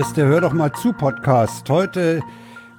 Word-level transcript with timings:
Ist 0.00 0.16
der 0.16 0.28
Hör 0.28 0.40
doch 0.40 0.54
mal 0.54 0.72
zu 0.72 0.94
Podcast. 0.94 1.68
Heute 1.68 2.22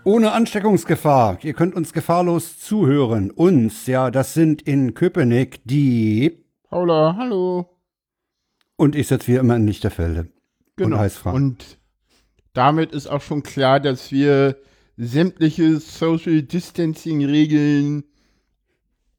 ohne 0.04 0.32
Ansteckungsgefahr. 0.32 1.38
Ihr 1.44 1.54
könnt 1.54 1.76
uns 1.76 1.94
gefahrlos 1.94 2.58
zuhören. 2.58 3.30
Uns, 3.30 3.86
ja, 3.86 4.10
das 4.10 4.34
sind 4.34 4.64
in 4.64 4.96
Köpenick 4.96 5.62
die. 5.64 6.44
Paula, 6.64 7.16
hallo. 7.16 7.78
Und 8.76 8.96
ich 8.96 9.08
sitze 9.08 9.28
wie 9.28 9.36
immer 9.36 9.56
in 9.56 9.68
Lichterfelde. 9.68 10.30
Genau. 10.78 10.96
Und 10.96 11.00
heiß 11.00 11.18
Frank. 11.18 11.36
Und 11.36 11.78
damit 12.54 12.92
ist 12.92 13.06
auch 13.06 13.22
schon 13.22 13.44
klar, 13.44 13.80
dass 13.80 14.12
wir 14.12 14.58
sämtliche 14.98 15.78
Social 15.78 16.42
Distancing 16.42 17.24
Regeln 17.24 18.04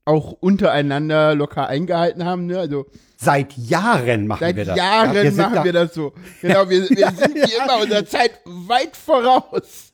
auch 0.05 0.33
untereinander 0.33 1.34
locker 1.34 1.69
eingehalten 1.69 2.24
haben. 2.24 2.47
Ne? 2.47 2.59
Also 2.59 2.87
Seit 3.16 3.56
Jahren 3.56 4.27
machen 4.27 4.41
seit 4.41 4.56
wir 4.56 4.65
das. 4.65 4.77
Jahren 4.77 5.15
Ja, 5.15 5.23
wir 5.23 5.30
sind 5.30 5.41
machen 5.42 5.55
da- 5.55 5.65
wir 5.65 5.73
das 5.73 5.95
so. 5.95 6.12
Genau, 6.41 6.69
wir, 6.69 6.91
wir 6.91 7.11
sind 7.16 7.34
wie 7.37 7.55
immer 7.62 7.80
unserer 7.80 8.05
Zeit 8.05 8.33
weit 8.45 8.97
voraus. 8.97 9.92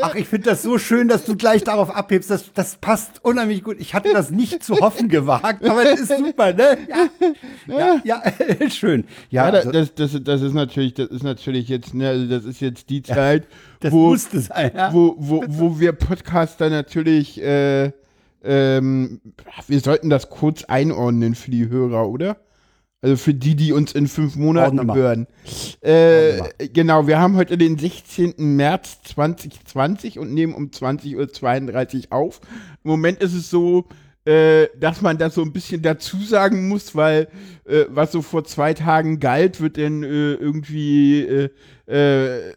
Ach, 0.00 0.14
ich 0.16 0.26
finde 0.26 0.50
das 0.50 0.62
so 0.62 0.78
schön, 0.78 1.06
dass 1.08 1.24
du 1.24 1.36
gleich 1.36 1.62
darauf 1.62 1.94
abhebst. 1.94 2.28
Das, 2.30 2.52
das 2.54 2.76
passt 2.76 3.24
unheimlich 3.24 3.62
gut. 3.62 3.76
Ich 3.78 3.94
hatte 3.94 4.12
das 4.12 4.30
nicht 4.30 4.64
zu 4.64 4.76
hoffen 4.80 5.08
gewagt, 5.08 5.64
aber 5.64 5.84
das 5.84 6.00
ist 6.00 6.16
super, 6.16 6.52
ne? 6.52 6.76
Ja, 7.68 8.00
ja, 8.04 8.22
ja 8.60 8.70
schön. 8.70 9.04
Ja, 9.30 9.46
Ja, 9.48 9.52
also, 9.52 9.70
das, 9.70 9.94
das, 9.94 10.10
das 10.22 10.42
ist 10.42 10.54
natürlich, 10.54 10.94
das 10.94 11.08
ist 11.08 11.22
natürlich 11.22 11.68
jetzt, 11.68 11.94
ne, 11.94 12.08
also 12.08 12.26
das 12.26 12.44
ist 12.44 12.60
jetzt 12.60 12.88
die 12.90 13.02
Zeit, 13.02 13.46
das 13.80 13.92
wo, 13.92 14.14
sein. 14.16 14.72
Ja? 14.74 14.92
wo, 14.92 15.14
wo, 15.18 15.44
wo 15.46 15.78
wir 15.78 15.92
Podcaster 15.92 16.68
natürlich, 16.70 17.40
äh, 17.40 17.92
ähm, 18.42 19.20
wir 19.66 19.80
sollten 19.80 20.10
das 20.10 20.30
kurz 20.30 20.64
einordnen 20.64 21.34
für 21.34 21.50
die 21.50 21.68
Hörer, 21.68 22.08
oder? 22.08 22.36
Also 23.02 23.16
für 23.16 23.32
die, 23.32 23.56
die 23.56 23.72
uns 23.72 23.92
in 23.92 24.08
fünf 24.08 24.36
Monaten 24.36 24.92
hören. 24.92 25.26
Äh, 25.80 26.68
genau, 26.68 27.06
wir 27.06 27.18
haben 27.18 27.36
heute 27.36 27.56
den 27.56 27.78
16. 27.78 28.34
März 28.36 29.00
2020 29.04 30.18
und 30.18 30.34
nehmen 30.34 30.52
um 30.52 30.66
20.32 30.66 31.96
Uhr 32.10 32.12
auf. 32.12 32.40
Im 32.84 32.90
Moment 32.90 33.22
ist 33.22 33.34
es 33.34 33.48
so, 33.48 33.86
äh, 34.26 34.68
dass 34.78 35.00
man 35.00 35.16
das 35.16 35.34
so 35.34 35.42
ein 35.42 35.52
bisschen 35.52 35.80
dazu 35.80 36.18
sagen 36.18 36.68
muss, 36.68 36.94
weil 36.94 37.28
äh, 37.64 37.86
was 37.88 38.12
so 38.12 38.20
vor 38.20 38.44
zwei 38.44 38.74
Tagen 38.74 39.18
galt, 39.18 39.62
wird 39.62 39.78
dann 39.78 40.02
äh, 40.02 40.34
irgendwie, 40.34 41.22
äh, 41.22 41.48
äh, 41.86 42.52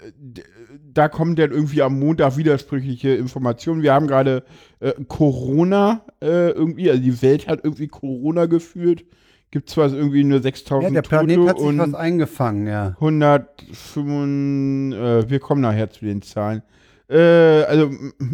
da 0.93 1.07
kommen 1.09 1.35
dann 1.35 1.51
irgendwie 1.51 1.81
am 1.81 1.99
Montag 1.99 2.37
widersprüchliche 2.37 3.09
Informationen. 3.15 3.81
Wir 3.81 3.93
haben 3.93 4.07
gerade 4.07 4.43
äh, 4.79 4.93
Corona 5.07 6.05
äh, 6.21 6.51
irgendwie, 6.51 6.89
also 6.89 7.01
die 7.01 7.21
Welt 7.21 7.47
hat 7.47 7.61
irgendwie 7.63 7.87
Corona 7.87 8.45
gefühlt. 8.45 9.05
Gibt 9.51 9.69
zwar 9.69 9.93
irgendwie 9.93 10.23
nur 10.23 10.41
6000 10.41 10.83
ja, 10.83 11.01
der 11.01 11.07
Planet 11.07 11.35
Tote 11.35 11.49
hat 11.49 11.59
sich 11.59 11.67
und 11.67 11.77
was 11.77 11.93
eingefangen, 11.93 12.67
ja. 12.67 12.95
105, 12.99 14.95
äh, 14.95 15.29
wir 15.29 15.39
kommen 15.39 15.61
nachher 15.61 15.89
zu 15.91 16.05
den 16.05 16.21
Zahlen. 16.21 16.63
Äh, 17.07 17.63
also 17.63 17.91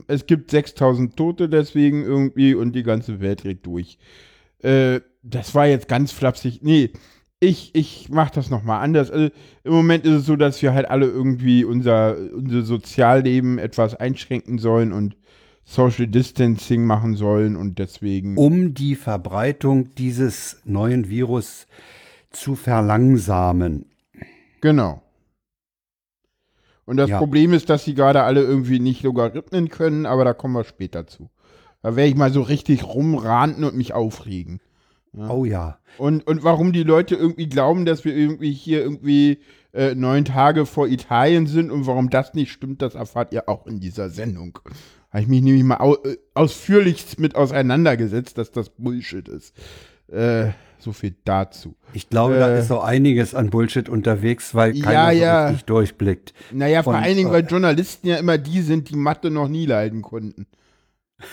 es 0.08 0.26
gibt 0.26 0.52
6000 0.52 1.18
Tote 1.18 1.50
deswegen 1.50 2.04
irgendwie 2.04 2.54
und 2.54 2.73
die 2.73 2.84
ganze 2.84 3.20
Welt 3.20 3.44
dreht 3.44 3.66
durch. 3.66 3.98
Äh, 4.60 5.02
das 5.22 5.54
war 5.56 5.68
jetzt 5.68 5.88
ganz 5.88 6.12
flapsig. 6.12 6.60
Nee, 6.64 6.92
ich, 7.40 7.73
ich 7.73 8.09
mach 8.09 8.30
das 8.30 8.50
nochmal 8.50 8.84
anders. 8.84 9.12
Also, 9.12 9.30
Im 9.64 9.73
Moment 9.73 10.06
ist 10.06 10.14
es 10.14 10.26
so, 10.26 10.36
dass 10.36 10.62
wir 10.62 10.73
halt 10.73 10.90
alle 10.90 11.06
irgendwie 11.06 11.64
unser, 11.64 12.18
unser 12.34 12.64
Sozialleben 12.64 13.60
etwas 13.60 13.95
einschränken 13.95 14.58
sollen 14.60 14.92
und 14.92 15.16
Social 15.64 16.08
Distancing 16.08 16.83
machen 16.86 17.16
sollen 17.16 17.55
und 17.55 17.80
deswegen. 17.80 18.38
Um 18.38 18.73
die 18.73 18.95
Verbreitung 18.95 19.94
dieses 19.95 20.61
neuen 20.66 21.10
Virus 21.10 21.67
zu 22.32 22.55
verlangsamen. 22.55 23.86
Genau. 24.61 25.02
Und 26.86 26.98
das 26.98 27.10
Ja. 27.10 27.20
Problem 27.20 27.54
ist, 27.54 27.70
dass 27.70 27.86
sie 27.86 27.94
gerade 27.94 28.23
alle 28.23 28.42
irgendwie 28.42 28.80
nicht 28.80 29.04
Logarithmen 29.04 29.70
können, 29.70 30.08
aber 30.08 30.26
da 30.26 30.33
kommen 30.33 30.56
wir 30.56 30.64
später 30.64 31.06
zu. 31.06 31.30
Da 31.83 31.95
werde 31.95 32.10
ich 32.10 32.16
mal 32.16 32.33
so 32.33 32.42
richtig 32.42 32.83
rumranten 32.83 33.64
und 33.64 33.77
mich 33.77 33.94
aufregen. 33.94 34.60
Oh 35.17 35.45
ja. 35.45 35.80
Und, 35.97 36.25
und 36.27 36.43
warum 36.43 36.71
die 36.71 36.83
Leute 36.83 37.15
irgendwie 37.15 37.47
glauben, 37.49 37.86
dass 37.86 38.05
wir 38.05 38.15
irgendwie 38.15 38.52
hier 38.52 38.81
irgendwie 38.81 39.39
äh, 39.73 39.95
neun 39.95 40.25
Tage 40.25 40.65
vor 40.65 40.87
Italien 40.87 41.47
sind 41.47 41.71
und 41.71 41.87
warum 41.87 42.09
das 42.09 42.33
nicht 42.33 42.52
stimmt, 42.52 42.81
das 42.81 42.95
erfahrt 42.95 43.33
ihr 43.33 43.49
auch 43.49 43.65
in 43.67 43.80
dieser 43.80 44.09
Sendung. 44.09 44.59
Habe 45.09 45.23
ich 45.23 45.27
mich 45.27 45.42
nämlich 45.42 45.64
mal 45.64 45.80
au 45.80 45.95
äh, 46.03 46.17
ausführlichst 46.36 47.20
mit 47.20 47.36
auseinandergesetzt, 47.36 48.37
dass 48.37 48.52
das 48.52 48.70
Bullshit 48.70 49.27
ist. 49.27 49.55
Äh, 50.08 50.52
so 50.77 50.93
viel 50.93 51.15
dazu. 51.26 51.76
Ich 51.93 52.09
glaube, 52.09 52.36
da 52.39 52.49
Äh. 52.55 52.59
ist 52.59 52.70
so 52.70 52.80
einiges 52.80 53.36
an 53.36 53.49
Bullshit 53.49 53.89
unterwegs, 53.89 54.55
weil 54.55 54.76
Ja, 54.77 54.83
keiner 54.86 55.11
so 55.14 55.17
ja. 55.21 55.45
richtig 55.47 55.65
durchblickt. 55.65 56.33
Naja, 56.52 56.83
vor 56.83 56.93
Und, 56.93 57.03
allen 57.03 57.17
Dingen, 57.17 57.30
äh, 57.30 57.33
weil 57.33 57.45
Journalisten 57.47 58.08
ja 58.08 58.17
immer 58.17 58.37
die 58.37 58.61
sind, 58.61 58.89
die 58.89 58.95
Mathe 58.95 59.30
noch 59.30 59.47
nie 59.49 59.65
leiden 59.65 60.02
konnten. 60.02 60.45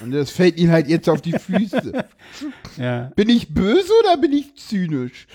Und 0.03 0.11
das 0.13 0.31
fällt 0.31 0.59
ihnen 0.59 0.73
halt 0.73 0.89
jetzt 0.89 1.09
auf 1.09 1.21
die 1.21 1.33
Füße. 1.33 2.05
Ja. 2.77 3.11
bin 3.17 3.31
ich 3.31 3.55
böse 3.55 3.91
oder 4.03 4.19
bin 4.19 4.33
ich 4.33 4.55
zynisch? 4.57 5.27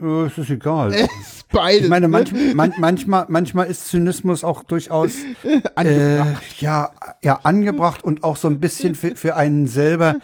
Äh, 0.00 0.24
Es 0.26 0.36
ist 0.38 0.50
egal. 0.50 0.92
Es 0.92 1.02
ist 1.02 1.48
beides. 1.50 1.82
Ich 1.84 1.88
meine, 1.88 2.08
ne? 2.08 2.08
manch, 2.08 2.32
man, 2.54 2.74
manchmal, 2.78 3.26
manchmal 3.28 3.66
ist 3.68 3.86
Zynismus 3.88 4.42
auch 4.42 4.64
durchaus 4.64 5.14
äh, 5.76 6.18
ja, 6.58 6.90
ja, 7.22 7.40
angebracht 7.44 8.02
und 8.02 8.24
auch 8.24 8.36
so 8.36 8.48
ein 8.48 8.58
bisschen 8.58 8.94
für, 8.96 9.14
für 9.14 9.36
einen 9.36 9.68
selber 9.68 10.16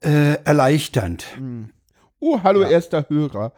äh, 0.00 0.34
erleichternd. 0.44 1.26
Oh, 2.18 2.40
hallo, 2.42 2.62
erster 2.62 3.06
Hörer. 3.08 3.52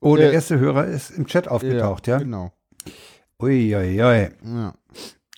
Oh, 0.00 0.16
der 0.16 0.30
Äh, 0.30 0.34
erste 0.34 0.58
Hörer 0.58 0.86
ist 0.86 1.10
im 1.10 1.26
Chat 1.26 1.48
aufgetaucht, 1.48 2.06
ja? 2.06 2.18
Genau. 2.18 2.52
Ui, 3.40 3.76
ui, 3.76 4.02
ui. 4.02 4.28
Ja. 4.44 4.74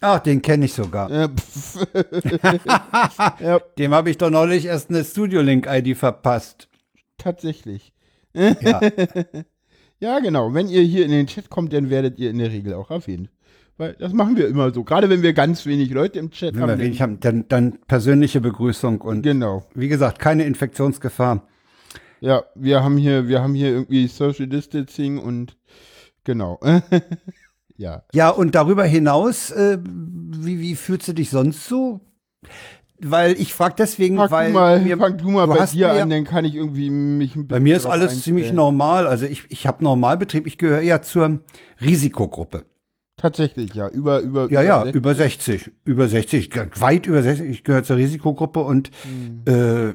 Ach, 0.01 0.19
den 0.21 0.41
kenne 0.43 0.65
ich 0.65 0.73
sogar. 0.73 1.11
Ja, 1.11 1.29
Dem 3.79 3.95
habe 3.95 4.11
ich 4.11 4.19
doch 4.19 4.31
neulich 4.31 4.67
erst 4.67 4.91
eine 4.91 5.05
Studio-Link-ID 5.05 5.97
verpasst. 5.97 6.69
tatsächlich. 7.19 7.93
Ja. 8.35 8.81
Ja, 10.03 10.19
genau. 10.21 10.55
Wenn 10.55 10.67
ihr 10.71 10.81
hier 10.81 11.05
in 11.05 11.11
den 11.11 11.27
Chat 11.27 11.51
kommt, 11.51 11.75
dann 11.75 11.91
werdet 11.91 12.19
ihr 12.19 12.31
in 12.31 12.39
der 12.39 12.51
Regel 12.51 12.73
auch 12.73 12.91
erwähnt. 12.91 13.29
Weil 13.77 13.93
das 13.99 14.15
machen 14.15 14.35
wir 14.39 14.49
immer 14.49 14.73
so. 14.73 14.83
Gerade 14.83 15.11
wenn 15.11 15.21
wir 15.21 15.35
ganz 15.35 15.67
wenig 15.67 15.91
Leute 15.91 16.19
im 16.19 16.31
Chat 16.31 16.55
Wenn 16.55 16.63
haben. 16.63 16.69
wir 16.71 16.77
dann- 16.77 16.87
wenig 16.87 17.03
haben, 17.03 17.21
dann, 17.21 17.47
dann 17.49 17.79
persönliche 17.87 18.41
Begrüßung 18.41 19.03
und 19.03 19.21
Genau. 19.21 19.67
wie 19.75 19.89
gesagt, 19.89 20.19
keine 20.19 20.45
Infektionsgefahr. 20.45 21.47
Ja, 22.21 22.45
wir 22.55 22.83
haben 22.83 22.97
hier, 22.97 23.29
wir 23.29 23.43
haben 23.43 23.53
hier 23.53 23.69
irgendwie 23.69 24.07
Social 24.07 24.47
Distancing 24.47 25.19
und 25.19 25.59
genau. 26.25 26.59
ja. 27.81 28.03
Ja, 28.15 28.29
und 28.31 28.55
darüber 28.55 28.85
hinaus, 28.85 29.51
äh, 29.51 29.79
wie, 29.83 30.61
wie 30.61 30.75
fühlst 30.77 31.09
du 31.09 31.13
dich 31.15 31.31
sonst 31.31 31.67
so? 31.67 32.01
Weil 33.03 33.33
ich 33.41 33.55
frage 33.55 33.77
deswegen, 33.79 34.17
Fang 34.19 34.31
weil 34.31 34.47
du 34.49 34.53
mal, 34.53 34.81
mir, 34.81 34.99
fang 34.99 35.17
du 35.17 35.31
mal 35.31 35.47
du 35.47 35.55
bei 35.55 35.65
dir 35.67 35.89
mir- 35.93 36.03
an, 36.03 36.11
dann 36.11 36.25
kann 36.25 36.45
ich 36.45 36.55
irgendwie 36.55 36.91
mich 36.91 37.31
ein 37.35 37.47
bisschen 37.47 37.49
bei 37.49 37.59
mir 37.61 37.77
ist 37.77 37.87
alles 37.87 38.13
einstellen. 38.13 38.23
ziemlich 38.23 38.53
normal. 38.53 39.07
Also 39.07 39.25
ich, 39.25 39.45
ich 39.49 39.67
habe 39.67 39.83
Normalbetrieb, 39.83 40.47
ich 40.47 40.59
gehöre 40.59 40.83
ja 40.83 41.01
zur 41.01 41.41
Risikogruppe. 41.81 42.65
Tatsächlich, 43.17 43.75
ja. 43.75 43.89
Über, 43.89 44.21
über, 44.21 44.51
Ja, 44.51 44.63
ja, 44.63 44.83
über- 44.83 44.93
über 44.95 45.15
60. 45.15 45.71
Über 45.85 46.09
60, 46.09 46.51
g- 46.51 46.61
weit 46.79 47.07
über 47.07 47.23
60. 47.23 47.49
Ich 47.49 47.65
gehöre 47.65 47.85
zur 47.85 47.97
Risikogruppe 47.97 48.61
und 48.61 48.91
Hm. 49.03 49.43
äh, 49.47 49.95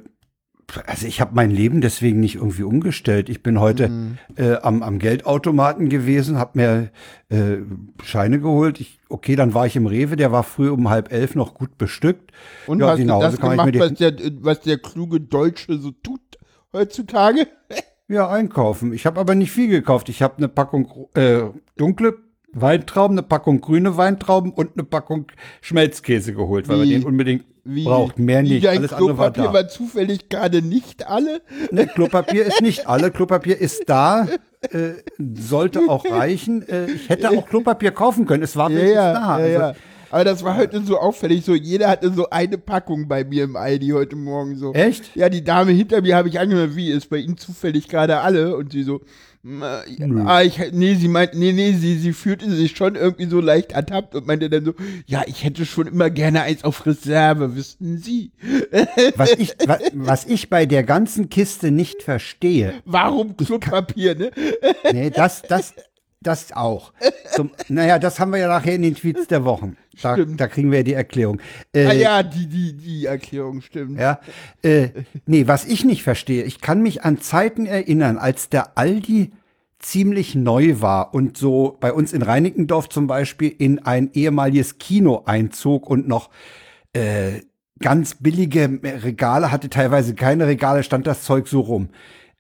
also 0.87 1.05
ich 1.07 1.21
habe 1.21 1.31
mein 1.35 1.51
Leben 1.51 1.81
deswegen 1.81 2.19
nicht 2.19 2.35
irgendwie 2.35 2.63
umgestellt. 2.63 3.29
Ich 3.29 3.43
bin 3.43 3.59
heute 3.59 3.87
Hm. 3.87 4.17
äh, 4.35 4.55
am, 4.55 4.83
am 4.83 4.99
Geldautomaten 4.99 5.89
gewesen, 5.89 6.37
habe 6.37 6.51
mir 6.59 6.91
äh, 7.29 7.57
Scheine 8.03 8.39
geholt. 8.39 8.79
Ich, 8.81 8.99
okay, 9.09 9.35
dann 9.35 9.53
war 9.53 9.65
ich 9.67 9.75
im 9.75 9.85
Rewe, 9.87 10.15
der 10.15 10.31
war 10.31 10.43
früh 10.43 10.69
um 10.69 10.89
halb 10.89 11.11
elf 11.11 11.35
noch 11.35 11.53
gut 11.53 11.77
bestückt. 11.77 12.31
Und 12.67 12.79
ja, 12.79 12.89
hast 12.89 12.97
die 12.99 13.05
du 13.05 13.13
Hause 13.13 13.37
das 13.37 13.39
gemacht, 13.39 13.79
was 13.79 13.93
der, 13.93 14.13
was 14.41 14.61
der 14.61 14.77
kluge 14.77 15.21
Deutsche 15.21 15.77
so 15.77 15.91
tut 15.91 16.21
heutzutage? 16.73 17.47
ja, 18.07 18.29
einkaufen. 18.29 18.93
Ich 18.93 19.05
habe 19.05 19.19
aber 19.19 19.35
nicht 19.35 19.51
viel 19.51 19.67
gekauft. 19.69 20.09
Ich 20.09 20.21
habe 20.21 20.37
eine 20.37 20.47
Packung 20.49 21.07
äh, 21.15 21.43
dunkle 21.77 22.17
Weintrauben, 22.57 23.17
eine 23.17 23.27
Packung 23.27 23.59
grüne 23.61 23.97
Weintrauben 23.97 24.51
und 24.51 24.71
eine 24.75 24.83
Packung 24.85 25.27
Schmelzkäse 25.61 26.33
geholt, 26.33 26.67
weil 26.69 26.81
Wie- 26.81 26.89
wir 26.89 26.99
den 26.99 27.05
unbedingt 27.05 27.45
Wie, 27.67 27.83
braucht. 27.83 28.19
Mehr 28.19 28.43
wie 28.43 28.49
nicht. 28.53 28.65
dein 28.65 28.77
Alles 28.77 28.93
andere 28.93 29.17
war 29.17 29.31
Klopapier 29.33 29.43
da. 29.51 29.53
war 29.53 29.67
zufällig 29.67 30.29
gerade 30.29 30.61
nicht 30.61 31.07
alle. 31.07 31.41
Ne, 31.71 31.87
Klopapier 31.87 32.45
ist 32.45 32.61
nicht 32.61 32.87
alle. 32.87 33.09
Klopapier 33.11 33.59
ist 33.59 33.83
da. 33.87 34.27
Äh, 34.71 34.93
sollte 35.35 35.81
auch 35.89 36.05
reichen. 36.09 36.67
Äh, 36.67 36.85
ich 36.91 37.09
hätte 37.09 37.29
auch 37.31 37.47
Klopapier 37.47 37.91
kaufen 37.91 38.25
können. 38.25 38.43
Es 38.43 38.55
war 38.55 38.69
Ja, 38.71 38.79
ja, 38.85 39.13
da. 39.13 39.45
ja, 39.47 39.59
Also. 39.67 39.79
Aber 40.11 40.23
das 40.23 40.43
war 40.43 40.55
heute 40.55 40.81
so 40.85 40.97
auffällig. 40.99 41.43
So, 41.43 41.55
jeder 41.55 41.89
hatte 41.89 42.11
so 42.13 42.29
eine 42.29 42.57
Packung 42.57 43.07
bei 43.07 43.23
mir 43.25 43.43
im 43.43 43.55
Aldi 43.55 43.89
heute 43.89 44.15
Morgen 44.15 44.55
so. 44.55 44.71
Echt? 44.73 45.15
Ja, 45.15 45.27
die 45.29 45.43
Dame 45.43 45.71
hinter 45.71 46.01
mir 46.01 46.15
habe 46.15 46.29
ich 46.29 46.39
angehört, 46.39 46.75
wie 46.75 46.89
ist 46.91 47.09
bei 47.09 47.17
Ihnen 47.17 47.37
zufällig 47.37 47.89
gerade 47.89 48.19
alle? 48.19 48.55
Und 48.55 48.71
sie 48.71 48.83
so, 48.83 49.01
"Mm, 49.47 49.61
äh, 49.61 50.21
ah, 50.25 50.41
ich, 50.41 50.59
nee, 50.71 50.95
sie 50.95 51.07
meint, 51.07 51.35
nee, 51.35 51.51
nee, 51.51 51.73
sie, 51.73 51.99
sie 51.99 52.13
fühlte 52.13 52.49
sich 52.49 52.75
schon 52.75 52.95
irgendwie 52.95 53.27
so 53.27 53.39
leicht 53.39 53.73
ertappt 53.73 54.15
und 54.15 54.25
meinte 54.25 54.49
dann 54.49 54.65
so, 54.65 54.73
ja, 55.05 55.21
ich 55.27 55.43
hätte 55.43 55.67
schon 55.67 55.85
immer 55.85 56.09
gerne 56.09 56.41
eins 56.41 56.63
auf 56.63 56.83
Reserve, 56.87 57.55
wissen 57.55 57.99
Sie. 57.99 58.31
Was 59.15 59.33
ich, 59.33 59.55
wa, 59.67 59.77
was 59.93 60.25
ich 60.25 60.49
bei 60.49 60.65
der 60.65 60.83
ganzen 60.83 61.29
Kiste 61.29 61.69
nicht 61.69 62.01
verstehe, 62.01 62.73
Warum 62.85 63.37
Klopapier, 63.37 64.15
ne? 64.15 64.31
nee, 64.91 65.11
das, 65.11 65.43
das, 65.43 65.75
Das 66.25 66.51
auch. 66.53 66.91
Zum, 67.35 67.51
naja, 67.69 67.99
das 67.99 68.19
haben 68.19 68.31
wir 68.31 68.39
ja 68.39 68.47
nachher 68.47 68.73
in 68.73 68.81
den 68.81 68.95
Tweets 68.95 69.27
der 69.27 69.45
Wochen. 69.45 69.77
Da, 70.01 70.17
da 70.17 70.47
kriegen 70.47 70.71
wir 70.71 70.79
ja 70.79 70.83
die 70.83 70.93
Erklärung. 70.93 71.39
Äh, 71.73 71.85
ah 71.85 71.93
ja, 71.93 72.23
die, 72.23 72.47
die, 72.47 72.73
die 72.73 73.05
Erklärung 73.05 73.61
stimmt. 73.61 73.99
Ja, 73.99 74.19
äh, 74.61 74.89
nee, 75.25 75.47
was 75.47 75.65
ich 75.65 75.85
nicht 75.85 76.03
verstehe, 76.03 76.43
ich 76.43 76.61
kann 76.61 76.81
mich 76.81 77.03
an 77.03 77.19
Zeiten 77.21 77.65
erinnern, 77.65 78.17
als 78.17 78.49
der 78.49 78.77
Aldi 78.77 79.31
ziemlich 79.79 80.35
neu 80.35 80.81
war 80.81 81.13
und 81.13 81.37
so 81.37 81.77
bei 81.79 81.93
uns 81.93 82.13
in 82.13 82.21
Reinickendorf 82.21 82.89
zum 82.89 83.07
Beispiel 83.07 83.53
in 83.57 83.79
ein 83.79 84.09
ehemaliges 84.13 84.77
Kino 84.79 85.23
einzog 85.25 85.89
und 85.89 86.07
noch 86.07 86.29
äh, 86.93 87.41
ganz 87.79 88.15
billige 88.15 88.79
Regale 88.83 89.51
hatte, 89.51 89.69
teilweise 89.69 90.15
keine 90.15 90.47
Regale, 90.47 90.83
stand 90.83 91.07
das 91.07 91.23
Zeug 91.23 91.47
so 91.47 91.59
rum. 91.59 91.89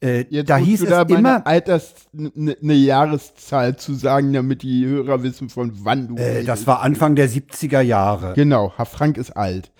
Äh, 0.03 0.25
Jetzt 0.29 0.49
da 0.49 0.57
hieß 0.57 0.81
es 0.83 1.09
immer, 1.09 1.45
Alters, 1.47 1.95
eine 2.17 2.57
ne 2.59 2.73
Jahreszahl 2.73 3.77
zu 3.77 3.93
sagen, 3.93 4.33
damit 4.33 4.61
die 4.61 4.85
Hörer 4.85 5.23
wissen, 5.23 5.49
von 5.49 5.71
wann 5.83 6.07
du 6.09 6.15
äh, 6.17 6.43
das 6.43 6.67
war 6.67 6.81
Anfang 6.81 7.15
der 7.15 7.29
70er 7.29 7.81
Jahre. 7.81 8.33
Genau, 8.35 8.73
Herr 8.75 8.85
Frank 8.85 9.17
ist 9.17 9.31
alt. 9.31 9.71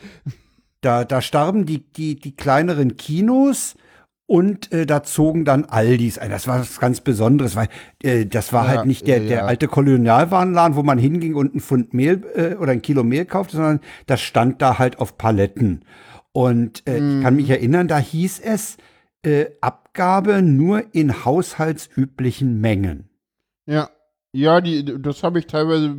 Da, 0.81 1.03
da 1.03 1.21
starben 1.21 1.65
die, 1.65 1.79
die, 1.91 2.15
die 2.15 2.35
kleineren 2.35 2.95
Kinos 2.95 3.75
und 4.27 4.71
äh, 4.71 4.85
da 4.85 5.03
zogen 5.03 5.45
dann 5.45 5.65
Aldis 5.65 6.17
ein. 6.17 6.31
Das 6.31 6.47
war 6.47 6.59
was 6.59 6.79
ganz 6.79 7.01
Besonderes, 7.01 7.55
weil 7.55 7.67
äh, 8.03 8.25
das 8.25 8.53
war 8.53 8.63
Ja, 8.65 8.69
halt 8.77 8.85
nicht 8.87 9.07
der, 9.07 9.21
ja, 9.21 9.27
der 9.27 9.47
alte 9.47 9.67
Kolonialwarenladen, 9.67 10.75
wo 10.75 10.83
man 10.83 10.97
hinging 10.97 11.35
und 11.35 11.51
einen 11.51 11.59
Pfund 11.61 11.93
Mehl 11.93 12.23
äh, 12.35 12.55
oder 12.55 12.71
ein 12.71 12.81
Kilo 12.81 13.03
Mehl 13.03 13.25
kaufte, 13.25 13.57
sondern 13.57 13.79
das 14.07 14.21
stand 14.21 14.61
da 14.61 14.79
halt 14.79 14.99
auf 14.99 15.17
Paletten. 15.17 15.85
Und 16.31 16.87
äh, 16.87 16.97
ich 16.97 17.21
kann 17.23 17.33
Mhm. 17.33 17.37
mich 17.41 17.49
erinnern, 17.49 17.87
da 17.87 17.97
hieß 17.99 18.39
es 18.39 18.77
äh, 19.23 19.45
Abgabe 19.95 20.41
nur 20.41 20.93
in 20.93 21.23
haushaltsüblichen 21.23 22.59
Mengen. 22.59 23.09
Ja. 23.65 23.89
Ja, 24.33 24.59
die, 24.59 24.83
das 25.01 25.23
habe 25.23 25.39
ich 25.39 25.47
teilweise 25.47 25.95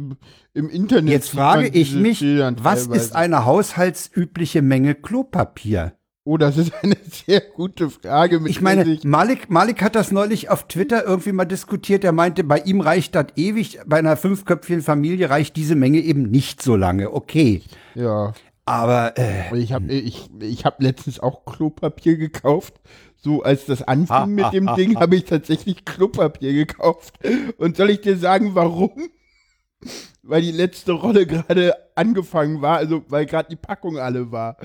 im 0.52 0.68
Internet. 0.68 1.10
Jetzt 1.10 1.30
frage 1.30 1.68
ich 1.68 1.94
mich, 1.94 2.18
Schildern 2.18 2.56
was 2.60 2.82
teilweise. 2.82 3.00
ist 3.00 3.16
eine 3.16 3.46
haushaltsübliche 3.46 4.60
Menge 4.60 4.94
Klopapier? 4.94 5.94
Oh, 6.24 6.36
das 6.36 6.58
ist 6.58 6.72
eine 6.82 6.98
sehr 7.10 7.40
gute 7.40 7.88
Frage. 7.88 8.42
Ich 8.46 8.60
meine, 8.60 8.98
Malik, 9.04 9.48
Malik 9.48 9.80
hat 9.80 9.94
das 9.94 10.12
neulich 10.12 10.50
auf 10.50 10.68
Twitter 10.68 11.06
irgendwie 11.06 11.32
mal 11.32 11.46
diskutiert. 11.46 12.04
Er 12.04 12.12
meinte, 12.12 12.44
bei 12.44 12.58
ihm 12.58 12.82
reicht 12.82 13.14
das 13.14 13.28
ewig. 13.36 13.78
Bei 13.86 13.96
einer 14.00 14.18
fünfköpfigen 14.18 14.82
Familie 14.82 15.30
reicht 15.30 15.56
diese 15.56 15.74
Menge 15.74 16.00
eben 16.00 16.24
nicht 16.30 16.60
so 16.60 16.76
lange. 16.76 17.14
Okay. 17.14 17.62
ja. 17.94 18.34
Aber 18.68 19.16
äh, 19.16 19.56
Ich 19.56 19.72
habe 19.72 19.92
ich, 19.92 20.28
ich 20.40 20.64
hab 20.64 20.82
letztens 20.82 21.20
auch 21.20 21.44
Klopapier 21.44 22.16
gekauft. 22.16 22.74
So 23.18 23.42
als 23.42 23.66
das 23.66 23.82
anfing 23.82 24.34
mit 24.34 24.52
dem 24.52 24.66
Ding, 24.76 24.98
habe 25.00 25.16
ich 25.16 25.24
tatsächlich 25.24 25.84
Klopapier 25.84 26.52
gekauft. 26.52 27.14
Und 27.58 27.76
soll 27.76 27.90
ich 27.90 28.00
dir 28.02 28.16
sagen, 28.16 28.54
warum? 28.54 28.92
Weil 30.22 30.42
die 30.42 30.52
letzte 30.52 30.92
Rolle 30.92 31.26
gerade 31.26 31.74
angefangen 31.94 32.60
war, 32.62 32.78
also 32.78 33.04
weil 33.08 33.26
gerade 33.26 33.48
die 33.48 33.56
Packung 33.56 33.98
alle 33.98 34.32
war. 34.32 34.56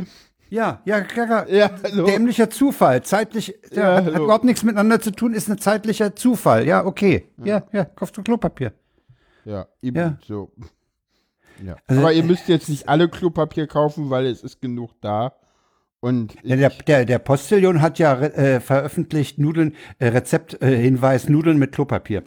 ja, 0.50 0.82
ja, 0.86 1.02
klar, 1.02 1.48
Ja, 1.50 1.70
also, 1.84 2.06
dämlicher 2.06 2.50
Zufall. 2.50 3.04
Zeitlich, 3.04 3.56
ja, 3.72 3.82
Ja, 3.84 3.96
hat, 3.98 4.06
hat 4.06 4.16
so. 4.16 4.24
überhaupt 4.24 4.44
nichts 4.46 4.64
miteinander 4.64 5.00
zu 5.00 5.12
tun, 5.12 5.34
ist 5.34 5.50
ein 5.50 5.60
zeitlicher 5.60 6.16
Zufall. 6.16 6.66
Ja, 6.68 6.84
okay. 6.86 7.28
Ja, 7.44 7.64
ja, 7.72 7.86
kaufst 7.86 8.18
du 8.18 8.24
Klopapier. 8.24 8.74
ja, 9.46 9.68
eben 9.82 9.98
Ja. 9.98 10.18
so. 10.28 10.52
Ja. 11.64 11.76
Also, 11.86 12.02
Aber 12.02 12.12
ihr 12.14 12.24
müsst 12.24 12.48
jetzt 12.48 12.70
nicht 12.70 12.90
alle 12.90 13.08
Klopapier 13.08 13.68
kaufen, 13.68 14.10
weil 14.10 14.26
es 14.26 14.42
ist 14.44 14.62
genug 14.62 14.92
da. 15.02 15.34
Und 16.02 16.36
Ja, 16.44 16.56
der, 16.56 16.70
der, 16.70 17.06
der 17.06 17.20
Postillon 17.20 17.82
hat 17.82 18.00
ja 18.00 18.20
äh, 18.20 18.60
veröffentlicht 18.60 19.38
Nudeln, 19.38 19.76
äh, 20.00 20.08
Rezepthinweis 20.08 21.30
Nudeln 21.30 21.58
mit 21.58 21.72
Klopapier. 21.72 22.24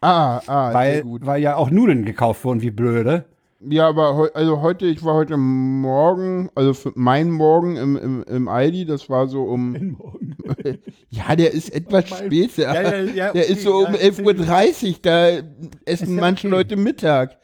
ah, 0.00 0.40
ah, 0.46 0.72
Weil, 0.72 1.02
gut. 1.02 1.26
weil 1.26 1.42
ja 1.42 1.56
auch 1.56 1.70
Nudeln 1.70 2.04
gekauft 2.04 2.44
wurden, 2.44 2.62
wie 2.62 2.70
blöde. 2.70 3.26
Ja, 3.60 3.88
aber 3.88 4.16
heu, 4.16 4.28
also 4.34 4.62
heute, 4.62 4.86
ich 4.86 5.04
war 5.04 5.14
heute 5.14 5.36
Morgen, 5.36 6.48
also 6.54 6.72
für 6.74 6.92
mein 6.94 7.30
Morgen 7.30 7.76
im, 7.76 7.96
im, 7.96 8.22
im 8.22 8.48
Aldi, 8.48 8.86
das 8.86 9.10
war 9.10 9.26
so 9.26 9.42
um. 9.44 9.98
ja, 11.10 11.34
der 11.34 11.52
ist 11.52 11.74
etwas 11.74 12.08
später. 12.08 12.72
Ja, 12.72 12.82
ja, 12.82 13.02
ja, 13.02 13.32
der 13.32 13.42
okay, 13.42 13.52
ist 13.52 13.62
so 13.62 13.78
um 13.78 13.94
ja, 13.94 14.00
11.30 14.00 14.88
Uhr, 14.90 14.96
da 15.02 15.28
essen 15.84 16.14
manche 16.20 16.46
okay. 16.46 16.56
Leute 16.56 16.76
Mittag. 16.76 17.38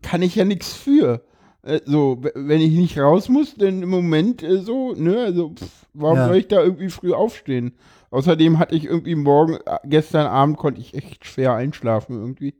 Kann 0.00 0.22
ich 0.22 0.36
ja 0.36 0.44
nichts 0.44 0.72
für. 0.72 1.22
Äh, 1.62 1.80
So, 1.84 2.18
wenn 2.34 2.60
ich 2.60 2.72
nicht 2.72 2.98
raus 2.98 3.28
muss, 3.28 3.54
dann 3.54 3.82
im 3.82 3.88
Moment 3.88 4.42
äh, 4.42 4.58
so, 4.58 4.94
ne, 4.94 5.18
also 5.20 5.50
pff, 5.50 5.86
warum 5.94 6.16
Ja. 6.18 6.26
soll 6.26 6.36
ich 6.36 6.48
da 6.48 6.62
irgendwie 6.62 6.88
früh 6.90 7.12
aufstehen? 7.12 7.72
Außerdem 8.10 8.58
hatte 8.58 8.74
ich 8.74 8.84
irgendwie 8.84 9.14
morgen, 9.14 9.54
äh, 9.64 9.78
gestern 9.84 10.26
Abend 10.26 10.56
konnte 10.58 10.80
ich 10.80 10.94
echt 10.94 11.24
schwer 11.26 11.54
einschlafen 11.54 12.18
irgendwie. 12.20 12.54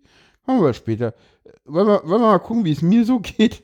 Machen 0.46 0.62
wir 0.62 0.72
später. 0.72 1.14
Äh, 1.44 1.50
Wollen 1.64 1.86
wir, 1.86 2.02
wollen 2.04 2.20
wir 2.22 2.28
mal 2.28 2.38
gucken, 2.38 2.64
wie 2.64 2.72
es 2.72 2.82
mir 2.82 3.04
so 3.04 3.18
geht? 3.22 3.62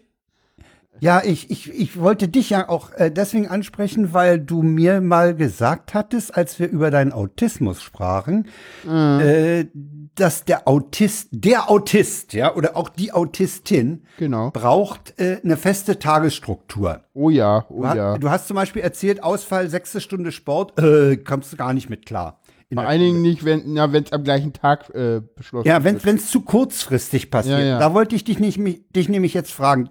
Ja, 1.00 1.22
ich, 1.24 1.50
ich, 1.50 1.72
ich 1.72 1.98
wollte 2.00 2.28
dich 2.28 2.50
ja 2.50 2.68
auch 2.68 2.92
äh, 2.94 3.10
deswegen 3.10 3.48
ansprechen, 3.48 4.12
weil 4.12 4.38
du 4.40 4.62
mir 4.62 5.00
mal 5.00 5.34
gesagt 5.34 5.94
hattest, 5.94 6.36
als 6.36 6.58
wir 6.58 6.68
über 6.68 6.90
deinen 6.90 7.12
Autismus 7.12 7.82
sprachen, 7.82 8.46
äh, 8.86 9.66
dass 10.14 10.44
der 10.44 10.66
Autist, 10.66 11.28
der 11.32 11.70
Autist, 11.70 12.32
ja, 12.32 12.54
oder 12.54 12.76
auch 12.76 12.88
die 12.88 13.12
Autistin 13.12 14.02
Genau. 14.18 14.50
braucht 14.50 15.14
äh, 15.20 15.38
eine 15.44 15.56
feste 15.56 15.98
Tagesstruktur. 15.98 17.02
Oh 17.14 17.30
ja, 17.30 17.64
oh 17.68 17.82
Du, 17.82 17.96
ja. 17.96 18.18
du 18.18 18.30
hast 18.30 18.48
zum 18.48 18.56
Beispiel 18.56 18.82
erzählt, 18.82 19.22
Ausfall 19.22 19.68
sechste 19.68 20.00
Stunde 20.00 20.32
Sport, 20.32 20.78
äh, 20.80 21.16
kommst 21.16 21.52
du 21.52 21.56
gar 21.56 21.72
nicht 21.72 21.88
mit 21.88 22.04
klar. 22.06 22.40
In 22.70 22.74
Vor 22.76 22.82
der 22.82 22.90
allen 22.90 23.00
Dingen 23.00 23.22
nicht, 23.22 23.44
wenn 23.46 23.62
na, 23.72 23.86
es 23.86 24.12
am 24.12 24.24
gleichen 24.24 24.52
Tag 24.52 24.90
äh, 24.94 25.22
beschlossen 25.34 25.66
Ja, 25.68 25.82
wird. 25.84 26.04
wenn 26.04 26.16
es 26.16 26.30
zu 26.30 26.42
kurzfristig 26.42 27.30
passiert. 27.30 27.60
Ja, 27.60 27.64
ja. 27.64 27.78
Da 27.78 27.94
wollte 27.94 28.14
ich 28.14 28.24
dich, 28.24 28.38
nicht, 28.38 28.58
mi- 28.58 28.84
dich 28.94 29.08
nämlich 29.08 29.32
jetzt 29.32 29.52
fragen. 29.52 29.88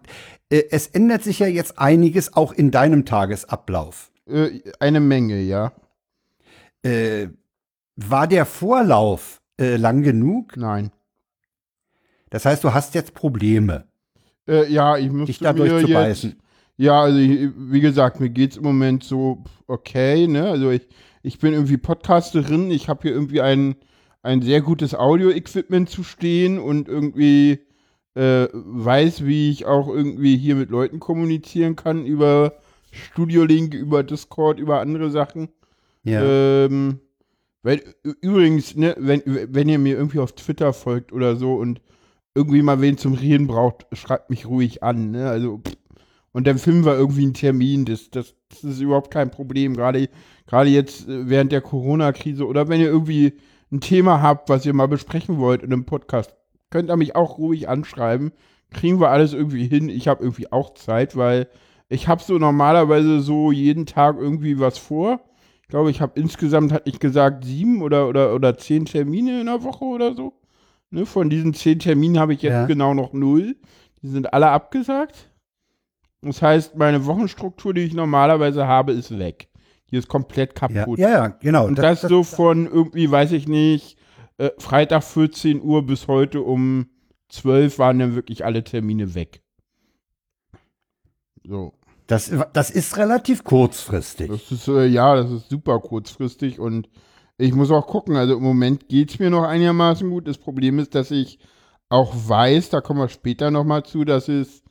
Äh, 0.50 0.64
es 0.70 0.86
ändert 0.88 1.24
sich 1.24 1.40
ja 1.40 1.48
jetzt 1.48 1.80
einiges 1.80 2.34
auch 2.36 2.54
in 2.54 2.70
deinem 2.70 3.04
Tagesablauf. 3.06 4.12
Äh, 4.28 4.62
eine 4.80 5.00
Menge, 5.00 5.40
ja. 5.42 5.72
Äh, 6.84 7.30
war 7.96 8.28
der 8.28 8.46
Vorlauf 8.46 9.42
äh, 9.60 9.76
lang 9.78 10.04
genug? 10.04 10.56
Nein. 10.56 10.92
Das 12.30 12.46
heißt, 12.46 12.64
du 12.64 12.74
hast 12.74 12.94
jetzt 12.94 13.14
Probleme, 13.16 13.86
Äh, 14.48 14.72
ja, 14.72 14.98
ich 14.98 15.10
müsste 15.10 15.26
dich 15.26 15.40
da 15.40 15.54
mir 15.54 15.64
jetzt, 15.64 15.72
durchzubeißen. 15.72 16.36
Ja, 16.78 17.02
also 17.02 17.18
ich, 17.18 17.50
wie 17.58 17.82
gesagt, 17.82 18.20
mir 18.20 18.30
geht's 18.30 18.58
im 18.58 18.64
Moment 18.64 19.04
so 19.04 19.44
okay, 19.66 20.28
ne? 20.28 20.48
Also 20.48 20.70
ich, 20.70 20.88
ich 21.28 21.40
bin 21.40 21.54
irgendwie 21.54 21.78
Podcasterin, 21.78 22.72
ich 22.72 22.88
habe 22.88 23.02
hier 23.04 23.12
irgendwie 23.12 23.42
ein, 23.42 23.76
ein 24.24 24.42
sehr 24.42 24.62
gutes 24.62 24.96
Audio-Equipment 24.96 25.90
zu 25.90 26.04
stehen 26.04 26.58
und 26.58 26.88
irgendwie 26.88 27.60
äh, 28.16 28.48
weiß, 28.54 29.26
wie 29.26 29.52
ich 29.52 29.66
auch 29.66 29.90
irgendwie 29.90 30.38
hier 30.38 30.56
mit 30.56 30.70
Leuten 30.70 31.02
kommunizieren 31.02 31.76
kann 31.76 32.06
über 32.06 32.54
Studio 32.92 33.44
Link, 33.44 33.74
über 33.74 34.04
Discord, 34.04 34.58
über 34.58 34.80
andere 34.80 35.12
Sachen. 35.12 35.50
Ja. 36.04 36.24
Ähm, 36.24 37.02
weil, 37.62 37.84
übrigens, 38.22 38.78
ne, 38.78 38.96
wenn, 38.98 39.22
wenn 39.26 39.68
ihr 39.68 39.80
mir 39.80 39.98
irgendwie 39.98 40.20
auf 40.20 40.32
Twitter 40.32 40.72
folgt 40.72 41.12
oder 41.12 41.36
so 41.36 41.56
und 41.56 41.82
irgendwie 42.34 42.62
mal 42.62 42.80
wen 42.80 42.98
zum 42.98 43.14
Reden 43.14 43.48
braucht, 43.48 43.86
schreibt 43.92 44.30
mich 44.30 44.46
ruhig 44.46 44.82
an. 44.82 45.12
Ne? 45.12 45.30
Also, 45.30 45.58
pff. 45.58 45.76
und 46.32 46.48
dann 46.48 46.58
filmen 46.58 46.86
wir 46.86 46.96
irgendwie 46.96 47.24
einen 47.24 47.34
Termin. 47.34 47.84
Das, 47.84 48.10
das, 48.10 48.34
das 48.50 48.64
ist 48.64 48.80
überhaupt 48.80 49.12
kein 49.12 49.30
Problem. 49.30 49.76
Gerade 49.76 50.08
gerade 50.48 50.70
jetzt 50.70 51.08
äh, 51.08 51.30
während 51.30 51.52
der 51.52 51.62
Corona-Krise 51.62 52.48
oder 52.48 52.68
wenn 52.68 52.82
ihr 52.82 52.88
irgendwie 52.88 53.34
ein 53.72 53.82
Thema 53.82 54.22
habt, 54.22 54.50
was 54.50 54.66
ihr 54.66 54.74
mal 54.74 54.88
besprechen 54.88 55.38
wollt 55.38 55.62
in 55.62 55.72
einem 55.72 55.86
Podcast, 55.86 56.34
könnt 56.70 56.90
ihr 56.90 56.98
mich 56.98 57.16
auch 57.16 57.38
ruhig 57.38 57.70
anschreiben. 57.70 58.32
Kriegen 58.72 59.00
wir 59.00 59.10
alles 59.10 59.34
irgendwie 59.34 59.68
hin. 59.68 59.90
Ich 59.90 60.08
habe 60.08 60.24
irgendwie 60.24 60.52
auch 60.52 60.74
Zeit, 60.74 61.16
weil 61.16 61.48
ich 61.90 62.08
habe 62.08 62.22
so 62.24 62.38
normalerweise 62.38 63.22
so 63.22 63.52
jeden 63.52 63.86
Tag 63.86 64.18
irgendwie 64.20 64.60
was 64.60 64.78
vor. 64.78 65.22
Ich 65.62 65.68
glaube, 65.70 65.92
ich 65.92 66.02
habe 66.02 66.20
insgesamt, 66.20 66.72
hatte 66.72 66.90
ich 66.90 67.00
gesagt, 67.00 67.46
sieben 67.46 67.82
oder, 67.82 68.08
oder, 68.08 68.34
oder 68.34 68.58
zehn 68.58 68.86
Termine 68.86 69.42
in 69.42 69.46
der 69.48 69.64
Woche 69.64 69.86
oder 69.86 70.14
so. 70.16 70.34
Ne, 70.90 71.06
von 71.06 71.30
diesen 71.30 71.54
zehn 71.54 71.80
Terminen 71.80 72.20
habe 72.20 72.34
ich 72.34 72.42
jetzt 72.42 72.54
Ja. 72.54 72.66
genau 72.66 72.94
noch 72.94 73.12
null. 73.12 73.58
Die 74.02 74.08
sind 74.08 74.34
alle 74.34 74.48
abgesagt. 74.50 75.30
Das 76.22 76.42
heißt, 76.42 76.78
meine 76.78 77.06
Wochenstruktur, 77.06 77.74
die 77.74 77.82
ich 77.82 77.94
normalerweise 77.94 78.66
habe, 78.68 78.94
ist 78.94 79.18
weg. 79.20 79.50
Die 79.92 79.98
ist 79.98 80.08
komplett 80.08 80.60
ja, 80.60 80.68
kaputt. 80.68 81.00
ja, 81.00 81.10
ja, 81.10 81.28
genau. 81.28 81.66
Und 81.66 81.80
das, 81.80 82.02
so 82.02 82.24
von 82.24 82.68
irgendwie, 82.68 83.10
weiß 83.10 83.32
ich 83.32 83.48
nicht, 83.48 83.98
äh, 84.38 84.52
Freitag 84.58 85.04
14 85.04 85.62
Uhr 85.62 85.86
bis 85.86 86.08
heute 86.08 86.42
um 86.42 86.88
12 87.30 87.80
waren 87.80 88.00
dann 88.00 88.16
wirklich 88.16 88.46
alle 88.46 88.64
Termine 88.64 89.16
weg. 89.16 89.42
So. 91.46 91.74
das, 92.08 92.32
das 92.54 92.70
ist 92.70 92.98
relativ 92.98 93.44
kurzfristig. 93.44 94.30
Das 94.30 94.52
ist, 94.52 94.68
äh, 94.68 94.86
ja, 94.86 95.16
das 95.16 95.32
ist 95.32 95.50
super 95.50 95.80
kurzfristig 95.80 96.60
und 96.60 96.90
ich 97.38 97.54
muss 97.54 97.72
auch 97.72 97.88
gucken, 97.88 98.16
also 98.16 98.36
im 98.36 98.44
Moment 98.44 98.90
geht 98.90 99.12
es 99.12 99.20
mir 99.20 99.30
noch 99.30 99.44
einigermaßen 99.44 100.10
gut. 100.10 100.28
Das 100.28 100.38
Problem 100.38 100.80
ist, 100.80 100.96
dass 100.96 101.12
ich 101.12 101.40
auch 101.90 102.14
weiß, 102.14 102.70
da 102.70 102.82
kommen 102.82 103.00
wir 103.00 103.10
später 103.10 103.52
nochmal 103.52 103.84
zu, 103.84 104.04
dass 104.04 104.28
es 104.28 104.64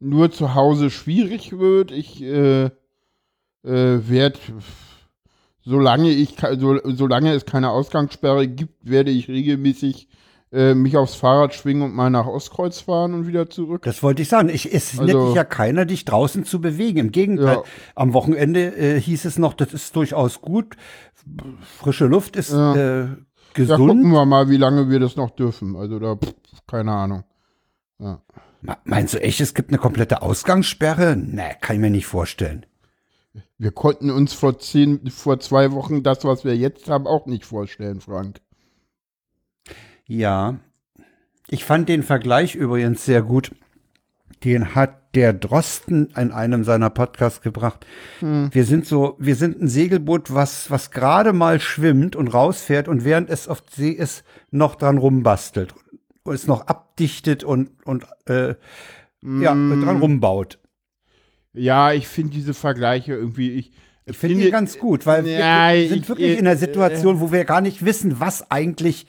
nur 0.00 0.30
zu 0.30 0.54
Hause 0.54 0.90
schwierig 0.90 1.58
wird. 1.58 1.92
Ich 1.92 2.22
äh, 2.22 2.70
werde, 3.62 4.38
solange 5.62 6.10
ich, 6.10 6.36
so, 6.58 6.78
solange 6.84 7.32
es 7.34 7.44
keine 7.44 7.70
Ausgangssperre 7.70 8.48
gibt, 8.48 8.88
werde 8.88 9.10
ich 9.10 9.28
regelmäßig 9.28 10.08
äh, 10.52 10.74
mich 10.74 10.96
aufs 10.96 11.14
Fahrrad 11.14 11.54
schwingen 11.54 11.82
und 11.82 11.94
mal 11.94 12.10
nach 12.10 12.26
Ostkreuz 12.26 12.80
fahren 12.80 13.14
und 13.14 13.26
wieder 13.28 13.48
zurück. 13.48 13.82
Das 13.82 14.02
wollte 14.02 14.22
ich 14.22 14.28
sagen. 14.28 14.48
Ich, 14.48 14.72
es 14.74 14.98
Also- 14.98 15.04
nennt 15.18 15.28
dich 15.28 15.36
ja 15.36 15.44
keiner, 15.44 15.84
dich 15.84 16.04
draußen 16.04 16.44
zu 16.44 16.60
bewegen. 16.60 16.98
Im 16.98 17.12
Gegenteil, 17.12 17.56
Ja. 17.56 17.62
am 17.94 18.14
Wochenende 18.14 18.74
äh, 18.76 19.00
hieß 19.00 19.26
es 19.26 19.38
noch, 19.38 19.54
das 19.54 19.72
ist 19.74 19.94
durchaus 19.94 20.40
gut. 20.40 20.76
Frische 21.78 22.06
Luft 22.06 22.34
ist 22.34 22.50
Ja. 22.50 22.74
äh, 22.74 23.00
Ja, 23.02 23.16
gesund. 23.54 23.78
gucken 23.88 24.10
wir 24.10 24.24
mal, 24.26 24.48
wie 24.48 24.56
lange 24.56 24.88
wir 24.90 24.98
das 24.98 25.14
noch 25.16 25.30
dürfen. 25.30 25.76
Also 25.76 25.98
da, 26.00 26.16
pff, 26.16 26.32
keine 26.66 26.92
Ahnung. 26.92 27.22
Ja. 28.00 28.20
Me- 28.62 28.76
Meinst 28.84 29.14
du 29.14 29.22
echt, 29.22 29.40
es 29.40 29.54
gibt 29.54 29.68
eine 29.70 29.78
komplette 29.78 30.20
Ausgangssperre? 30.22 31.14
Nee, 31.16 31.54
kann 31.60 31.76
ich 31.76 31.80
mir 31.80 31.90
nicht 31.90 32.06
vorstellen. 32.06 32.66
Wir 33.60 33.72
konnten 33.72 34.10
uns 34.10 34.32
vor 34.32 34.58
zehn, 34.58 35.10
vor 35.10 35.38
zwei 35.38 35.70
Wochen 35.72 36.02
das, 36.02 36.24
was 36.24 36.46
wir 36.46 36.56
jetzt 36.56 36.88
haben, 36.88 37.06
auch 37.06 37.26
nicht 37.26 37.44
vorstellen, 37.44 38.00
Frank. 38.00 38.40
Ja. 40.06 40.60
Ich 41.46 41.66
fand 41.66 41.90
den 41.90 42.02
Vergleich 42.02 42.54
übrigens 42.54 43.04
sehr 43.04 43.20
gut. 43.20 43.54
Den 44.44 44.74
hat 44.74 45.14
der 45.14 45.34
Drosten 45.34 46.08
in 46.16 46.32
einem 46.32 46.64
seiner 46.64 46.88
Podcasts 46.88 47.42
gebracht. 47.42 47.84
Wir 48.22 48.64
sind 48.64 48.86
so, 48.86 49.16
wir 49.18 49.36
sind 49.36 49.60
ein 49.60 49.68
Segelboot, 49.68 50.32
was, 50.32 50.70
was 50.70 50.90
gerade 50.90 51.34
mal 51.34 51.60
schwimmt 51.60 52.16
und 52.16 52.28
rausfährt 52.28 52.88
und 52.88 53.04
während 53.04 53.28
es 53.28 53.46
auf 53.46 53.62
See 53.70 53.90
ist, 53.90 54.24
noch 54.50 54.74
dran 54.74 54.96
rumbastelt. 54.96 55.74
Und 56.22 56.34
es 56.34 56.46
noch 56.46 56.66
abdichtet 56.66 57.44
und, 57.44 57.72
und 57.84 58.06
äh, 58.24 58.54
ja, 59.20 59.52
dran 59.52 59.98
rumbaut. 60.00 60.59
Ja, 61.52 61.92
ich 61.92 62.06
finde 62.06 62.32
diese 62.32 62.54
Vergleiche 62.54 63.12
irgendwie, 63.14 63.50
ich, 63.52 63.72
Ich 64.06 64.16
finde 64.16 64.44
die 64.44 64.50
ganz 64.50 64.78
gut, 64.78 65.04
weil 65.06 65.24
wir, 65.24 65.38
Ja, 65.38 65.72
wir 65.74 65.88
sind 65.88 66.02
ich- 66.02 66.08
wirklich 66.08 66.32
ich- 66.32 66.38
in 66.38 66.46
einer 66.46 66.56
Situation, 66.56 67.20
wo 67.20 67.32
wir 67.32 67.44
gar 67.44 67.60
nicht 67.60 67.84
wissen, 67.84 68.20
was 68.20 68.50
eigentlich 68.50 69.06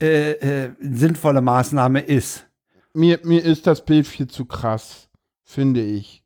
äh, 0.00 0.32
äh, 0.32 0.70
sinnvolle 0.80 1.40
Maßnahme 1.42 2.00
ist. 2.00 2.46
mir, 2.94 3.20
mir 3.22 3.42
ist 3.44 3.66
das 3.68 3.84
Bild 3.84 4.06
viel 4.06 4.26
zu 4.26 4.44
krass, 4.46 5.08
finde 5.44 5.80
ich. 5.82 6.24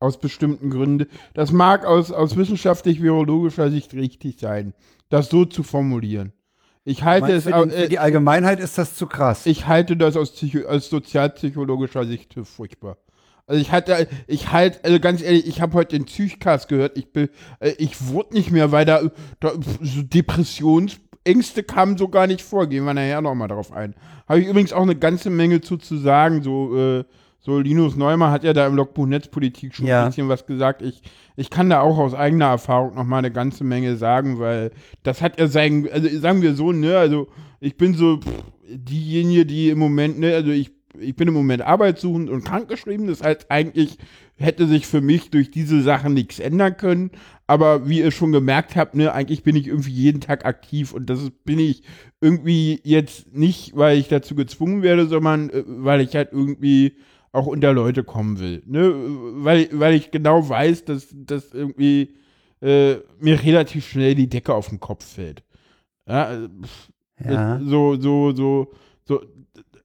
Aus 0.00 0.18
bestimmten 0.18 0.70
Gründen. 0.70 1.06
Das 1.32 1.52
mag 1.52 1.84
aus, 1.86 2.10
aus 2.10 2.36
wissenschaftlich-virologischer 2.36 3.70
Sicht 3.70 3.94
richtig 3.94 4.40
sein, 4.40 4.74
das 5.08 5.28
so 5.28 5.44
zu 5.44 5.62
formulieren. 5.62 6.32
Ich 6.84 7.04
halte 7.04 7.28
Meinst, 7.28 7.46
es 7.46 7.54
für, 7.54 7.64
die, 7.64 7.70
für 7.70 7.76
äh, 7.84 7.88
die 7.88 7.98
Allgemeinheit 8.00 8.58
ist 8.58 8.76
das 8.76 8.96
zu 8.96 9.06
krass. 9.06 9.46
ich 9.46 9.68
halte 9.68 9.96
das 9.96 10.16
aus, 10.16 10.32
aus 10.66 10.88
sozialpsychologischer 10.90 12.04
Sicht 12.04 12.34
für 12.34 12.44
furchtbar. 12.44 12.96
Also 13.46 13.60
ich 13.60 13.72
hatte, 13.72 14.06
ich 14.26 14.52
halt, 14.52 14.84
also 14.84 14.98
ganz 15.00 15.20
ehrlich, 15.22 15.46
ich 15.46 15.60
habe 15.60 15.74
heute 15.74 15.96
den 15.96 16.06
Psychcast 16.06 16.68
gehört. 16.68 16.96
Ich 16.96 17.12
bin, 17.12 17.28
äh, 17.60 17.72
ich 17.78 18.06
wurde 18.08 18.34
nicht 18.34 18.50
mehr, 18.50 18.72
weil 18.72 18.84
da, 18.84 19.02
so 19.80 20.02
Depressionsängste 20.02 21.62
kamen 21.62 21.96
so 21.98 22.08
gar 22.08 22.26
nicht 22.26 22.42
vor. 22.42 22.66
Gehen 22.66 22.84
wir 22.84 22.94
nachher 22.94 23.20
nochmal 23.20 23.48
drauf 23.48 23.72
ein. 23.72 23.94
Habe 24.28 24.40
ich 24.40 24.46
übrigens 24.48 24.72
auch 24.72 24.82
eine 24.82 24.96
ganze 24.96 25.30
Menge 25.30 25.60
zu, 25.60 25.76
zu 25.76 25.96
sagen. 25.96 26.42
So, 26.42 26.76
äh, 26.76 27.04
so 27.40 27.58
Linus 27.58 27.96
Neumann 27.96 28.30
hat 28.30 28.44
ja 28.44 28.52
da 28.52 28.66
im 28.66 28.76
Logbuch 28.76 29.06
Netzpolitik 29.06 29.74
schon 29.74 29.86
Ja. 29.86 30.02
ein 30.02 30.08
bisschen 30.08 30.28
was 30.28 30.46
gesagt. 30.46 30.80
Ich, 30.82 31.02
ich 31.36 31.50
kann 31.50 31.68
da 31.70 31.80
auch 31.80 31.98
aus 31.98 32.14
eigener 32.14 32.46
Erfahrung 32.46 32.94
nochmal 32.94 33.18
eine 33.18 33.32
ganze 33.32 33.64
Menge 33.64 33.96
sagen, 33.96 34.38
weil 34.38 34.70
das 35.02 35.20
hat 35.20 35.40
ja 35.40 35.48
sein, 35.48 35.88
also 35.92 36.08
sagen 36.20 36.42
wir 36.42 36.54
so, 36.54 36.70
ne, 36.72 36.96
also 36.96 37.26
ich 37.58 37.76
bin 37.76 37.94
so 37.94 38.18
pff, 38.20 38.30
diejenige, 38.68 39.44
die 39.44 39.70
im 39.70 39.78
Moment, 39.78 40.20
ne, 40.20 40.34
also 40.34 40.50
ich, 40.52 40.70
ich 41.02 41.14
bin 41.16 41.28
im 41.28 41.34
Moment 41.34 41.62
arbeitssuchend 41.62 42.30
und 42.30 42.44
krankgeschrieben, 42.44 43.06
das 43.06 43.22
heißt 43.22 43.50
eigentlich 43.50 43.98
hätte 44.36 44.66
sich 44.66 44.86
für 44.86 45.00
mich 45.00 45.30
durch 45.30 45.50
diese 45.50 45.82
Sachen 45.82 46.14
nichts 46.14 46.38
ändern 46.38 46.76
können, 46.76 47.10
aber 47.46 47.88
wie 47.88 48.00
ihr 48.00 48.10
schon 48.10 48.32
gemerkt 48.32 48.76
habt, 48.76 48.94
ne, 48.94 49.12
eigentlich 49.12 49.42
bin 49.42 49.56
ich 49.56 49.68
irgendwie 49.68 49.92
jeden 49.92 50.20
Tag 50.20 50.44
aktiv 50.44 50.92
und 50.92 51.06
das 51.08 51.30
bin 51.44 51.58
ich 51.58 51.82
irgendwie 52.20 52.80
jetzt 52.82 53.34
nicht, 53.34 53.76
weil 53.76 53.98
ich 53.98 54.08
dazu 54.08 54.34
gezwungen 54.34 54.82
werde, 54.82 55.06
sondern 55.06 55.50
äh, 55.50 55.62
weil 55.66 56.00
ich 56.00 56.14
halt 56.14 56.32
irgendwie 56.32 56.96
auch 57.32 57.46
unter 57.46 57.72
Leute 57.72 58.04
kommen 58.04 58.40
will, 58.40 58.62
ne, 58.66 58.92
weil, 59.36 59.68
weil 59.72 59.94
ich 59.94 60.10
genau 60.10 60.48
weiß, 60.48 60.84
dass, 60.84 61.08
dass 61.12 61.52
irgendwie 61.52 62.14
äh, 62.60 62.96
mir 63.20 63.42
relativ 63.42 63.88
schnell 63.88 64.14
die 64.14 64.28
Decke 64.28 64.54
auf 64.54 64.68
den 64.68 64.80
Kopf 64.80 65.04
fällt. 65.04 65.42
Ja, 66.06 66.32
äh, 66.32 66.48
ja. 67.32 67.60
so, 67.64 67.96
so, 68.00 68.32
so, 68.32 68.72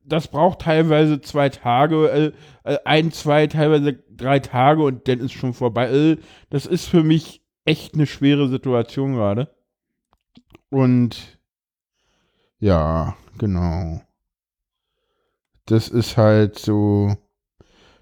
das 0.08 0.30
braucht 0.30 0.62
teilweise 0.62 1.22
zwei 1.22 1.50
Tage, 1.50 2.10
äh, 2.64 2.72
äh, 2.72 2.78
ein, 2.86 3.12
zwei, 3.12 3.48
teilweise 3.48 3.94
drei 4.10 4.40
Tage 4.40 4.84
und 4.84 5.08
dann 5.08 5.20
ist 5.20 5.34
schon 5.34 5.54
vorbei. 5.54 5.90
Äh, 5.90 6.18
das 6.50 6.66
ist 6.66 6.86
für 6.86 7.04
mich 7.04 7.44
echt 7.66 7.94
eine 7.94 8.08
schwere 8.08 8.48
Situation 8.48 9.14
gerade. 9.14 9.54
Und 10.70 11.40
ja, 12.60 13.16
genau. 13.38 14.02
Das 15.66 15.90
ist 15.90 16.16
halt 16.16 16.58
so, 16.58 17.16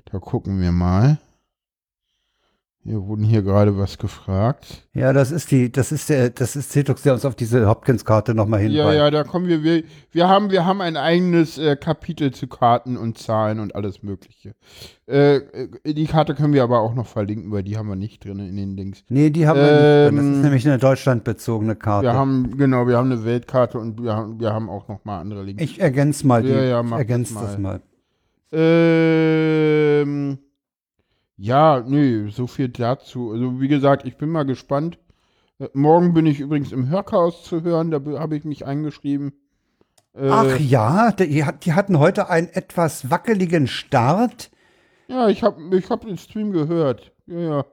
da 0.05 0.19
gucken 0.19 0.61
wir 0.61 0.71
mal. 0.71 1.17
Wir 2.87 3.01
wurden 3.03 3.23
hier 3.25 3.41
gerade 3.41 3.75
was 3.79 3.97
gefragt. 3.97 4.83
ja, 4.93 5.11
das 5.11 5.31
ist 5.31 5.49
die, 5.49 5.71
das 5.71 5.91
ist 5.91 6.07
der, 6.09 6.29
das 6.29 6.55
ist 6.55 6.71
Cetux, 6.71 7.01
der 7.01 7.13
uns 7.13 7.25
auf 7.25 7.33
diese 7.33 7.67
Hopkins-Karte 7.67 8.35
nochmal 8.35 8.61
Ja, 8.61 8.67
hinweist. 8.67 8.97
ja, 8.99 9.09
da 9.09 9.23
kommen 9.23 9.47
wir. 9.47 9.63
Wir, 9.63 9.83
wir, 10.11 10.29
haben, 10.29 10.51
wir 10.51 10.65
haben 10.67 10.81
ein 10.81 10.95
eigenes 10.95 11.57
äh, 11.57 11.75
Kapitel 11.77 12.29
zu 12.31 12.45
Karten 12.45 12.95
und 12.95 13.17
Zahlen 13.17 13.59
und 13.59 13.73
alles 13.73 14.03
Mögliche. 14.03 14.53
Äh, 15.07 15.37
äh, 15.37 15.93
die 15.95 16.05
Karte 16.05 16.35
können 16.35 16.53
wir 16.53 16.61
aber 16.61 16.79
auch 16.81 16.93
noch 16.93 17.07
verlinken, 17.07 17.51
weil 17.51 17.63
die 17.63 17.75
haben 17.75 17.89
wir 17.89 17.95
nicht 17.95 18.23
drin 18.23 18.37
in 18.37 18.55
den 18.55 18.77
Links. 18.77 19.03
Nee, 19.09 19.31
die 19.31 19.47
haben 19.47 19.57
wir 19.59 19.63
nicht. 19.63 19.81
drin. 19.81 20.15
Das 20.17 20.25
Ähm, 20.25 20.33
ist 20.35 20.43
nämlich 20.43 20.67
eine 20.67 20.77
deutschlandbezogene 20.77 21.75
Karte. 21.75 22.05
Wir 22.05 22.13
haben, 22.13 22.55
genau, 22.55 22.87
wir 22.87 22.97
haben 22.97 23.11
eine 23.11 23.25
Weltkarte 23.25 23.79
und 23.79 24.03
wir 24.03 24.13
haben, 24.15 24.39
wir 24.39 24.53
haben 24.53 24.69
auch 24.69 24.87
noch 24.87 25.03
mal 25.05 25.19
andere 25.21 25.41
Links. 25.41 25.63
ich 25.63 25.81
ergänze 25.81 26.27
mal 26.27 26.43
die. 26.43 26.49
Ja, 26.49 26.61
ja, 26.63 26.81
ich 26.81 26.87
mach 26.87 26.99
ergänze 26.99 27.33
das 27.33 27.43
das 27.43 27.57
mal. 27.57 27.81
Ähm, 28.51 30.37
ja, 31.37 31.81
nee, 31.85 32.29
so 32.29 32.47
viel 32.47 32.69
dazu. 32.69 33.31
Also, 33.31 33.59
wie 33.59 33.67
gesagt, 33.67 34.05
ich 34.05 34.17
bin 34.17 34.29
mal 34.29 34.45
gespannt. 34.45 34.97
Äh, 35.59 35.67
morgen 35.73 36.13
bin 36.13 36.25
ich 36.25 36.39
übrigens 36.39 36.71
im 36.71 36.89
Hörchaos 36.89 37.43
zu 37.43 37.61
hören, 37.63 37.91
da 37.91 37.99
habe 38.19 38.35
ich 38.35 38.45
mich 38.45 38.65
eingeschrieben. 38.65 39.33
Äh, 40.13 40.29
Ach 40.29 40.59
ja, 40.59 41.11
die, 41.11 41.43
hat- 41.43 41.65
die 41.65 41.73
hatten 41.73 41.99
heute 41.99 42.29
einen 42.29 42.47
etwas 42.49 43.09
wackeligen 43.09 43.67
Start. 43.67 44.49
Ja, 45.07 45.27
ich 45.29 45.43
habe 45.43 45.61
ich 45.77 45.89
hab 45.89 46.01
den 46.05 46.17
Stream 46.17 46.51
gehört. 46.51 47.11
Ja, 47.27 47.39
ja. 47.39 47.65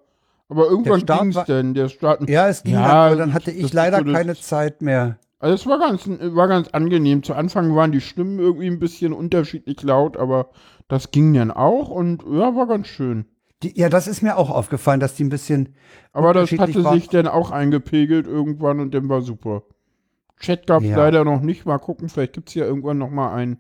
Aber 0.49 0.67
irgendwann 0.67 1.07
ging's 1.07 1.37
war- 1.37 1.45
denn, 1.47 1.73
der 1.73 1.89
Start. 1.89 2.29
Ja, 2.29 2.49
es 2.49 2.63
ging 2.63 2.75
Ja, 2.75 2.83
dann, 2.83 2.91
aber 3.07 3.17
dann 3.17 3.33
hatte 3.33 3.51
ich 3.53 3.73
leider 3.73 4.03
das- 4.03 4.13
keine 4.13 4.35
Zeit 4.37 4.83
mehr. 4.83 5.19
Also 5.39 5.55
es 5.55 5.67
war 5.67 5.79
ganz, 5.79 6.07
war 6.07 6.47
ganz 6.47 6.69
angenehm. 6.69 7.23
Zu 7.25 7.35
Anfang 7.35 7.75
waren 7.75 7.91
die 7.91 8.01
Stimmen 8.01 8.39
irgendwie 8.39 8.67
ein 8.69 8.79
bisschen 8.79 9.13
unterschiedlich 9.13 9.83
laut, 9.83 10.17
aber 10.17 10.51
das 10.89 11.11
ging 11.11 11.33
dann 11.35 11.51
auch 11.51 11.89
und 11.89 12.23
ja, 12.31 12.55
war 12.55 12.67
ganz 12.69 12.87
schön. 12.87 13.25
Die, 13.63 13.79
ja, 13.79 13.89
das 13.89 14.09
ist 14.09 14.23
mir 14.23 14.37
auch 14.37 14.51
aufgefallen, 14.51 15.01
dass 15.01 15.15
die 15.15 15.25
ein 15.25 15.29
bisschen. 15.29 15.71
Aber 16.13 16.35
das 16.35 16.51
hatte 16.53 16.85
waren. 16.85 16.99
sich 16.99 17.09
dann 17.09 17.27
auch 17.27 17.51
eingepegelt 17.51 18.27
irgendwann 18.27 18.81
und 18.81 18.93
dann 18.95 19.09
war 19.09 19.23
super. 19.23 19.63
Chat 20.41 20.67
gab's 20.67 20.85
Ja. 20.87 20.97
leider 20.97 21.25
noch 21.25 21.41
nicht. 21.41 21.65
Mal 21.67 21.79
gucken, 21.79 22.09
vielleicht 22.09 22.33
gibt's 22.33 22.55
ja 22.55 22.65
irgendwann 22.65 22.99
noch 22.99 23.11
mal 23.11 23.33
einen. 23.35 23.59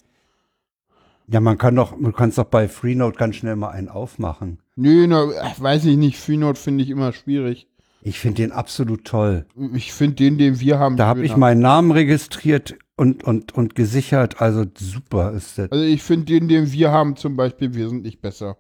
Ja, 1.29 1.41
man 1.41 1.57
kann 1.57 1.77
doch, 1.77 1.97
du 1.99 2.13
kannst 2.13 2.37
doch 2.39 2.45
bei 2.45 2.69
Freenode 2.69 3.17
ganz 3.17 3.37
schnell 3.37 3.57
mal 3.57 3.71
einen 3.71 3.89
aufmachen. 3.89 4.59
Nö, 4.75 5.07
ach, 5.41 5.61
weiß 5.61 5.85
ich 5.85 5.97
nicht. 5.97 6.19
Freenode 6.19 6.59
finde 6.59 6.83
ich 6.83 6.91
immer 6.91 7.13
schwierig. 7.13 7.69
Ich 8.03 8.19
finde 8.19 8.43
den 8.43 8.53
absolut 8.53 9.05
toll. 9.05 9.47
Ich 9.75 9.93
finde 9.93 10.17
den, 10.17 10.37
den 10.37 10.59
wir 10.59 10.81
haben. 10.81 10.97
Da 10.97 11.07
habe 11.07 11.25
ich 11.25 11.37
meinen 11.37 11.61
Namen 11.61 11.93
registriert 11.93 12.75
und, 12.97 13.23
und, 13.23 13.55
und 13.55 13.77
gesichert. 13.77 14.41
Also 14.43 14.65
super 14.77 15.33
ist 15.33 15.57
das. 15.59 15.71
Also 15.71 15.85
ich 15.85 16.03
finde 16.03 16.27
den, 16.27 16.49
den 16.49 16.73
wir 16.73 16.91
haben 16.91 17.15
zum 17.15 17.37
Beispiel 17.37 17.75
wesentlich 17.75 18.21
besser. 18.21 18.57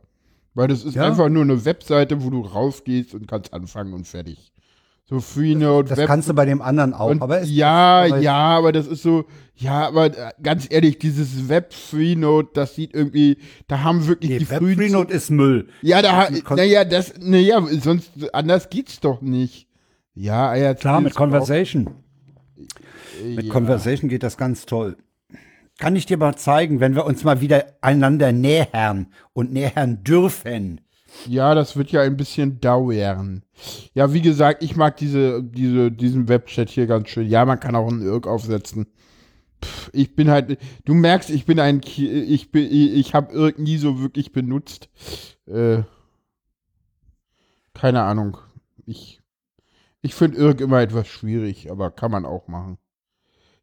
Weil 0.54 0.68
das 0.68 0.84
ist 0.84 0.94
Ja? 0.96 1.06
einfach 1.06 1.28
nur 1.28 1.42
eine 1.42 1.64
Webseite, 1.64 2.22
wo 2.22 2.30
du 2.30 2.42
rausgehst 2.42 3.14
und 3.14 3.26
kannst 3.26 3.52
anfangen 3.54 3.92
und 3.94 4.06
fertig. 4.06 4.52
So 5.04 5.18
Freenode, 5.20 5.88
Das 5.90 5.98
Web 5.98 6.06
kannst 6.06 6.28
du 6.28 6.34
bei 6.34 6.44
dem 6.46 6.62
anderen 6.62 6.94
auch. 6.94 7.10
und 7.10 7.20
aber 7.22 7.40
es, 7.40 7.50
ja, 7.50 8.02
aber 8.04 8.16
es- 8.18 8.22
ja, 8.24 8.36
aber 8.36 8.72
das 8.72 8.86
ist 8.86 9.02
so, 9.02 9.24
ja, 9.56 9.86
aber 9.88 10.06
äh, 10.06 10.30
ganz 10.42 10.66
ehrlich, 10.70 10.98
dieses 10.98 11.48
Web 11.48 11.74
Freenode, 11.74 12.48
das 12.54 12.74
sieht 12.76 12.94
irgendwie, 12.94 13.36
da 13.66 13.82
haben 13.82 14.06
wirklich 14.06 14.30
nee, 14.30 14.38
die 14.38 14.48
Web 14.50 14.58
frühen 14.58 14.76
Freenode 14.78 15.12
ist 15.12 15.30
Müll. 15.30 15.68
Ja, 15.82 16.00
da, 16.02 16.28
naja, 16.54 16.84
das, 16.84 17.14
naja, 17.20 17.62
sonst, 17.80 18.10
anders 18.32 18.70
geht's 18.70 19.00
doch 19.00 19.20
nicht. 19.20 19.66
Ja, 20.14 20.54
ja, 20.54 20.72
Klar, 20.74 21.00
mit 21.00 21.10
ist 21.10 21.16
auch- 21.16 21.20
Conversation. 21.20 21.90
Mit 23.24 23.46
ja. 23.46 23.52
Conversation 23.52 24.08
geht 24.08 24.22
das 24.22 24.36
ganz 24.36 24.66
toll. 24.66 24.96
Kann 25.82 25.96
ich 25.96 26.06
dir 26.06 26.16
mal 26.16 26.36
zeigen, 26.36 26.78
wenn 26.78 26.94
wir 26.94 27.04
uns 27.04 27.24
mal 27.24 27.40
wieder 27.40 27.64
einander 27.80 28.30
nähern 28.30 29.08
und 29.32 29.52
nähern 29.52 30.04
dürfen. 30.04 30.80
Ja, 31.26 31.56
das 31.56 31.76
wird 31.76 31.90
ja 31.90 32.02
ein 32.02 32.16
bisschen 32.16 32.60
dauern. 32.60 33.42
Ja, 33.92 34.12
wie 34.12 34.22
gesagt, 34.22 34.62
ich 34.62 34.76
mag 34.76 34.96
diese, 34.98 35.42
diese, 35.42 35.90
diesen 35.90 36.28
Webchat 36.28 36.70
hier 36.70 36.86
ganz 36.86 37.08
schön. 37.08 37.28
Ja, 37.28 37.44
man 37.44 37.58
kann 37.58 37.74
auch 37.74 37.88
einen 37.88 38.00
Irk 38.00 38.28
aufsetzen. 38.28 38.86
Pff, 39.60 39.90
ich 39.92 40.14
bin 40.14 40.30
halt, 40.30 40.56
du 40.84 40.94
merkst, 40.94 41.30
ich 41.30 41.46
bin 41.46 41.58
ein, 41.58 41.80
ich 41.84 42.52
bin, 42.52 42.68
ich 42.70 43.12
habe 43.12 43.34
Irk 43.34 43.58
nie 43.58 43.76
so 43.76 44.00
wirklich 44.00 44.30
benutzt. 44.30 44.88
Äh, 45.46 45.82
keine 47.74 48.02
Ahnung. 48.02 48.36
Ich, 48.86 49.20
ich 50.00 50.14
finde 50.14 50.38
Irk 50.38 50.60
immer 50.60 50.80
etwas 50.80 51.08
schwierig, 51.08 51.72
aber 51.72 51.90
kann 51.90 52.12
man 52.12 52.24
auch 52.24 52.46
machen. 52.46 52.78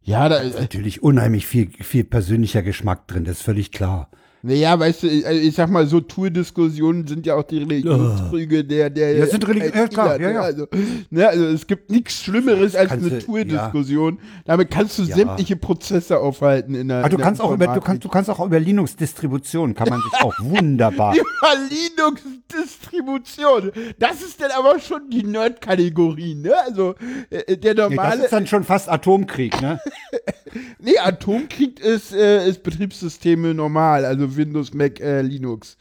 Ja, 0.10 0.28
da 0.28 0.38
ist 0.38 0.60
natürlich 0.60 1.04
unheimlich 1.04 1.46
viel, 1.46 1.70
viel 1.70 2.04
persönlicher 2.04 2.64
Geschmack 2.64 3.08
drin, 3.08 3.26
das 3.26 3.38
ist 3.38 3.44
völlig 3.44 3.72
klar. 3.72 4.10
Naja, 4.42 4.80
weißt 4.80 5.04
du, 5.04 5.08
ich, 5.08 5.26
ich 5.26 5.56
sag 5.56 5.70
mal, 5.70 5.86
so 5.86 6.00
Tour-Diskussionen 6.00 7.06
sind 7.08 7.26
ja 7.26 7.36
auch 7.36 7.44
die 7.44 7.58
Religionsfrüge 7.58 8.64
der, 8.64 8.90
der. 8.90 9.18
Ja, 9.18 9.26
sind 9.26 9.46
Religi 9.46 9.78
ja, 9.78 9.88
klar, 9.88 10.20
ja, 10.20 10.32
ja. 10.32 10.42
Also, 10.42 10.66
ne, 11.10 11.28
also 11.28 11.46
es 11.48 11.68
gibt 11.68 11.92
nichts 11.92 12.24
Schlimmeres 12.24 12.74
als 12.74 12.92
eine 12.92 13.20
Tour-Diskussion. 13.20 14.16
Ja. 14.16 14.22
Damit 14.46 14.72
kannst 14.72 14.98
du 14.98 15.04
ja. 15.04 15.16
sämtliche 15.16 15.58
Prozesse 15.58 16.20
aufhalten 16.20 16.74
in 16.74 16.88
der. 16.88 17.00
Aber 17.00 17.10
du 17.10 17.18
kannst 17.18 17.42
auch 17.42 17.52
über, 17.52 17.68
du 17.68 17.82
kannst, 17.82 18.06
du 18.06 18.10
kannst 18.10 18.30
auch 18.30 18.46
über 18.46 18.60
Linux-Distribution 18.60 19.76
kann 19.76 19.90
man 19.90 20.02
sich 20.02 20.14
auch 20.22 20.34
wunderbar. 20.44 21.16
über 21.16 21.56
Linux-Distribution. 21.70 23.72
Das 24.00 24.22
ist 24.22 24.42
dann 24.42 24.52
aber 24.52 24.80
schon 24.80 25.10
die 25.10 25.24
Nerd-Kategorie, 25.24 26.36
ne? 26.36 26.54
Also 26.66 26.96
äh, 27.30 27.58
der 27.58 27.76
normale. 27.76 28.10
Nee, 28.10 28.16
das 28.16 28.26
ist 28.26 28.34
dann 28.34 28.48
schon 28.48 28.64
fast 28.64 28.90
Atomkrieg, 28.90 29.62
ne? 29.62 29.82
nee, 30.80 30.98
Atomkrieg 30.98 31.82
ist, 31.82 32.14
äh, 32.14 32.48
ist 32.48 32.64
Betriebssysteme 32.64 33.54
normal. 33.54 34.06
Also 34.06 34.29
Windows, 34.36 34.74
Mac, 34.74 35.00
äh, 35.00 35.22
Linux. 35.22 35.78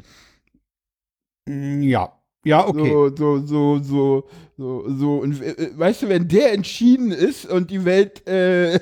Mm, 1.46 1.82
ja. 1.82 2.12
Ja, 2.44 2.66
okay. 2.66 2.88
So, 2.88 3.10
so, 3.14 3.38
so, 3.40 3.78
so, 3.82 4.28
so, 4.56 4.84
so. 4.88 5.16
Und 5.16 5.42
äh, 5.42 5.70
weißt 5.76 6.02
du, 6.02 6.08
wenn 6.08 6.28
der 6.28 6.52
entschieden 6.52 7.10
ist 7.10 7.44
und 7.44 7.70
die 7.70 7.84
Welt, 7.84 8.26
äh, 8.28 8.78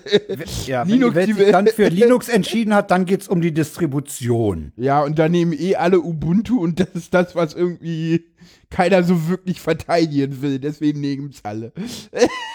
ja, 0.66 0.82
Linux, 0.82 1.14
wenn 1.14 1.26
die 1.26 1.36
Welt, 1.36 1.38
die 1.38 1.38
Welt 1.38 1.54
dann 1.54 1.66
für 1.66 1.88
Linux 1.88 2.28
entschieden 2.28 2.74
hat, 2.74 2.90
dann 2.90 3.06
geht 3.06 3.22
es 3.22 3.28
um 3.28 3.40
die 3.40 3.52
Distribution. 3.52 4.72
Ja, 4.76 5.02
und 5.02 5.18
dann 5.18 5.32
nehmen 5.32 5.52
eh 5.52 5.74
alle 5.74 6.00
Ubuntu 6.00 6.60
und 6.60 6.78
das 6.78 6.90
ist 6.94 7.14
das, 7.14 7.34
was 7.34 7.54
irgendwie 7.54 8.26
keiner 8.70 9.02
so 9.02 9.28
wirklich 9.28 9.60
verteidigen 9.60 10.42
will. 10.42 10.58
Deswegen 10.58 11.00
nehmen 11.00 11.30
es 11.30 11.44
alle. 11.44 11.72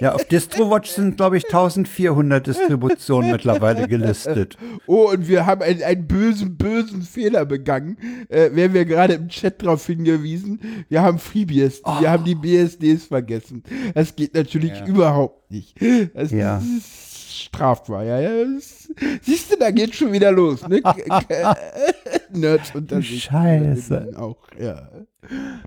Ja, 0.00 0.14
auf 0.14 0.24
DistroWatch 0.24 0.90
sind, 0.90 1.16
glaube 1.16 1.38
ich, 1.38 1.44
1400 1.44 2.46
Distributionen 2.46 3.32
mittlerweile 3.32 3.88
gelistet. 3.88 4.56
Oh, 4.86 5.10
und 5.10 5.28
wir 5.28 5.46
haben 5.46 5.62
einen, 5.62 5.82
einen 5.82 6.06
bösen, 6.06 6.56
bösen 6.56 7.02
Fehler 7.02 7.44
begangen. 7.44 7.96
Äh, 8.28 8.54
werden 8.54 8.74
wir 8.74 8.84
gerade 8.84 9.14
im 9.14 9.28
Chat 9.28 9.62
darauf 9.62 9.86
hingewiesen. 9.86 10.60
Wir 10.88 11.02
haben 11.02 11.18
FreeBSD, 11.18 11.82
oh. 11.84 12.00
wir 12.00 12.10
haben 12.10 12.24
die 12.24 12.34
BSDs 12.34 13.06
vergessen. 13.06 13.62
Das 13.94 14.14
geht 14.16 14.34
natürlich 14.34 14.72
ja. 14.72 14.86
überhaupt 14.86 15.50
nicht. 15.50 15.76
Das, 16.14 16.30
ja. 16.30 16.56
das 16.56 17.03
ist 17.54 17.56
strafbar, 17.56 18.04
ja. 18.04 18.20
ja. 18.20 18.44
siehst 19.22 19.52
du, 19.52 19.56
da 19.56 19.70
geht 19.70 19.94
schon 19.94 20.12
wieder 20.12 20.32
los, 20.32 20.66
ne? 20.68 20.82
Nerds 22.32 22.74
unter 22.74 22.96
sich. 22.96 23.24
Scheiße. 23.24 24.14
Auch, 24.16 24.38
ja. 24.58 24.88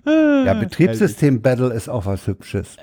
Ja, 0.05 0.53
Betriebssystem-Battle 0.53 1.73
ist 1.73 1.89
auch 1.89 2.05
was 2.05 2.27
Hübsches. 2.27 2.77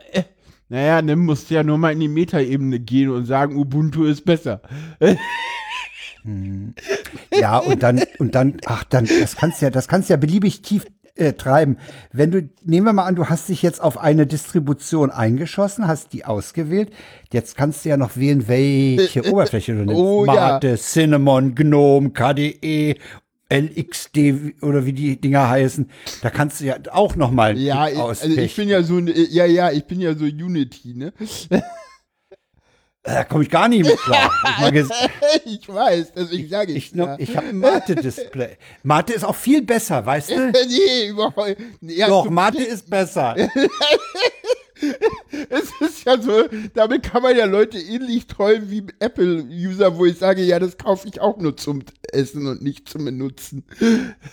Naja, 0.69 1.01
dann 1.03 1.21
musst 1.21 1.51
du 1.51 1.55
ja 1.55 1.63
nur 1.63 1.79
mal 1.79 1.93
in 1.93 2.01
die 2.01 2.09
Metaebene 2.09 2.81
gehen 2.81 3.11
und 3.11 3.27
sagen, 3.27 3.57
Ubuntu 3.57 4.05
ist 4.05 4.25
besser. 4.25 4.63
Hm. 6.23 6.75
Ja, 7.39 7.59
und 7.59 7.83
dann, 7.83 8.03
und 8.19 8.35
dann, 8.35 8.57
ach, 8.65 8.85
dann, 8.85 9.07
das 9.07 9.37
kannst 9.37 9.61
ja, 9.61 9.71
das 9.71 9.89
kannst 9.89 10.09
ja 10.09 10.17
beliebig 10.17 10.63
tief 10.63 10.87
äh, 11.16 11.33
treiben. 11.35 11.78
Wenn 12.12 12.30
du, 12.30 12.49
nehmen 12.64 12.87
wir 12.87 12.92
mal 12.92 13.04
an, 13.04 13.14
du 13.14 13.26
hast 13.26 13.49
dich 13.49 13.62
jetzt 13.62 13.80
auf 13.80 13.99
eine 13.99 14.26
Distribution 14.26 15.11
eingeschossen, 15.11 15.87
hast 15.87 16.12
die 16.12 16.25
ausgewählt. 16.25 16.90
Jetzt 17.33 17.56
kannst 17.56 17.85
du 17.85 17.90
ja 17.90 17.97
noch 17.97 18.16
wählen, 18.16 18.49
welche 18.49 19.30
Oberfläche 19.30 19.73
du 19.73 19.85
nimmst. 19.85 19.94
Oh, 19.94 20.25
Mate, 20.25 20.68
ja. 20.68 20.76
Cinnamon, 20.76 21.55
Gnome, 21.55 22.11
KDE 22.11 22.96
LXD 23.53 24.62
oder 24.62 24.87
wie 24.87 24.92
die 24.92 25.20
Dinger 25.20 25.48
heißen, 25.48 25.88
da 26.22 26.31
kannst 26.31 26.61
du 26.61 26.64
ja 26.64 26.77
auch 26.90 27.14
noch 27.14 27.31
mal 27.31 27.57
ja, 27.59 27.83
also 27.83 28.27
ich 28.27 28.57
bin 28.57 28.68
ja 28.68 28.83
so 28.83 28.98
ja 28.98 29.44
ja, 29.44 29.70
ich 29.70 29.85
bin 29.85 30.00
ja 30.00 30.14
so 30.14 30.24
Unity, 30.24 30.94
ne? 30.94 31.12
Da 33.07 33.23
komme 33.23 33.45
ich 33.45 33.51
gar 33.51 33.69
nicht 33.69 33.87
mit 33.87 33.99
klar. 33.99 34.31
ich 35.45 35.69
weiß, 35.69 36.14
deswegen 36.17 36.49
sage 36.49 36.73
ich. 36.73 36.87
Ich, 36.87 36.93
ja. 36.93 37.17
ich 37.19 37.37
habe 37.37 37.49
ein 37.49 37.59
Mate-Display. 37.59 38.57
Mate 38.83 39.12
ist 39.12 39.25
auch 39.25 39.37
viel 39.37 39.61
besser, 39.61 40.07
weißt 40.07 40.31
du? 40.31 40.51
nee, 40.69 41.09
überhaupt. 41.09 41.57
Ja, 41.83 42.09
Doch, 42.09 42.31
Mate 42.31 42.62
ist 42.62 42.88
besser. 42.88 43.37
es 45.51 45.73
ist 45.81 46.05
ja 46.05 46.21
so, 46.21 46.45
damit 46.75 47.05
kann 47.05 47.23
man 47.23 47.37
ja 47.37 47.45
Leute 47.45 47.79
ähnlich 47.79 48.27
trollen 48.27 48.71
wie 48.71 48.85
Apple-User, 48.99 49.97
wo 49.97 50.05
ich 50.05 50.19
sage, 50.19 50.43
ja, 50.43 50.59
das 50.59 50.79
kaufe 50.79 51.09
ich 51.09 51.21
auch 51.21 51.39
nur 51.39 51.57
zum 51.57 51.83
Essen 52.13 52.47
und 52.47 52.63
nicht 52.63 52.89
zum 52.89 53.05
Benutzen. 53.05 53.65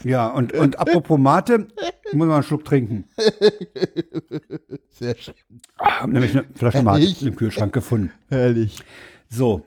Ja, 0.04 0.28
und, 0.28 0.54
und 0.54 0.80
apropos 0.80 1.20
Mate, 1.20 1.68
muss 2.12 2.28
mal 2.28 2.36
einen 2.36 2.44
Schluck 2.44 2.66
trinken. 2.66 3.06
Sehr 4.90 5.16
schön. 5.16 5.36
Ich 5.50 5.86
habe 5.86 6.12
nämlich 6.12 6.32
eine 6.32 6.46
Flasche 6.56 6.82
Mate 6.82 7.26
im 7.26 7.36
Kühlschrank 7.36 7.74
gefunden. 7.74 8.12
Herrlich. 8.30 8.80
So. 9.30 9.64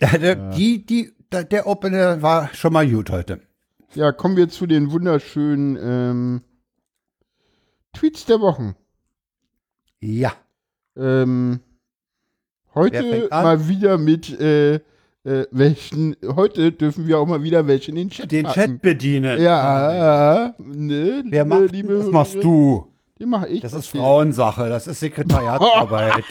Der, 0.00 0.20
ja. 0.20 0.50
die, 0.50 0.84
die, 0.84 1.12
der 1.32 1.66
Opener 1.66 2.20
war 2.22 2.52
schon 2.52 2.72
mal 2.72 2.88
gut 2.88 3.10
heute. 3.10 3.40
Ja, 3.94 4.12
kommen 4.12 4.36
wir 4.36 4.48
zu 4.48 4.66
den 4.66 4.90
wunderschönen 4.90 5.78
ähm, 5.80 6.42
Tweets 7.92 8.26
der 8.26 8.40
Wochen. 8.40 8.74
Ja. 10.04 10.34
Ähm, 10.98 11.60
heute 12.74 13.28
mal 13.30 13.68
wieder 13.68 13.96
mit 13.96 14.38
äh, 14.38 14.74
äh, 14.74 14.80
welchen, 15.50 16.14
heute 16.22 16.72
dürfen 16.72 17.06
wir 17.06 17.18
auch 17.18 17.26
mal 17.26 17.42
wieder 17.42 17.66
welche 17.66 17.90
in 17.90 17.96
den 17.96 18.10
Chat 18.10 18.30
Den 18.30 18.44
packen. 18.44 18.60
Chat 18.60 18.82
bedienen. 18.82 19.40
Ja, 19.40 20.54
ne, 20.58 21.24
Wer 21.26 21.46
macht, 21.46 21.72
liebe 21.72 21.96
das 21.96 22.10
machst 22.10 22.34
du. 22.34 22.86
Den 23.18 23.30
mache 23.30 23.48
ich. 23.48 23.62
Das 23.62 23.72
ist 23.72 23.86
Frauensache, 23.86 24.68
das 24.68 24.86
ist 24.86 25.00
Sekretariatsarbeit. 25.00 26.24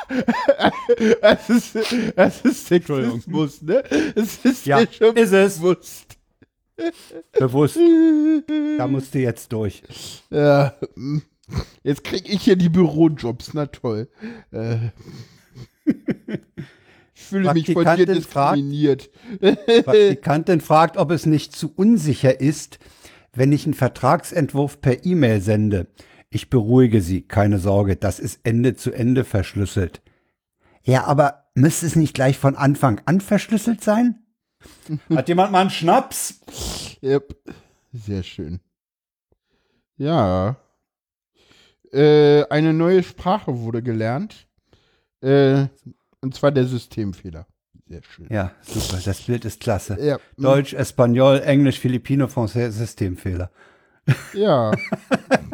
das 1.22 1.48
ist, 1.48 1.78
das 2.16 2.40
ist 2.40 2.66
Sexismus, 2.66 3.62
ne? 3.62 3.84
Es 4.16 4.44
ist 4.44 4.66
ja, 4.66 4.80
schon 4.90 5.16
ist 5.16 5.32
es. 5.32 5.58
bewusst. 5.58 6.18
Bewusst. 7.38 7.78
Da 8.78 8.88
musst 8.88 9.14
du 9.14 9.20
jetzt 9.20 9.52
durch. 9.52 9.82
Ja. 10.30 10.74
Jetzt 11.82 12.04
kriege 12.04 12.30
ich 12.30 12.42
hier 12.42 12.56
die 12.56 12.68
Bürojobs, 12.68 13.54
na 13.54 13.66
toll. 13.66 14.08
Äh, 14.50 14.90
ich 17.14 17.22
fühle 17.22 17.52
mich 17.52 17.72
von 17.72 17.84
dir 17.96 18.06
diskriminiert. 18.06 19.10
Praktikantin 19.40 20.60
fragt, 20.60 20.96
ob 20.96 21.10
es 21.10 21.26
nicht 21.26 21.54
zu 21.54 21.72
unsicher 21.74 22.40
ist, 22.40 22.78
wenn 23.32 23.52
ich 23.52 23.64
einen 23.64 23.74
Vertragsentwurf 23.74 24.80
per 24.80 25.04
E-Mail 25.04 25.40
sende. 25.40 25.88
Ich 26.30 26.50
beruhige 26.50 27.02
Sie, 27.02 27.22
keine 27.22 27.58
Sorge, 27.58 27.96
das 27.96 28.18
ist 28.18 28.40
Ende 28.44 28.74
zu 28.74 28.92
Ende 28.92 29.24
verschlüsselt. 29.24 30.02
Ja, 30.82 31.04
aber 31.04 31.44
müsste 31.54 31.86
es 31.86 31.96
nicht 31.96 32.14
gleich 32.14 32.38
von 32.38 32.56
Anfang 32.56 33.00
an 33.04 33.20
verschlüsselt 33.20 33.82
sein? 33.82 34.18
Hat 35.14 35.28
jemand 35.28 35.52
mal 35.52 35.60
einen 35.60 35.70
Schnaps? 35.70 36.40
Yep. 37.02 37.36
Sehr 37.92 38.22
schön. 38.22 38.60
Ja. 39.96 40.56
Äh, 41.92 42.44
eine 42.48 42.72
neue 42.72 43.02
Sprache 43.02 43.58
wurde 43.58 43.82
gelernt. 43.82 44.46
Äh, 45.20 45.66
und 46.20 46.34
zwar 46.34 46.50
der 46.50 46.64
Systemfehler. 46.64 47.46
Sehr 47.88 48.02
schön. 48.02 48.26
Ja, 48.30 48.52
super. 48.62 48.98
Das 49.04 49.20
Bild 49.20 49.44
ist 49.44 49.60
klasse. 49.60 49.98
Ja. 50.00 50.18
Deutsch, 50.38 50.72
Espanol, 50.72 51.40
Englisch, 51.40 51.78
Filipino, 51.78 52.26
Français, 52.26 52.70
Systemfehler. 52.70 53.50
Ja. 54.32 54.72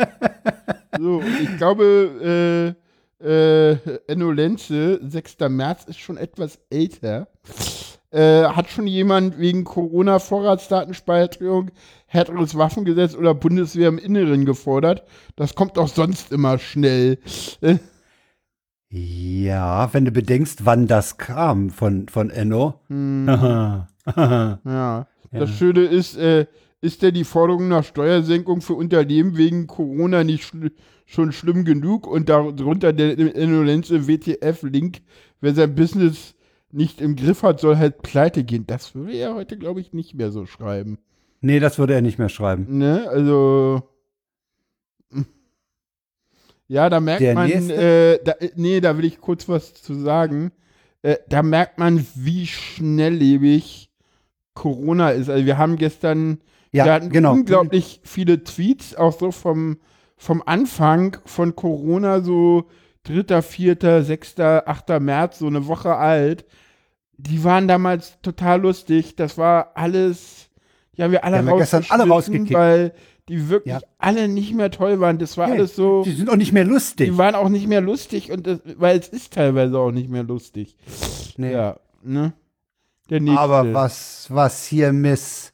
so, 0.99 1.21
ich 1.43 1.57
glaube, 1.57 2.77
äh, 3.21 3.25
äh, 3.25 4.01
Enno 4.07 4.31
Lenze, 4.31 5.01
6. 5.03 5.37
März, 5.49 5.87
ist 5.87 5.99
schon 5.99 6.17
etwas 6.17 6.61
älter. 6.71 7.27
Äh, 8.11 8.45
hat 8.45 8.71
schon 8.71 8.87
jemand 8.87 9.39
wegen 9.39 9.65
Corona-Vorratsdatenspeicherung 9.65 11.73
härteres 12.09 12.57
Waffengesetz 12.57 13.15
oder 13.15 13.35
Bundeswehr 13.35 13.89
im 13.89 13.99
Inneren 13.99 14.45
gefordert? 14.45 15.05
Das 15.37 15.55
kommt 15.55 15.79
auch 15.79 15.89
sonst 15.89 16.33
immer 16.33 16.59
schnell. 16.59 17.19
ja, 18.91 19.93
wenn 19.93 20.05
du 20.05 20.11
bedenkst, 20.11 20.65
wann 20.65 20.87
das 20.87 21.19
kam 21.19 21.71
von, 21.71 22.09
von 22.09 22.31
Enno. 22.31 22.81
Hm. 22.89 23.27
ja. 23.29 23.89
ja. 24.65 25.07
Das 25.31 25.51
Schöne 25.51 25.83
ist, 25.83 26.17
äh, 26.17 26.47
ist 26.81 27.03
denn 27.03 27.15
die 27.15 27.25
Forderung 27.25 27.69
nach 27.69 27.85
Steuersenkung 27.85 28.63
für 28.63 28.75
Unternehmen 28.75 29.37
wegen 29.37 29.67
Corona 29.67 30.25
nicht 30.25 30.45
schl 30.45 30.73
schon 31.07 31.33
schlimm 31.33 31.65
genug? 31.65 32.07
Und 32.07 32.29
darunter 32.29 32.93
der 32.93 33.19
Innolenz 33.19 33.91
im 33.91 34.09
WTF-Link, 34.09 35.03
wer 35.41 35.55
sein 35.55 35.75
Business 35.75 36.35
nicht 36.71 37.01
im 37.01 37.17
Griff 37.17 37.43
hat, 37.43 37.61
soll 37.61 37.77
halt 37.79 38.03
pleite 38.03 38.45
gehen. 38.45 38.67
Das 38.67 38.95
würde 38.95 39.15
er 39.15 39.35
heute, 39.35 39.57
glaube 39.57 39.81
ich, 39.81 39.93
nicht 39.93 40.15
mehr 40.15 40.31
so 40.31 40.47
schreiben. 40.47 40.99
Nee, 41.41 41.61
das 41.61 41.79
würde 41.79 41.95
er 41.95 42.03
nicht 42.03 42.19
mehr 42.19 42.29
schreiben. 42.29 42.79
Ne, 42.79 43.09
also. 43.09 43.83
Ja, 46.67 46.91
da 46.91 47.01
merkt 47.01 47.23
Der 47.23 47.35
man, 47.35 47.51
äh, 47.51 48.19
da, 48.23 48.35
nee, 48.55 48.81
da 48.81 48.99
will 48.99 49.07
ich 49.07 49.21
kurz 49.21 49.49
was 49.49 49.75
zu 49.75 49.95
sagen. 49.95 50.53
Äh, 51.01 51.17
da 51.29 51.43
merkt 51.43 51.79
man, 51.79 52.07
wie 52.15 52.47
schnelllebig 52.47 53.91
Corona 54.55 55.11
ist. 55.11 55.31
Also 55.31 55.47
wir 55.47 55.57
haben 55.57 55.77
gestern, 55.77 56.41
ja, 56.73 56.85
wir 56.85 56.93
hatten 56.93 57.11
genau. 57.11 57.33
unglaublich 57.33 58.01
viele 58.05 58.45
Tweets, 58.45 58.97
auch 58.97 59.19
so 59.19 59.31
vom, 59.31 59.79
vom 60.17 60.43
Anfang 60.45 61.17
von 61.25 61.57
Corona, 61.57 62.21
so 62.21 62.69
3., 63.05 63.41
4., 63.41 64.03
6., 64.03 64.41
8. 64.41 65.01
März, 65.01 65.39
so 65.39 65.47
eine 65.47 65.67
Woche 65.67 65.95
alt. 65.95 66.45
Die 67.17 67.45
waren 67.45 67.69
damals 67.69 68.21
total 68.21 68.61
lustig. 68.61 69.17
Das 69.17 69.39
war 69.39 69.73
alles, 69.77 70.48
die 70.99 71.03
haben 71.05 71.13
wir 71.13 71.25
alle 71.25 71.39
haben 71.39 71.47
wir 71.47 71.57
gestern 71.57 71.85
alle 71.89 72.07
rausgekickt. 72.09 72.53
weil 72.53 72.93
die 73.29 73.49
wirklich 73.49 73.75
Ja. 73.75 73.81
alle 73.99 74.27
nicht 74.29 74.55
mehr 74.55 74.71
toll 74.71 75.01
waren. 75.01 75.19
Das 75.19 75.37
war 75.37 75.47
Nee, 75.49 75.55
alles 75.55 75.77
so, 75.77 76.03
Die 76.03 76.13
sind 76.13 76.29
auch 76.31 76.37
nicht 76.37 76.53
mehr 76.53 76.65
lustig. 76.65 77.11
die 77.11 77.19
waren 77.19 77.35
auch 77.35 77.49
nicht 77.49 77.67
mehr 77.69 77.81
lustig 77.81 78.31
und 78.33 78.47
das, 78.47 78.61
weil 78.77 78.99
es 78.99 79.09
ist 79.09 79.33
teilweise 79.35 79.79
auch 79.79 79.91
nicht 79.93 80.11
mehr 80.11 80.23
lustig. 80.25 80.77
Nee. 81.37 81.53
Ja, 81.53 81.79
ne? 82.03 82.33
Der 83.11 83.21
nächste. 83.21 83.41
Aber 83.41 83.73
was, 83.73 84.27
was 84.31 84.67
hier 84.67 84.93
Miss 84.93 85.53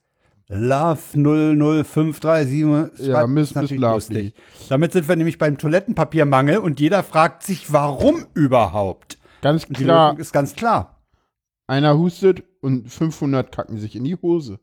Love 0.48 1.00
00537 1.14 3.06
Ja, 3.08 3.26
Miss- 3.26 3.50
ist 3.50 3.54
natürlich 3.56 3.80
Miss 3.80 3.90
lustig. 3.90 4.34
Damit 4.68 4.92
sind 4.92 5.08
wir 5.08 5.16
nämlich 5.16 5.38
beim 5.38 5.58
Toilettenpapiermangel 5.58 6.58
und 6.58 6.80
jeder 6.80 7.02
fragt 7.02 7.42
sich, 7.42 7.72
warum 7.72 8.24
überhaupt? 8.34 9.18
Ganz 9.42 9.66
klar, 9.68 10.18
ist 10.18 10.32
ganz 10.32 10.54
klar. 10.54 11.02
einer 11.66 11.96
hustet 11.98 12.44
und 12.60 12.88
500 12.90 13.50
kacken 13.52 13.78
sich 13.78 13.96
in 13.96 14.04
die 14.04 14.16
Hose. 14.16 14.58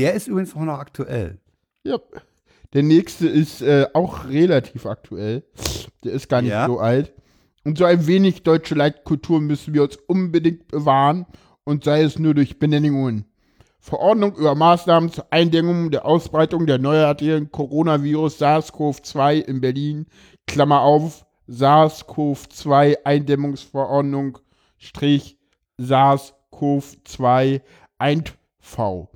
Der 0.00 0.14
ist 0.14 0.28
übrigens 0.28 0.54
auch 0.56 0.60
noch 0.60 0.78
aktuell. 0.78 1.38
Ja. 1.84 1.98
Der 2.72 2.82
nächste 2.82 3.28
ist 3.28 3.62
äh, 3.62 3.86
auch 3.94 4.26
relativ 4.28 4.86
aktuell. 4.86 5.42
Der 6.04 6.12
ist 6.12 6.28
gar 6.28 6.42
nicht 6.42 6.50
Ja. 6.52 6.66
so 6.66 6.78
alt. 6.78 7.12
Und 7.64 7.76
so 7.78 7.84
ein 7.84 8.06
wenig 8.06 8.42
deutsche 8.42 8.74
Leitkultur 8.74 9.40
müssen 9.40 9.74
wir 9.74 9.82
uns 9.82 9.96
unbedingt 10.06 10.68
bewahren 10.68 11.26
und 11.64 11.84
sei 11.84 12.02
es 12.02 12.18
nur 12.18 12.34
durch 12.34 12.58
Benennungen. 12.58 13.26
Verordnung 13.80 14.34
über 14.36 14.54
Maßnahmen 14.54 15.10
zur 15.10 15.26
Eindämmung 15.30 15.90
der 15.90 16.04
Ausbreitung 16.06 16.66
der 16.66 16.78
neuartigen 16.78 17.50
Coronavirus 17.50 18.40
SARS-CoV-2 18.40 19.40
in 19.40 19.60
Berlin, 19.60 20.06
Klammer 20.46 20.80
auf, 20.82 21.24
SARS-CoV-2 21.48 23.04
Eindämmungsverordnung, 23.04 24.38
Strich, 24.78 25.38
SARS-CoV-2 25.78 27.60
1V. 27.98 29.08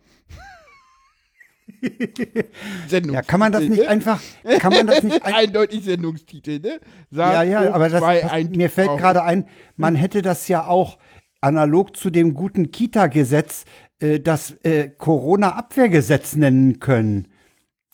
Sendung. 2.89 3.15
Ja, 3.15 3.23
kann 3.23 3.41
man 3.41 3.53
das 3.53 3.63
nicht 3.63 3.87
einfach, 3.87 4.21
kann 4.59 4.73
man 4.73 4.87
das 4.87 5.03
nicht 5.03 5.23
ein, 5.25 5.35
Eindeutig 5.35 5.85
Sendungstitel, 5.85 6.61
ne? 6.61 6.81
Ja, 7.11 7.43
ja, 7.43 7.73
aber 7.73 7.89
das, 7.89 8.03
SARS-CoV-2 8.03 8.49
das, 8.49 8.57
mir 8.57 8.71
fällt 8.71 8.91
1V. 8.91 8.97
gerade 8.97 9.23
ein, 9.23 9.47
man 9.77 9.95
hätte 9.95 10.23
das 10.23 10.49
ja 10.49 10.67
auch 10.67 10.99
analog 11.41 11.97
zu 11.97 12.11
dem 12.11 12.35
guten 12.35 12.71
Kita-Gesetz 12.71 13.65
äh, 14.01 14.21
das 14.21 14.53
äh, 14.63 14.89
Corona-Abwehrgesetz 14.89 16.37
nennen 16.37 16.81
können. 16.81 17.29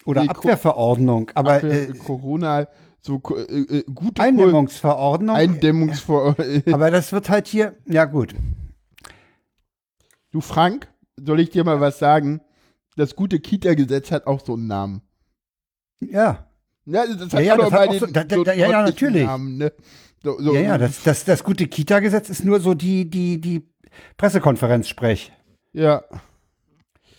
Oder 0.04 0.22
Nee, 0.22 0.28
Abwehrverordnung. 0.28 1.30
Aber 1.34 1.60
Für 1.60 1.70
äh, 1.70 1.92
Corona, 1.92 2.68
so 3.00 3.20
äh, 3.36 3.78
äh, 3.78 3.84
gute 3.92 4.22
Eindämmungsverordnung. 4.22 5.36
Eindämmungsverordnung. 5.36 6.62
aber 6.72 6.90
das 6.90 7.12
wird 7.12 7.28
halt 7.28 7.46
hier, 7.48 7.76
ja 7.86 8.04
gut. 8.04 8.34
Du 10.30 10.40
Frank, 10.40 10.88
soll 11.16 11.40
ich 11.40 11.50
dir 11.50 11.64
mal 11.64 11.80
was 11.80 11.98
sagen? 11.98 12.40
Das 12.96 13.14
gute 13.16 13.40
Kita-Gesetz 13.40 14.10
hat 14.10 14.26
auch 14.26 14.44
so 14.44 14.54
einen 14.54 14.66
Namen. 14.66 15.02
Ja, 16.00 16.46
Ja, 16.86 17.04
das 17.06 17.32
Ja, 17.32 17.40
ja, 17.40 17.54
aber 17.54 17.64
das 17.64 17.72
hat 17.72 17.92
so- 18.00 18.06
da- 18.06 18.24
da- 18.24 18.42
da- 18.42 18.52
ja, 18.54 18.68
ja, 18.70 18.82
natürlich. 18.82 19.24
Namen, 19.24 19.58
ne? 19.58 19.72
so, 20.24 20.40
so, 20.40 20.54
ja, 20.54 20.60
ja, 20.60 20.78
das, 20.78 21.02
das, 21.02 21.24
das 21.24 21.44
gute 21.44 21.66
Kita-Gesetz 21.66 22.30
ist 22.30 22.44
nur 22.44 22.58
so 22.60 22.74
die, 22.74 23.08
die, 23.08 23.40
die 23.40 23.68
Pressekonferenz-Sprech. 24.16 25.32
ja. 25.72 26.02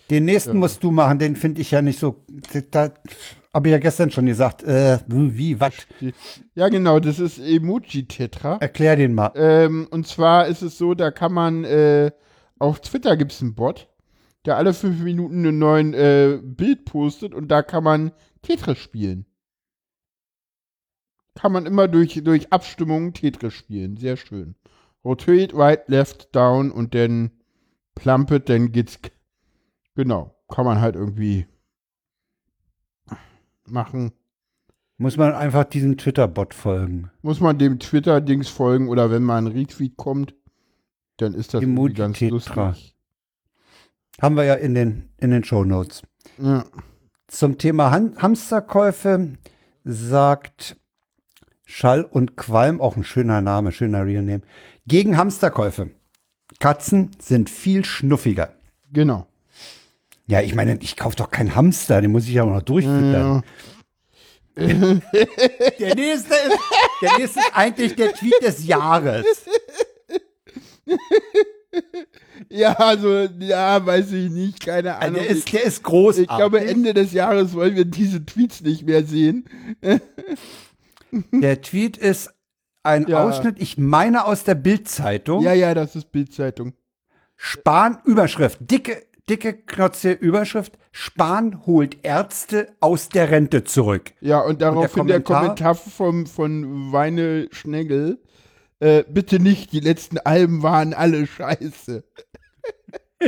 Den 0.10 0.26
nächsten 0.26 0.52
Ja. 0.52 0.60
musst 0.60 0.84
du 0.84 0.92
machen, 0.92 1.20
den 1.20 1.38
finde 1.38 1.62
ich 1.62 1.72
ja 1.72 1.82
nicht 1.82 1.98
so. 1.98 2.26
Da 2.72 2.92
habe 3.54 3.70
ich 3.70 3.72
ja 3.72 3.78
gestern 3.78 4.12
schon 4.12 4.26
gesagt. 4.26 4.62
Äh, 4.62 5.00
wie, 5.08 5.58
was? 5.58 5.74
ja, 6.54 6.68
genau, 6.68 7.00
das 7.00 7.18
ist 7.18 7.40
Emoji-Tetra. 7.40 8.58
Erklär 8.60 8.98
den 8.98 9.14
mal. 9.14 9.32
Ähm, 9.36 9.88
und 9.90 10.06
zwar 10.08 10.48
ist 10.48 10.64
es 10.64 10.78
so, 10.78 10.96
da 10.96 11.12
kann 11.12 11.32
man, 11.32 11.64
äh, 11.64 12.12
auf 12.60 12.82
Twitter 12.82 13.16
gibt 13.16 13.32
es 13.32 13.42
einen 13.42 13.56
Bot, 13.56 13.88
der 14.46 14.58
alle 14.58 14.74
fünf 14.74 15.02
Minuten 15.02 15.46
einen 15.46 15.60
neuen 15.60 15.94
äh, 15.94 16.40
Bild 16.42 16.86
postet 16.86 17.34
und 17.34 17.50
da 17.50 17.62
kann 17.62 17.84
man 17.84 18.12
Tetris 18.42 18.78
spielen. 18.78 19.26
Kann 21.36 21.52
man 21.52 21.66
immer 21.66 21.88
durch, 21.88 22.22
durch 22.24 22.52
Abstimmungen 22.52 23.14
Tetris 23.14 23.54
spielen. 23.54 23.98
Sehr 23.98 24.18
schön. 24.18 24.56
Rotate, 25.04 25.56
right, 25.56 25.88
left, 25.88 26.36
down 26.36 26.72
und 26.72 26.94
dann 26.94 27.32
plump 27.96 28.32
it, 28.32 28.50
dann 28.50 28.72
geht's. 28.72 29.00
Genau. 29.96 30.36
Kann 30.50 30.66
man 30.66 30.82
halt 30.82 30.96
irgendwie 30.96 31.48
machen. 33.66 34.12
Muss 34.98 35.18
man 35.18 35.34
einfach 35.34 35.64
diesem 35.64 35.98
Twitter-Bot 35.98 36.54
folgen. 36.54 37.10
Muss 37.22 37.40
man 37.40 37.58
dem 37.58 37.80
Twitter-Dings 37.80 38.50
folgen 38.50 38.90
oder 38.90 39.10
wenn 39.10 39.24
mal 39.24 39.38
ein 39.38 39.48
Retweet 39.48 39.98
kommt, 39.98 40.36
dann 41.18 41.34
ist 41.34 41.54
das 41.54 41.64
ganz 41.96 42.20
lustig. 42.20 42.96
Haben 44.22 44.36
wir 44.36 44.44
ja 44.44 44.54
in 44.54 44.76
den, 44.76 45.10
in 45.18 45.32
den 45.32 45.44
Shownotes. 45.44 46.04
Ja. 46.38 46.64
Zum 47.28 47.58
Thema 47.58 47.90
Han 47.90 48.16
Hamsterkäufe 48.18 49.38
sagt 49.84 50.76
Schall 51.66 52.04
und 52.04 52.38
Qualm, 52.38 52.82
auch 52.82 52.96
ein 52.96 53.04
schöner 53.04 53.42
Name, 53.42 53.72
schöner 53.72 54.06
Real 54.06 54.22
Name. 54.22 54.42
Gegen 54.86 55.18
Hamsterkäufe. 55.18 55.90
Katzen 56.60 57.10
sind 57.20 57.50
viel 57.50 57.84
schnuffiger. 57.84 58.54
Genau. 58.94 59.26
Ja, 60.28 60.42
ich 60.42 60.54
meine, 60.54 60.78
ich 60.82 60.98
kaufe 60.98 61.16
doch 61.16 61.32
keinen 61.32 61.56
Hamster, 61.56 62.02
den 62.02 62.12
muss 62.12 62.28
ich 62.28 62.34
ja 62.34 62.44
auch 62.44 62.54
noch 62.54 62.62
durchfüttern. 62.62 63.42
Ja. 63.44 63.44
Der 64.58 65.96
nächste 65.96 66.36
ist, 66.36 66.60
der 67.02 67.18
nächste 67.18 67.40
ist 67.40 67.52
eigentlich 67.54 67.96
der 67.96 68.14
Tweet 68.14 68.44
des 68.44 68.68
Jahres. 68.68 69.26
ja, 72.50 72.74
also, 72.74 73.28
ja, 73.40 73.86
weiß 73.86 74.12
ich 74.14 74.30
nicht, 74.32 74.66
keine 74.66 74.96
Also 74.96 75.08
Ahnung. 75.08 75.22
der 75.22 75.30
ist, 75.30 75.52
der 75.54 75.64
ist 75.64 75.84
großartig. 75.84 76.30
ich 76.30 76.36
glaube, 76.38 76.62
Ende 76.66 76.94
des 76.94 77.12
Jahres 77.14 77.54
wollen 77.54 77.76
wir 77.76 77.86
diese 77.86 78.26
Tweets 78.26 78.62
nicht 78.62 78.86
mehr 78.86 79.04
sehen. 79.04 79.46
Der 81.32 81.62
Tweet 81.62 81.98
ist 81.98 82.32
ein 82.84 83.06
Ja. 83.08 83.24
Ausschnitt, 83.24 83.58
ich 83.60 83.78
meine 83.78 84.26
aus 84.26 84.44
der 84.44 84.56
Bildzeitung. 84.56 85.44
Ja, 85.44 85.54
ja, 85.54 85.74
das 85.74 85.96
ist 85.96 86.12
Bildzeitung. 86.12 86.74
Spahn, 87.36 87.98
Überschrift, 88.06 88.60
dicke, 88.62 89.04
dicke 89.30 89.54
Knotze 89.54 90.12
Überschrift, 90.12 90.78
Spahn 90.92 91.66
holt 91.66 91.98
Ärzte 92.04 92.68
aus 92.80 93.10
der 93.10 93.30
Rente 93.30 93.64
zurück. 93.64 94.12
Ja, 94.22 94.40
und 94.42 94.62
daraufhin 94.62 95.08
der 95.08 95.22
Kommentar? 95.22 95.42
Kommentar, 95.42 95.76
vom, 95.76 96.26
von 96.26 96.92
Weine 96.92 97.48
Schnegel. 97.52 98.20
Äh, 98.82 99.04
bitte 99.08 99.39
nicht, 99.39 99.72
die 99.72 99.80
letzten 99.80 100.17
Alben 100.17 100.63
waren 100.63 100.94
alle 100.94 101.26
scheiße. 101.28 102.04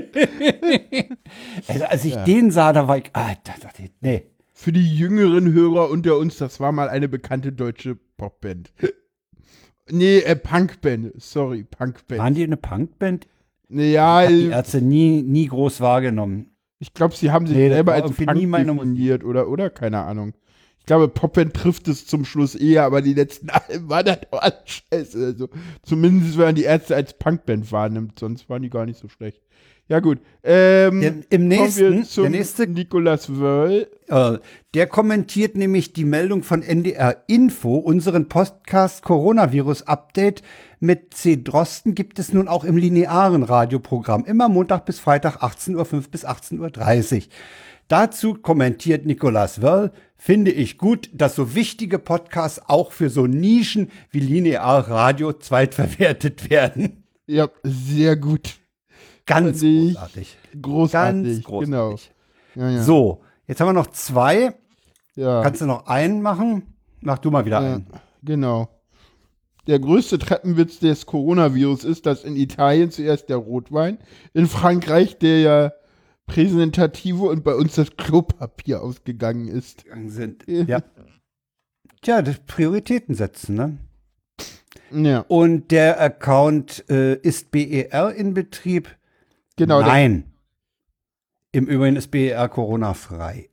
Also, 1.68 1.86
als 1.86 2.04
ich 2.06 2.16
Ja. 2.16 2.24
den 2.26 2.50
sah, 2.52 2.74
da 2.74 2.88
war 2.88 2.98
ich, 2.98 3.12
ah, 3.14 3.34
da 3.44 3.54
dachte 3.62 3.84
ich, 3.84 3.92
nee. 4.02 4.24
Für 4.52 4.72
die 4.72 4.96
jüngeren 4.96 5.54
Hörer 5.54 5.90
unter 5.90 6.18
uns, 6.18 6.38
das 6.38 6.60
war 6.60 6.72
mal 6.72 6.90
eine 6.90 7.08
bekannte 7.08 7.52
deutsche 7.52 7.96
Popband. 8.18 8.74
nee, 9.92 10.20
äh, 10.20 10.36
Punkband. 10.36 11.12
Sorry, 11.22 11.64
Punkband. 11.64 12.20
Waren 12.22 12.34
die 12.34 12.44
eine 12.44 12.58
Punkband? 12.58 13.28
Ja, 13.70 14.22
Hab 14.22 14.30
die 14.30 14.46
äh, 14.48 14.50
Ärzte 14.50 14.82
nie, 14.82 15.22
nie 15.22 15.48
groß 15.48 15.80
wahrgenommen. 15.82 16.56
ich 16.80 16.94
glaube, 16.94 17.16
sie 17.16 17.32
haben 17.32 17.46
sich 17.48 17.56
Nee, 17.58 17.70
selber 17.70 17.94
als 17.94 18.12
Punk 18.12 18.18
definiert 18.18 19.24
oder, 19.24 19.48
oder? 19.48 19.70
Keine 19.70 20.00
Ahnung. 20.02 20.34
Ich 20.84 20.88
glaube, 20.88 21.08
Popband 21.08 21.54
trifft 21.54 21.88
es 21.88 22.06
zum 22.06 22.26
Schluss 22.26 22.56
eher, 22.56 22.84
aber 22.84 23.02
die 23.02 23.14
letzten 23.14 23.50
Alben 23.52 23.90
waren 23.90 24.06
halt 24.06 24.28
auch 24.34 24.42
alles 24.42 24.58
scheiße. 24.66 25.26
Also, 25.28 25.48
zumindest, 25.82 26.38
wenn 26.38 26.48
man 26.48 26.56
die 26.56 26.64
Ärzte 26.64 26.94
als 26.94 27.18
Punkband 27.18 27.72
wahrnimmt, 27.72 28.20
sonst 28.20 28.50
waren 28.50 28.62
die 28.62 28.70
gar 28.70 28.86
nicht 28.86 29.00
so 29.00 29.08
schlecht. 29.08 29.40
Ja, 29.88 30.02
gut. 30.02 30.20
Ähm, 30.44 31.00
Der, 31.00 31.14
Im 31.30 31.48
nächsten, 31.48 32.06
der 32.18 32.30
nächste 32.30 32.68
Nicolas 32.68 33.38
Wörl. 33.38 33.88
Äh, 34.08 34.40
der 34.74 34.88
kommentiert 34.88 35.56
nämlich 35.56 35.94
die 35.94 36.04
Meldung 36.04 36.44
von 36.44 36.62
NDR 36.64 37.24
Info, 37.28 37.78
unseren 37.78 38.28
Podcast 38.28 39.04
Coronavirus 39.04 39.84
Update. 39.84 40.42
Mit 40.82 41.14
C. 41.14 41.42
Drosten 41.42 41.96
gibt 41.96 42.20
es 42.20 42.34
nun 42.34 42.50
auch 42.50 42.66
im 42.66 42.76
linearen 42.76 43.44
Radioprogramm, 43.44 44.26
immer 44.26 44.50
Montag 44.50 44.86
bis 44.86 45.00
Freitag 45.00 45.42
18.05 45.42 45.94
Uhr 45.94 46.04
bis 46.12 46.26
18.30 46.26 47.16
Uhr. 47.16 47.24
Dazu 47.90 48.34
kommentiert 48.36 49.06
Nicolas 49.06 49.62
Wörl, 49.62 49.92
finde 50.26 50.52
ich 50.52 50.78
gut, 50.78 51.10
dass 51.12 51.36
so 51.36 51.54
wichtige 51.54 52.00
Podcasts 52.00 52.62
auch 52.70 52.94
für 52.94 53.10
so 53.10 53.28
Nischen 53.28 53.92
wie 54.10 54.22
linear 54.22 54.88
Radio 54.90 55.34
zweitverwertet 55.34 56.50
werden. 56.50 57.04
Ja, 57.28 57.50
sehr 57.64 58.16
gut. 58.16 58.56
Ganz 59.26 59.60
großartig. 59.60 60.38
Großartig. 60.62 61.24
Ganz 61.34 61.44
großartig. 61.44 62.12
Genau. 62.56 62.70
Ja, 62.70 62.70
ja. 62.78 62.84
So, 62.84 63.22
jetzt 63.48 63.60
haben 63.60 63.68
wir 63.68 63.74
noch 63.74 63.88
zwei. 63.88 64.54
ja. 65.16 65.42
Kannst 65.44 65.60
du 65.60 65.66
noch 65.66 65.88
einen 65.88 66.22
machen? 66.22 66.74
Mach 67.02 67.18
du 67.20 67.30
mal 67.30 67.46
wieder 67.46 67.62
Ja, 67.62 67.74
einen. 67.76 67.88
genau. 68.24 68.70
Der 69.68 69.80
größte 69.80 70.20
Treppenwitz 70.20 70.80
des 70.80 71.06
Coronavirus 71.06 71.84
ist, 71.84 72.06
dass 72.06 72.24
in 72.24 72.38
Italien 72.38 72.92
zuerst 72.92 73.28
der 73.28 73.38
Rotwein, 73.38 73.98
in 74.34 74.48
Frankreich 74.48 75.18
der 75.20 75.74
Präsentative 76.26 77.24
und 77.26 77.44
bei 77.44 77.54
uns 77.56 77.76
das 77.76 77.96
Klopapier 77.98 78.82
ausgegangen 78.82 79.48
ist. 79.48 79.86
sind. 80.08 80.44
Ja. 80.48 80.82
Tja, 82.02 82.22
das 82.22 82.40
Prioritäten 82.40 83.16
setzen, 83.16 83.56
ne? 83.56 83.78
Ja, 84.92 85.26
Und 85.28 85.72
der 85.72 86.00
Account 86.02 86.86
äh, 86.90 87.16
ist 87.16 87.52
BER 87.52 88.14
in 88.16 88.34
Betrieb? 88.34 88.96
genau. 89.56 89.82
Nein. 89.82 90.26
Im 91.52 91.68
Übrigen 91.68 91.96
ist 91.96 92.10
BER 92.12 92.50
Corona-frei. 92.50 93.50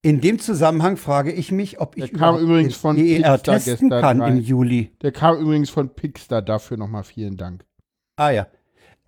In 0.00 0.20
dem 0.20 0.38
Zusammenhang 0.38 0.96
frage 0.96 1.32
ich 1.32 1.50
mich, 1.50 1.80
ob 1.80 1.96
Der 1.96 2.04
ich 2.04 2.12
kam 2.12 2.36
überhaupt 2.36 2.42
übrigens 2.42 2.76
von 2.76 2.94
BER 2.96 3.42
testen 3.42 3.90
kann 3.90 4.22
rein. 4.22 4.36
im 4.38 4.42
Juli. 4.42 4.92
Der 5.02 5.10
kam 5.10 5.36
übrigens 5.38 5.70
von 5.70 5.88
Pixar, 5.90 6.40
dafür 6.40 6.76
nochmal 6.76 7.02
vielen 7.02 7.36
Dank. 7.36 7.64
Ah 8.16 8.30
ja. 8.30 8.46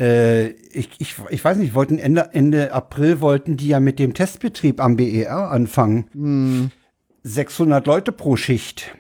Äh, 0.01 0.49
ich, 0.73 0.89
ich, 0.99 1.17
ich 1.29 1.45
weiß 1.45 1.59
nicht, 1.59 1.75
wollten 1.75 1.99
Ende, 1.99 2.31
Ende 2.33 2.73
April 2.73 3.21
wollten 3.21 3.59
die 3.59 3.69
ja 3.69 3.81
mit 3.81 3.99
dem 3.99 4.15
Testbetrieb 4.15 4.81
am 4.83 4.97
BER 4.97 5.51
anfangen. 5.51 6.07
Hm, 6.13 6.71
600 7.23 7.87
Leute 7.87 8.11
pro 8.13 8.37
Schicht. 8.37 8.97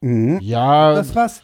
Mhm. 0.00 0.40
ja, 0.40 0.94
Das 0.94 1.14
was? 1.14 1.42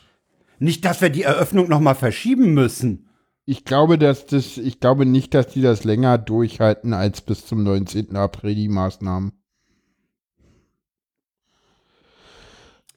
Nicht, 0.58 0.84
dass 0.84 1.00
wir 1.00 1.10
die 1.10 1.22
Eröffnung 1.22 1.68
noch 1.68 1.78
mal 1.78 1.94
verschieben 1.94 2.52
müssen. 2.54 3.08
ich 3.44 3.64
glaube, 3.64 3.98
dass 3.98 4.26
das, 4.26 4.58
ich 4.58 4.80
glaube 4.80 5.06
nicht, 5.06 5.32
dass 5.32 5.46
die 5.46 5.62
das 5.62 5.84
länger 5.84 6.18
durchhalten 6.18 6.92
als 6.92 7.20
bis 7.20 7.46
zum 7.46 7.62
19. 7.62 8.16
April 8.16 8.56
die 8.56 8.68
Maßnahmen. 8.68 9.30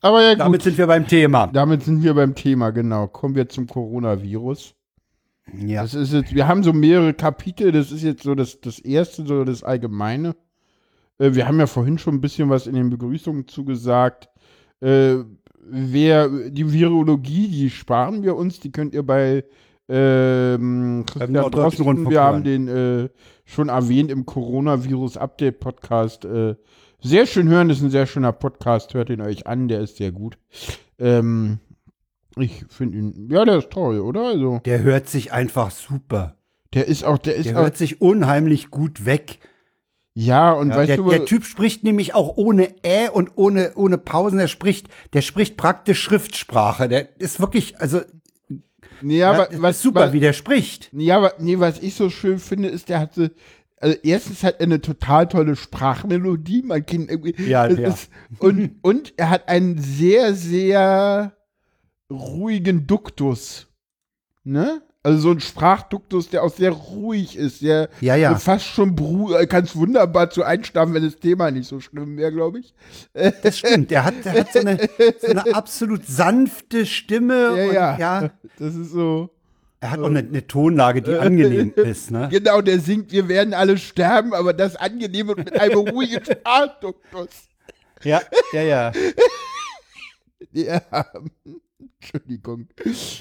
Aber 0.01 0.23
ja, 0.23 0.31
gut. 0.31 0.39
Damit 0.39 0.63
sind 0.63 0.77
wir 0.79 0.87
beim 0.87 1.07
Thema. 1.07 1.47
Damit 1.53 1.83
sind 1.83 2.01
wir 2.01 2.15
beim 2.15 2.33
Thema, 2.33 2.71
genau. 2.71 3.07
Kommen 3.07 3.35
wir 3.35 3.47
zum 3.47 3.67
Coronavirus. 3.67 4.73
Ja. 5.57 5.81
Das 5.81 5.93
ist 5.93 6.13
jetzt, 6.13 6.33
wir 6.33 6.47
haben 6.47 6.63
so 6.63 6.73
mehrere 6.73 7.13
Kapitel, 7.13 7.71
das 7.71 7.91
ist 7.91 8.03
jetzt 8.03 8.23
so 8.23 8.35
das, 8.35 8.61
das 8.61 8.79
erste, 8.79 9.25
so 9.25 9.43
das 9.43 9.63
Allgemeine. 9.63 10.35
Äh, 11.17 11.33
wir 11.33 11.47
haben 11.47 11.59
ja 11.59 11.67
vorhin 11.67 11.97
schon 11.97 12.15
ein 12.15 12.21
bisschen 12.21 12.49
was 12.49 12.67
in 12.67 12.75
den 12.75 12.89
Begrüßungen 12.89 13.47
zugesagt. 13.47 14.29
Äh, 14.79 15.17
wer, 15.63 16.49
die 16.49 16.71
Virologie, 16.71 17.47
die 17.47 17.69
sparen 17.69 18.23
wir 18.23 18.35
uns, 18.35 18.59
die 18.59 18.71
könnt 18.71 18.93
ihr 18.93 19.03
bei 19.03 19.43
ähm, 19.87 21.03
Christian 21.05 21.31
Norddeutschen 21.33 21.85
Drosten, 21.85 22.09
wir 22.09 22.21
haben 22.21 22.43
den 22.43 22.67
äh, 22.67 23.09
schon 23.45 23.69
erwähnt 23.69 24.11
im 24.11 24.25
Coronavirus-Update-Podcast. 24.25 26.25
Äh, 26.25 26.55
sehr 27.01 27.25
schön 27.25 27.49
hören, 27.49 27.67
das 27.67 27.79
ist 27.79 27.83
ein 27.83 27.89
sehr 27.89 28.07
schöner 28.07 28.31
Podcast, 28.31 28.93
hört 28.93 29.09
ihn 29.09 29.21
euch 29.21 29.47
an, 29.47 29.67
der 29.67 29.81
ist 29.81 29.97
sehr 29.97 30.11
gut. 30.11 30.37
Ähm, 30.97 31.59
ich 32.37 32.65
finde 32.69 32.97
ihn, 32.97 33.27
ja, 33.29 33.43
der 33.45 33.57
ist 33.57 33.69
toll, 33.71 33.99
oder? 33.99 34.27
Also, 34.27 34.59
Der 34.65 34.81
hört 34.83 35.09
sich 35.09 35.33
einfach 35.33 35.71
super. 35.71 36.35
der 36.73 36.87
ist 36.87 37.03
auch, 37.03 37.17
der 37.17 37.35
ist 37.35 37.47
Der 37.49 37.57
auch, 37.57 37.63
hört 37.63 37.77
sich 37.77 38.01
unheimlich 38.01 38.69
gut 38.71 39.05
weg. 39.05 39.39
ja, 40.13 40.51
und 40.53 40.69
Ja, 40.69 40.77
weißt 40.77 40.89
der, 40.89 40.97
du, 40.97 41.09
der 41.09 41.25
Typ 41.25 41.43
spricht 41.45 41.83
nämlich 41.83 42.13
auch 42.13 42.37
ohne 42.37 42.69
Ä 42.85 43.09
und 43.09 43.31
ohne, 43.35 43.73
ohne 43.75 43.97
Pausen. 43.97 44.37
Der 44.37 44.47
spricht, 44.47 44.87
der 45.13 45.21
spricht 45.21 45.57
praktisch 45.57 46.01
Schriftsprache. 46.01 46.87
Der 46.87 47.19
ist 47.19 47.39
wirklich, 47.39 47.79
also, 47.81 48.01
nee, 49.01 49.17
ja, 49.19 49.31
aber, 49.31 49.45
das 49.47 49.61
was, 49.61 49.75
ist 49.77 49.81
super, 49.83 50.01
was, 50.07 50.13
wie 50.13 50.19
der 50.19 50.33
spricht. 50.33 50.89
Ja, 50.93 51.17
aber 51.17 51.33
nee, 51.39 51.59
was 51.59 51.79
ich 51.79 51.95
so 51.95 52.09
schön 52.09 52.39
finde, 52.39 52.69
ist, 52.69 52.89
der 52.89 52.99
hatte. 52.99 53.31
Also 53.77 53.97
erstens 54.03 54.43
hat 54.43 54.59
er 54.59 54.65
eine 54.67 54.79
total 54.79 55.27
tolle 55.27 55.55
Sprachmelodie, 55.55 56.61
man 56.61 56.85
kann 56.85 57.07
irgendwie. 57.09 57.33
Ja, 57.41 57.67
das 57.67 57.79
ja. 57.79 57.87
Ist, 57.89 58.11
und, 58.37 58.75
und 58.83 59.13
er 59.17 59.31
hat 59.31 59.49
einen 59.49 59.79
sehr, 59.79 60.35
sehr 60.35 61.33
ruhigen 62.11 62.87
Duktus. 62.87 63.67
Ne? 64.43 64.81
Also 65.03 65.19
so 65.19 65.31
ein 65.31 65.39
Sprachduktus, 65.39 66.29
der 66.29 66.43
auch 66.43 66.53
sehr 66.53 66.69
ruhig 66.71 67.35
ist, 67.35 67.63
der 67.63 67.89
Ja, 68.01 68.15
ja. 68.15 68.35
fast 68.35 68.65
schon 68.65 68.95
bru 68.95 69.33
äh, 69.33 69.47
kannst 69.47 69.75
wunderbar 69.75 70.29
zu 70.29 70.43
einschlafen, 70.43 70.93
wenn 70.93 71.03
das 71.03 71.15
Thema 71.15 71.49
nicht 71.49 71.67
so 71.67 71.79
schlimm 71.79 72.17
wäre, 72.17 72.31
glaube 72.31 72.59
ich. 72.59 72.75
Das 73.41 73.57
stimmt. 73.57 73.89
Der 73.89 74.05
hat, 74.05 74.13
der 74.23 74.33
hat 74.33 74.53
so, 74.53 74.59
eine, 74.59 74.77
so 75.19 75.27
eine 75.27 75.55
absolut 75.55 76.05
sanfte 76.05 76.85
Stimme. 76.85 77.33
Ja, 77.33 77.67
und, 77.67 77.73
ja. 77.73 77.97
ja. 77.97 78.31
Das 78.59 78.75
ist 78.75 78.91
so. 78.91 79.31
Er 79.79 79.89
hat 79.89 79.99
auch 79.99 80.05
eine, 80.05 80.19
eine 80.19 80.45
Tonlage, 80.45 81.01
die 81.01 81.17
angenehm 81.17 81.73
ist, 81.75 82.11
ne? 82.11 82.27
Genau, 82.31 82.61
der 82.61 82.79
singt, 82.79 83.11
wir 83.11 83.27
werden 83.27 83.55
alle 83.55 83.79
sterben, 83.79 84.35
aber 84.35 84.53
das 84.53 84.75
angenehm 84.75 85.29
und 85.29 85.39
mit 85.39 85.59
einem 85.59 85.79
ruhigen 85.79 86.23
Sprachduktus. 86.23 87.29
Ja, 88.03 88.21
ja, 88.53 88.61
ja. 88.61 88.91
Ja, 90.53 90.81
Entschuldigung. 92.01 92.67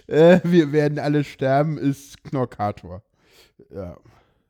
Äh, 0.06 0.40
wir 0.44 0.72
werden 0.72 0.98
alle 0.98 1.24
sterben, 1.24 1.78
ist 1.78 2.22
Knorkator. 2.24 3.02
Ja, 3.74 3.96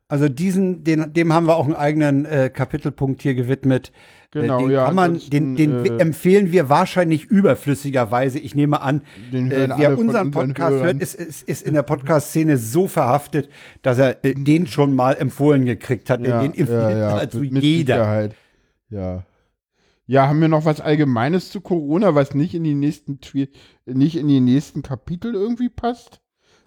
Also 0.09 0.29
diesen, 0.29 0.85
den, 0.85 1.13
dem 1.13 1.33
haben 1.33 1.47
wir 1.47 1.57
auch 1.57 1.67
einen 1.67 1.75
eigenen 1.75 2.25
äh, 2.25 2.51
Kapitelpunkt 2.53 3.23
hier 3.23 3.35
gewidmet. 3.35 3.93
Genau, 4.33 4.61
äh, 4.61 4.63
den 4.63 4.71
ja, 4.71 4.91
man, 4.93 5.19
den, 5.19 5.57
den 5.57 5.85
äh, 5.85 5.97
empfehlen 5.99 6.53
wir 6.53 6.69
wahrscheinlich 6.69 7.25
überflüssigerweise. 7.25 8.39
Ich 8.39 8.55
nehme 8.55 8.81
an, 8.81 9.03
äh, 9.33 9.69
wer 9.77 9.99
unseren 9.99 9.99
unseren 9.99 10.31
Podcast 10.31 10.71
Hörern. 10.71 10.85
hört, 10.85 11.03
ist, 11.03 11.15
ist, 11.17 11.49
ist 11.49 11.63
in 11.67 11.75
der 11.75 11.83
Podcast-Szene 11.83 12.57
so 12.57 12.87
verhaftet, 12.87 13.49
dass 13.83 13.99
er 13.99 14.25
äh, 14.25 14.35
den 14.35 14.69
schon 14.69 14.95
mal 14.95 15.17
empfohlen 15.17 15.65
gekriegt 15.65 16.11
hat. 16.11 16.21
ja, 16.21 16.43
den 16.43 16.51
empfiehlt 16.53 16.69
ja, 16.71 16.91
ja, 16.91 17.15
also 17.17 17.43
jeder. 17.43 17.95
Sicherheit. 17.95 18.37
Ja. 18.91 19.25
Ja, 20.11 20.27
haben 20.27 20.41
wir 20.41 20.49
noch 20.49 20.65
was 20.65 20.81
Allgemeines 20.81 21.51
zu 21.51 21.61
Corona, 21.61 22.17
was 22.17 22.35
nicht 22.35 22.53
in 22.53 22.65
die 22.65 22.75
nächsten 22.75 23.21
nicht 23.87 24.17
in 24.17 24.27
die 24.27 24.41
nächsten 24.41 24.83
Kapitel 24.83 25.35
irgendwie 25.35 25.69
passt? 25.69 26.21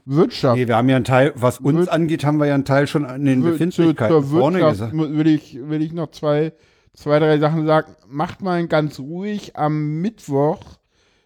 Wirtschaft. 0.06 0.56
Nee, 0.56 0.70
wir 0.70 0.78
haben 0.78 0.88
ja 0.88 0.96
einen 0.96 1.04
Teil, 1.04 1.34
was 1.36 1.60
uns 1.60 1.88
Wir- 1.88 1.92
angeht, 1.92 2.24
haben 2.24 2.38
wir 2.38 2.46
ja 2.46 2.54
einen 2.54 2.64
Teil 2.64 2.88
schon 2.88 3.04
an 3.04 3.26
den 3.26 3.44
Befindlichkeiten 3.44 4.14
zur 4.14 4.24
vorne 4.24 4.60
Wirtschaft 4.60 4.92
gesagt. 4.94 5.18
will 5.18 5.28
ich, 5.28 5.60
will 5.62 5.82
ich 5.82 5.92
noch 5.92 6.12
zwei, 6.12 6.54
zwei, 6.94 7.20
drei 7.20 7.38
Sachen 7.38 7.66
sagen. 7.66 7.94
Macht 8.08 8.42
mal 8.42 8.66
ganz 8.68 8.98
ruhig. 8.98 9.58
Am 9.58 10.00
Mittwoch 10.00 10.62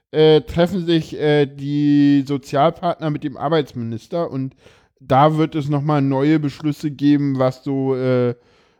äh, 0.09 0.41
treffen 0.41 0.87
sich 0.87 1.19
äh, 1.19 1.45
die 1.45 2.23
Sozialpartner 2.27 3.11
mit 3.11 3.23
dem 3.23 3.37
Arbeitsminister 3.37 4.31
und 4.31 4.55
da 4.99 5.37
wird 5.37 5.53
es 5.53 5.69
nochmal 5.69 6.01
neue 6.01 6.39
Beschlüsse 6.39 6.89
geben, 6.89 7.37
was 7.37 7.63
so 7.63 7.95
äh, 7.95 8.33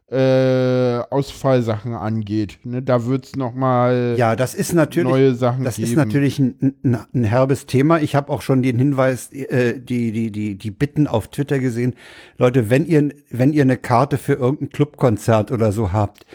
äh, 0.10 1.00
Ausfallsachen 1.10 1.94
angeht. 1.94 2.60
Ne? 2.64 2.82
Da 2.82 3.06
wird 3.06 3.26
es 3.26 3.36
nochmal 3.36 4.16
Ja, 4.18 4.36
das 4.38 4.54
ist 4.56 4.74
natürlich 4.74 5.10
neue 5.10 5.36
Sachen 5.36 5.64
Das 5.66 5.76
geben. 5.76 5.88
ist 5.90 5.96
natürlich 5.98 6.40
ein, 6.40 6.76
ein, 6.84 6.98
ein 7.14 7.24
herbes 7.26 7.66
Thema. 7.66 8.00
Ich 8.00 8.16
habe 8.16 8.32
auch 8.32 8.42
schon 8.42 8.62
den 8.64 8.78
Hinweis, 8.78 9.32
äh, 9.34 9.80
die, 9.80 10.12
die, 10.14 10.32
die, 10.32 10.56
die 10.56 10.72
Bitten 10.72 11.08
auf 11.08 11.28
Twitter 11.28 11.60
gesehen. 11.60 11.94
Leute, 12.38 12.70
wenn 12.70 12.86
ihr, 12.86 13.10
wenn 13.32 13.52
ihr 13.52 13.64
eine 13.64 13.78
Karte 13.78 14.18
für 14.18 14.34
irgendein 14.34 14.70
Clubkonzert 14.70 15.52
oder 15.52 15.72
so 15.74 15.92
habt, 15.92 16.26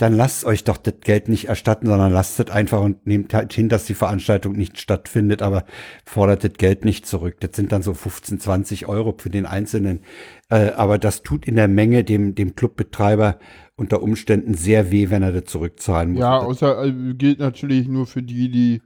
dann 0.00 0.14
lasst 0.14 0.44
euch 0.44 0.64
doch 0.64 0.76
das 0.78 0.94
Geld 1.00 1.28
nicht 1.28 1.48
erstatten, 1.48 1.86
sondern 1.86 2.12
lasst 2.12 2.40
es 2.40 2.50
einfach 2.50 2.80
und 2.80 3.06
nehmt 3.06 3.34
halt 3.34 3.52
hin, 3.52 3.68
dass 3.68 3.84
die 3.84 3.94
Veranstaltung 3.94 4.52
nicht 4.54 4.80
stattfindet, 4.80 5.42
aber 5.42 5.64
fordert 6.04 6.42
das 6.44 6.52
Geld 6.54 6.84
nicht 6.84 7.06
zurück. 7.06 7.36
Das 7.40 7.50
sind 7.54 7.72
dann 7.72 7.82
so 7.82 7.92
15, 7.94 8.40
20 8.40 8.86
Euro 8.88 9.14
für 9.18 9.30
den 9.30 9.46
Einzelnen. 9.46 10.00
Äh, 10.48 10.70
aber 10.70 10.98
das 10.98 11.22
tut 11.22 11.46
in 11.46 11.56
der 11.56 11.68
Menge 11.68 12.04
dem, 12.04 12.34
dem 12.34 12.56
Clubbetreiber 12.56 13.38
unter 13.76 14.02
Umständen 14.02 14.54
sehr 14.54 14.90
weh, 14.90 15.10
wenn 15.10 15.22
er 15.22 15.32
das 15.32 15.44
zurückzahlen 15.44 16.12
muss. 16.12 16.20
Ja, 16.20 16.38
außer 16.38 16.84
äh, 16.84 16.92
gilt 17.14 17.38
natürlich 17.38 17.86
nur 17.88 18.06
für 18.06 18.22
die, 18.22 18.50
die 18.50 18.82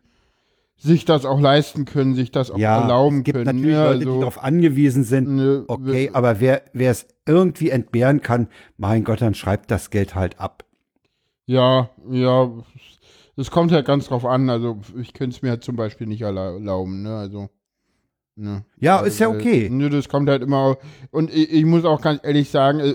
sich 0.77 1.05
das 1.05 1.25
auch 1.25 1.41
leisten 1.41 1.85
können, 1.85 2.15
sich 2.15 2.33
das 2.33 2.51
auch 2.51 2.59
Ja, 2.59 2.83
erlauben 2.83 3.19
es 3.19 3.25
gibt 3.25 3.37
können. 3.45 3.47
natürlich 3.59 3.77
ne? 3.77 3.85
Leute, 3.85 3.99
die 4.01 4.07
Also, 4.07 4.19
darauf 4.21 4.43
angewiesen 4.43 5.05
sind. 5.05 5.29
ne, 5.29 5.65
Okay, 5.69 6.11
aber 6.13 6.41
wer 6.41 6.63
wer 6.73 6.91
es 6.91 7.07
irgendwie 7.27 7.71
entbehren 7.71 8.21
kann, 8.21 8.49
mein 8.77 9.05
Gott, 9.05 9.21
dann 9.23 9.35
schreibt 9.35 9.71
das 9.71 9.91
Geld 9.91 10.15
halt 10.15 10.41
ab. 10.41 10.65
Ja, 11.47 11.91
ja. 12.11 12.51
Es 13.37 13.51
kommt 13.51 13.73
halt 13.73 13.87
ganz 13.87 14.07
drauf 14.07 14.25
an. 14.25 14.49
Also 14.49 14.81
ich 15.01 15.13
könnte 15.13 15.37
es 15.37 15.43
mir 15.43 15.51
halt 15.51 15.65
zum 15.65 15.77
Beispiel 15.77 16.07
nicht 16.07 16.23
erla- 16.23 16.55
erlauben, 16.55 17.03
ne? 17.03 17.17
Also. 17.17 17.49
Ne. 18.37 18.65
Ja, 18.81 18.97
Also, 18.97 19.07
ist 19.09 19.19
ja 19.21 19.27
äh, 19.33 19.37
okay. 19.37 19.69
Ne, 19.71 19.91
das 19.91 20.09
kommt 20.09 20.29
halt 20.29 20.43
immer. 20.43 20.57
au- 20.59 20.77
Und 21.13 21.33
ich, 21.33 21.53
ich 21.53 21.65
muss 21.65 21.85
auch 21.85 22.01
ganz 22.01 22.21
ehrlich 22.25 22.51
sagen, 22.51 22.81
äh, 22.81 22.95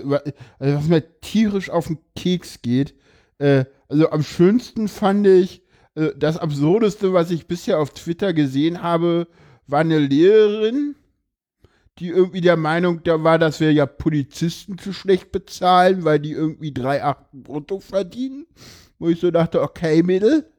also 0.58 0.76
was 0.76 0.88
mir 0.88 1.20
tierisch 1.20 1.70
auf 1.70 1.86
den 1.86 1.98
Keks 2.14 2.60
geht, 2.60 2.94
äh, 3.38 3.64
also 3.88 4.10
am 4.10 4.22
schönsten 4.22 4.88
fand 4.88 5.26
ich, 5.26 5.62
äh, 5.94 6.10
das 6.16 6.36
Absurdeste, 6.36 7.12
was 7.14 7.30
ich 7.30 7.46
bisher 7.46 7.78
auf 7.80 7.90
Twitter 7.90 8.34
gesehen 8.34 8.82
habe, 8.82 9.28
war 9.66 9.80
eine 9.80 9.98
Lehrerin, 9.98 10.94
die 12.00 12.08
irgendwie 12.08 12.40
der 12.40 12.56
Meinung 12.56 13.02
da 13.04 13.22
war, 13.22 13.38
dass 13.38 13.60
wir 13.60 13.72
ja 13.72 13.84
Polizisten 13.84 14.78
zu 14.78 14.92
schlecht 14.92 15.30
bezahlen, 15.32 16.04
weil 16.04 16.18
die 16.18 16.32
irgendwie 16.32 16.70
3,8 16.70 17.16
brutto 17.32 17.78
verdienen. 17.78 18.46
Wo 18.98 19.08
ich 19.08 19.20
so 19.20 19.30
dachte, 19.30 19.62
okay, 19.62 20.02
Mädel. 20.02 20.50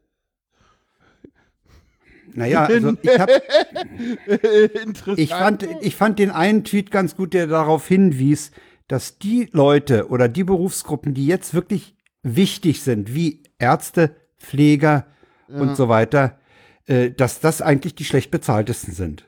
Naja, 2.34 2.66
also 2.66 2.94
ich, 3.02 3.20
hab, 3.20 3.30
Interessant. 4.86 5.20
ich, 5.20 5.30
fand, 5.30 5.68
ich 5.82 5.96
fand 5.96 6.20
den 6.20 6.32
einen 6.32 6.64
Tweet 6.64 6.92
ganz 6.92 7.16
gut, 7.16 7.34
der 7.34 7.48
darauf 7.48 7.88
hinwies, 7.88 8.52
dass 8.88 9.18
die 9.18 9.50
Leute 9.52 10.10
oder 10.10 10.28
die 10.28 10.44
Berufsgruppen, 10.44 11.14
die 11.14 11.26
jetzt 11.26 11.54
wirklich 11.54 11.96
wichtig 12.24 12.82
sind, 12.82 13.14
wie 13.16 13.44
Ärzte, 13.58 14.16
Pfleger 14.38 15.08
und 15.48 15.76
so 15.76 15.90
weiter, 15.90 16.40
äh, 16.92 17.10
dass 17.12 17.40
das 17.40 17.62
eigentlich 17.62 17.96
die 17.96 18.04
schlecht 18.04 18.32
bezahltesten 18.32 18.94
sind. 18.94 19.24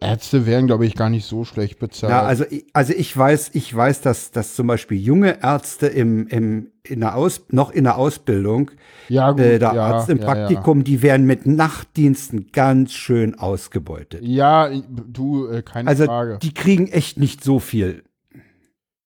Ärzte 0.00 0.46
wären, 0.46 0.66
glaube 0.66 0.86
ich, 0.86 0.94
gar 0.94 1.10
nicht 1.10 1.26
so 1.26 1.44
schlecht 1.44 1.78
bezahlt. 1.78 2.10
Ja, 2.10 2.22
also, 2.22 2.44
ich- 2.48 2.64
also 2.72 2.94
ich 2.96 3.14
weiß, 3.14 3.50
ich 3.52 3.74
weiß, 3.74 4.00
dass, 4.00 4.30
dass 4.30 4.54
zum 4.54 4.66
Beispiel 4.66 4.98
junge 4.98 5.42
Ärzte 5.42 5.86
im, 5.86 6.26
im, 6.28 6.70
in 6.82 7.00
der 7.00 7.16
Aus, 7.16 7.42
noch 7.50 7.70
in 7.70 7.84
der 7.84 7.98
Ausbildung, 7.98 8.70
ja, 9.08 9.32
gut, 9.32 9.40
äh, 9.40 9.58
der 9.58 9.74
ja, 9.74 9.86
Arzt 9.86 10.08
im 10.08 10.18
ja, 10.18 10.24
Praktikum, 10.24 10.82
die 10.82 11.02
werden 11.02 11.26
mit 11.26 11.46
Nachtdiensten 11.46 12.52
ganz 12.52 12.92
schön 12.92 13.38
ausgebeutet. 13.38 14.22
Ja, 14.22 14.68
ja 14.68 14.82
du, 14.88 15.46
äh, 15.48 15.62
keine 15.62 15.88
Also 15.88 16.06
Frage. 16.06 16.38
die 16.42 16.54
kriegen 16.54 16.88
echt 16.88 17.18
nicht 17.18 17.44
so 17.44 17.58
viel. 17.58 18.02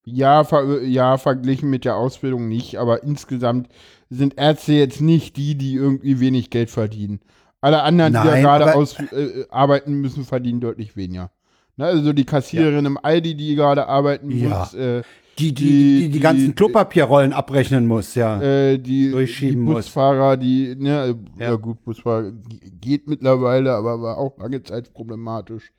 Ja, 0.05 0.45
ver 0.45 0.83
ja, 0.85 1.19
verglichen 1.19 1.69
mit 1.69 1.85
der 1.85 1.97
Ausbildung 1.97 2.49
nicht, 2.49 2.77
aber 2.77 3.03
insgesamt 3.03 3.69
sind 4.09 4.39
Ärzte 4.39 4.73
jetzt 4.73 5.01
nicht 5.01 5.37
die, 5.37 5.55
die 5.57 5.75
irgendwie 5.75 6.21
wenig 6.21 6.49
Geld 6.51 6.71
verdienen. 6.71 7.21
Alle 7.61 7.83
anderen, 7.83 8.13
die 8.13 8.19
da 8.19 8.25
Nein, 8.25 8.43
gerade 8.43 8.65
aber- 8.71 8.77
aus, 8.77 8.99
äh, 9.01 9.45
arbeiten 9.51 9.95
müssen, 10.01 10.25
verdienen 10.25 10.61
deutlich 10.61 10.97
weniger. 10.97 11.31
Ne, 11.77 11.87
also 11.87 12.13
die 12.13 12.25
Kassiererin 12.25 12.85
im 12.87 12.99
Aldi, 13.01 13.35
die 13.37 13.55
gerade 13.55 13.87
arbeiten 13.87 14.31
Ja. 14.31 14.61
muss, 14.61 14.75
äh, 14.75 15.03
Die, 15.39 15.55
die, 15.55 15.65
Die- 15.65 15.67
die, 15.67 16.01
die, 16.07 16.09
die- 16.11 16.19
ganzen 16.21 16.55
Klopapierrollen 16.57 17.33
abrechnen 17.33 17.87
muss, 17.87 18.17
ja. 18.17 18.43
äh, 18.43 18.77
die, 18.79 19.13
Durchschieben 19.13 19.65
die 19.65 19.73
muss. 19.73 19.85
Busfahrer, 19.87 20.37
die, 20.37 20.75
ne, 20.77 21.17
ja. 21.39 21.51
Ja. 21.51 21.55
gut, 21.55 21.85
Busfahrer 21.85 22.33
geht 22.81 23.07
mittlerweile, 23.07 23.73
aber 23.73 24.03
war 24.03 24.19
auch 24.19 24.37
lange 24.39 24.61
Zeit 24.65 24.93
problematisch. 24.93 25.71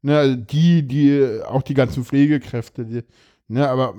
Ne, 0.00 0.16
also 0.16 0.36
die, 0.36 0.82
die, 0.88 1.40
auch 1.46 1.60
die 1.62 1.74
ganzen 1.74 2.04
Pflegekräfte, 2.06 2.86
die, 2.86 3.02
ne, 3.48 3.68
aber 3.68 3.94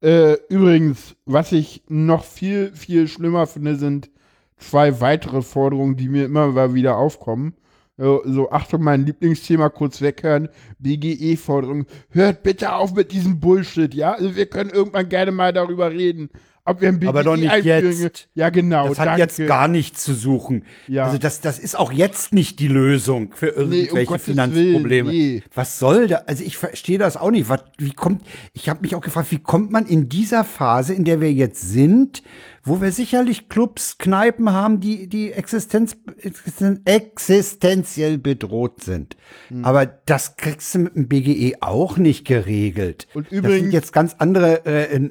äh, 0.00 0.34
übrigens, 0.48 1.16
was 1.26 1.50
ich 1.52 1.82
noch 1.88 2.22
viel, 2.24 2.70
viel 2.72 3.08
schlimmer 3.08 3.46
finde, 3.48 3.74
sind 3.76 4.10
zwei 4.56 5.00
weitere 5.00 5.42
Forderungen, 5.42 5.96
die 5.96 6.08
mir 6.08 6.24
immer 6.24 6.48
mal 6.48 6.74
wieder 6.74 6.96
aufkommen. 6.96 7.54
So, 7.96 8.22
so, 8.24 8.50
Achtung, 8.50 8.82
mein 8.82 9.06
Lieblingsthema 9.06 9.68
kurz 9.68 10.00
weghören. 10.00 10.48
BGE-Forderung. 10.80 11.86
Hört 12.10 12.42
bitte 12.42 12.72
auf 12.74 12.92
mit 12.94 13.12
diesem 13.12 13.38
Bullshit, 13.38 13.94
ja? 13.94 14.12
Also 14.12 14.34
wir 14.34 14.46
können 14.46 14.70
irgendwann 14.70 15.08
gerne 15.08 15.30
mal 15.30 15.52
darüber 15.52 15.92
reden. 15.92 16.28
Ob 16.66 16.80
wir 16.80 16.88
ein 16.88 16.98
BGE 16.98 17.08
Aber 17.10 17.22
doch 17.22 17.36
nicht 17.36 17.50
einführen. 17.50 18.00
jetzt. 18.00 18.28
Ja, 18.34 18.48
genau. 18.48 18.88
das 18.88 18.98
hat 18.98 19.06
danke. 19.06 19.20
jetzt 19.20 19.46
gar 19.46 19.68
nichts 19.68 20.02
zu 20.02 20.14
suchen. 20.14 20.64
Ja. 20.88 21.04
Also 21.04 21.18
das, 21.18 21.42
das 21.42 21.58
ist 21.58 21.78
auch 21.78 21.92
jetzt 21.92 22.32
nicht 22.32 22.58
die 22.58 22.68
Lösung 22.68 23.32
für 23.34 23.48
irgendwelche 23.48 24.06
Gottes 24.06 24.24
Finanzprobleme. 24.24 25.10
Willen, 25.10 25.34
nee. 25.36 25.42
Was 25.54 25.78
soll 25.78 26.08
da? 26.08 26.22
Also 26.26 26.42
ich 26.42 26.56
verstehe 26.56 26.98
das 26.98 27.18
auch 27.18 27.30
nicht. 27.30 27.50
Was, 27.50 27.64
wie 27.78 27.92
kommt? 27.92 28.22
Ich 28.54 28.70
habe 28.70 28.80
mich 28.80 28.94
auch 28.94 29.02
gefragt, 29.02 29.30
wie 29.30 29.38
kommt 29.40 29.72
man 29.72 29.84
in 29.86 30.08
dieser 30.08 30.42
Phase, 30.42 30.94
in 30.94 31.04
der 31.04 31.20
wir 31.20 31.32
jetzt 31.32 31.60
sind, 31.60 32.22
wo 32.64 32.80
wir 32.80 32.92
sicherlich 32.92 33.48
Clubs, 33.48 33.98
Kneipen 33.98 34.50
haben, 34.52 34.80
die 34.80 35.06
die 35.08 35.32
Existenz, 35.32 35.96
existen, 36.18 36.80
existenziell 36.84 38.18
bedroht 38.18 38.82
sind. 38.82 39.16
Hm. 39.48 39.64
Aber 39.64 39.86
das 39.86 40.36
kriegst 40.36 40.74
du 40.74 40.78
mit 40.80 40.96
dem 40.96 41.08
BGE 41.08 41.56
auch 41.60 41.96
nicht 41.98 42.26
geregelt. 42.26 43.06
Und 43.14 43.26
das 43.26 43.30
sind 43.30 43.38
übrigens- 43.44 43.72
jetzt 43.72 43.92
ganz 43.92 44.14
andere 44.18 44.64
äh, 44.66 45.10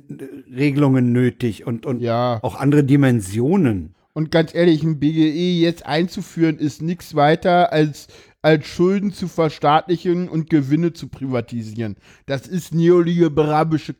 Regelungen 0.53 1.11
nötig 1.11 1.65
und 1.67 1.85
und 1.85 2.01
Ja. 2.01 2.39
auch 2.43 2.55
andere 2.55 2.83
Dimensionen. 2.83 3.95
Und 4.13 4.29
ganz 4.31 4.53
ehrlich, 4.53 4.83
ein 4.83 4.99
BGE 4.99 5.59
jetzt 5.59 5.85
einzuführen, 5.85 6.57
ist 6.59 6.81
nichts 6.83 7.15
weiter 7.15 7.73
als, 7.73 8.07
als 8.43 8.67
Schulden 8.67 9.11
zu 9.11 9.27
verstaatlichen 9.27 10.29
und 10.29 10.49
Gewinne 10.51 10.93
zu 10.93 11.07
privatisieren. 11.07 11.95
Das 12.27 12.45
ist 12.47 12.75
neoliberalische, 12.75 13.95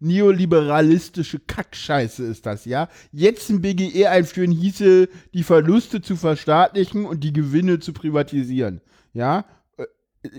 neoliberalistische 0.00 1.38
Kackscheiße 1.38 2.24
ist 2.24 2.46
das, 2.46 2.64
ja? 2.64 2.88
Jetzt 3.12 3.50
ein 3.50 3.60
BGE 3.60 4.08
einführen 4.08 4.50
hieße, 4.50 5.08
die 5.32 5.42
Verluste 5.42 6.02
zu 6.02 6.16
verstaatlichen 6.16 7.06
und 7.06 7.24
die 7.24 7.32
Gewinne 7.32 7.80
zu 7.80 7.92
privatisieren, 7.92 8.80
ja? 9.12 9.44
Äh, 9.76 9.84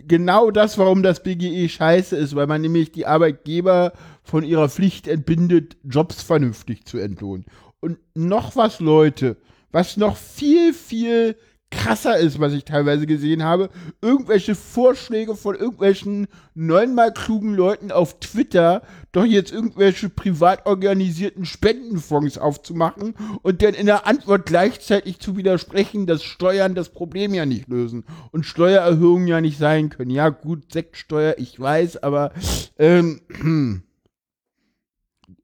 Genau 0.08 0.52
das, 0.52 0.78
warum 0.78 1.04
das 1.04 1.22
BGE 1.22 1.70
scheiße 1.70 2.16
ist, 2.16 2.36
weil 2.36 2.48
man 2.48 2.62
nämlich 2.62 2.92
die 2.92 3.06
Arbeitgeber 3.06 3.94
von 4.24 4.44
ihrer 4.44 4.70
Pflicht 4.70 5.08
entbindet, 5.08 5.78
Jobs 5.84 6.24
vernünftig 6.24 6.86
zu 6.86 6.98
entlohnen. 6.98 7.46
Und 7.80 8.00
noch 8.16 8.56
was, 8.56 8.80
Leute, 8.80 9.38
was 9.72 9.98
noch 9.98 10.18
viel, 10.18 10.74
viel 10.74 11.36
krasser 11.76 12.18
ist, 12.18 12.40
was 12.40 12.54
ich 12.54 12.66
teilweise 12.66 13.06
gesehen 13.06 13.44
habe, 13.44 13.70
irgendwelche 14.02 14.56
Vorschläge 14.56 15.36
von 15.36 15.56
irgendwelchen 15.56 16.28
neunmal 16.54 17.14
klugen 17.14 17.54
Leuten 17.54 17.92
auf 17.92 18.20
Twitter, 18.20 18.82
doch 19.12 19.26
jetzt 19.26 19.52
irgendwelche 19.52 20.10
privat 20.10 20.66
organisierten 20.66 21.46
Spendenfonds 21.46 22.38
aufzumachen 22.38 23.14
und 23.44 23.62
dann 23.62 23.74
in 23.74 23.86
der 23.86 24.08
Antwort 24.08 24.46
gleichzeitig 24.46 25.20
zu 25.20 25.38
widersprechen, 25.38 26.08
dass 26.08 26.24
Steuern 26.24 26.76
das 26.76 26.90
Problem 26.90 27.34
ja 27.34 27.46
nicht 27.46 27.68
lösen 27.68 28.06
und 28.32 28.46
Steuererhöhungen 28.46 29.28
ja 29.28 29.42
nicht 29.42 29.58
sein 29.58 29.90
können. 29.90 30.12
Ja, 30.12 30.30
gut, 30.30 30.72
Sektsteuer, 30.72 31.36
ich 31.38 31.60
weiß, 31.60 32.04
aber 32.04 32.32
ähm, 32.80 33.22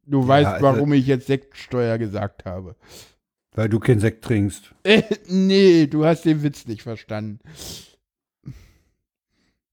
du 0.06 0.28
weißt, 0.28 0.48
also- 0.48 0.66
warum 0.66 0.94
ich 0.94 1.08
jetzt 1.08 1.28
Sektsteuer 1.28 1.98
gesagt 1.98 2.46
habe. 2.46 2.76
Weil 3.54 3.68
du 3.70 3.80
keinen 3.80 4.00
Sekt 4.00 4.24
trinkst. 4.24 4.74
Äh, 4.84 5.04
nee, 5.28 5.88
du 5.88 6.06
hast 6.06 6.24
den 6.26 6.42
Witz 6.44 6.66
nicht 6.68 6.82
verstanden. 6.84 7.40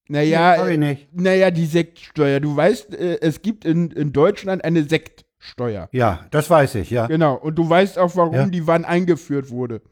Naja, 0.08 0.64
Nee, 0.64 0.72
ich 0.72 0.78
nicht. 0.78 1.08
naja, 1.12 1.50
die 1.50 1.66
Sektsteuer. 1.66 2.40
Du 2.40 2.56
weißt, 2.56 2.94
äh, 2.94 3.18
es 3.20 3.42
gibt 3.42 3.64
in, 3.64 3.90
in 3.90 4.12
Deutschland 4.12 4.64
eine 4.64 4.84
Sektsteuer. 4.84 5.88
Ja, 5.92 6.26
das 6.30 6.48
weiß 6.48 6.76
ich, 6.76 6.90
ja. 6.90 7.06
Genau. 7.06 7.34
Und 7.34 7.56
du 7.56 7.68
weißt 7.68 7.98
auch, 7.98 8.16
warum 8.16 8.34
Ja. 8.34 8.46
die 8.46 8.66
wann 8.66 8.84
eingeführt 8.86 9.50
wurde. 9.50 9.82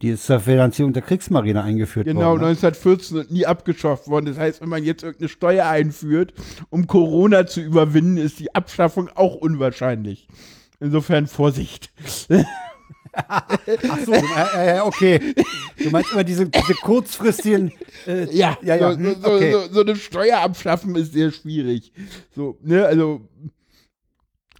Die 0.00 0.10
ist 0.10 0.26
zur 0.26 0.40
Finanzierung 0.40 0.92
der 0.92 1.02
Kriegsmarine 1.02 1.62
eingeführt 1.62 2.06
Genau, 2.06 2.30
worden. 2.32 2.40
ne? 2.42 2.46
1914 2.48 3.18
und 3.18 3.30
nie 3.30 3.46
abgeschafft 3.46 4.08
worden. 4.08 4.26
Das 4.26 4.38
heißt, 4.38 4.60
wenn 4.60 4.68
man 4.68 4.82
jetzt 4.84 5.02
irgendeine 5.02 5.28
Steuer 5.28 5.66
einführt, 5.66 6.34
um 6.70 6.86
Corona 6.88 7.46
zu 7.46 7.60
überwinden, 7.60 8.16
ist 8.16 8.38
die 8.40 8.52
Abschaffung 8.54 9.08
auch 9.14 9.34
unwahrscheinlich. 9.36 10.26
Insofern 10.80 11.26
Vorsicht. 11.26 11.92
Ach 13.14 13.58
so, 14.04 14.12
äh, 14.12 14.76
äh, 14.76 14.80
okay. 14.80 15.20
Du 15.82 15.90
meinst 15.90 16.12
immer 16.12 16.24
diese, 16.24 16.46
diese 16.48 16.74
kurzfristigen. 16.74 17.72
Äh, 18.06 18.24
Ja, 18.34 18.56
ja, 18.62 18.76
ja. 18.76 18.92
So, 18.92 18.98
hm, 18.98 19.16
so, 19.22 19.30
okay. 19.32 19.52
so, 19.52 19.72
so 19.72 19.80
eine 19.80 19.96
Steuer 19.96 20.38
abschaffen 20.40 20.96
ist 20.96 21.12
sehr 21.12 21.30
schwierig. 21.30 21.92
So, 22.34 22.58
ne, 22.62 22.86
also 22.86 23.20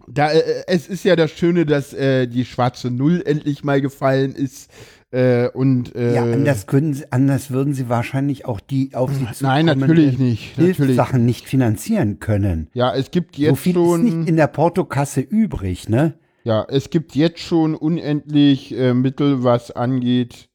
da, 0.07 0.31
äh, 0.33 0.65
es 0.67 0.89
ist 0.89 1.05
ja 1.05 1.17
das 1.17 1.31
Schöne, 1.31 1.65
dass 1.67 1.93
äh, 1.95 2.27
die 2.27 2.45
schwarze 2.45 2.91
Null 2.91 3.23
endlich 3.25 3.65
mal 3.65 3.81
gefallen 3.81 4.35
ist. 4.35 4.71
Äh, 5.11 5.49
und 5.49 5.95
äh, 5.95 6.15
ja, 6.15 6.23
anders, 6.23 6.67
können 6.67 6.95
sie, 6.95 7.05
anders 7.13 7.51
würden 7.51 7.75
sie 7.75 7.91
wahrscheinlich 7.91 8.47
auch 8.47 8.61
die 8.61 8.95
auf 8.95 9.11
sie 9.13 9.27
Nein, 9.45 9.67
natürlich 9.67 10.19
nicht. 10.19 10.57
Natürlich. 10.57 10.79
Hilfssachen 10.79 11.27
nicht 11.27 11.47
finanzieren 11.47 12.19
können. 12.19 12.69
Ja, 12.73 12.95
es 12.95 13.11
gibt 13.11 13.37
So 13.37 13.43
jetzt 13.43 13.59
viel 13.61 13.75
schon. 13.75 14.07
ist 14.07 14.15
nicht 14.15 14.29
in 14.31 14.37
der 14.37 14.47
Portokasse 14.47 15.21
übrig, 15.21 15.91
ne? 15.91 16.15
Ja, 16.45 16.67
es 16.69 16.91
gibt 16.91 17.15
jetzt 17.15 17.39
schon 17.41 17.75
unendlich 17.75 18.77
äh, 18.77 18.95
Mittel, 18.95 19.45
was 19.45 19.71
angeht. 19.71 20.49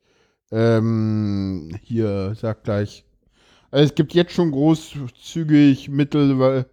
Ähm, 0.52 1.78
hier, 1.82 2.34
sag 2.36 2.64
gleich. 2.64 3.06
Also 3.72 3.86
es 3.86 3.96
gibt 3.96 4.14
jetzt 4.14 4.32
schon 4.34 4.52
großzügig 4.52 5.90
Mittel 5.90 6.66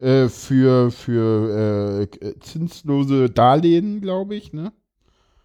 äh, 0.00 0.28
für, 0.28 0.90
für 0.90 2.08
äh, 2.22 2.38
zinslose 2.40 3.30
Darlehen, 3.30 4.00
glaube 4.00 4.34
ich. 4.34 4.52
Ne? 4.52 4.72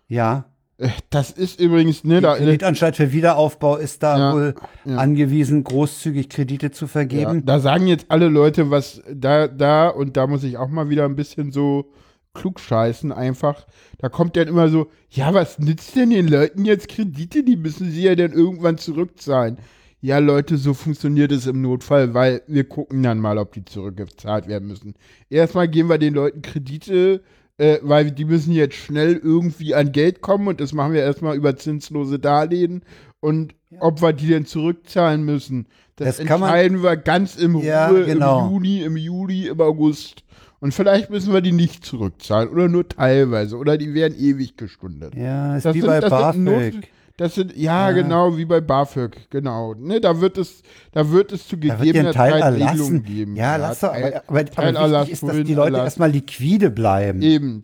Ja. 0.07 0.45
Äh, 0.77 0.89
Das 1.09 1.31
ist 1.31 1.59
übrigens, 1.59 2.03
ne, 2.03 2.15
Die 2.15 2.21
da, 2.21 2.35
Kreditanstalt 2.35 2.95
für 2.95 3.11
Wiederaufbau 3.11 3.77
ist 3.77 4.01
da 4.03 4.17
Ja, 4.17 4.33
wohl 4.33 4.55
ja. 4.85 4.95
angewiesen, 4.97 5.63
großzügig 5.63 6.29
Kredite 6.29 6.71
zu 6.71 6.85
ja, 6.85 6.89
vergeben. 6.89 7.45
da 7.45 7.59
sagen 7.59 7.87
jetzt 7.87 8.05
alle 8.09 8.27
Leute, 8.29 8.69
was 8.69 9.01
da, 9.13 9.47
da, 9.47 9.89
und 9.89 10.15
da 10.17 10.27
muss 10.27 10.43
ich 10.43 10.57
auch 10.57 10.69
mal 10.69 10.89
wieder 10.89 11.05
ein 11.05 11.15
bisschen 11.15 11.51
so 11.51 11.91
klugscheißen 12.33 13.11
einfach. 13.11 13.65
Da 13.99 14.09
kommt 14.09 14.35
dann 14.35 14.47
immer 14.47 14.69
so, 14.69 14.87
ja, 15.09 15.33
was 15.33 15.59
nützt 15.59 15.95
denn 15.95 16.09
den 16.09 16.27
Leuten 16.27 16.65
jetzt 16.65 16.87
Kredite? 16.87 17.43
Die 17.43 17.55
müssen 17.57 17.89
sie 17.91 18.03
ja 18.03 18.15
dann 18.15 18.33
irgendwann 18.33 18.77
zurückzahlen. 18.77 19.57
Ja, 20.01 20.17
Leute, 20.17 20.57
so 20.57 20.73
funktioniert 20.73 21.31
es 21.31 21.47
im 21.47 21.61
Notfall, 21.61 22.13
weil 22.13 22.41
wir 22.47 22.65
gucken 22.65 23.03
dann 23.03 23.19
mal, 23.19 23.37
ob 23.37 23.53
die 23.53 23.63
zurückgezahlt 23.63 24.47
werden 24.47 24.67
müssen. 24.67 24.95
Erstmal 25.29 25.69
geben 25.69 25.87
wir 25.89 25.97
den 25.97 26.13
Leuten 26.13 26.41
Kredite, 26.41 27.21
äh, 27.57 27.77
weil 27.83 28.11
die 28.11 28.25
müssen 28.25 28.51
jetzt 28.51 28.75
schnell 28.75 29.15
irgendwie 29.23 29.73
an 29.75 29.93
Geld 29.93 30.19
kommen 30.19 30.47
und 30.49 30.59
das 30.59 30.73
machen 30.73 30.91
wir 30.93 31.01
erstmal 31.01 31.37
über 31.37 31.55
zinslose 31.55 32.19
Darlehen. 32.19 32.81
Und 33.21 33.55
ob 33.79 34.01
wir 34.01 34.11
die 34.11 34.27
denn 34.27 34.45
zurückzahlen 34.45 35.23
müssen, 35.23 35.67
das, 35.95 36.17
Das 36.17 36.25
kann 36.27 36.41
man- 36.41 36.49
entscheiden 36.49 36.83
wir 36.83 36.97
ganz 36.97 37.37
im 37.37 37.55
Ja, 37.59 37.87
Ruhe 37.87 38.05
genau. 38.05 38.47
im 38.47 38.51
Juni, 38.53 38.81
im 38.81 38.97
Juli, 38.97 39.47
im 39.47 39.61
August. 39.61 40.22
Und 40.63 40.73
vielleicht 40.73 41.09
müssen 41.09 41.33
wir 41.33 41.41
die 41.41 41.51
nicht 41.51 41.85
zurückzahlen 41.85 42.47
oder 42.47 42.69
nur 42.69 42.87
teilweise 42.87 43.57
oder 43.57 43.77
die 43.77 43.93
werden 43.93 44.17
ewig 44.17 44.55
gestundet. 44.55 45.13
Ja, 45.13 45.57
ist 45.57 45.65
Das 45.65 45.75
wie 45.75 45.81
sind- 45.81 45.89
bei 45.89 45.99
das 45.99 46.35
sind 46.35 46.45
BAföG. 46.45 46.87
Das 47.17 47.35
sind, 47.35 47.55
ja, 47.57 47.89
Ja. 47.89 47.91
genau, 47.91 48.37
wie 48.37 48.45
bei 48.45 48.61
BAföG, 48.61 49.29
genau. 49.29 49.73
Ne, 49.73 49.99
da 49.99 50.21
wird 50.21 50.37
es, 50.37 50.63
da 50.93 51.11
wird 51.11 51.33
es 51.33 51.49
zu 51.49 51.57
gegebener 51.57 52.13
Teil 52.13 52.39
Zeit. 52.39 52.53
Regelungen 52.53 53.03
geben. 53.03 53.35
Ja, 53.35 53.57
lass 53.57 53.81
doch. 53.81 53.91
Teil- 53.91 54.13
Aber, 54.15 54.23
aber, 54.29 54.45
Teilerlass, 54.45 54.81
aber 54.81 54.99
wichtig 55.01 55.11
ist, 55.13 55.23
dass 55.23 55.43
die 55.43 55.53
Leute 55.53 55.77
erstmal 55.77 56.11
liquide 56.11 56.71
bleiben. 56.71 57.21
Eben. 57.21 57.61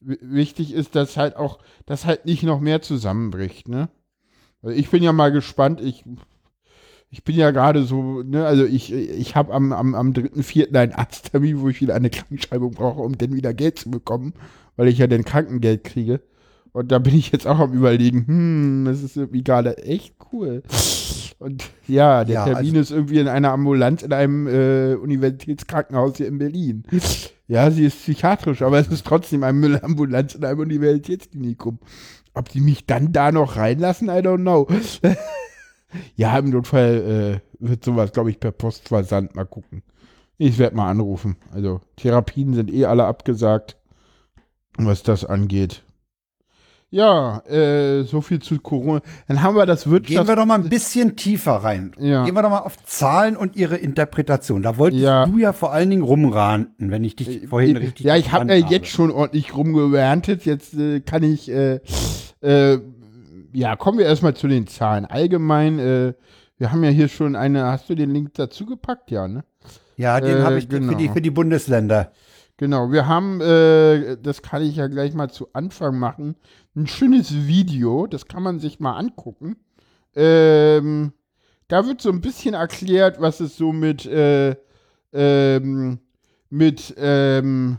W- 0.00 0.18
Wichtig 0.20 0.74
ist, 0.74 0.94
dass 0.94 1.16
halt 1.16 1.36
auch, 1.36 1.58
dass 1.86 2.04
halt 2.04 2.26
nicht 2.26 2.42
noch 2.42 2.60
mehr 2.60 2.82
zusammenbricht, 2.82 3.66
ne? 3.68 3.88
Also 4.62 4.76
ich 4.76 4.90
bin 4.90 5.02
ja 5.02 5.12
mal 5.12 5.32
gespannt, 5.32 5.80
ich, 5.80 6.04
ich 7.12 7.22
bin 7.24 7.36
ja 7.36 7.50
gerade 7.50 7.82
so, 7.84 8.22
ne, 8.22 8.44
also 8.46 8.64
ich, 8.64 8.90
ich 8.92 9.36
habe 9.36 9.52
am, 9.52 9.72
am, 9.72 9.94
am 9.94 10.12
3.4. 10.12 10.74
einen 10.74 10.92
Arzttermin, 10.94 11.60
wo 11.60 11.68
ich 11.68 11.80
wieder 11.82 11.94
eine 11.94 12.08
Krankenschreibung 12.08 12.72
brauche, 12.72 13.00
um 13.02 13.16
dann 13.18 13.34
wieder 13.34 13.52
Geld 13.52 13.78
zu 13.78 13.90
bekommen, 13.90 14.32
weil 14.76 14.88
ich 14.88 14.96
ja 14.96 15.06
dann 15.06 15.24
Krankengeld 15.24 15.84
kriege. 15.84 16.20
Und 16.72 16.90
da 16.90 16.98
bin 16.98 17.14
ich 17.14 17.30
jetzt 17.30 17.46
auch 17.46 17.58
am 17.58 17.74
überlegen, 17.74 18.24
hm, 18.26 18.84
das 18.86 19.02
ist 19.02 19.18
irgendwie 19.18 19.44
gerade 19.44 19.76
echt 19.84 20.14
cool. 20.32 20.62
Und 21.38 21.64
ja, 21.86 22.24
der 22.24 22.34
Ja, 22.34 22.44
Termin 22.46 22.68
also- 22.76 22.80
ist 22.80 22.90
irgendwie 22.92 23.18
in 23.18 23.28
einer 23.28 23.52
Ambulanz 23.52 24.02
in 24.02 24.12
einem 24.14 24.46
äh, 24.46 24.94
Universitätskrankenhaus 24.94 26.16
hier 26.16 26.28
in 26.28 26.38
Berlin. 26.38 26.84
Ja, 27.46 27.70
sie 27.70 27.84
ist 27.84 27.98
psychiatrisch, 27.98 28.62
aber 28.62 28.78
es 28.78 28.88
ist 28.88 29.04
trotzdem 29.06 29.42
eine 29.42 29.58
Müllambulanz 29.58 30.34
in 30.34 30.44
einem 30.46 30.60
Universitätsklinikum. 30.60 31.78
Ob 32.32 32.48
die 32.48 32.60
mich 32.62 32.86
dann 32.86 33.12
da 33.12 33.30
noch 33.32 33.56
reinlassen, 33.56 34.08
I 34.08 34.22
don't 34.22 34.38
know. 34.40 34.66
Ja, 36.16 36.38
im 36.38 36.50
Notfall 36.50 37.40
äh, 37.60 37.66
wird 37.66 37.84
sowas, 37.84 38.12
glaube 38.12 38.30
ich, 38.30 38.40
per 38.40 38.52
Postversand 38.52 39.34
mal 39.34 39.44
gucken. 39.46 39.82
Ich 40.38 40.58
werde 40.58 40.76
mal 40.76 40.90
anrufen. 40.90 41.36
Also, 41.52 41.80
Therapien 41.96 42.54
sind 42.54 42.72
eh 42.72 42.84
alle 42.86 43.04
abgesagt, 43.04 43.76
was 44.76 45.02
das 45.02 45.24
angeht. 45.24 45.82
Ja, 46.94 47.38
äh, 47.46 48.02
so 48.02 48.20
viel 48.20 48.40
zu 48.40 48.58
Corona. 48.60 49.00
Dann 49.26 49.42
haben 49.42 49.56
wir 49.56 49.64
das 49.64 49.84
Gehen 49.84 49.92
Wirtschaft. 49.92 50.28
wir 50.28 50.36
doch 50.36 50.44
mal 50.44 50.56
ein 50.56 50.68
bisschen 50.68 51.16
tiefer 51.16 51.52
rein. 51.52 51.92
Ja. 51.98 52.26
Gehen 52.26 52.34
wir 52.34 52.42
doch 52.42 52.50
mal 52.50 52.58
auf 52.58 52.76
Zahlen 52.84 53.34
und 53.34 53.56
ihre 53.56 53.76
Interpretation. 53.78 54.62
Da 54.62 54.76
wolltest 54.76 55.02
Ja. 55.02 55.24
du 55.24 55.38
ja 55.38 55.54
vor 55.54 55.72
allen 55.72 55.88
Dingen 55.88 56.02
rumranten, 56.02 56.90
wenn 56.90 57.02
ich 57.02 57.16
dich 57.16 57.48
vorhin 57.48 57.78
richtig 57.78 58.04
Ja, 58.04 58.16
ich 58.16 58.30
habe 58.30 58.44
ja 58.44 58.48
verstanden 58.50 58.72
jetzt 58.74 58.88
schon 58.88 59.10
ordentlich 59.10 59.56
rumgerantet. 59.56 60.44
Jetzt 60.44 60.74
äh, 60.74 61.00
kann 61.00 61.22
ich, 61.22 61.50
äh, 61.50 61.80
äh, 62.42 62.78
ja, 63.52 63.76
kommen 63.76 63.98
wir 63.98 64.06
erstmal 64.06 64.34
zu 64.34 64.48
den 64.48 64.66
Zahlen. 64.66 65.04
Allgemein, 65.04 65.78
äh, 65.78 66.14
wir 66.58 66.72
haben 66.72 66.84
ja 66.84 66.90
hier 66.90 67.08
schon 67.08 67.36
eine, 67.36 67.64
hast 67.66 67.88
du 67.88 67.94
den 67.94 68.10
Link 68.10 68.34
dazu 68.34 68.66
gepackt? 68.66 69.10
Ja, 69.10 69.28
ne? 69.28 69.44
Ja, 69.96 70.20
den 70.20 70.38
Äh, 70.38 70.42
habe 70.42 70.58
ich 70.58 70.68
für, 70.68 70.80
die, 70.80 70.86
genau. 70.86 71.12
für 71.12 71.22
die 71.22 71.30
Bundesländer. 71.30 72.12
Genau, 72.56 72.92
wir 72.92 73.06
haben, 73.08 73.40
äh, 73.40 74.16
das 74.22 74.42
kann 74.42 74.62
ich 74.62 74.76
ja 74.76 74.86
gleich 74.86 75.14
mal 75.14 75.30
zu 75.30 75.48
Anfang 75.52 75.98
machen, 75.98 76.36
ein 76.76 76.86
schönes 76.86 77.46
Video, 77.46 78.06
das 78.06 78.26
kann 78.26 78.42
man 78.42 78.60
sich 78.60 78.78
mal 78.78 78.96
angucken. 78.96 79.56
Ähm, 80.14 81.12
da 81.68 81.86
wird 81.86 82.00
so 82.00 82.10
ein 82.10 82.20
bisschen 82.20 82.54
erklärt, 82.54 83.20
was 83.20 83.40
es 83.40 83.56
so 83.56 83.72
mit, 83.72 84.06
äh, 84.06 84.54
ähm, 85.12 85.98
mit, 86.50 86.94
ähm, 86.98 87.78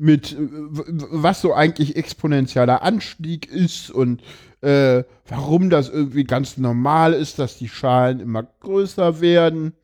mit, 0.00 0.32
äh, 0.32 0.38
was 0.40 1.42
so 1.42 1.52
eigentlich 1.54 1.94
exponentieller 1.94 2.82
Anstieg 2.82 3.46
ist 3.46 3.90
und 3.90 4.22
äh, 4.62 5.04
warum 5.28 5.68
das 5.68 5.90
irgendwie 5.90 6.24
ganz 6.24 6.56
normal 6.56 7.12
ist, 7.12 7.38
dass 7.38 7.58
die 7.58 7.68
Schalen 7.68 8.18
immer 8.18 8.42
größer 8.42 9.20
werden. 9.20 9.74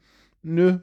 Ne? 0.43 0.83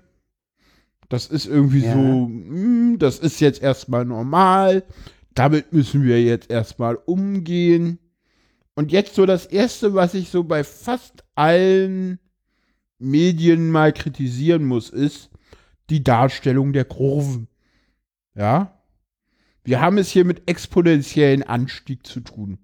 Das 1.10 1.28
ist 1.28 1.48
irgendwie 1.48 1.84
Ja. 1.84 1.94
so, 1.94 2.00
hm, 2.28 2.98
das 3.00 3.20
ist 3.20 3.40
jetzt 3.40 3.62
erstmal 3.62 4.06
normal. 4.06 4.84
Damit 5.34 5.74
müssen 5.74 6.04
wir 6.04 6.22
jetzt 6.22 6.52
erstmal 6.52 6.96
umgehen. 6.96 7.98
Und 8.76 8.92
jetzt 8.92 9.16
so 9.16 9.26
das 9.26 9.48
Erste, 9.48 9.96
was 9.96 10.14
ich 10.14 10.30
so 10.30 10.44
bei 10.44 10.64
fast 10.64 11.24
allen 11.34 12.20
Medien 13.00 13.72
mal 13.72 13.94
kritisieren 13.94 14.64
muss, 14.66 14.90
ist 14.92 15.32
die 15.90 16.04
Darstellung 16.04 16.72
der 16.72 16.86
Kurven. 16.86 17.48
Ja? 18.36 18.80
Wir 19.64 19.80
haben 19.80 19.98
es 19.98 20.10
hier 20.12 20.26
mit 20.26 20.50
exponentiellen 20.50 21.44
Anstieg 21.44 22.06
zu 22.06 22.20
tun. 22.20 22.58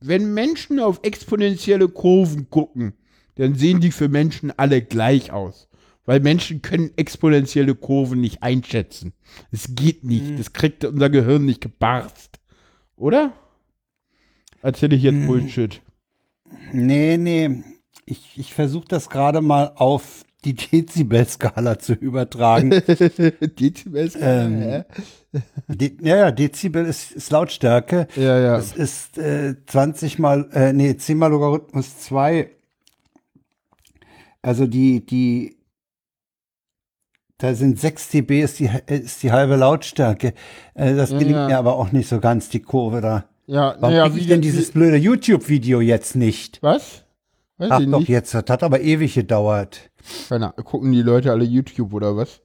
Wenn 0.00 0.34
Menschen 0.34 0.78
auf 0.80 1.00
exponentielle 1.02 1.88
Kurven 1.88 2.50
gucken, 2.50 2.92
dann 3.36 3.54
sehen 3.54 3.80
die 3.80 3.90
für 3.90 4.08
Menschen 4.08 4.52
alle 4.56 4.82
gleich 4.82 5.32
aus. 5.32 5.68
Weil 6.04 6.20
Menschen 6.20 6.62
können 6.62 6.90
exponentielle 6.96 7.74
Kurven 7.74 8.20
nicht 8.20 8.42
einschätzen. 8.42 9.12
Es 9.50 9.74
geht 9.74 10.04
nicht. 10.04 10.38
Das 10.38 10.52
kriegt 10.52 10.84
unser 10.84 11.10
Gehirn 11.10 11.44
nicht 11.44 11.60
gebarst. 11.60 12.38
Oder? 12.94 13.32
Erzähle 14.62 14.96
ich 14.96 15.02
jetzt 15.02 15.26
Bullshit. 15.26 15.82
Nee, 16.72 17.16
nee. 17.16 17.62
Ich, 18.04 18.38
ich 18.38 18.54
versuche 18.54 18.86
das 18.86 19.10
gerade 19.10 19.40
mal 19.40 19.72
auf 19.74 20.25
die 20.46 20.54
Dezibel-Skala 20.54 21.78
zu 21.78 21.94
übertragen. 21.94 22.70
Dezibel 23.58 24.10
Ähm, 24.20 24.62
ja. 24.62 24.84
De 25.68 25.92
ja, 26.00 26.16
ja, 26.16 26.30
Dezibel 26.30 26.86
ist, 26.86 27.12
ist 27.12 27.30
Lautstärke. 27.30 28.06
ja, 28.16 28.38
ja. 28.38 28.56
Das 28.56 28.72
ist 28.72 29.18
äh, 29.18 29.56
20 29.66 30.18
mal, 30.18 30.48
äh, 30.52 30.72
nee, 30.72 30.96
10 30.96 31.18
mal 31.18 31.28
Logarithmus 31.28 31.98
2. 31.98 32.50
Also 34.40 34.66
die, 34.66 35.04
die, 35.04 35.56
da 37.38 37.54
sind 37.54 37.80
6 37.80 38.10
dB 38.10 38.42
ist 38.42 38.60
die, 38.60 38.70
ist 38.86 39.22
die 39.22 39.32
halbe 39.32 39.56
Lautstärke. 39.56 40.32
Äh, 40.74 40.94
das 40.94 41.10
Ja, 41.10 41.18
gelingt 41.18 41.36
ja. 41.36 41.46
mir 41.48 41.58
aber 41.58 41.74
auch 41.76 41.90
nicht 41.90 42.08
so 42.08 42.20
ganz, 42.20 42.48
die 42.48 42.60
Kurve 42.60 43.00
da. 43.00 43.24
Ja, 43.46 43.76
Warum 43.80 44.16
ich 44.16 44.24
wie 44.24 44.28
denn 44.28 44.40
dieses 44.40 44.70
blöde 44.70 44.96
YouTube-Video 44.96 45.80
jetzt 45.80 46.16
nicht? 46.16 46.58
Was? 46.62 47.05
Weiß 47.58 47.70
Ach 47.70 47.80
doch, 47.80 48.00
nicht. 48.00 48.08
jetzt, 48.08 48.34
das 48.34 48.44
hat 48.48 48.62
aber 48.62 48.80
ewig 48.80 49.14
gedauert. 49.14 49.90
Keine 50.28 50.52
Ahnung, 50.52 50.64
gucken 50.64 50.92
die 50.92 51.02
Leute 51.02 51.30
alle 51.30 51.44
YouTube 51.44 51.92
oder 51.94 52.16
was? 52.16 52.40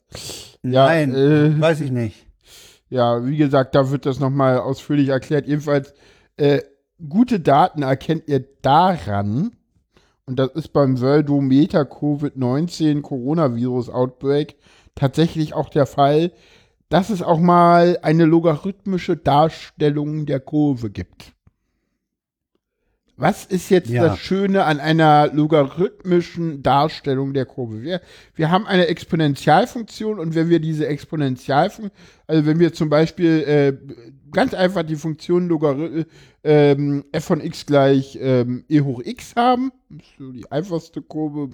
Ja, 0.63 0.85
Nein, 0.85 1.13
äh, 1.13 1.59
weiß 1.59 1.81
ich 1.81 1.91
nicht. 1.91 2.27
Ja, 2.89 3.25
wie 3.25 3.37
gesagt, 3.37 3.75
da 3.75 3.89
wird 3.89 4.05
das 4.05 4.19
nochmal 4.19 4.59
ausführlich 4.59 5.09
erklärt. 5.09 5.47
Jedenfalls, 5.47 5.93
äh, 6.37 6.61
gute 7.07 7.39
Daten 7.39 7.83
erkennt 7.83 8.27
ihr 8.27 8.45
daran, 8.61 9.51
und 10.25 10.37
das 10.37 10.51
ist 10.51 10.69
beim 10.69 11.01
Worldometer 11.01 11.81
Covid-19 11.81 13.01
Coronavirus 13.01 13.89
Outbreak 13.89 14.55
tatsächlich 14.95 15.53
auch 15.53 15.69
der 15.69 15.85
Fall, 15.85 16.31
dass 16.89 17.09
es 17.09 17.21
auch 17.21 17.39
mal 17.39 17.97
eine 18.01 18.25
logarithmische 18.25 19.17
Darstellung 19.17 20.25
der 20.25 20.39
Kurve 20.39 20.89
gibt. 20.89 21.33
Was 23.21 23.45
ist 23.45 23.69
jetzt 23.69 23.91
Ja. 23.91 24.03
das 24.07 24.17
Schöne 24.17 24.63
an 24.63 24.79
einer 24.79 25.31
logarithmischen 25.31 26.63
Darstellung 26.63 27.35
der 27.35 27.45
Kurve? 27.45 27.83
Wir, 27.83 28.01
wir 28.33 28.49
haben 28.49 28.65
eine 28.65 28.87
Exponentialfunktion 28.87 30.17
und 30.17 30.33
wenn 30.33 30.49
wir 30.49 30.59
diese 30.59 30.87
Exponentialfunktion, 30.87 31.91
also 32.25 32.47
wenn 32.47 32.57
wir 32.57 32.73
zum 32.73 32.89
Beispiel 32.89 33.43
äh, 33.43 33.77
ganz 34.31 34.55
einfach 34.55 34.81
die 34.81 34.95
Funktion 34.95 35.47
Logarith 35.49 36.07
ähm, 36.43 37.05
f 37.11 37.25
von 37.25 37.41
x 37.41 37.67
gleich 37.67 38.17
ähm, 38.19 38.65
e 38.67 38.81
hoch 38.81 39.03
x 39.05 39.35
haben, 39.35 39.71
so 40.17 40.31
die 40.31 40.51
einfachste 40.51 41.03
Kurve, 41.03 41.51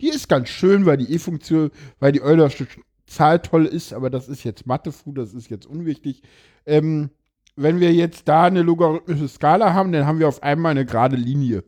die 0.00 0.08
ist 0.08 0.26
ganz 0.30 0.48
schön, 0.48 0.86
weil 0.86 0.96
die 0.96 1.12
e-Funktion, 1.12 1.70
weil 2.00 2.12
die 2.12 2.22
Eulersche 2.22 2.66
Zahl 3.06 3.40
toll 3.40 3.66
ist, 3.66 3.92
aber 3.92 4.08
das 4.08 4.28
ist 4.28 4.42
jetzt 4.42 4.66
Mathe-Fu, 4.66 5.12
das 5.12 5.34
ist 5.34 5.50
jetzt 5.50 5.66
unwichtig. 5.66 6.22
Ähm, 6.64 7.10
wenn 7.56 7.80
wir 7.80 7.92
jetzt 7.92 8.28
da 8.28 8.44
eine 8.44 8.62
logarithmische 8.62 9.28
Skala 9.28 9.74
haben, 9.74 9.92
dann 9.92 10.06
haben 10.06 10.18
wir 10.18 10.28
auf 10.28 10.42
einmal 10.42 10.72
eine 10.72 10.84
gerade 10.84 11.16
Linie. 11.16 11.64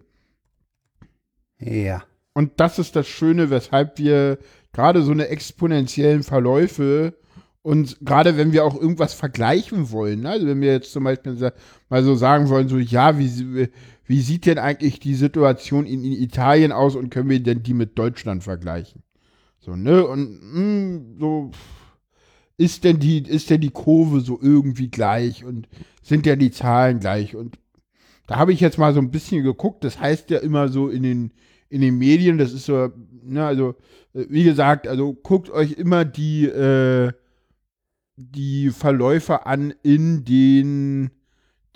Ja. 1.59 2.03
Und 2.35 2.61
das 2.61 2.79
ist 2.79 2.97
das 2.97 3.07
Schöne, 3.07 3.51
weshalb 3.51 3.99
wir 3.99 4.39
gerade 4.73 5.03
so 5.03 5.13
eine 5.13 5.29
exponentiellen 5.29 6.23
Verläufe 6.23 7.15
und 7.63 7.99
gerade 8.01 8.37
wenn 8.37 8.53
wir 8.53 8.65
auch 8.65 8.81
irgendwas 8.81 9.15
vergleichen 9.15 9.91
wollen, 9.91 10.21
ne? 10.21 10.31
also 10.31 10.47
wenn 10.47 10.61
wir 10.61 10.71
jetzt 10.73 10.93
zum 10.93 11.05
Beispiel 11.05 11.51
mal 11.89 12.05
so 12.05 12.15
sagen 12.15 12.49
wollen, 12.49 12.69
so 12.69 12.79
ja, 12.79 13.19
wie, 13.19 13.69
wie 14.05 14.21
sieht 14.21 14.47
denn 14.47 14.59
eigentlich 14.59 15.01
die 15.01 15.15
Situation 15.15 15.87
in, 15.87 16.05
in 16.05 16.13
Italien 16.13 16.73
aus 16.73 16.95
und 16.95 17.11
können 17.11 17.29
wir 17.29 17.43
denn 17.43 17.63
die 17.63 17.75
mit 17.75 17.99
Deutschland 17.99 18.45
vergleichen? 18.45 19.03
So, 19.59 19.75
ne? 19.75 20.07
Und 20.07 20.39
mh, 20.43 21.01
so 21.19 21.51
ist 22.59 22.85
denn 22.85 22.99
die, 22.99 23.23
ist 23.23 23.51
denn 23.51 23.61
die 23.61 23.71
Kurve 23.71 24.21
so 24.21 24.39
irgendwie 24.41 24.89
gleich 24.89 25.45
und 25.45 25.69
sind 26.03 26.27
denn 26.27 26.39
die 26.39 26.51
Zahlen 26.51 27.01
gleich? 27.01 27.37
Und 27.37 27.59
da 28.27 28.37
habe 28.37 28.53
ich 28.53 28.61
jetzt 28.61 28.79
mal 28.79 28.95
so 28.95 29.01
ein 29.01 29.11
bisschen 29.11 29.45
geguckt, 29.45 29.85
das 29.85 30.01
heißt 30.01 30.31
ja 30.31 30.39
immer 30.39 30.69
so 30.69 30.89
in 30.89 31.03
den, 31.03 31.33
in 31.69 31.81
den 31.81 31.99
Medien, 31.99 32.39
das 32.39 32.53
ist 32.53 32.67
so, 32.67 32.91
ne, 33.23 33.45
also, 33.45 33.71
äh, 34.15 34.27
wie 34.29 34.45
gesagt, 34.45 34.89
also 34.89 35.13
guckt 35.13 35.51
euch 35.51 35.73
immer 35.73 36.05
die, 36.05 36.47
äh, 36.47 37.13
die 38.17 38.71
Verläufe 38.71 39.47
an, 39.47 39.75
in 39.83 40.25
denen 40.25 41.11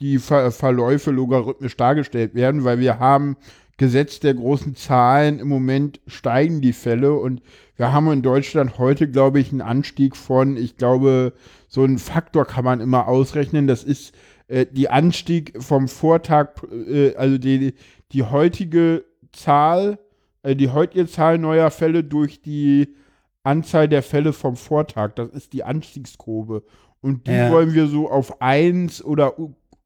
die 0.01 0.19
Ver 0.19 0.51
Verläufe 0.51 1.11
logarithmisch 1.11 1.77
dargestellt 1.77 2.35
werden, 2.35 2.65
weil 2.65 2.79
wir 2.79 2.99
haben 2.99 3.37
Gesetz 3.81 4.21
der 4.21 4.35
großen 4.35 4.77
Zahlen, 4.77 5.39
im 5.39 5.49
Moment 5.49 6.03
steigen 6.07 6.61
die 6.61 6.75
Fälle 6.75 7.15
und 7.15 7.41
wir 7.77 7.95
haben 7.95 8.13
in 8.13 8.21
Deutschland 8.21 8.77
heute, 8.77 9.11
glaube 9.11 9.41
ich, 9.41 9.53
einen 9.53 9.63
Anstieg 9.63 10.17
von, 10.17 10.59
ich 10.59 10.77
glaube, 10.77 11.33
so 11.67 11.83
einen 11.83 11.97
Faktor 11.99 12.45
kann 12.45 12.63
man 12.67 12.81
immer 12.83 13.09
ausrechnen, 13.09 13.67
das 13.67 13.83
ist 13.83 14.15
äh, 14.49 14.67
die 14.71 14.91
Anstieg 14.91 15.55
vom 15.63 15.89
Vortag, 15.89 16.63
äh, 16.71 17.15
also 17.15 17.39
die, 17.39 17.73
die 18.13 18.23
heutige 18.25 19.07
Zahl, 19.33 19.99
äh, 20.43 20.55
die 20.55 20.69
heutige 20.69 21.07
Zahl 21.07 21.39
neuer 21.39 21.71
Fälle 21.71 22.05
durch 22.05 22.43
die 22.43 22.95
Anzahl 23.45 23.89
der 23.89 24.03
Fälle 24.03 24.35
vom 24.35 24.57
Vortag, 24.57 25.13
das 25.15 25.31
ist 25.31 25.55
die 25.55 25.65
Anstiegskurve. 25.65 26.65
Und 27.01 27.27
die 27.27 27.33
Ja. 27.33 27.51
wollen 27.51 27.73
wir 27.73 27.87
so 27.87 28.11
auf 28.11 28.43
1 28.43 29.03
oder 29.03 29.39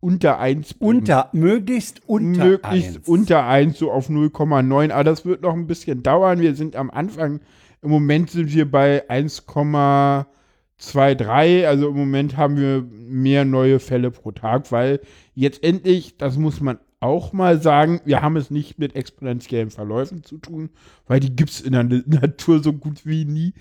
unter 0.05 0.39
1 0.39 0.77
Unter, 0.81 1.31
möglichst 1.33 2.03
unter 2.07 2.45
möglichst 2.45 2.99
1. 2.99 3.09
unter 3.09 3.47
1, 3.47 3.79
so 3.79 3.91
auf 3.91 4.11
0,9. 4.11 4.93
Aber 4.93 5.03
das 5.03 5.25
wird 5.25 5.41
noch 5.41 5.55
ein 5.55 5.67
bisschen 5.67 6.03
dauern. 6.03 6.43
Wir 6.43 6.55
sind 6.55 6.77
am 6.77 6.91
Anfang, 6.91 7.41
im 7.81 7.91
Moment 7.91 8.29
sind 8.29 8.53
wir 8.53 8.71
bei 8.71 9.09
1,23. 9.09 11.65
Also 11.65 11.89
im 11.89 11.97
Moment 11.97 12.37
haben 12.37 12.59
wir 12.59 12.85
mehr 12.91 13.47
neue 13.47 13.81
Fälle 13.81 14.11
pro 14.11 14.33
Tag, 14.33 14.71
weil 14.71 15.01
jetzt 15.35 15.65
endlich, 15.65 16.19
das 16.19 16.37
muss 16.37 16.61
man 16.61 16.77
auch 17.01 17.33
mal 17.33 17.63
sagen, 17.63 18.03
wir 18.05 18.21
haben 18.21 18.37
es 18.37 18.51
nicht 18.51 18.79
mit 18.79 18.95
exponentiellen 18.97 19.71
Verläufen 19.71 20.23
zu 20.23 20.37
tun, 20.37 20.69
weil 21.07 21.21
die 21.21 21.35
gibt 21.35 21.49
es 21.51 21.63
in 21.63 21.73
der 21.73 21.85
Natur 21.85 22.63
so 22.63 22.75
gut 22.75 23.07
wie 23.07 23.25
nie. 23.25 23.55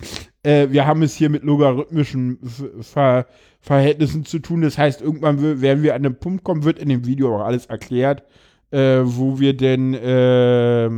Äh, 0.44 0.68
wir 0.72 0.86
haben 0.88 1.04
es 1.04 1.16
hier 1.16 1.30
mit 1.30 1.44
logarithmischen 1.44 2.40
Ver 2.82 3.28
Verhältnissen 3.64 4.26
zu 4.26 4.40
tun. 4.40 4.62
Das 4.62 4.78
heißt, 4.78 5.02
irgendwann 5.02 5.62
werden 5.62 5.84
wir 5.84 5.96
an 5.96 6.04
den 6.04 6.20
Punkt 6.20 6.44
kommen, 6.44 6.64
wird 6.64 6.78
in 6.78 6.90
dem 6.90 7.06
Video 7.06 7.36
auch 7.36 7.46
alles 7.46 7.66
erklärt, 7.66 8.24
äh, 8.72 9.00
wo 9.04 9.40
wir 9.40 9.58
denn 9.58 9.94
äh, 9.96 10.90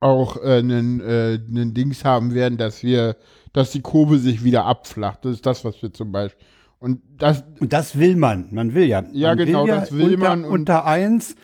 auch 0.00 0.36
einen, 0.42 1.00
äh, 1.00 1.38
einen 1.48 1.74
Dings 1.74 2.04
haben 2.04 2.34
werden, 2.34 2.58
dass 2.58 2.82
wir, 2.82 3.16
dass 3.52 3.70
die 3.70 3.82
Kurve 3.82 4.18
sich 4.18 4.42
wieder 4.42 4.64
abflacht. 4.64 5.24
Das 5.24 5.32
ist 5.32 5.46
das, 5.46 5.64
was 5.64 5.80
wir 5.82 5.92
zum 5.92 6.10
Beispiel 6.10 6.44
und 6.80 7.02
das, 7.18 7.44
und 7.60 7.72
das 7.74 7.98
will 7.98 8.16
man. 8.16 8.48
Man 8.52 8.74
will 8.74 8.84
ja. 8.84 9.04
Ja, 9.12 9.34
genau, 9.34 9.64
will 9.64 9.68
ja 9.68 9.80
das 9.80 9.92
will 9.92 10.14
unter, 10.14 10.28
man. 10.28 10.44
Unter 10.44 10.86
eins, 10.86 11.36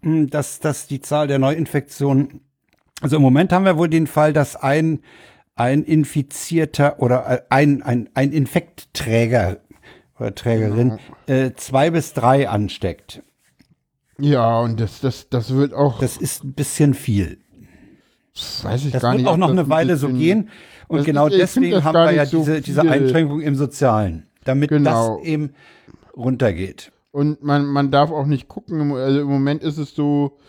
mh, 0.00 0.26
dass, 0.30 0.60
dass 0.60 0.86
die 0.86 1.02
Zahl 1.02 1.28
der 1.28 1.38
Neuinfektionen, 1.38 2.40
also 3.02 3.16
im 3.16 3.22
Moment 3.22 3.52
haben 3.52 3.66
wir 3.66 3.76
wohl 3.76 3.88
den 3.88 4.06
Fall, 4.06 4.32
dass 4.32 4.56
ein, 4.56 5.00
ein 5.54 5.84
Infizierter 5.84 7.00
oder 7.00 7.44
ein, 7.50 7.82
ein, 7.82 8.08
ein 8.14 8.32
Infektträger 8.32 9.58
oder 10.18 10.34
Trägerin 10.34 10.98
Genau. 11.26 11.40
äh, 11.46 11.52
zwei 11.54 11.90
bis 11.90 12.14
drei 12.14 12.48
ansteckt. 12.48 13.22
Ja, 14.18 14.60
und 14.60 14.80
das, 14.80 15.00
das, 15.00 15.28
das 15.28 15.52
wird 15.54 15.74
auch, 15.74 15.98
Das 15.98 16.16
ist 16.16 16.44
ein 16.44 16.52
bisschen 16.54 16.94
viel. 16.94 17.38
weiß 18.62 18.84
ich 18.86 18.92
Das 18.92 19.02
gar 19.02 19.12
wird 19.12 19.22
nicht. 19.22 19.28
auch 19.30 19.36
noch 19.36 19.48
das 19.48 19.52
eine 19.52 19.62
ein 19.62 19.68
Weile 19.70 19.96
so 19.96 20.08
gehen. 20.08 20.48
Und 20.88 20.98
Das 20.98 21.06
genau 21.06 21.26
ist- 21.26 21.38
deswegen 21.38 21.72
das 21.72 21.84
haben 21.84 21.94
wir 21.94 22.12
ja 22.12 22.26
so 22.26 22.38
diese, 22.38 22.60
diese. 22.60 22.82
Einschränkung 22.82 23.40
im 23.40 23.54
Sozialen, 23.54 24.26
damit 24.44 24.68
Genau. 24.70 25.16
das 25.18 25.26
eben 25.26 25.54
runtergeht. 26.16 26.92
Und 27.10 27.42
man, 27.42 27.66
man 27.66 27.90
darf 27.90 28.10
auch 28.10 28.26
nicht 28.26 28.48
gucken, 28.48 28.80
im- 28.80 28.92
also 28.92 29.20
im 29.20 29.26
Moment 29.28 29.62
ist 29.62 29.78
es 29.78 29.94
so, 29.94 30.38
äh, 30.38 30.40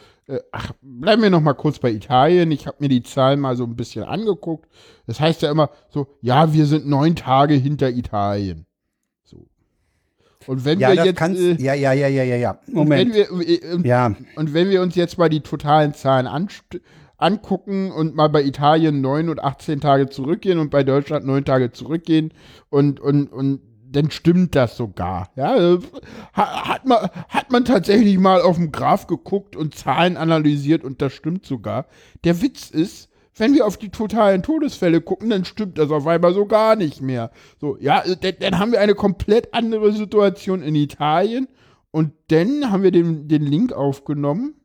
ach, 0.52 0.72
bleiben 0.82 1.22
wir 1.22 1.30
noch 1.30 1.42
mal 1.42 1.54
kurz 1.54 1.80
bei 1.80 1.92
Italien. 1.92 2.52
Ich 2.52 2.68
habe 2.68 2.78
mir 2.80 2.90
die 2.90 3.04
Zahlen 3.04 3.40
mal 3.40 3.56
so 3.56 3.64
ein 3.66 3.76
bisschen 3.76 4.04
angeguckt. 4.04 4.70
Das 5.06 5.20
heißt 5.20 5.42
ja 5.42 5.52
immer 5.52 5.70
so, 5.90 6.08
ja, 6.22 6.54
wir 6.54 6.66
sind 6.66 6.88
neun 6.88 7.16
Tage 7.16 7.56
hinter 7.56 7.90
Italien. 7.90 8.66
So. 9.24 9.46
Und 10.48 10.66
wenn 10.66 10.80
Ja, 10.80 10.94
wir 10.94 11.06
jetzt, 11.06 11.18
kannst, 11.18 11.42
äh, 11.42 11.56
ja, 11.62 11.74
ja, 11.74 11.94
ja, 11.94 12.08
ja, 12.08 12.24
ja, 12.24 12.36
ja. 12.36 12.52
und 12.52 12.90
wenn 12.90 13.10
Moment. 13.10 13.16
wir, 13.16 13.32
äh, 13.32 13.74
und, 13.74 13.86
Ja, 13.86 14.16
und 14.36 14.54
wenn 14.54 14.70
wir 14.70 14.82
uns 14.82 14.96
jetzt 14.96 15.18
mal 15.18 15.30
die 15.30 15.42
totalen 15.42 15.94
Zahlen 15.94 16.28
angucken 17.18 17.92
und 17.92 18.16
mal 18.16 18.30
bei 18.30 18.44
Italien 18.44 19.02
neun 19.02 19.30
und 19.30 19.44
18 19.44 19.82
Tage 19.82 20.10
zurückgehen 20.10 20.60
und 20.60 20.70
bei 20.70 20.84
Deutschland 20.84 21.26
neun 21.26 21.46
Tage 21.46 21.72
zurückgehen 21.72 22.34
und, 22.70 23.00
und, 23.00 23.28
und 23.28 23.62
dann 23.96 24.12
stimmt 24.12 24.56
das 24.56 24.78
sogar. 24.78 25.32
Ja, 25.36 25.78
ha- 26.36 26.68
hat 26.70 26.86
man, 26.86 27.10
hat 27.30 27.52
man 27.52 27.66
tatsächlich 27.66 28.18
mal 28.18 28.42
auf 28.42 28.58
dem 28.58 28.72
Graph 28.72 29.08
geguckt 29.08 29.56
und 29.56 29.76
Zahlen 29.76 30.18
analysiert 30.18 30.84
und 30.84 31.02
das 31.02 31.14
stimmt 31.14 31.46
sogar. 31.46 31.86
Der 32.24 32.42
Witz 32.42 32.70
ist, 32.70 33.10
wenn 33.36 33.54
wir 33.56 33.66
auf 33.66 33.78
die 33.78 33.90
totalen 33.90 34.44
Todesfälle 34.44 35.02
gucken, 35.02 35.30
dann 35.30 35.46
stimmt 35.46 35.78
das 35.78 35.90
auf 35.90 36.06
einmal 36.06 36.34
so 36.34 36.46
gar 36.46 36.76
nicht 36.76 37.02
mehr. 37.02 37.32
So, 37.60 37.78
ja, 37.80 38.02
äh, 38.04 38.16
dann, 38.20 38.36
dann 38.40 38.60
haben 38.60 38.72
wir 38.72 38.80
eine 38.82 38.96
komplett 38.96 39.54
andere 39.54 39.92
Situation 39.94 40.62
in 40.62 40.76
Italien 40.76 41.48
und 41.92 42.12
dann 42.30 42.72
haben 42.72 42.84
wir 42.84 42.92
den, 42.92 43.28
den 43.28 43.44
Link 43.44 43.74
aufgenommen. 43.74 44.56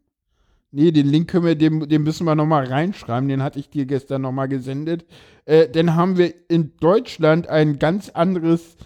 Nee, 0.70 0.90
den 0.92 1.06
Link 1.06 1.30
können 1.30 1.46
wir, 1.46 1.54
den, 1.54 1.88
den 1.88 2.02
müssen 2.02 2.26
wir 2.26 2.34
nochmal 2.34 2.66
reinschreiben. 2.66 3.26
Den 3.28 3.42
hatte 3.42 3.58
ich 3.58 3.70
dir 3.70 3.86
gestern 3.86 4.20
nochmal 4.20 4.48
gesendet. 4.48 5.06
Äh, 5.46 5.66
dann 5.70 5.94
haben 5.94 6.18
wir 6.18 6.34
in 6.50 6.72
Deutschland 6.78 7.48
ein 7.48 7.78
ganz 7.78 8.10
anderes, 8.10 8.76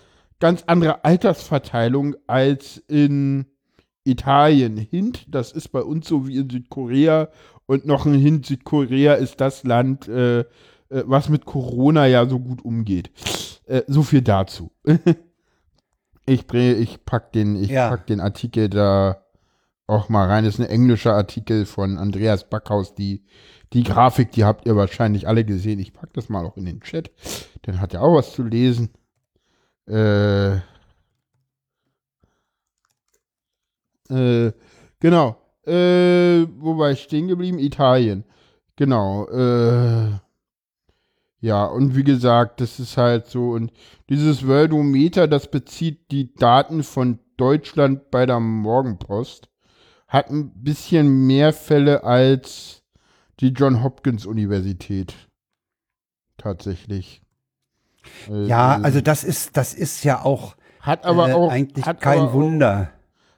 ganz 0.42 0.64
andere 0.66 1.04
Altersverteilung 1.04 2.16
als 2.26 2.78
in 2.88 3.46
Italien. 4.02 4.76
Hint, 4.76 5.24
das 5.32 5.52
ist 5.52 5.68
bei 5.68 5.80
uns 5.82 6.08
so 6.08 6.26
wie 6.26 6.36
in 6.38 6.50
Südkorea. 6.50 7.28
Und 7.66 7.86
noch 7.86 8.06
ein 8.06 8.14
Hint, 8.14 8.46
Südkorea 8.46 9.14
ist 9.14 9.40
das 9.40 9.62
Land, 9.62 10.08
äh, 10.08 10.40
äh, 10.40 10.44
was 10.88 11.28
mit 11.28 11.44
Corona 11.44 12.06
ja 12.06 12.26
so 12.28 12.40
gut 12.40 12.60
umgeht. 12.64 13.12
Äh, 13.66 13.82
so 13.86 14.02
viel 14.02 14.20
dazu. 14.20 14.72
ich, 16.26 16.52
ich 16.52 17.04
pack 17.04 17.32
den, 17.32 17.54
ich 17.54 17.70
Ja. 17.70 17.88
pack 17.88 18.08
den 18.08 18.18
Artikel 18.18 18.68
da 18.68 19.22
auch 19.86 20.08
mal 20.08 20.26
rein. 20.26 20.44
Das 20.44 20.54
ist 20.54 20.60
ein 20.60 20.66
englischer 20.66 21.14
Artikel 21.14 21.66
von 21.66 21.98
Andreas 21.98 22.50
Backhaus. 22.50 22.96
Die, 22.96 23.22
die 23.72 23.84
Grafik, 23.84 24.32
die 24.32 24.42
habt 24.42 24.66
ihr 24.66 24.74
wahrscheinlich 24.74 25.28
alle 25.28 25.44
gesehen. 25.44 25.78
Ich 25.78 25.92
pack 25.92 26.12
das 26.14 26.28
mal 26.28 26.44
auch 26.44 26.56
in 26.56 26.64
den 26.64 26.80
Chat. 26.80 27.12
Dann 27.62 27.80
hat 27.80 27.94
er 27.94 28.02
auch 28.02 28.16
was 28.16 28.32
zu 28.32 28.42
lesen. 28.42 28.90
Äh, 29.88 30.56
äh, 34.08 34.52
genau. 35.00 35.36
Äh, 35.66 36.46
wo 36.58 36.76
war 36.78 36.90
ich 36.90 37.02
stehen 37.02 37.28
geblieben? 37.28 37.58
Italien. 37.58 38.24
Genau. 38.76 39.28
Äh, 39.28 40.18
ja, 41.40 41.64
und 41.66 41.96
wie 41.96 42.04
gesagt, 42.04 42.60
das 42.60 42.78
ist 42.78 42.96
halt 42.96 43.26
so. 43.26 43.50
Und 43.50 43.72
dieses 44.08 44.46
Worldometer, 44.46 45.26
das 45.26 45.50
bezieht 45.50 46.10
die 46.12 46.32
Daten 46.34 46.84
von 46.84 47.18
Deutschland 47.36 48.10
bei 48.12 48.26
der 48.26 48.38
Morgenpost, 48.38 49.48
hat 50.06 50.30
ein 50.30 50.52
bisschen 50.62 51.26
mehr 51.26 51.52
Fälle 51.52 52.04
als 52.04 52.84
die 53.40 53.48
John 53.48 53.82
Hopkins 53.82 54.24
Universität. 54.24 55.14
Tatsächlich. 56.38 57.22
Äh, 58.30 58.44
ja, 58.46 58.78
äh, 58.78 58.82
also 58.82 59.00
das 59.00 59.24
ist, 59.24 59.56
das 59.56 59.74
ist 59.74 60.04
ja 60.04 60.24
auch, 60.24 60.56
hat 60.80 61.04
aber 61.04 61.28
äh, 61.30 61.32
auch 61.34 61.50
eigentlich 61.50 61.84
kein 62.00 62.18
aber 62.18 62.28
auch- 62.28 62.32
Wunder. 62.34 62.90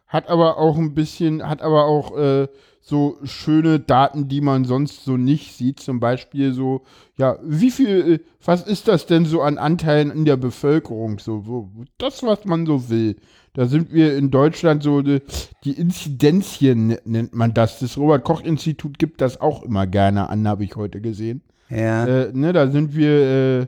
hat 0.07 0.29
aber 0.29 0.59
auch 0.59 0.77
ein 0.77 0.95
bisschen, 0.95 1.47
hat 1.49 1.62
aber 1.62 1.85
auch 1.87 2.17
äh, 2.17 2.49
so 2.87 3.17
schöne 3.25 3.81
Daten, 3.81 4.29
die 4.29 4.43
man 4.43 4.67
sonst 4.67 5.05
so 5.07 5.17
nicht 5.17 5.57
sieht. 5.57 5.81
Zum 5.81 6.01
Beispiel 6.01 6.53
so, 6.53 6.83
ja, 7.17 7.39
wie 7.43 7.71
viel, 7.71 8.15
äh, 8.15 8.19
was 8.45 8.62
ist 8.67 8.89
das 8.89 9.07
denn 9.07 9.25
so 9.25 9.41
an 9.41 9.57
Anteilen 9.57 10.11
in 10.11 10.27
der 10.27 10.37
Bevölkerung? 10.37 11.19
So, 11.19 11.47
wo, 11.47 11.71
das, 11.97 12.23
was 12.23 12.45
man 12.45 12.67
so 12.67 12.91
will. 12.91 13.17
Da 13.55 13.67
sind 13.67 13.93
wir 13.93 14.17
in 14.19 14.31
Deutschland 14.31 14.83
so, 14.83 15.01
die, 15.01 15.23
die 15.65 15.73
Inzidenzien 15.73 16.99
nennt 17.05 17.35
man 17.35 17.55
das. 17.55 17.79
Das 17.79 17.97
Robert-Koch-Institut 17.97 18.99
gibt 18.99 19.21
das 19.21 19.41
auch 19.41 19.62
immer 19.62 19.87
gerne 19.87 20.29
an, 20.29 20.47
habe 20.47 20.65
ich 20.65 20.77
heute 20.77 21.01
gesehen. 21.01 21.43
Ja. 21.71 22.05
Äh, 22.07 22.33
ne, 22.35 22.53
da 22.53 22.69
sind 22.71 22.95
wir 22.95 23.61
äh, 23.62 23.67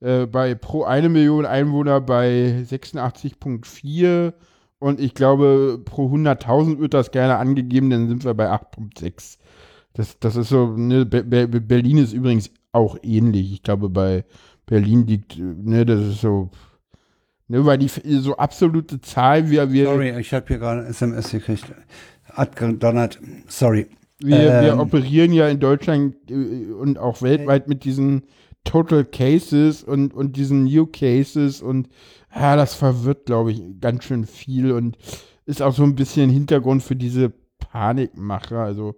äh, 0.00 0.26
bei 0.26 0.54
pro 0.54 0.84
eine 0.84 1.08
Million 1.08 1.46
Einwohner 1.46 2.00
bei 2.00 2.64
86,4 2.68 4.32
und 4.78 5.00
ich 5.00 5.14
glaube 5.14 5.80
pro 5.84 6.06
100.000 6.06 6.78
wird 6.78 6.94
das 6.94 7.10
gerne 7.10 7.36
angegeben, 7.36 7.90
dann 7.90 8.08
sind 8.08 8.24
wir 8.24 8.34
bei 8.34 8.50
8,6. 8.50 9.38
Das, 9.94 10.18
das 10.20 10.36
ist 10.36 10.50
so, 10.50 10.68
ne, 10.76 11.04
Be 11.04 11.24
Be 11.24 11.48
Berlin 11.48 11.98
ist 11.98 12.12
übrigens 12.12 12.50
auch 12.72 12.96
ähnlich. 13.02 13.52
Ich 13.52 13.62
glaube 13.62 13.88
bei 13.88 14.24
Berlin 14.66 15.06
liegt, 15.06 15.36
ne, 15.38 15.84
das 15.84 16.00
ist 16.00 16.20
so, 16.20 16.50
ne, 17.48 17.64
weil 17.66 17.78
die 17.78 17.88
so 17.88 18.36
absolute 18.36 19.00
Zahl, 19.00 19.50
wir, 19.50 19.72
wir, 19.72 19.86
Sorry, 19.86 20.16
ich 20.20 20.32
habe 20.32 20.46
hier 20.46 20.58
gerade 20.58 20.82
ein 20.82 20.86
SMS 20.86 21.30
gekriegt. 21.32 21.64
Hat 22.32 22.54
gedonnert. 22.54 23.18
Sorry. 23.48 23.86
Wir, 24.20 24.38
wir 24.38 24.72
Ähm. 24.72 24.80
operieren 24.80 25.32
ja 25.32 25.48
in 25.48 25.58
Deutschland 25.60 26.14
äh, 26.30 26.70
und 26.72 26.98
auch 26.98 27.22
weltweit 27.22 27.68
mit 27.68 27.84
diesen 27.84 28.24
Total 28.64 29.04
Cases 29.04 29.82
und, 29.82 30.12
und 30.12 30.36
diesen 30.36 30.64
New 30.64 30.86
Cases 30.86 31.62
und 31.62 31.88
ja, 32.34 32.56
das 32.56 32.74
verwirrt, 32.74 33.26
glaube 33.26 33.52
ich, 33.52 33.62
ganz 33.80 34.04
schön 34.04 34.26
viel 34.26 34.72
und 34.72 34.98
ist 35.46 35.62
auch 35.62 35.74
so 35.74 35.82
ein 35.84 35.94
bisschen 35.94 36.28
Hintergrund 36.28 36.82
für 36.82 36.96
diese 36.96 37.32
Panikmache. 37.58 38.58
Also, 38.58 38.96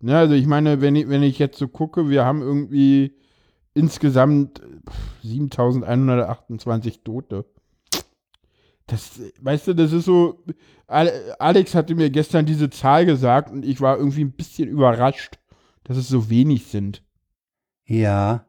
ne, 0.00 0.16
also 0.16 0.34
ich 0.34 0.46
meine, 0.46 0.80
wenn 0.80 0.96
ich, 0.96 1.08
wenn 1.08 1.22
ich 1.22 1.38
jetzt 1.38 1.58
so 1.58 1.68
gucke, 1.68 2.08
wir 2.08 2.24
haben 2.24 2.40
irgendwie 2.40 3.12
insgesamt 3.74 4.60
äh, 4.60 5.26
7128 5.28 7.02
Tote. 7.02 7.44
Das, 8.86 9.20
weißt 9.40 9.68
du, 9.68 9.74
das 9.74 9.92
ist 9.92 10.06
so, 10.06 10.42
Ale- 10.86 11.36
Alex 11.38 11.74
hatte 11.74 11.94
mir 11.94 12.10
gestern 12.10 12.46
diese 12.46 12.70
Zahl 12.70 13.06
gesagt 13.06 13.50
und 13.52 13.64
ich 13.64 13.80
war 13.80 13.96
irgendwie 13.98 14.24
ein 14.24 14.32
bisschen 14.32 14.68
überrascht, 14.68 15.38
dass 15.84 15.96
es 15.96 16.08
so 16.08 16.28
wenig 16.28 16.66
sind. 16.66 17.02
Ja. 17.84 18.46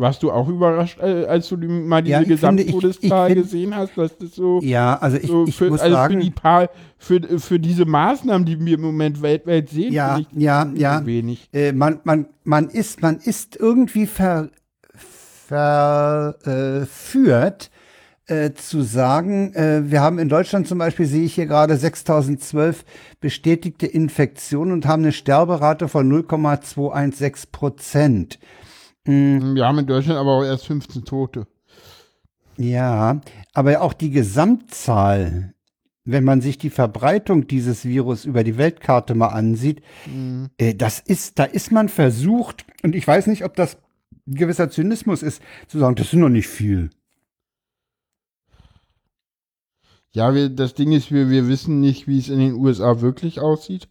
Warst 0.00 0.22
du 0.22 0.30
auch 0.30 0.48
überrascht, 0.48 1.00
äh, 1.00 1.24
als 1.26 1.48
du 1.48 1.56
mal 1.56 2.02
diese 2.02 2.12
Ja, 2.12 2.20
ich 2.20 2.28
ich- 2.28 2.34
Gesamttodeszahl 2.34 3.30
ich 3.30 3.36
gesehen 3.42 3.74
hast, 3.74 3.98
dass 3.98 4.16
das 4.16 4.34
so, 4.34 4.60
Ja, 4.62 4.96
also 4.96 5.16
ich, 5.16 5.26
so 5.26 5.44
ich 5.46 5.56
für, 5.56 5.70
muss 5.70 5.80
also 5.80 5.94
sagen. 5.96 6.14
für 6.14 6.20
die 6.20 6.30
paar, 6.30 6.68
für, 6.98 7.20
für 7.40 7.58
diese 7.58 7.84
Maßnahmen, 7.84 8.46
die 8.46 8.64
wir 8.64 8.74
im 8.74 8.80
Moment 8.82 9.20
weltweit 9.22 9.68
sehen, 9.70 9.92
Ja, 9.92 10.18
ich 10.18 10.26
ja, 10.40 10.70
ja. 10.76 11.04
wenig. 11.04 11.48
äh, 11.52 11.72
man, 11.72 11.98
man, 12.04 12.26
man 12.44 12.68
ist, 12.68 13.02
man 13.02 13.16
ist 13.18 13.56
irgendwie 13.56 14.06
ver, 14.06 14.50
verführt, 16.38 17.70
äh, 18.26 18.52
zu 18.52 18.82
sagen, 18.82 19.54
äh, 19.54 19.90
wir 19.90 20.00
haben 20.02 20.18
in 20.18 20.28
Deutschland 20.28 20.68
zum 20.68 20.78
Beispiel, 20.78 21.06
sehe 21.06 21.24
ich 21.24 21.34
hier 21.34 21.46
gerade 21.46 21.76
6012 21.76 22.84
bestätigte 23.20 23.86
Infektionen 23.86 24.72
und 24.72 24.86
haben 24.86 25.02
eine 25.02 25.12
Sterberate 25.12 25.88
von 25.88 26.06
0,216 26.08 27.50
Prozent. 27.50 28.38
Wir 29.10 29.64
haben 29.66 29.78
in 29.78 29.86
Deutschland 29.86 30.18
aber 30.18 30.32
auch 30.32 30.44
erst 30.44 30.66
15 30.66 31.04
Tote. 31.06 31.46
Ja, 32.58 33.20
aber 33.54 33.80
auch 33.80 33.94
die 33.94 34.10
Gesamtzahl, 34.10 35.54
wenn 36.04 36.24
man 36.24 36.42
sich 36.42 36.58
die 36.58 36.68
Verbreitung 36.68 37.46
dieses 37.46 37.86
Virus 37.86 38.26
über 38.26 38.44
die 38.44 38.58
Weltkarte 38.58 39.14
mal 39.14 39.28
ansieht, 39.28 39.80
Mhm. 40.06 40.50
äh, 40.58 40.74
das 40.74 41.00
ist, 41.00 41.38
da 41.38 41.44
ist 41.44 41.72
man 41.72 41.88
versucht, 41.88 42.66
und 42.82 42.94
ich 42.94 43.06
weiß 43.06 43.28
nicht, 43.28 43.44
ob 43.44 43.54
das 43.56 43.78
ein 44.26 44.34
gewisser 44.34 44.68
Zynismus 44.68 45.22
ist, 45.22 45.40
zu 45.68 45.78
sagen, 45.78 45.94
das 45.94 46.10
sind 46.10 46.20
noch 46.20 46.28
nicht 46.28 46.48
viel. 46.48 46.90
Ja, 50.12 50.34
wir, 50.34 50.48
das 50.50 50.74
Ding 50.74 50.92
ist, 50.92 51.10
wir, 51.12 51.30
wir 51.30 51.48
wissen 51.48 51.80
nicht, 51.80 52.08
wie 52.08 52.18
es 52.18 52.28
in 52.28 52.40
den 52.40 52.54
USA 52.54 53.00
wirklich 53.00 53.40
aussieht. 53.40 53.88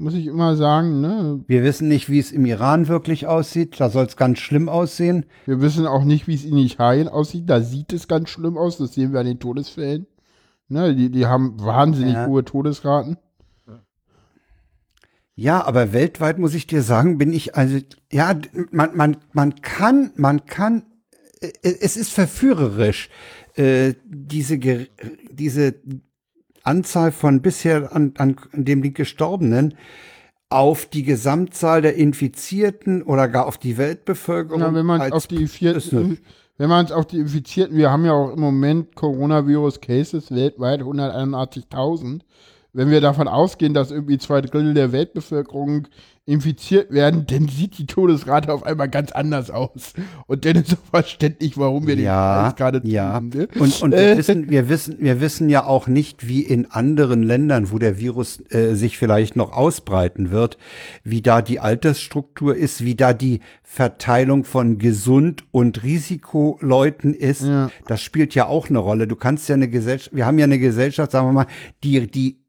Muss 0.00 0.14
ich 0.14 0.26
immer 0.26 0.56
sagen, 0.56 1.02
ne? 1.02 1.44
Wir 1.46 1.62
wissen 1.62 1.86
nicht, 1.88 2.08
wie 2.08 2.18
es 2.18 2.32
im 2.32 2.46
Iran 2.46 2.88
wirklich 2.88 3.26
aussieht. 3.26 3.78
Da 3.78 3.90
soll 3.90 4.06
es 4.06 4.16
ganz 4.16 4.38
schlimm 4.38 4.70
aussehen. 4.70 5.26
Wir 5.44 5.60
wissen 5.60 5.86
auch 5.86 6.04
nicht, 6.04 6.26
wie 6.26 6.34
es 6.34 6.44
in 6.44 6.56
Italien 6.56 7.06
aussieht. 7.06 7.50
Da 7.50 7.60
sieht 7.60 7.92
es 7.92 8.08
ganz 8.08 8.30
schlimm 8.30 8.56
aus. 8.56 8.78
Das 8.78 8.94
sehen 8.94 9.12
wir 9.12 9.20
an 9.20 9.26
den 9.26 9.40
Todesfällen. 9.40 10.06
Ne, 10.68 10.94
die, 10.94 11.10
die 11.10 11.26
haben 11.26 11.60
wahnsinnig 11.60 12.14
Ja. 12.14 12.26
hohe 12.26 12.44
Todesraten. 12.44 13.18
Ja, 15.34 15.64
aber 15.66 15.92
weltweit 15.92 16.38
muss 16.38 16.54
ich 16.54 16.66
dir 16.66 16.82
sagen, 16.82 17.18
bin 17.18 17.32
ich 17.32 17.54
also 17.54 17.78
ja, 18.10 18.34
man 18.70 18.96
man 18.96 19.16
man 19.32 19.54
kann 19.62 20.12
man 20.16 20.46
kann 20.46 20.84
äh, 21.40 21.50
es 21.62 21.96
ist 21.96 22.10
verführerisch 22.12 23.10
äh, 23.54 23.94
diese 24.04 24.58
diese 25.30 25.74
Anzahl 26.62 27.12
von 27.12 27.42
bisher 27.42 27.94
an, 27.94 28.14
an 28.18 28.36
dem 28.52 28.82
die 28.82 28.92
Gestorbenen 28.92 29.74
auf 30.48 30.86
die 30.86 31.04
Gesamtzahl 31.04 31.80
der 31.82 31.94
Infizierten 31.94 33.02
oder 33.02 33.28
gar 33.28 33.46
auf 33.46 33.56
die 33.58 33.78
Weltbevölkerung 33.78 34.60
Ja, 34.60 34.74
wenn 34.74 34.86
man 34.86 35.00
auf 35.12 35.26
die 35.28 35.36
eine- 35.36 36.18
wenn 36.58 36.68
man 36.68 36.84
es 36.84 36.92
auf 36.92 37.06
die 37.06 37.18
Infizierten, 37.18 37.76
wir 37.76 37.90
haben 37.90 38.04
ja 38.04 38.12
auch 38.12 38.32
im 38.32 38.40
Moment 38.40 38.94
Coronavirus-Cases 38.96 40.30
weltweit 40.34 40.82
181.000. 40.82 42.24
Wenn 42.72 42.90
wir 42.90 43.00
davon 43.00 43.28
ausgehen, 43.28 43.74
dass 43.74 43.90
irgendwie 43.90 44.18
zwei 44.18 44.40
Drittel 44.40 44.74
der 44.74 44.92
Weltbevölkerung 44.92 45.88
infiziert 46.26 46.92
werden, 46.92 47.26
dann 47.26 47.48
sieht 47.48 47.78
die 47.78 47.86
Todesrate 47.86 48.52
auf 48.52 48.62
einmal 48.62 48.88
ganz 48.88 49.10
anders 49.10 49.50
aus. 49.50 49.94
Und 50.26 50.44
dann 50.44 50.56
ist 50.56 50.74
auch 50.74 50.90
verständlich, 50.90 51.58
warum 51.58 51.86
wir 51.86 51.96
den 51.96 52.04
ja, 52.04 52.42
Preis 52.42 52.56
gerade 52.56 52.80
ja. 52.84 53.18
tun, 53.18 53.30
ne? 53.30 53.48
Und, 53.58 53.82
und 53.82 53.92
wir, 53.92 54.12
Äh, 54.12 54.16
wissen, 54.16 54.50
wir, 54.50 54.68
wissen, 54.68 54.96
wir 55.00 55.20
wissen 55.20 55.48
ja 55.48 55.64
auch 55.64 55.88
nicht, 55.88 56.28
wie 56.28 56.42
in 56.42 56.70
anderen 56.70 57.22
Ländern, 57.22 57.72
wo 57.72 57.78
der 57.78 57.98
Virus 57.98 58.42
äh, 58.50 58.74
sich 58.74 58.96
vielleicht 58.96 59.34
noch 59.34 59.52
ausbreiten 59.52 60.30
wird, 60.30 60.56
wie 61.02 61.22
da 61.22 61.42
die 61.42 61.58
Altersstruktur 61.58 62.54
ist, 62.54 62.84
wie 62.84 62.94
da 62.94 63.12
die 63.12 63.40
Verteilung 63.62 64.44
von 64.44 64.78
gesund 64.78 65.44
und 65.50 65.82
Risikoleuten 65.82 67.14
ist. 67.14 67.42
Ja. 67.42 67.70
Das 67.86 68.02
spielt 68.02 68.34
ja 68.34 68.46
auch 68.46 68.68
eine 68.68 68.78
Rolle. 68.78 69.08
Du 69.08 69.16
kannst 69.16 69.48
ja 69.48 69.54
eine 69.54 69.68
Gesellschaft, 69.68 70.14
wir 70.14 70.26
haben 70.26 70.38
ja 70.38 70.44
eine 70.44 70.58
Gesellschaft, 70.58 71.12
sagen 71.12 71.28
wir 71.28 71.32
mal, 71.32 71.46
die, 71.82 72.08
die, 72.08 72.40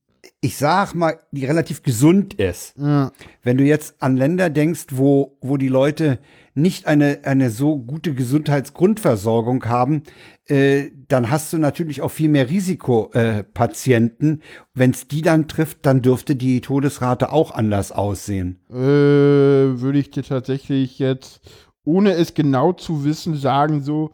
ich 0.43 0.57
sag 0.57 0.95
mal, 0.95 1.19
die 1.31 1.45
relativ 1.45 1.83
gesund 1.83 2.33
ist. 2.33 2.75
ja. 2.77 3.11
Wenn 3.43 3.57
du 3.57 3.63
jetzt 3.63 4.01
an 4.01 4.17
Länder 4.17 4.49
denkst, 4.49 4.87
wo, 4.89 5.37
wo 5.39 5.57
die 5.57 5.67
Leute 5.67 6.17
nicht 6.55 6.87
eine, 6.87 7.19
eine 7.23 7.51
so 7.51 7.77
gute 7.77 8.15
Gesundheitsgrundversorgung 8.15 9.65
haben, 9.65 10.01
äh, 10.47 10.89
dann 11.07 11.29
hast 11.29 11.53
du 11.53 11.59
natürlich 11.59 12.01
auch 12.01 12.09
viel 12.09 12.27
mehr 12.27 12.49
Risikopatienten. 12.49 14.41
Äh. 14.41 14.43
Wenn 14.73 14.91
es 14.91 15.07
die 15.07 15.21
dann 15.21 15.47
trifft, 15.47 15.85
dann 15.85 16.01
dürfte 16.01 16.35
die 16.35 16.59
Todesrate 16.59 17.31
auch 17.31 17.51
anders 17.51 17.91
aussehen. 17.91 18.59
äh, 18.69 18.73
würde 18.73 19.99
ich 19.99 20.09
dir 20.09 20.23
tatsächlich 20.23 20.97
jetzt, 20.97 21.41
ohne 21.83 22.13
es 22.13 22.33
genau 22.33 22.73
zu 22.73 23.05
wissen, 23.05 23.37
sagen 23.37 23.81
so, 23.81 24.11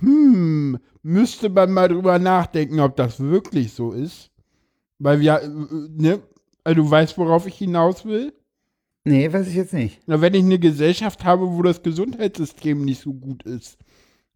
hm, 0.00 0.78
müsste 1.02 1.48
man 1.48 1.72
mal 1.72 1.88
drüber 1.88 2.18
nachdenken, 2.18 2.80
ob 2.80 2.96
das 2.96 3.18
wirklich 3.20 3.72
so 3.72 3.92
ist. 3.92 4.29
Weil 5.00 5.20
wir, 5.20 5.40
äh, 5.42 5.48
ne, 5.48 6.20
also 6.62 6.82
du 6.82 6.90
weißt, 6.90 7.18
worauf 7.18 7.46
ich 7.46 7.56
hinaus 7.56 8.04
will? 8.04 8.32
Nee, 9.04 9.32
weiß 9.32 9.48
ich 9.48 9.54
jetzt 9.54 9.72
nicht. 9.72 10.00
Na, 10.06 10.20
wenn 10.20 10.34
ich 10.34 10.44
eine 10.44 10.58
Gesellschaft 10.58 11.24
habe, 11.24 11.50
wo 11.50 11.62
das 11.62 11.82
Gesundheitssystem 11.82 12.84
nicht 12.84 13.00
so 13.00 13.14
gut 13.14 13.42
ist, 13.44 13.78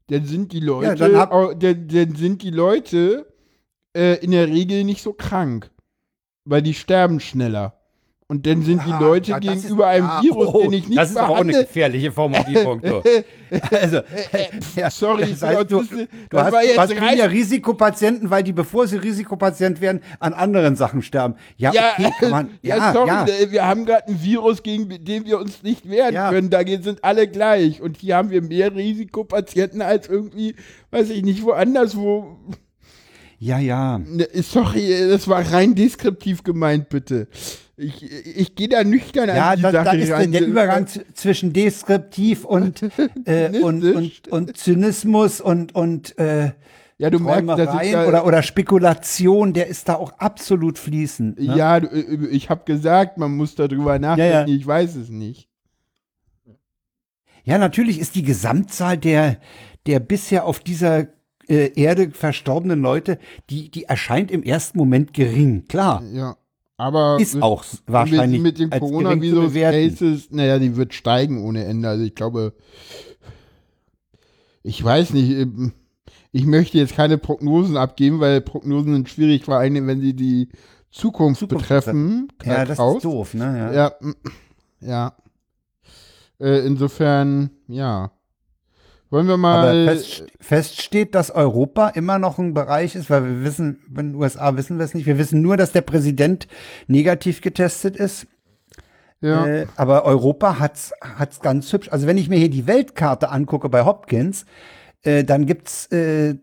dann 0.09 0.25
sind 0.25 0.53
die 0.53 0.61
Leute, 0.61 0.89
dann 0.97 1.17
hab- 1.17 1.33
au- 1.33 1.53
dann, 1.55 1.87
dann 1.89 2.15
sind 2.17 2.43
die 2.43 2.51
Leute 2.51 3.33
äh, 3.95 4.15
in 4.25 4.31
der 4.33 4.49
Regel 4.49 4.85
nicht 4.85 5.03
so 5.03 5.13
krank, 5.13 5.71
weil 6.47 6.63
die 6.63 6.75
sterben 6.75 7.21
schneller. 7.21 7.79
Und 8.27 8.47
dann 8.47 8.63
sind 8.63 8.81
die 8.87 8.91
Leute 8.91 9.33
ja, 9.33 9.39
gegenüber 9.39 9.85
ist- 9.93 9.97
einem 9.97 10.07
ah, 10.07 10.23
Virus, 10.23 10.49
oh, 10.55 10.63
den 10.63 10.73
ich 10.73 10.89
nicht 10.89 10.99
Das 10.99 11.11
ist 11.11 11.17
aber 11.19 11.29
auch 11.29 11.37
eine 11.37 11.53
behandle. 11.53 11.65
gefährliche 11.67 12.11
Formulierung. 12.13 12.81
Du. 12.91 13.03
Also, 13.71 14.01
ja, 14.75 14.91
sorry, 14.91 15.27
das 15.31 15.43
heißt, 15.43 15.71
du, 15.71 15.83
das 15.83 15.93
ist- 15.93 16.09
du 16.31 16.39
hast, 16.39 16.55
jetzt 16.65 16.77
du 16.77 16.81
hast 16.81 16.91
rein- 16.93 17.03
weniger 17.11 17.31
Risikopatienten, 17.31 18.31
weil 18.31 18.43
die, 18.43 18.53
bevor 18.55 18.87
sie 18.89 18.97
Risikopatient 18.97 19.81
werden, 19.83 20.01
an 20.21 20.33
anderen 20.33 20.75
Sachen 20.75 21.03
sterben. 21.03 21.35
Ja, 21.59 21.71
Ja, 21.73 21.93
okay, 21.99 22.11
kann 22.19 22.31
man, 22.31 22.51
ja, 22.63 22.77
ja, 22.79 22.93
sorry, 22.95 23.09
ja. 23.09 23.27
äh, 23.27 23.51
wir 23.53 23.67
haben 23.67 23.85
gerade 23.85 24.09
ein 24.09 24.21
Virus, 24.23 24.63
gegen 24.63 24.89
den 25.05 25.27
wir 25.27 25.39
uns 25.39 25.63
nicht 25.63 25.89
wehren 25.89 26.15
Ja. 26.15 26.31
können. 26.31 26.49
Da 26.49 26.63
ge- 26.63 26.81
sind 26.81 27.05
alle 27.05 27.29
gleich. 27.29 27.83
Und 27.83 27.99
hier 27.99 28.17
haben 28.17 28.31
wir 28.31 28.41
mehr 28.43 28.75
Risikopatienten 28.75 29.83
als 29.83 30.09
irgendwie, 30.09 30.57
weiß 30.91 31.11
ich 31.11 31.23
nicht, 31.23 31.45
woanders, 31.45 31.95
wo. 31.97 32.39
Ja, 33.39 33.59
ja. 33.59 33.99
Ne, 33.99 34.27
Sorry, 34.43 34.91
äh, 34.93 35.11
das 35.11 35.29
war 35.29 35.43
rein 35.53 35.75
deskriptiv 35.75 36.43
gemeint, 36.43 36.89
bitte. 36.89 37.29
Ich, 37.77 38.03
ich 38.03 38.55
gehe 38.55 38.69
da 38.69 38.85
nüchtern 38.85 39.29
Ja, 39.29 39.51
an 39.51 39.57
die 39.57 39.63
da, 39.63 39.73
Sache 39.73 39.85
da 39.85 39.93
ist 39.93 40.09
der, 40.09 40.17
ran. 40.19 40.33
der 40.33 40.47
Übergang 40.47 40.87
zwischen 41.15 41.53
deskriptiv 41.53 42.45
und, 42.45 42.83
äh, 43.25 43.59
und, 43.61 43.85
und, 43.85 44.29
und 44.29 44.57
Zynismus 44.57 45.41
und, 45.41 45.75
und 45.75 46.17
äh, 46.19 46.53
Ja, 46.99 47.11
du 47.11 47.19
merkst, 47.19 47.49
dass 47.49 47.91
da, 47.91 48.07
oder, 48.07 48.27
oder 48.27 48.43
Spekulation, 48.45 49.53
der 49.55 49.67
ist 49.67 49.89
da 49.89 49.97
auch 49.97 50.13
absolut 50.19 50.79
fließend. 50.79 51.41
Ne? 51.41 51.57
Ja, 51.57 51.79
äh, 51.79 52.27
ich 52.31 52.49
habe 52.49 52.63
gesagt, 52.65 53.19
man 53.19 53.37
muss 53.37 53.57
darüber 53.57 53.99
nachdenken. 53.99 54.49
ja. 54.51 54.57
Ich 54.57 54.65
weiß 54.67 54.95
es 54.95 55.09
nicht. 55.09 55.49
Ja, 57.43 57.59
natürlich 57.59 57.99
ist 57.99 58.15
die 58.15 58.23
Gesamtzahl 58.23 58.97
der, 58.97 59.39
der 59.87 60.01
bisher 60.01 60.47
auf 60.47 60.61
dieser 60.61 61.09
äh, 61.49 61.73
Erde 61.79 62.11
verstorbenen 62.11 62.81
Leute, 62.81 63.19
die, 63.51 63.71
die 63.71 63.85
erscheint 63.85 64.31
im 64.31 64.43
ersten 64.43 64.79
Moment 64.79 65.13
gering. 65.13 65.67
Klar, 65.69 66.03
Ja. 66.13 66.37
Aber 66.77 67.19
ist 67.21 67.35
mit- 67.35 67.43
auch 67.45 67.65
wahrscheinlich 67.87 68.41
mit, 68.41 68.59
mit 68.59 68.59
dem 68.59 68.71
bewerten. 68.71 68.93
Coronavirus-Cases, 68.93 70.31
naja, 70.31 70.59
die 70.59 70.77
wird 70.77 70.93
steigen 70.95 71.45
ohne 71.45 71.65
Ende. 71.65 71.89
Also 71.89 72.05
ich 72.05 72.15
glaube, 72.15 72.53
ich 74.63 74.83
weiß 74.83 75.13
nicht, 75.13 75.31
ähm, 75.31 75.73
ich 76.33 76.47
möchte 76.47 76.79
jetzt 76.79 76.97
keine 76.97 77.19
Prognosen 77.19 77.77
abgeben, 77.77 78.19
weil 78.21 78.41
Prognosen 78.41 78.93
sind 78.93 79.09
schwierig, 79.09 79.45
vor 79.45 79.57
allem 79.57 79.87
wenn 79.87 80.01
sie 80.01 80.15
die 80.15 80.49
Zukunft, 80.91 81.41
Zukunft 81.41 81.69
betreffen. 81.69 82.29
Ja, 82.45 82.65
das 82.65 82.79
Aus. 82.81 82.97
ist 82.97 83.05
doof, 83.05 83.35
ne? 83.35 83.57
Ja. 83.57 83.73
Ja, 83.73 83.93
mm, 84.01 84.13
ja. 84.81 85.17
Äh, 86.41 86.67
insofern, 86.67 87.51
ja. 87.69 88.11
Wollen 89.11 89.29
wir 89.29 89.37
mal. 89.37 89.87
fest, 89.87 90.25
fest 90.41 90.83
steht, 90.83 91.15
dass 91.15 91.31
Europa 91.31 91.89
immer 91.91 92.19
noch 92.19 92.39
ein 92.39 92.55
Bereich 92.55 92.97
ist, 92.97 93.11
weil 93.11 93.25
wir 93.25 93.45
wissen, 93.45 93.81
in 93.89 94.13
den 94.13 94.15
USA 94.17 94.57
wissen 94.57 94.79
wir 94.79 94.85
es 94.85 94.95
nicht. 94.95 95.07
Wir 95.07 95.19
wissen 95.19 95.41
nur, 95.41 95.57
dass 95.57 95.73
der 95.73 95.83
Präsident 95.83 96.49
negativ 96.89 97.41
getestet 97.41 97.97
ist. 97.97 98.27
ja. 99.21 99.47
Äh, 99.47 99.67
aber 99.77 100.05
Europa 100.05 100.59
hat's 100.59 100.93
hat's 101.01 101.41
ganz 101.41 101.73
hübsch. 101.73 101.89
Also 101.91 102.07
wenn 102.07 102.19
ich 102.19 102.29
mir 102.29 102.39
hier 102.39 102.51
die 102.51 102.67
Weltkarte 102.67 103.31
angucke 103.31 103.69
bei 103.69 103.85
Hopkins, 103.85 104.47
äh, 105.03 105.23
dann 105.23 105.47
gibt's 105.47 105.87
äh, 105.93 106.37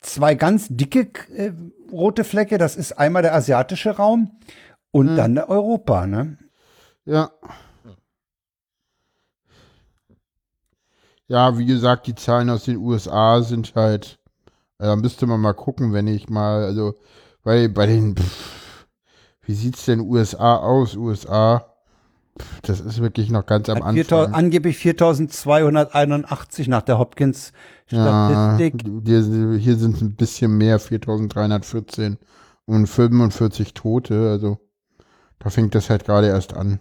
zwei 0.00 0.34
ganz 0.34 0.68
dicke 0.70 1.10
äh, 1.34 1.52
rote 1.92 2.24
Flecke. 2.24 2.58
Das 2.58 2.76
ist 2.76 2.92
einmal 2.92 3.22
der 3.22 3.34
asiatische 3.34 3.90
Raum 3.96 4.38
und 4.90 5.16
dann 5.16 5.34
der 5.34 5.48
Europa. 5.48 6.06
Ne? 6.06 6.38
Ja. 7.04 7.30
Ja, 11.30 11.56
wie 11.58 11.64
gesagt, 11.64 12.08
die 12.08 12.16
Zahlen 12.16 12.50
aus 12.50 12.64
den 12.64 12.78
USA 12.78 13.40
sind 13.42 13.72
halt, 13.76 14.18
äh, 14.78 14.86
da 14.86 14.96
müsste 14.96 15.26
man 15.28 15.40
mal 15.40 15.52
gucken, 15.54 15.92
wenn 15.92 16.08
ich 16.08 16.28
mal, 16.28 16.64
also, 16.64 16.94
weil 17.44 17.68
bei 17.68 17.86
den, 17.86 18.16
pff, 18.16 18.86
wie 19.42 19.54
sieht's 19.54 19.84
denn 19.84 20.00
USA 20.00 20.56
aus, 20.56 20.96
USA? 20.96 21.66
Pff, 22.36 22.60
das 22.62 22.80
ist 22.80 23.00
wirklich 23.00 23.30
noch 23.30 23.46
ganz 23.46 23.68
am 23.68 23.84
Hat 23.84 23.92
4000 23.94 24.34
Anfang. 24.34 24.44
angeblich 24.44 24.76
4281 24.78 26.66
nach 26.66 26.82
der 26.82 26.98
Hopkins 26.98 27.52
Ja, 27.90 28.56
Statistik. 28.56 28.82
hier, 29.04 29.22
hier 29.56 29.76
sind 29.76 29.94
es 29.96 30.00
ein 30.02 30.16
bisschen 30.16 30.58
mehr, 30.58 30.80
4314 30.80 32.18
und 32.64 32.88
45 32.88 33.72
Tote, 33.74 34.30
also 34.30 34.58
da 35.38 35.50
fängt 35.50 35.76
das 35.76 35.90
halt 35.90 36.04
gerade 36.06 36.26
erst 36.26 36.54
an. 36.54 36.80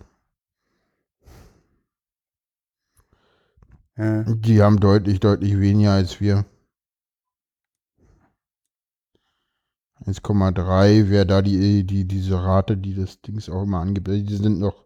Ja. 4.00 4.24
Die 4.24 4.62
haben 4.62 4.80
deutlich, 4.80 5.20
deutlich 5.20 5.60
weniger 5.60 5.92
als 5.92 6.22
wir. 6.22 6.46
1,3 10.06 11.10
wäre 11.10 11.26
da 11.26 11.42
die, 11.42 11.84
die, 11.86 12.06
diese 12.06 12.42
Rate, 12.42 12.78
die 12.78 12.96
das 12.96 13.22
Dings 13.22 13.50
auch 13.50 13.64
immer 13.64 13.80
angibt. 13.80 14.08
Die 14.08 14.36
sind 14.36 14.60
noch, 14.60 14.86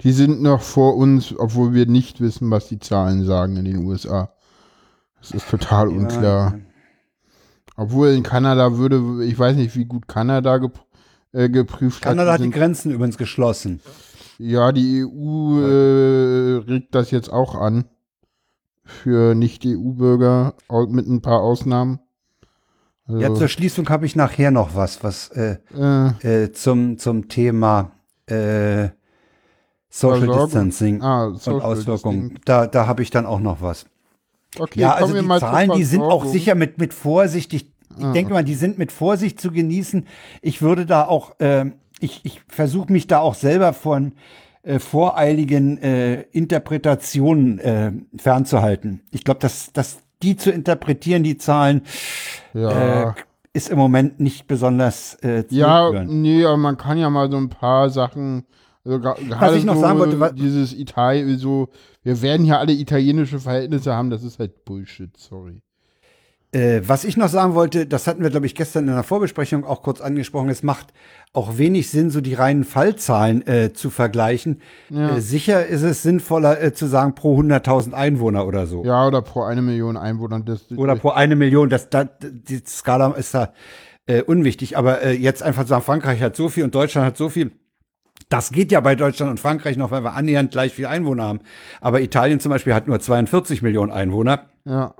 die 0.00 0.12
sind 0.12 0.40
noch 0.40 0.62
vor 0.62 0.96
uns, 0.96 1.38
obwohl 1.38 1.74
wir 1.74 1.84
nicht 1.84 2.22
wissen, 2.22 2.50
was 2.50 2.68
die 2.68 2.78
Zahlen 2.78 3.26
sagen 3.26 3.56
in 3.56 3.66
den 3.66 3.84
USA. 3.84 4.32
Das 5.20 5.32
ist 5.32 5.50
total 5.50 5.90
ja, 5.90 5.96
unklar. 5.98 6.56
Ja. 6.56 6.58
Obwohl 7.76 8.08
in 8.08 8.22
Kanada 8.22 8.78
würde, 8.78 9.22
ich 9.24 9.38
weiß 9.38 9.56
nicht, 9.56 9.76
wie 9.76 9.84
gut 9.84 10.08
Kanada 10.08 10.56
gep 10.56 10.80
äh, 11.32 11.50
geprüft 11.50 12.00
Kanada 12.00 12.32
hat. 12.32 12.38
Kanada 12.38 12.44
hat 12.44 12.54
die 12.54 12.58
Grenzen 12.58 12.92
übrigens 12.92 13.18
geschlossen. 13.18 13.82
Ja, 14.38 14.72
die 14.72 15.04
EU 15.04 15.60
äh, 15.60 16.56
regt 16.66 16.94
das 16.94 17.10
jetzt 17.10 17.30
auch 17.30 17.54
an. 17.54 17.84
Für 18.86 19.34
Nicht-EU-Bürger 19.34 20.54
mit 20.88 21.06
ein 21.06 21.20
paar 21.20 21.40
Ausnahmen. 21.40 22.00
Also, 23.08 23.20
ja, 23.20 23.34
zur 23.34 23.48
Schließung 23.48 23.88
habe 23.88 24.06
ich 24.06 24.16
nachher 24.16 24.50
noch 24.50 24.74
was, 24.74 25.04
was 25.04 25.28
äh, 25.28 25.58
äh. 25.76 26.44
äh 26.44 26.52
zum, 26.52 26.98
zum 26.98 27.28
Thema 27.28 27.92
äh, 28.26 28.88
Social 29.88 30.18
Versorgung. 30.18 30.44
Distancing 30.46 31.02
ah, 31.02 31.34
Social 31.34 31.54
und 31.54 31.62
Auswirkungen. 31.62 32.38
Da, 32.44 32.66
da 32.66 32.86
habe 32.86 33.02
ich 33.02 33.10
dann 33.10 33.26
auch 33.26 33.40
noch 33.40 33.62
was. 33.62 33.86
Okay, 34.58 34.80
ja, 34.80 34.94
also 34.94 35.20
die 35.20 35.26
Zahlen, 35.26 35.72
die 35.72 35.84
sind 35.84 36.02
auch 36.02 36.24
sicher 36.24 36.54
mit, 36.54 36.78
mit 36.78 36.94
vorsichtig. 36.94 37.72
Ich 37.96 38.04
ah, 38.04 38.12
denke 38.12 38.28
okay. 38.28 38.34
mal, 38.34 38.44
die 38.44 38.54
sind 38.54 38.78
mit 38.78 38.92
Vorsicht 38.92 39.40
zu 39.40 39.50
genießen. 39.50 40.06
Ich 40.42 40.62
würde 40.62 40.86
da 40.86 41.04
auch, 41.04 41.38
äh, 41.40 41.66
ich, 42.00 42.20
ich 42.24 42.42
versuche 42.48 42.92
mich 42.92 43.06
da 43.06 43.20
auch 43.20 43.34
selber 43.34 43.72
von 43.72 44.12
äh, 44.66 44.80
voreiligen 44.80 45.78
äh, 45.78 46.22
Interpretationen 46.32 47.58
äh, 47.60 47.92
fernzuhalten. 48.16 49.00
Ich 49.12 49.22
glaube, 49.22 49.38
dass, 49.40 49.72
dass 49.72 49.98
die 50.22 50.36
zu 50.36 50.50
interpretieren, 50.50 51.22
die 51.22 51.38
Zahlen, 51.38 51.82
ja. 52.52 53.10
äh, 53.10 53.14
ist 53.52 53.70
im 53.70 53.78
Moment 53.78 54.18
nicht 54.20 54.46
besonders 54.48 55.14
äh, 55.22 55.44
Ja, 55.50 56.04
nee, 56.04 56.44
aber 56.44 56.56
man 56.56 56.76
kann 56.76 56.98
ja 56.98 57.08
mal 57.08 57.30
so 57.30 57.36
ein 57.36 57.48
paar 57.48 57.90
Sachen, 57.90 58.44
also 58.84 59.02
was 59.02 59.54
ich 59.54 59.64
noch 59.64 59.76
so 59.76 59.80
sagen 59.80 59.98
wollte, 59.98 60.34
dieses 60.34 60.74
Italien, 60.74 61.38
so, 61.38 61.68
wir 62.02 62.20
werden 62.20 62.44
hier 62.44 62.58
alle 62.58 62.72
italienische 62.72 63.38
Verhältnisse 63.38 63.94
haben, 63.94 64.10
das 64.10 64.24
ist 64.24 64.38
halt 64.38 64.64
Bullshit, 64.64 65.16
sorry. 65.16 65.62
Äh, 66.56 66.88
was 66.88 67.04
ich 67.04 67.18
noch 67.18 67.28
sagen 67.28 67.54
wollte, 67.54 67.84
das 67.84 68.06
hatten 68.06 68.22
wir, 68.22 68.30
glaube 68.30 68.46
ich, 68.46 68.54
gestern 68.54 68.88
in 68.88 68.94
der 68.94 69.02
Vorbesprechung 69.02 69.66
auch 69.66 69.82
kurz 69.82 70.00
angesprochen, 70.00 70.48
es 70.48 70.62
macht 70.62 70.86
auch 71.34 71.58
wenig 71.58 71.90
Sinn, 71.90 72.08
so 72.08 72.22
die 72.22 72.32
reinen 72.32 72.64
Fallzahlen 72.64 73.46
äh, 73.46 73.74
zu 73.74 73.90
vergleichen. 73.90 74.62
Ja. 74.88 75.16
Äh, 75.16 75.20
sicher 75.20 75.66
ist 75.66 75.82
es 75.82 76.02
sinnvoller 76.02 76.62
äh, 76.62 76.72
zu 76.72 76.86
sagen, 76.86 77.14
pro 77.14 77.38
100.000 77.38 77.92
Einwohner 77.92 78.46
oder 78.46 78.66
so. 78.66 78.82
Ja, 78.86 79.06
oder 79.06 79.20
pro 79.20 79.42
eine 79.42 79.60
Million 79.60 79.98
Einwohner. 79.98 80.40
Das, 80.40 80.70
oder 80.74 80.96
pro 80.96 81.10
eine 81.10 81.36
Million, 81.36 81.68
das, 81.68 81.90
das, 81.90 82.06
die 82.22 82.62
Skala 82.66 83.10
ist 83.10 83.34
da 83.34 83.52
äh, 84.06 84.22
unwichtig. 84.22 84.78
Aber 84.78 85.02
äh, 85.02 85.12
jetzt 85.12 85.42
einfach 85.42 85.64
zu 85.64 85.68
sagen, 85.68 85.82
Frankreich 85.82 86.22
hat 86.22 86.36
so 86.36 86.48
viel 86.48 86.64
und 86.64 86.74
Deutschland 86.74 87.06
hat 87.06 87.18
so 87.18 87.28
viel. 87.28 87.52
Das 88.30 88.50
geht 88.50 88.72
ja 88.72 88.80
bei 88.80 88.94
Deutschland 88.94 89.30
und 89.30 89.40
Frankreich 89.40 89.76
noch, 89.76 89.90
weil 89.90 90.02
wir 90.02 90.14
annähernd 90.14 90.52
gleich 90.52 90.72
viel 90.72 90.86
Einwohner 90.86 91.24
haben. 91.24 91.40
Aber 91.82 92.00
Italien 92.00 92.40
zum 92.40 92.48
Beispiel 92.48 92.72
hat 92.72 92.88
nur 92.88 92.98
42 92.98 93.60
Millionen 93.60 93.92
Einwohner. 93.92 94.46
Ja 94.64 94.94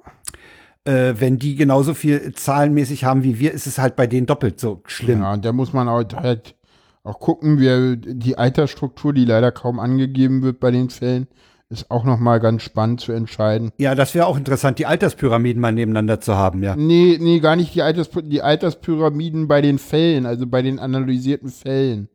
äh, 0.87 1.15
wenn 1.19 1.39
die 1.39 1.57
genauso 1.57 1.95
viel 1.95 2.33
zahlenmäßig 2.33 3.05
haben 3.05 3.25
wie 3.25 3.39
wir, 3.39 3.53
ist 3.53 3.67
es 3.67 3.79
halt 3.79 3.97
bei 3.97 4.07
denen 4.07 4.27
doppelt 4.27 4.61
so 4.61 4.83
schlimm. 4.87 5.23
Ja, 5.23 5.33
und 5.33 5.45
da 5.45 5.53
muss 5.53 5.73
man 5.73 5.89
halt, 5.89 6.15
halt 6.15 6.55
auch 7.03 7.19
gucken, 7.19 7.59
wie 7.61 7.97
die 7.97 8.39
Altersstruktur, 8.39 9.13
die 9.13 9.25
leider 9.25 9.53
kaum 9.53 9.81
angegeben 9.81 10.43
wird 10.43 10.61
bei 10.61 10.71
den 10.71 10.91
Fällen, 10.91 11.27
ist 11.69 11.91
auch 11.91 12.05
noch 12.05 12.19
mal 12.19 12.39
ganz 12.39 12.63
spannend 12.63 13.01
zu 13.01 13.13
entscheiden. 13.13 13.73
Ja, 13.79 13.97
das 13.97 14.15
wäre 14.15 14.27
auch 14.27 14.37
interessant, 14.37 14.79
die 14.79 14.87
Alterspyramiden 14.87 15.61
mal 15.61 15.73
nebeneinander 15.73 16.21
zu 16.21 16.37
haben, 16.37 16.63
ja. 16.63 16.77
Nee, 16.77 17.19
nee, 17.21 17.41
gar 17.41 17.57
nicht 17.57 17.75
die, 17.75 17.83
Alters, 17.83 18.11
die 18.25 18.43
Alterspyramiden 18.43 19.49
bei 19.49 19.61
den 19.61 19.79
Fällen, 19.79 20.27
also 20.27 20.47
bei 20.47 20.63
den 20.63 20.79
analysierten 20.79 21.49
Fällen. 21.49 22.09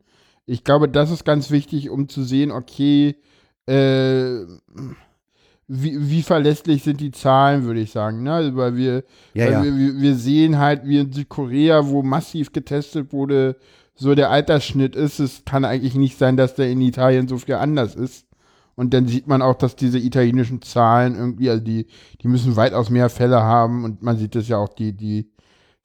Ich 0.46 0.64
glaube, 0.64 0.88
das 0.88 1.10
ist 1.10 1.24
ganz 1.24 1.50
wichtig, 1.50 1.90
um 1.90 2.08
zu 2.08 2.22
sehen, 2.22 2.50
okay, 2.50 3.16
äh, 3.66 4.40
wie, 5.68 6.10
wie 6.10 6.22
verlässlich 6.22 6.82
sind 6.82 7.00
die 7.00 7.12
Zahlen, 7.12 7.64
würde 7.64 7.80
ich 7.80 7.92
sagen. 7.92 8.22
Ne? 8.22 8.32
Also, 8.32 8.56
weil 8.56 8.76
wir, 8.76 9.04
ja, 9.34 9.46
weil 9.46 9.52
ja. 9.52 9.64
Wir, 9.64 10.00
wir 10.00 10.14
sehen 10.16 10.58
halt, 10.58 10.86
wie 10.86 10.98
in 10.98 11.12
Südkorea, 11.12 11.86
wo 11.86 12.02
massiv 12.02 12.52
getestet 12.52 13.12
wurde, 13.12 13.56
so 13.94 14.14
der 14.14 14.30
Altersschnitt 14.30 14.96
ist. 14.96 15.18
Es 15.18 15.44
kann 15.44 15.64
eigentlich 15.64 15.94
nicht 15.94 16.18
sein, 16.18 16.36
dass 16.36 16.54
der 16.54 16.70
in 16.70 16.80
Italien 16.80 17.28
so 17.28 17.38
viel 17.38 17.54
anders 17.54 17.94
ist. 17.94 18.26
Und 18.74 18.94
dann 18.94 19.06
sieht 19.06 19.26
man 19.26 19.42
auch, 19.42 19.54
dass 19.54 19.76
diese 19.76 19.98
italienischen 19.98 20.62
Zahlen 20.62 21.14
irgendwie, 21.14 21.50
also 21.50 21.62
die, 21.62 21.86
die 22.22 22.28
müssen 22.28 22.56
weitaus 22.56 22.90
mehr 22.90 23.10
Fälle 23.10 23.42
haben 23.42 23.84
und 23.84 24.02
man 24.02 24.16
sieht 24.16 24.34
das 24.34 24.48
ja 24.48 24.56
auch, 24.56 24.70
die, 24.70 24.92
die, 24.92 25.30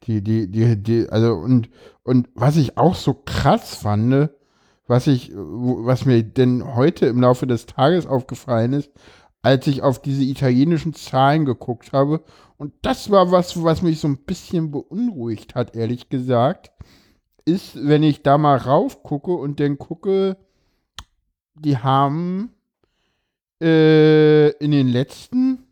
die, 0.04 0.22
die, 0.22 0.50
die, 0.50 0.76
die, 0.82 1.08
also 1.08 1.34
und, 1.34 1.68
und 2.02 2.28
was 2.34 2.56
ich 2.56 2.78
auch 2.78 2.94
so 2.94 3.12
krass 3.12 3.74
fand, 3.74 4.30
was 4.86 5.06
ich, 5.06 5.32
was 5.34 6.06
mir 6.06 6.22
denn 6.22 6.74
heute 6.74 7.06
im 7.06 7.20
Laufe 7.20 7.46
des 7.46 7.66
Tages 7.66 8.06
aufgefallen 8.06 8.72
ist, 8.72 8.90
als 9.42 9.66
ich 9.66 9.82
auf 9.82 10.02
diese 10.02 10.22
italienischen 10.22 10.94
Zahlen 10.94 11.44
geguckt 11.44 11.92
habe. 11.92 12.22
Und 12.56 12.72
das 12.82 13.10
war 13.10 13.30
was, 13.30 13.62
was 13.62 13.82
mich 13.82 14.00
so 14.00 14.08
ein 14.08 14.18
bisschen 14.18 14.70
beunruhigt 14.70 15.54
hat, 15.54 15.76
ehrlich 15.76 16.08
gesagt. 16.08 16.72
Ist, 17.44 17.86
wenn 17.86 18.02
ich 18.02 18.22
da 18.22 18.36
mal 18.36 18.56
rauf 18.56 19.02
gucke 19.02 19.32
und 19.32 19.60
dann 19.60 19.78
gucke, 19.78 20.36
die 21.54 21.78
haben 21.78 22.50
äh, 23.60 24.50
in 24.58 24.70
den 24.70 24.88
letzten 24.88 25.64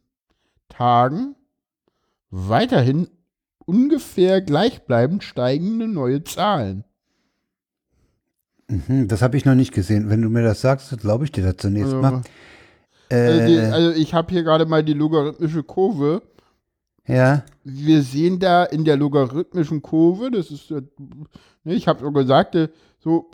Tagen 0.69 1.35
weiterhin 2.31 3.09
ungefähr 3.67 4.41
gleichbleibend 4.41 5.23
steigende 5.23 5.89
neue 5.89 6.25
Zahlen. 6.25 6.85
Mhm, 8.69 9.09
das 9.09 9.23
habe 9.23 9.37
ich 9.37 9.45
noch 9.45 9.55
nicht 9.55 9.73
gesehen. 9.73 10.09
Wenn 10.09 10.23
du 10.23 10.29
mir 10.29 10.43
das 10.43 10.61
sagst, 10.61 10.97
glaube 10.99 11.25
ich 11.25 11.33
dir 11.33 11.45
das 11.45 11.57
zunächst 11.59 11.95
also, 11.95 12.01
mal. 12.01 12.23
Also, 13.11 13.47
die, 13.47 13.59
also 13.59 13.91
ich 13.93 14.15
habe 14.15 14.33
hier 14.33 14.43
gerade 14.43 14.67
mal 14.67 14.83
die 14.83 14.95
logarithmische 14.95 15.63
Kurve. 15.63 16.23
Ja. 17.07 17.45
Wir 17.63 18.03
sehen 18.03 18.41
da 18.41 18.65
in 18.65 18.85
der 18.85 18.97
logarithmischen 18.97 19.81
Kurve, 19.81 20.31
das 20.31 20.51
ist, 20.51 20.71
ne, 20.71 21.75
ich 21.75 21.87
habe 21.87 22.01
so 22.01 22.11
gesagt, 22.11 22.57
äh, 22.57 22.69
so, 22.99 23.31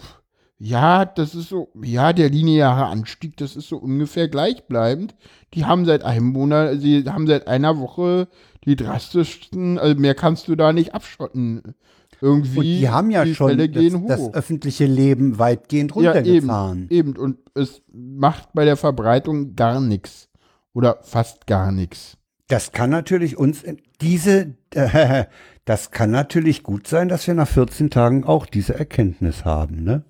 ja, 0.59 1.05
das 1.05 1.35
ist 1.35 1.49
so, 1.49 1.71
ja, 1.83 2.13
der 2.13 2.29
lineare 2.31 2.87
Anstieg, 2.87 3.37
das 3.39 3.57
ist 3.57 3.69
so 3.69 3.79
ungefähr 3.79 4.29
gleichbleibend. 4.29 5.15
Die 5.55 5.65
haben 5.65 5.87
seit 5.87 6.05
einem 6.05 6.27
Monat, 6.27 6.81
sie 6.81 7.05
haben 7.05 7.27
seit 7.27 7.49
einer 7.49 7.79
Woche 7.79 8.29
die 8.65 8.77
drastischsten, 8.77 9.79
also 9.79 9.99
mehr 9.99 10.15
kannst 10.15 10.49
du 10.49 10.55
da 10.55 10.73
nicht 10.73 10.95
abschotten 10.95 11.75
irgendwie. 12.23 12.59
Und 12.59 12.65
die 12.65 12.89
haben 12.89 13.11
ja 13.11 13.25
die 13.25 13.35
schon 13.35 13.59
das, 13.59 13.93
das, 14.07 14.35
öffentliche 14.35 14.87
Leben 14.87 15.39
weitgehend 15.39 15.95
runtergefahren. 15.95 16.87
Ja, 16.89 16.97
eben, 16.97 17.11
eben. 17.11 17.19
Und 17.19 17.39
es 17.55 17.83
macht 17.93 18.53
bei 18.55 18.65
der 18.65 18.77
Verbreitung 18.77 19.57
gar 19.57 19.81
nichts. 19.81 20.29
Oder 20.73 21.01
fast 21.03 21.47
gar 21.47 21.73
nichts. 21.73 22.17
Das 22.47 22.73
kann 22.73 22.91
natürlich 22.91 23.37
uns, 23.37 23.65
diese, 24.01 24.55
äh, 24.71 25.25
das 25.65 25.91
kann 25.91 26.11
natürlich 26.11 26.63
gut 26.63 26.87
sein, 26.87 27.09
dass 27.09 27.27
wir 27.27 27.35
nach 27.35 27.49
14 27.49 27.91
Tagen 27.91 28.25
auch 28.25 28.47
diese 28.47 28.75
Erkenntnis 28.75 29.45
haben, 29.45 29.83
ne? 29.85 30.05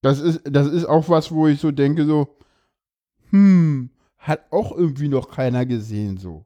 Das 0.00 0.20
ist, 0.20 0.42
das 0.44 0.68
ist 0.68 0.84
auch 0.84 1.08
was, 1.08 1.32
wo 1.32 1.48
ich 1.48 1.58
so 1.60 1.72
denke, 1.72 2.06
so, 2.06 2.36
hm, 3.30 3.90
hat 4.16 4.42
auch 4.50 4.70
irgendwie 4.76 5.08
noch 5.08 5.28
keiner 5.28 5.66
gesehen, 5.66 6.18
so. 6.18 6.44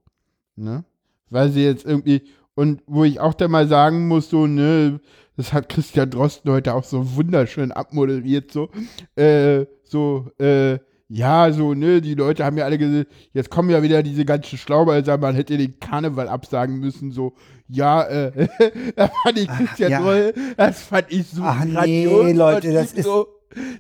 Ne? 0.57 0.85
Weil 1.29 1.51
sie 1.51 1.63
jetzt 1.63 1.85
irgendwie, 1.85 2.23
und 2.55 2.83
wo 2.87 3.05
ich 3.05 3.21
auch 3.21 3.35
da 3.35 3.49
mal 3.49 3.67
sagen 3.67 4.09
muss, 4.09 4.31
so, 4.31 4.47
ne, 4.47 5.01
das 5.37 5.53
hat 5.53 5.69
Christian 5.69 6.11
Drosten 6.11 6.51
heute 6.51 6.75
auch 6.75 6.85
so 6.85 7.17
wunderschön 7.17 7.73
abmoderiert, 7.73 8.53
so, 8.53 8.69
äh, 9.17 9.67
so, 9.85 10.31
äh, 10.39 10.79
ja, 11.09 11.53
so, 11.53 11.75
ne, 11.75 12.01
die 12.01 12.15
Leute 12.15 12.45
haben 12.45 12.57
ja 12.57 12.65
alle 12.65 12.79
gesagt, 12.79 13.11
jetzt 13.33 13.51
kommen 13.51 13.71
ja 13.71 13.83
wieder 13.83 14.03
diese 14.03 14.25
ganzen 14.25 14.59
Schlauber, 14.59 15.03
man 15.19 15.35
hätte 15.35 15.57
den 15.57 15.79
Karneval 15.79 16.29
absagen 16.29 16.79
müssen, 16.79 17.13
so, 17.13 17.35
ja, 17.69 18.03
äh, 18.03 18.49
das 18.97 19.11
fand 19.23 19.39
ich 19.39 19.49
Christian 19.49 19.93
Ach, 19.95 20.15
ja. 20.15 20.33
das 20.57 20.83
fand 20.83 21.11
ich 21.11 21.27
so 21.27 21.43
Ach 21.43 21.65
nee, 21.65 22.33
Leute, 22.33 22.73
das 22.73 22.93
ist 22.93 23.05
so, 23.05 23.29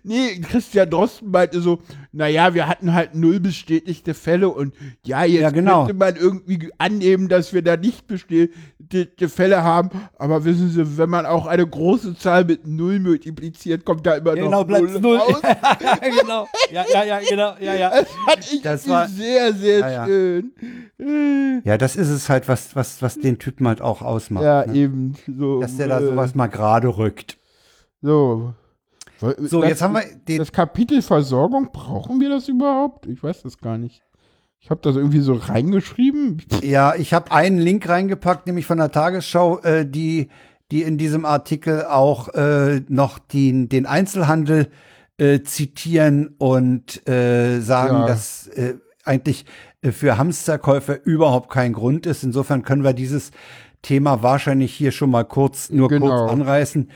Nee, 0.02 0.40
Christian 0.40 0.90
Drosten 0.90 1.30
meinte 1.30 1.60
so, 1.60 1.80
naja, 2.12 2.54
wir 2.54 2.68
hatten 2.68 2.92
halt 2.92 3.14
null 3.14 3.40
bestätigte 3.40 4.14
Fälle 4.14 4.48
und 4.48 4.74
ja, 5.04 5.24
jetzt 5.24 5.40
ja, 5.40 5.50
genau. 5.50 5.86
könnte 5.86 5.94
man 5.94 6.16
irgendwie 6.16 6.70
annehmen, 6.78 7.28
dass 7.28 7.52
wir 7.52 7.62
da 7.62 7.76
nicht 7.76 8.06
bestätigte 8.06 9.28
Fälle 9.28 9.62
haben. 9.62 9.90
Aber 10.18 10.44
wissen 10.44 10.68
Sie, 10.68 10.98
wenn 10.98 11.10
man 11.10 11.26
auch 11.26 11.46
eine 11.46 11.66
große 11.66 12.16
Zahl 12.16 12.44
mit 12.44 12.66
null 12.66 12.98
multipliziert, 12.98 13.84
kommt 13.84 14.06
da 14.06 14.14
immer 14.14 14.36
ja, 14.36 14.48
noch 14.48 14.66
genau, 14.66 14.80
null, 14.80 15.00
null. 15.00 15.16
raus. 15.16 15.40
genau, 16.20 16.48
ja, 16.70 16.84
ja, 16.92 17.04
ja, 17.04 17.20
genau, 17.28 17.54
ja, 17.60 17.74
ja. 17.74 17.90
Das 17.90 18.08
fand 18.10 18.52
ich 18.52 18.62
das 18.62 18.88
war, 18.88 19.08
sehr, 19.08 19.52
sehr 19.52 19.78
ja, 19.78 20.06
schön. 20.06 21.62
Ja, 21.64 21.78
das 21.78 21.96
ist 21.96 22.08
es 22.08 22.28
halt, 22.28 22.48
was, 22.48 22.76
was, 22.76 23.02
was 23.02 23.18
den 23.18 23.38
Typen 23.38 23.66
halt 23.66 23.80
auch 23.80 24.02
ausmacht. 24.02 24.44
Ja, 24.44 24.66
ne? 24.66 24.74
eben. 24.74 25.14
So, 25.26 25.60
Dass 25.60 25.76
der 25.76 25.88
da 25.88 26.00
sowas 26.00 26.34
mal 26.34 26.48
gerade 26.48 26.96
rückt. 26.96 27.38
So, 28.00 28.54
so, 29.38 29.60
das, 29.60 29.70
jetzt 29.70 29.82
haben 29.82 29.94
wir 29.94 30.02
den 30.28 30.38
das 30.38 30.52
Kapitel 30.52 31.00
Versorgung, 31.02 31.70
brauchen 31.72 32.20
wir 32.20 32.28
das 32.28 32.48
überhaupt? 32.48 33.06
Ich 33.06 33.22
weiß 33.22 33.42
das 33.42 33.58
gar 33.58 33.78
nicht. 33.78 34.02
Ich 34.60 34.70
habe 34.70 34.80
das 34.82 34.96
irgendwie 34.96 35.20
so 35.20 35.34
reingeschrieben. 35.34 36.42
Ja, 36.62 36.94
ich 36.94 37.12
habe 37.12 37.32
einen 37.32 37.58
Link 37.58 37.88
reingepackt, 37.88 38.46
nämlich 38.46 38.66
von 38.66 38.78
der 38.78 38.92
Tagesschau, 38.92 39.58
äh, 39.60 39.86
die 39.86 40.28
die 40.70 40.82
in 40.82 40.96
diesem 40.96 41.26
Artikel 41.26 41.84
auch 41.84 42.28
äh, 42.30 42.80
noch 42.88 43.18
den, 43.18 43.68
den 43.68 43.84
Einzelhandel 43.84 44.68
äh, 45.18 45.42
zitieren 45.42 46.34
und 46.38 47.06
äh, 47.06 47.60
sagen, 47.60 47.94
Ja. 47.96 48.06
dass 48.06 48.46
äh, 48.48 48.76
eigentlich 49.04 49.44
äh, 49.82 49.90
für 49.92 50.16
Hamsterkäufe 50.16 50.94
überhaupt 50.94 51.50
kein 51.50 51.74
Grund 51.74 52.06
ist. 52.06 52.24
Insofern 52.24 52.62
können 52.62 52.84
wir 52.84 52.94
dieses 52.94 53.32
Thema 53.82 54.22
wahrscheinlich 54.22 54.72
hier 54.74 54.92
schon 54.92 55.10
mal 55.10 55.24
kurz, 55.24 55.70
nur 55.70 55.88
Genau. 55.88 56.06
kurz 56.06 56.32
anreißen. 56.32 56.90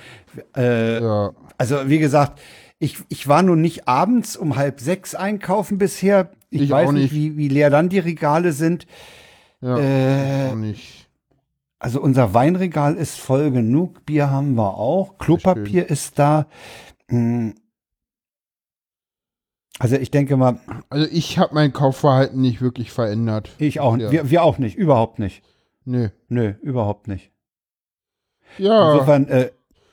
Äh, 0.56 1.00
Ja. 1.02 1.32
also 1.58 1.88
wie 1.88 1.98
gesagt, 1.98 2.40
ich, 2.78 2.98
ich 3.08 3.26
war 3.28 3.42
nun 3.42 3.60
nicht 3.60 3.88
abends 3.88 4.36
um 4.36 4.56
halb 4.56 4.80
sechs 4.80 5.14
einkaufen 5.14 5.78
bisher. 5.78 6.30
Ich, 6.50 6.62
Ich 6.62 6.70
weiß 6.70 6.88
auch 6.88 6.92
nicht, 6.92 7.12
nicht. 7.12 7.14
wie, 7.14 7.36
wie 7.36 7.48
leer 7.48 7.70
dann 7.70 7.88
die 7.88 7.98
Regale 7.98 8.52
sind. 8.52 8.86
Ja. 9.60 9.78
Äh, 9.78 10.50
auch 10.50 10.54
nicht. 10.56 11.08
also 11.78 12.00
unser 12.00 12.34
Weinregal 12.34 12.94
ist 12.94 13.18
voll 13.18 13.50
genug, 13.50 14.04
Bier 14.06 14.30
haben 14.30 14.54
wir 14.54 14.74
auch, 14.76 15.18
Klopapier 15.18 15.88
ist 15.90 16.18
da. 16.18 16.46
Hm. 17.08 17.54
Also 19.78 19.96
ich 19.96 20.10
denke 20.10 20.36
mal, 20.36 20.58
Also 20.88 21.06
ich 21.10 21.38
habe 21.38 21.54
mein 21.54 21.72
Kaufverhalten 21.72 22.40
nicht 22.40 22.60
wirklich 22.62 22.92
verändert. 22.92 23.50
ich 23.58 23.80
auch, 23.80 23.96
Ja. 23.96 24.10
wir, 24.10 24.30
wir 24.30 24.42
auch 24.42 24.58
nicht, 24.58 24.76
überhaupt 24.76 25.18
nicht. 25.18 25.42
Nö. 25.86 26.08
Nö, 26.28 26.54
überhaupt 26.62 27.08
nicht. 27.08 27.32
Ja. 28.58 28.92
Insofern 28.92 29.28
äh, 29.28 29.50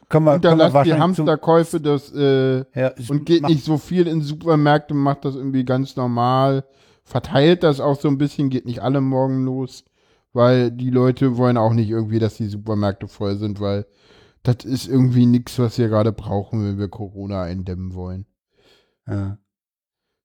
können 0.09 0.25
wir, 0.25 0.39
können 0.39 0.57
wir 0.57 0.65
Unterlasst 0.65 0.85
die 0.87 0.93
Hamsterkäufe 0.93 1.79
das, 1.79 2.11
äh, 2.13 2.65
ja, 2.73 2.93
und 3.09 3.25
geht 3.25 3.47
nicht 3.47 3.63
so 3.63 3.77
viel 3.77 4.07
in 4.07 4.21
Supermärkte, 4.21 4.93
macht 4.93 5.23
das 5.23 5.35
irgendwie 5.35 5.63
ganz 5.63 5.95
normal. 5.95 6.65
Verteilt 7.03 7.63
das 7.63 7.79
auch 7.79 7.99
so 7.99 8.07
ein 8.07 8.17
bisschen, 8.17 8.49
geht 8.49 8.65
nicht 8.65 8.81
alle 8.81 9.01
morgen 9.01 9.45
los, 9.45 9.85
weil 10.33 10.71
die 10.71 10.89
Leute 10.89 11.37
wollen 11.37 11.57
auch 11.57 11.73
nicht 11.73 11.89
irgendwie, 11.89 12.19
dass 12.19 12.37
die 12.37 12.47
Supermärkte 12.47 13.07
voll 13.07 13.37
sind, 13.37 13.59
weil 13.59 13.85
das 14.41 14.65
ist 14.65 14.87
irgendwie 14.87 15.25
nichts, 15.25 15.59
was 15.59 15.77
wir 15.77 15.89
gerade 15.89 16.11
brauchen, 16.11 16.65
wenn 16.65 16.79
wir 16.79 16.89
Corona 16.89 17.43
eindämmen 17.43 17.93
wollen. 17.93 18.25
Ja. 19.07 19.37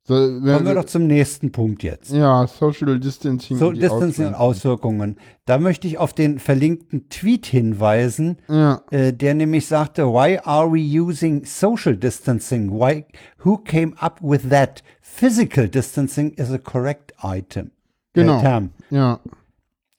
So, 0.08 0.14
Kommen 0.14 0.64
wir 0.64 0.74
doch 0.74 0.86
zum 0.86 1.06
nächsten 1.06 1.52
Punkt 1.52 1.82
jetzt. 1.82 2.10
ja, 2.12 2.46
Social 2.46 2.98
Distancing. 2.98 3.58
So, 3.58 3.68
und 3.68 3.74
die 3.74 3.80
Distancing 3.82 4.28
und 4.28 4.34
Auswirkungen. 4.34 5.18
Da 5.44 5.58
möchte 5.58 5.86
ich 5.86 5.98
auf 5.98 6.14
den 6.14 6.38
verlinkten 6.38 7.10
Tweet 7.10 7.44
hinweisen, 7.44 8.38
Ja, 8.48 8.80
äh, 8.90 9.12
der 9.12 9.34
nämlich 9.34 9.66
sagte, 9.66 10.06
why 10.06 10.38
are 10.42 10.72
we 10.72 10.78
using 10.80 11.44
social 11.44 11.94
distancing? 11.94 12.70
Why, 12.70 13.04
who 13.44 13.58
came 13.58 13.92
up 13.98 14.18
with 14.22 14.48
that? 14.48 14.82
Physical 15.02 15.68
distancing 15.68 16.32
is 16.34 16.50
a 16.50 16.56
correct 16.58 17.12
item. 17.22 17.72
Genau. 18.14 18.40
Term. 18.40 18.70
ja, 18.88 19.20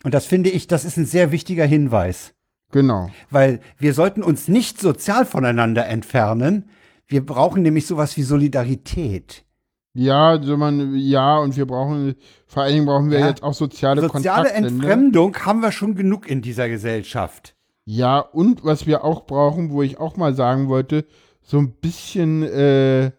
Und 0.04 0.16
das 0.16 0.26
finde 0.26 0.50
ich, 0.50 0.66
das 0.66 0.86
ist 0.86 0.98
ein 0.98 1.06
sehr 1.06 1.32
wichtiger 1.32 1.66
Hinweis. 1.68 2.34
genau. 2.72 3.12
Weil 3.30 3.60
wir 3.78 3.94
sollten 3.94 4.24
uns 4.24 4.48
nicht 4.48 4.82
sozial 4.82 5.26
voneinander 5.28 5.86
entfernen. 5.86 6.66
Wir 7.08 7.24
brauchen 7.24 7.62
nämlich 7.62 7.86
sowas 7.86 8.18
wie 8.18 8.24
Solidarität. 8.24 9.46
Ja, 9.94 10.40
so 10.42 10.56
man, 10.56 10.96
ja, 10.96 11.38
und 11.40 11.58
wir 11.58 11.66
brauchen, 11.66 12.16
vor 12.46 12.64
allen 12.64 12.74
Dingen 12.74 12.86
brauchen 12.86 13.10
wir 13.10 13.20
Ja. 13.20 13.28
jetzt 13.30 13.44
auch 13.44 13.54
soziale, 13.54 14.02
Soziale 14.02 14.50
Kontakte. 14.50 14.62
Ne? 14.62 14.68
Entfremdung 14.68 15.36
haben 15.38 15.62
wir 15.62 15.72
schon 15.72 15.96
genug 15.96 16.30
in 16.30 16.42
dieser 16.42 16.70
Gesellschaft. 16.70 17.56
Ja, 17.86 18.20
und 18.20 18.64
was 18.64 18.86
wir 18.86 19.04
auch 19.04 19.26
brauchen, 19.26 19.72
wo 19.72 19.82
ich 19.82 19.98
auch 20.00 20.16
mal 20.16 20.36
sagen 20.36 20.68
wollte, 20.70 21.06
so 21.42 21.58
ein 21.58 21.72
bisschen 21.72 22.44
äh, 22.44 23.12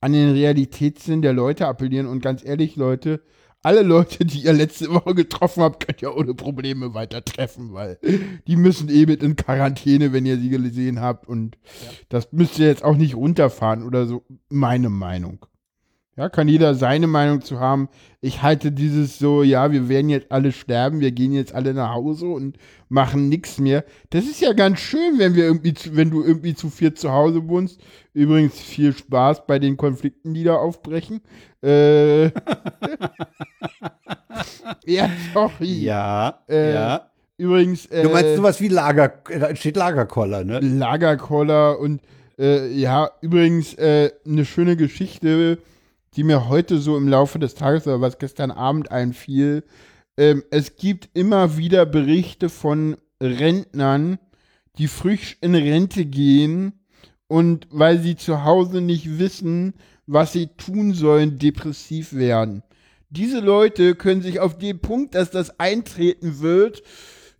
an 0.00 0.12
den 0.12 0.30
Realitätssinn 0.30 1.20
der 1.20 1.32
Leute 1.32 1.66
appellieren. 1.66 2.06
Und 2.06 2.22
ganz 2.22 2.44
ehrlich, 2.44 2.76
Leute, 2.76 3.20
alle 3.64 3.82
Leute, 3.82 4.24
die 4.24 4.44
ihr 4.44 4.52
letzte 4.52 4.88
Woche 4.94 5.14
getroffen 5.16 5.64
habt, 5.64 5.84
könnt 5.84 6.00
ihr 6.00 6.16
ohne 6.16 6.34
Probleme 6.34 6.94
weiter 6.94 7.24
treffen, 7.24 7.72
weil 7.72 7.98
die 8.46 8.56
müssen 8.56 8.88
eh 8.88 9.06
mit 9.06 9.22
in 9.22 9.34
Quarantäne, 9.34 10.12
wenn 10.12 10.26
ihr 10.26 10.36
sie 10.38 10.48
gesehen 10.50 11.00
habt. 11.00 11.28
Und 11.28 11.58
das 12.08 12.32
müsst 12.32 12.60
ihr 12.60 12.66
jetzt 12.68 12.84
auch 12.84 12.96
nicht 12.96 13.16
runterfahren 13.16 13.82
oder 13.82 14.06
so, 14.06 14.22
meine 14.48 14.90
Meinung. 14.90 15.44
Ja, 16.16 16.28
kann 16.28 16.46
jeder 16.46 16.74
seine 16.74 17.06
Meinung 17.06 17.40
zu 17.40 17.58
haben. 17.58 17.88
Ich 18.20 18.42
halte 18.42 18.70
dieses 18.70 19.18
so, 19.18 19.42
ja, 19.42 19.72
wir 19.72 19.88
werden 19.88 20.10
jetzt 20.10 20.30
alle 20.30 20.52
sterben, 20.52 21.00
wir 21.00 21.10
gehen 21.10 21.32
jetzt 21.32 21.54
alle 21.54 21.72
nach 21.72 21.94
Hause 21.94 22.26
und 22.26 22.58
machen 22.90 23.30
nichts 23.30 23.58
mehr. 23.58 23.82
Das 24.10 24.24
ist 24.24 24.42
ja 24.42 24.52
ganz 24.52 24.78
schön, 24.80 25.18
wenn 25.18 25.34
wir 25.34 25.44
irgendwie, 25.44 25.72
zu, 25.72 25.96
wenn 25.96 26.10
du 26.10 26.22
irgendwie 26.22 26.54
zu 26.54 26.68
viert 26.68 26.98
zu 26.98 27.12
Hause 27.12 27.48
wohnst. 27.48 27.80
Übrigens 28.12 28.60
viel 28.60 28.92
Spaß 28.94 29.46
bei 29.46 29.58
den 29.58 29.78
Konflikten, 29.78 30.34
die 30.34 30.44
da 30.44 30.56
aufbrechen. 30.56 31.22
Äh, 31.62 32.26
ja, 34.84 35.10
sorry. 35.32 35.80
Ja, 35.80 36.40
Äh, 36.48 36.74
ja. 36.74 37.08
Übrigens, 37.38 37.86
äh, 37.86 38.02
Du 38.02 38.10
meinst 38.10 38.36
sowas 38.36 38.60
wie 38.60 38.68
Lager, 38.68 39.08
da 39.26 39.46
entsteht 39.46 39.76
Lagerkoller, 39.76 40.44
ne? 40.44 40.60
Lagerkoller 40.60 41.78
und 41.78 42.02
äh, 42.38 42.68
ja, 42.68 43.10
übrigens 43.22 43.74
äh, 43.74 44.10
eine 44.26 44.44
schöne 44.44 44.76
Geschichte, 44.76 45.58
die 46.16 46.24
mir 46.24 46.48
heute 46.48 46.78
so 46.78 46.96
im 46.96 47.08
Laufe 47.08 47.38
des 47.38 47.54
Tages 47.54 47.86
oder 47.86 48.00
was 48.00 48.18
gestern 48.18 48.50
Abend 48.50 48.90
einfiel. 48.90 49.64
Ähm, 50.16 50.42
es 50.50 50.76
gibt 50.76 51.08
immer 51.14 51.56
wieder 51.56 51.86
Berichte 51.86 52.48
von 52.48 52.96
Rentnern, 53.20 54.18
die 54.78 54.88
frisch 54.88 55.36
in 55.40 55.54
Rente 55.54 56.04
gehen 56.04 56.72
und 57.28 57.66
weil 57.70 57.98
sie 58.00 58.16
zu 58.16 58.44
Hause 58.44 58.80
nicht 58.80 59.18
wissen, 59.18 59.74
was 60.06 60.32
sie 60.32 60.48
tun 60.48 60.92
sollen, 60.92 61.38
depressiv 61.38 62.12
werden. 62.12 62.62
Diese 63.08 63.40
Leute 63.40 63.94
können 63.94 64.22
sich 64.22 64.40
auf 64.40 64.58
den 64.58 64.80
Punkt, 64.80 65.14
dass 65.14 65.30
das 65.30 65.58
eintreten 65.60 66.40
wird, 66.40 66.82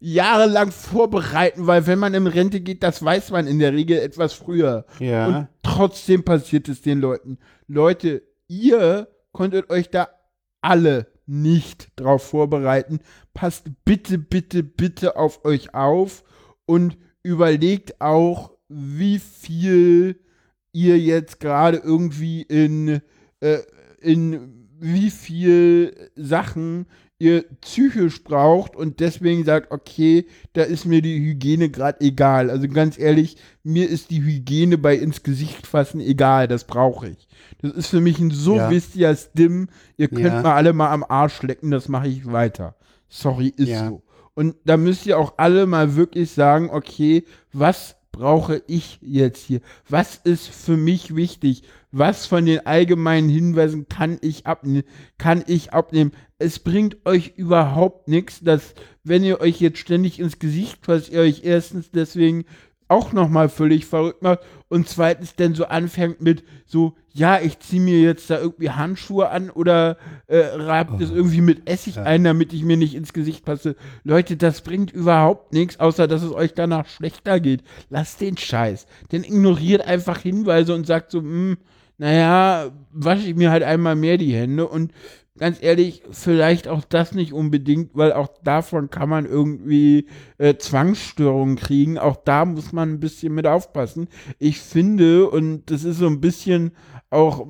jahrelang 0.01 0.73
vorbereiten, 0.73 1.67
weil 1.67 1.87
wenn 1.87 1.99
man 1.99 2.15
in 2.15 2.27
Rente 2.27 2.61
geht, 2.61 2.83
das 2.83 3.03
weiß 3.03 3.31
man 3.31 3.47
in 3.47 3.59
der 3.59 3.73
Regel 3.73 3.99
etwas 3.99 4.33
früher. 4.33 4.85
Ja. 4.99 5.27
Und 5.27 5.49
trotzdem 5.63 6.25
passiert 6.25 6.69
es 6.69 6.83
den 6.83 7.01
Leuten. 7.01 7.39
Leute, 7.69 8.23
ihr 8.53 9.09
konntet 9.33 9.71
euch 9.71 9.89
da 9.89 10.09
alle 10.61 11.07
nicht 11.27 11.89
drauf 11.97 12.23
vorbereiten. 12.23 13.01
Passt 13.33 13.71
bitte, 13.85 14.19
bitte, 14.19 14.63
bitte 14.63 15.17
auf 15.17 15.45
euch 15.45 15.75
auf 15.75 16.23
und 16.67 16.99
überlegt 17.23 18.01
auch, 18.01 18.53
wie 18.69 19.19
viel 19.19 20.21
ihr 20.73 20.99
jetzt 20.99 21.41
gerade 21.41 21.79
irgendwie 21.79 22.43
in, 22.43 23.01
äh, 23.41 23.59
in 24.01 24.69
wie 24.79 25.11
viel 25.11 26.11
Sachen 26.15 26.87
ihr 27.23 27.45
psychisch 27.61 28.25
braucht 28.25 28.75
und 28.75 28.99
deswegen 28.99 29.45
sagt, 29.45 29.71
okay, 29.71 30.27
da 30.55 30.63
ist 30.63 30.85
mir 30.87 31.01
die 31.03 31.19
Hygiene 31.21 31.71
gerade 31.71 32.01
egal. 32.01 32.51
Also 32.51 32.67
ganz 32.69 32.99
ehrlich, 32.99 33.37
mir 33.63 33.89
ist 33.89 34.11
die 34.11 34.23
Hygiene 34.23 34.77
bei 34.77 34.97
ins 34.97 35.23
Gesicht 35.23 35.67
fassen 35.67 36.01
egal, 36.01 36.49
das 36.49 36.65
brauche 36.65 37.09
ich. 37.11 37.29
Das 37.61 37.73
ist 37.73 37.87
für 37.87 38.01
mich 38.01 38.19
ein 38.19 38.33
so 38.33 38.57
Ja. 38.57 38.71
wichtiger 38.71 39.15
Stim, 39.15 39.69
ihr 39.97 40.09
könnt 40.09 40.25
Ja. 40.25 40.43
mal 40.43 40.55
alle 40.57 40.73
mal 40.73 40.91
am 40.91 41.05
Arsch 41.09 41.43
lecken, 41.43 41.71
das 41.71 41.89
mache 41.89 42.09
ich 42.09 42.27
weiter. 42.27 42.75
Sorry, 43.09 43.53
ist 43.57 43.69
Ja. 43.69 43.89
so. 43.89 44.03
Und 44.35 44.57
da 44.65 44.77
müsst 44.77 45.07
ihr 45.07 45.19
auch 45.19 45.35
alle 45.37 45.67
mal 45.67 45.95
wirklich 45.95 46.31
sagen, 46.33 46.71
okay, 46.71 47.25
was 47.53 47.95
brauche 48.13 48.63
ich 48.67 48.99
jetzt 49.01 49.45
hier? 49.45 49.61
Was 49.89 50.17
ist 50.17 50.49
für 50.49 50.77
mich 50.77 51.17
wichtig? 51.17 51.63
Was 51.91 52.27
von 52.27 52.47
den 52.47 52.67
allgemeinen 52.67 53.29
Hinweisen 53.29 53.89
kann 53.89 54.19
ich 54.21 54.47
abnehmen? 54.47 54.85
Kann 55.19 55.43
ich 55.47 55.73
abnehmen? 55.73 56.13
Es 56.39 56.59
bringt 56.59 57.05
euch 57.07 57.33
überhaupt 57.37 58.09
nichts, 58.09 58.41
dass, 58.41 58.75
wenn 59.03 59.25
ihr 59.25 59.41
euch 59.41 59.61
jetzt 59.61 59.79
ständig 59.79 60.21
ins 60.21 60.39
Gesicht 60.39 60.85
fasst, 60.85 61.11
ihr 61.11 61.21
euch 61.21 61.45
erstens 61.45 61.91
deswegen 61.91 62.45
auch 62.93 63.13
nochmal 63.13 63.49
völlig 63.49 63.87
verrückt 63.87 64.23
macht 64.23 64.41
und 64.69 64.89
zweitens 64.89 65.35
dann 65.35 65.55
so 65.55 65.67
anfängt 65.67 66.21
mit 66.21 66.45
so, 66.67 66.95
ja, 67.13 67.41
ich 67.41 67.59
ziehe 67.59 67.83
mir 67.83 68.01
jetzt 68.01 68.31
da 68.31 68.39
irgendwie 68.39 68.71
Handschuhe 68.71 69.29
an 69.29 69.51
oder 69.51 69.99
äh, 70.29 70.39
reibt 70.39 71.01
es 71.01 71.11
irgendwie 71.11 71.41
mit 71.41 71.69
Essig 71.69 71.99
ein, 71.99 72.25
damit 72.25 72.53
ich 72.53 72.63
mir 72.63 72.77
nicht 72.77 72.95
ins 72.95 73.13
Gesicht 73.13 73.45
passe. 73.45 73.77
Leute, 74.05 74.37
das 74.37 74.63
bringt 74.63 74.93
überhaupt 74.93 75.53
nichts, 75.53 75.79
außer 75.79 76.09
dass 76.09 76.23
es 76.23 76.33
euch 76.33 76.55
danach 76.55 76.87
schlechter 76.87 77.41
geht. 77.41 77.65
Lasst 77.91 78.21
den 78.21 78.37
Scheiß. 78.37 78.87
Denn 79.11 79.25
ignoriert 79.25 79.87
einfach 79.87 80.19
Hinweise 80.19 80.75
und 80.75 80.87
sagt 80.87 81.11
so, 81.11 81.21
hm, 81.21 81.59
naja, 81.99 82.71
wasche 82.93 83.29
ich 83.29 83.37
mir 83.37 83.51
halt 83.51 83.63
einmal 83.63 83.95
mehr 83.95 84.17
die 84.17 84.35
Hände 84.35 84.67
und 84.67 84.93
ganz 85.39 85.63
ehrlich, 85.63 86.03
vielleicht 86.11 86.69
auch 86.69 86.85
das 86.85 87.13
nicht 87.13 87.33
unbedingt, 87.33 87.91
weil 87.95 88.13
auch 88.13 88.29
davon 88.45 88.91
kann 88.91 89.09
man 89.09 89.27
irgendwie 89.27 90.07
äh, 90.39 90.57
Zwangsstörungen 90.57 91.57
kriegen. 91.57 91.99
Auch 91.99 92.17
da 92.17 92.45
muss 92.45 92.73
man 92.73 92.91
ein 92.91 93.01
bisschen 93.01 93.35
mit 93.35 93.47
aufpassen. 93.47 94.09
Ich 94.39 94.61
finde, 94.61 95.29
und 95.31 95.71
das 95.71 95.85
ist 95.85 95.99
so 95.99 96.07
ein 96.07 96.21
bisschen 96.21 96.73
auch 97.11 97.47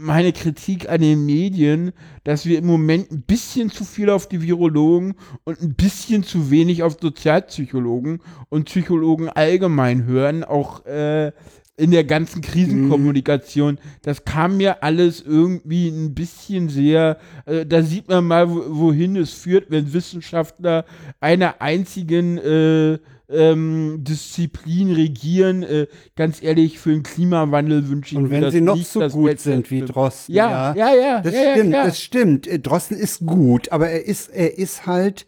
meine 0.00 0.32
Kritik 0.32 0.88
an 0.88 1.02
den 1.02 1.26
Medien, 1.26 1.92
dass 2.24 2.46
wir 2.46 2.58
im 2.58 2.66
Moment 2.66 3.10
ein 3.12 3.22
bisschen 3.22 3.70
zu 3.70 3.84
viel 3.84 4.08
auf 4.08 4.28
die 4.28 4.40
Virologen 4.40 5.14
und 5.44 5.60
ein 5.60 5.74
bisschen 5.74 6.22
zu 6.22 6.50
wenig 6.50 6.82
auf 6.82 6.96
Sozialpsychologen 7.00 8.22
und 8.48 8.64
Psychologen 8.64 9.28
allgemein 9.28 10.06
hören, 10.06 10.42
auch 10.42 10.86
äh, 10.86 11.32
in 11.80 11.90
der 11.90 12.04
ganzen 12.04 12.42
Krisenkommunikation. 12.42 13.78
Das 14.02 14.24
kam 14.24 14.56
mir 14.58 14.82
alles 14.82 15.22
irgendwie 15.22 15.88
ein 15.88 16.14
bisschen 16.14 16.68
sehr, 16.68 17.18
äh, 17.46 17.64
da 17.66 17.82
sieht 17.82 18.08
man 18.08 18.26
mal, 18.26 18.50
wo- 18.50 18.64
wohin 18.68 19.16
es 19.16 19.32
führt, 19.32 19.70
wenn 19.70 19.92
Wissenschaftler 19.92 20.84
einer 21.20 21.60
einzigen 21.60 22.38
äh, 22.38 22.98
ähm, 23.32 23.98
Disziplin 24.02 24.92
regieren. 24.92 25.62
Äh, 25.62 25.86
ganz 26.16 26.42
ehrlich, 26.42 26.78
für 26.80 26.90
den 26.90 27.02
Klimawandel 27.04 27.88
wünsche 27.88 28.12
ich 28.14 28.18
Und 28.18 28.24
mir 28.24 28.30
wenn 28.30 28.40
das 28.42 28.52
sie 28.52 28.60
noch 28.60 28.74
nicht, 28.74 28.88
so 28.88 29.00
gut 29.08 29.26
Geld 29.28 29.40
sind 29.40 29.70
wie. 29.70 29.82
Drosten. 29.82 30.34
Ja, 30.34 30.74
ja, 30.74 30.94
ja. 30.94 31.20
Das 31.22 31.32
ja, 31.34 31.40
ja, 31.42 31.52
stimmt, 31.54 31.70
klar. 31.70 31.84
das 31.86 32.00
stimmt. 32.00 32.46
Äh, 32.46 32.58
Drosten 32.58 32.96
ist 32.96 33.24
gut, 33.24 33.70
aber 33.72 33.88
er 33.88 34.04
ist, 34.04 34.28
er 34.30 34.58
ist 34.58 34.86
halt 34.86 35.26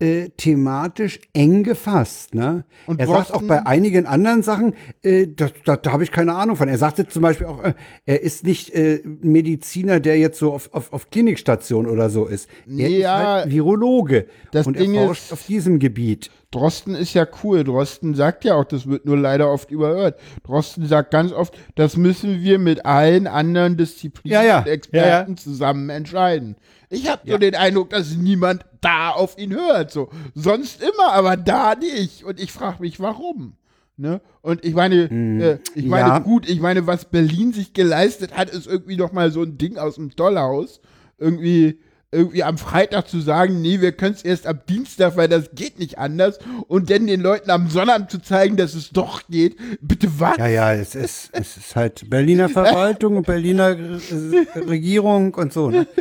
äh, 0.00 0.28
thematisch 0.36 1.18
eng 1.32 1.64
gefasst. 1.64 2.34
Ne? 2.34 2.64
Und 2.86 3.00
er 3.00 3.08
sagt 3.08 3.32
auch 3.34 3.42
bei 3.42 3.66
einigen 3.66 4.06
anderen 4.06 4.42
Sachen, 4.42 4.74
äh, 5.02 5.26
da, 5.26 5.48
da, 5.64 5.76
da 5.76 5.92
habe 5.92 6.04
ich 6.04 6.12
keine 6.12 6.34
Ahnung 6.34 6.54
von. 6.56 6.68
Er 6.68 6.78
sagte 6.78 7.08
zum 7.08 7.22
Beispiel 7.22 7.46
auch, 7.48 7.62
äh, 7.64 7.74
er 8.06 8.22
ist 8.22 8.44
nicht 8.44 8.70
äh, 8.74 9.00
Mediziner, 9.04 9.98
der 10.00 10.16
jetzt 10.18 10.38
so 10.38 10.52
auf, 10.52 10.72
auf, 10.72 10.92
auf 10.92 11.10
Klinikstation 11.10 11.86
oder 11.86 12.10
so 12.10 12.26
ist. 12.26 12.48
Er 12.68 12.88
ist 12.88 12.96
Ja, 12.98 13.16
halt 13.18 13.50
Virologe 13.50 14.26
das 14.52 14.66
und 14.66 14.78
Ding 14.78 14.94
er 14.94 15.06
forscht 15.06 15.24
ist- 15.24 15.32
auf 15.32 15.46
diesem 15.46 15.78
Gebiet. 15.80 16.30
Drosten 16.50 16.94
ist 16.94 17.12
ja 17.12 17.26
cool. 17.44 17.62
Drosten 17.62 18.14
sagt 18.14 18.44
ja 18.44 18.54
auch, 18.54 18.64
das 18.64 18.86
wird 18.86 19.04
nur 19.04 19.18
leider 19.18 19.52
oft 19.52 19.70
überhört. 19.70 20.18
Drosten 20.44 20.86
sagt 20.86 21.10
ganz 21.10 21.30
oft, 21.32 21.54
das 21.74 21.96
müssen 21.98 22.40
wir 22.40 22.58
mit 22.58 22.86
allen 22.86 23.26
anderen 23.26 23.76
Disziplinen 23.76 24.32
Ja, 24.34 24.42
ja. 24.42 24.58
und 24.60 24.66
Experten 24.68 25.32
Ja, 25.32 25.36
zusammen 25.36 25.90
entscheiden. 25.90 26.56
Ich 26.88 27.10
habe 27.10 27.20
so 27.30 27.36
den 27.36 27.54
Eindruck, 27.54 27.90
dass 27.90 28.16
niemand 28.16 28.64
da 28.80 29.10
auf 29.10 29.36
ihn 29.36 29.52
hört. 29.54 29.90
So. 29.90 30.08
Sonst 30.34 30.80
immer, 30.82 31.12
aber 31.12 31.36
da 31.36 31.74
nicht. 31.74 32.24
Und 32.24 32.40
ich 32.40 32.50
frage 32.50 32.80
mich, 32.80 32.98
warum. 32.98 33.52
Ne? 33.98 34.22
Und 34.40 34.64
ich 34.64 34.74
meine, 34.74 34.94
äh, 35.10 35.58
ich 35.74 35.84
meine, 35.84 36.14
Hm. 36.16 36.22
gut, 36.22 36.48
ich 36.48 36.60
meine, 36.60 36.86
was 36.86 37.04
Berlin 37.04 37.52
sich 37.52 37.74
geleistet 37.74 38.34
hat, 38.36 38.48
ist 38.48 38.66
irgendwie 38.66 38.96
noch 38.96 39.12
mal 39.12 39.30
so 39.32 39.42
ein 39.42 39.58
Ding 39.58 39.76
aus 39.76 39.96
dem 39.96 40.10
Dollhaus. 40.10 40.80
Irgendwie, 41.18 41.80
irgendwie 42.10 42.42
am 42.42 42.56
Freitag 42.56 43.08
zu 43.08 43.20
sagen, 43.20 43.60
nee, 43.60 43.82
wir 43.82 43.92
können 43.92 44.14
es 44.14 44.22
erst 44.22 44.46
ab 44.46 44.66
Dienstag, 44.66 45.16
weil 45.16 45.28
das 45.28 45.50
geht 45.54 45.78
nicht 45.78 45.98
anders. 45.98 46.38
Und 46.66 46.90
dann 46.90 47.06
den 47.06 47.20
Leuten 47.20 47.50
am 47.50 47.68
Sonnabend 47.68 48.10
zu 48.10 48.22
zeigen, 48.22 48.56
dass 48.56 48.74
es 48.74 48.90
doch 48.90 49.22
geht. 49.28 49.56
Bitte 49.82 50.08
was? 50.18 50.38
Ja, 50.38 50.46
ja, 50.46 50.72
es 50.72 50.94
ist, 50.94 51.28
es 51.32 51.58
ist 51.58 51.76
halt 51.76 52.08
Berliner 52.08 52.48
Verwaltung 52.48 53.18
und 53.18 53.26
Berliner 53.26 53.76
äh, 53.76 54.58
Regierung 54.58 55.34
und 55.34 55.52
so. 55.52 55.70
Ne? 55.70 55.86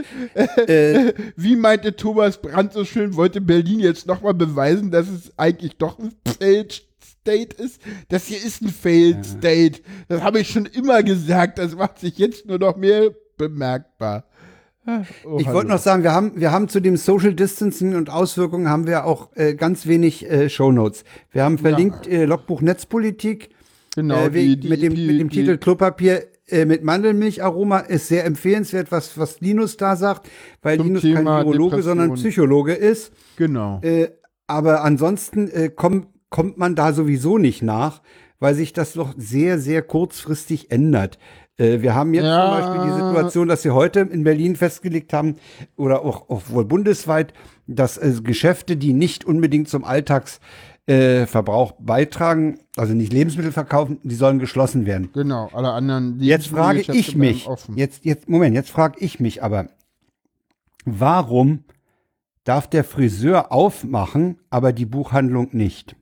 Äh, 0.68 1.14
Wie 1.36 1.56
meinte 1.56 1.96
Thomas 1.96 2.42
Brandt 2.42 2.74
so 2.74 2.84
schön, 2.84 3.16
wollte 3.16 3.42
Berlin 3.42 3.80
jetzt 3.80 4.08
nochmal 4.08 4.34
beweisen, 4.34 4.92
dass 4.92 5.08
es 5.08 5.32
eigentlich 5.38 5.78
doch 5.78 6.00
ein 6.00 6.14
Failed 6.38 6.84
State 7.02 7.62
ist? 7.62 7.82
Das 8.10 8.26
hier 8.26 8.38
ist 8.38 8.62
ein 8.62 8.70
Failed 8.70 9.26
State. 9.26 9.82
Das 10.08 10.22
habe 10.22 10.40
ich 10.40 10.50
schon 10.50 10.66
immer 10.66 11.04
gesagt. 11.04 11.60
Das 11.60 11.76
macht 11.76 12.00
sich 12.00 12.18
jetzt 12.18 12.46
nur 12.46 12.60
noch 12.60 12.76
mehr 12.76 13.12
bemerkbar. 13.38 14.26
Oh, 15.26 15.38
Ich 15.40 15.48
wollte 15.52 15.70
noch 15.70 15.80
sagen, 15.80 16.04
wir 16.04 16.14
haben, 16.14 16.32
wir 16.40 16.52
haben 16.52 16.70
zu 16.70 16.80
dem 16.80 16.96
Social 16.96 17.34
Distancing 17.34 17.96
und 17.96 18.10
Auswirkungen 18.10 18.70
haben 18.70 18.88
wir 18.88 19.06
auch 19.06 19.30
äh, 19.36 19.54
ganz 19.54 19.86
wenig 19.86 20.30
äh, 20.30 20.50
Shownotes. 20.50 21.04
Wir 21.32 21.44
haben 21.44 21.58
verlinkt 21.58 22.08
äh, 22.08 22.24
Logbuch 22.26 22.62
Netzpolitik 22.62 23.50
genau, 23.96 24.16
äh, 24.26 24.34
wie, 24.34 24.56
die- 24.56 24.60
die- 24.62 24.70
mit 24.70 24.82
dem, 24.82 24.96
die- 24.96 25.08
mit 25.08 25.20
dem 25.20 25.30
Titel 25.30 25.58
Klopapier 25.58 26.24
äh, 26.48 26.64
mit 26.64 26.84
Mandelmilcharoma 26.86 27.80
ist 27.80 28.08
sehr 28.08 28.24
empfehlenswert, 28.24 28.90
was, 28.92 29.18
was 29.18 29.42
Linus 29.42 29.76
da 29.76 29.98
sagt, 29.98 30.30
weil 30.62 30.80
Linus 30.80 31.02
Thema 31.02 31.40
kein 31.40 31.48
Virologe, 31.48 31.82
sondern. 31.82 32.14
Psychologe 32.14 32.74
ist. 32.74 33.12
Genau. 33.36 33.82
Äh, 33.82 34.08
aber 34.48 34.86
ansonsten 34.86 35.50
äh, 35.52 35.70
komm, 35.76 36.08
kommt 36.30 36.58
man 36.58 36.76
da 36.76 36.94
sowieso 36.94 37.38
nicht 37.38 37.62
nach, 37.62 38.02
weil 38.40 38.56
sich 38.56 38.72
das 38.72 38.94
doch 38.94 39.14
sehr, 39.18 39.60
sehr 39.60 39.82
kurzfristig 39.82 40.72
ändert. 40.72 41.20
Äh, 41.58 41.82
wir 41.82 41.96
haben 41.96 42.14
jetzt 42.14 42.26
Ja. 42.26 42.42
zum 42.46 42.60
Beispiel 42.76 42.88
die 42.92 42.96
Situation, 43.04 43.48
dass 43.48 43.62
sie 43.64 43.72
heute 43.72 44.02
in 44.02 44.24
Berlin 44.24 44.56
festgelegt 44.56 45.12
haben, 45.14 45.36
oder 45.76 46.02
auch, 46.06 46.30
auch 46.30 46.44
wohl 46.50 46.66
bundesweit, 46.66 47.34
dass 47.68 47.98
äh, 47.98 48.14
Geschäfte, 48.24 48.78
die 48.78 48.94
nicht 48.94 49.26
unbedingt 49.26 49.68
zum 49.68 49.84
Alltagsverbrauch 49.84 51.72
äh, 51.72 51.76
beitragen, 51.84 52.60
also 52.76 52.94
nicht 52.94 53.12
Lebensmittel 53.12 53.52
verkaufen, 53.52 54.00
die 54.04 54.16
sollen 54.16 54.40
geschlossen 54.40 54.86
werden. 54.86 55.10
Genau, 55.14 55.50
alle 55.52 55.72
anderen. 55.72 56.20
die- 56.20 56.28
Jetzt 56.28 56.48
frage 56.48 56.80
ich 56.94 57.16
mich, 57.16 57.48
jetzt, 57.76 58.06
jetzt, 58.06 58.30
Moment, 58.30 58.56
jetzt 58.56 58.70
frage 58.70 59.00
ich 59.00 59.20
mich 59.20 59.44
aber, 59.44 59.68
warum 60.86 61.64
darf 62.46 62.68
der 62.68 62.86
Friseur 62.86 63.52
aufmachen, 63.52 64.38
aber 64.50 64.72
die 64.72 64.86
Buchhandlung 64.86 65.50
nicht? 65.52 65.97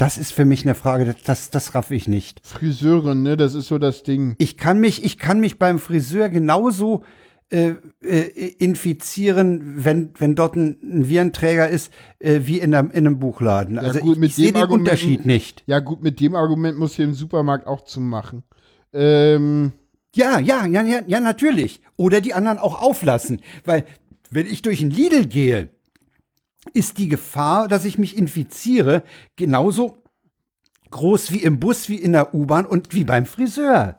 Das 0.00 0.16
ist 0.16 0.32
für 0.32 0.46
mich 0.46 0.64
eine 0.64 0.74
Frage, 0.74 1.14
das, 1.24 1.50
das, 1.50 1.74
raff 1.74 1.90
ich 1.90 2.08
nicht. 2.08 2.40
Friseurin, 2.42 3.22
ne, 3.22 3.36
das 3.36 3.54
ist 3.54 3.68
so 3.68 3.76
das 3.78 4.02
Ding. 4.02 4.34
Ich 4.38 4.56
kann 4.56 4.80
mich, 4.80 5.04
ich 5.04 5.18
kann 5.18 5.40
mich 5.40 5.58
beim 5.58 5.78
Friseur 5.78 6.30
genauso 6.30 7.04
äh, 7.50 7.74
äh, 8.02 8.48
infizieren, 8.58 9.84
wenn, 9.84 10.10
wenn 10.18 10.34
dort 10.34 10.56
ein, 10.56 10.78
ein 10.82 11.08
Virenträger 11.08 11.68
ist, 11.68 11.92
äh, 12.18 12.40
wie 12.44 12.60
in 12.60 12.74
einem, 12.74 12.90
in 12.90 13.06
einem 13.06 13.18
Buchladen. 13.18 13.74
Ja, 13.76 13.82
also 13.82 14.00
gut, 14.00 14.14
ich, 14.14 14.20
mit 14.20 14.30
ich 14.30 14.36
sehe 14.36 14.46
dem 14.46 14.54
den 14.54 14.62
Argument- 14.62 14.88
Unterschied 14.88 15.26
nicht. 15.26 15.64
Ja, 15.66 15.80
gut, 15.80 16.02
mit 16.02 16.18
dem 16.20 16.34
Argument 16.34 16.78
muss 16.78 16.94
hier 16.94 17.04
im 17.04 17.12
Supermarkt 17.14 17.66
auch 17.66 17.82
zumachen. 17.82 18.42
Ähm, 18.94 19.72
Ja, 20.14 20.38
ja, 20.38 20.64
ja, 20.64 20.82
ja, 20.82 21.00
ja, 21.06 21.20
natürlich. 21.20 21.82
Oder 21.96 22.22
die 22.22 22.32
anderen 22.32 22.58
auch 22.58 22.80
auflassen. 22.80 23.42
Weil, 23.66 23.84
wenn 24.30 24.46
ich 24.46 24.62
durch 24.62 24.80
ein 24.80 24.90
Lidl 24.90 25.26
gehe, 25.26 25.68
ist 26.72 26.98
die 26.98 27.08
Gefahr, 27.08 27.68
dass 27.68 27.84
ich 27.84 27.98
mich 27.98 28.16
infiziere, 28.16 29.02
genauso 29.36 30.02
groß 30.90 31.32
wie 31.32 31.42
im 31.42 31.60
Bus, 31.60 31.88
wie 31.88 31.96
in 31.96 32.12
der 32.12 32.34
U-Bahn 32.34 32.66
und 32.66 32.94
wie 32.94 33.04
beim 33.04 33.26
Friseur. 33.26 33.96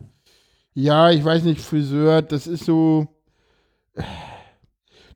Ja, 0.74 1.12
ich 1.12 1.24
weiß 1.24 1.44
nicht, 1.44 1.62
Friseur, 1.62 2.22
das 2.22 2.48
ist 2.48 2.66
so. 2.66 3.08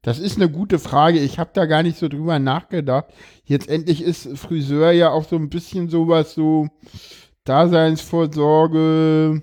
Das 0.01 0.19
ist 0.19 0.35
eine 0.35 0.49
gute 0.51 0.77
Frage. 0.77 1.19
Ich 1.19 1.39
habe 1.39 1.49
da 1.53 1.65
gar 1.65 1.81
nicht 1.81 1.97
so 1.97 2.07
drüber 2.07 2.37
nachgedacht. 2.37 3.05
Jetzt 3.43 3.69
endlich 3.69 4.03
ist 4.03 4.37
Friseur 4.37 4.91
ja 4.91 5.09
auch 5.09 5.27
so 5.27 5.35
ein 5.35 5.49
bisschen 5.49 5.89
sowas, 5.89 6.35
so 6.35 6.67
Daseinsvorsorge, 7.43 9.41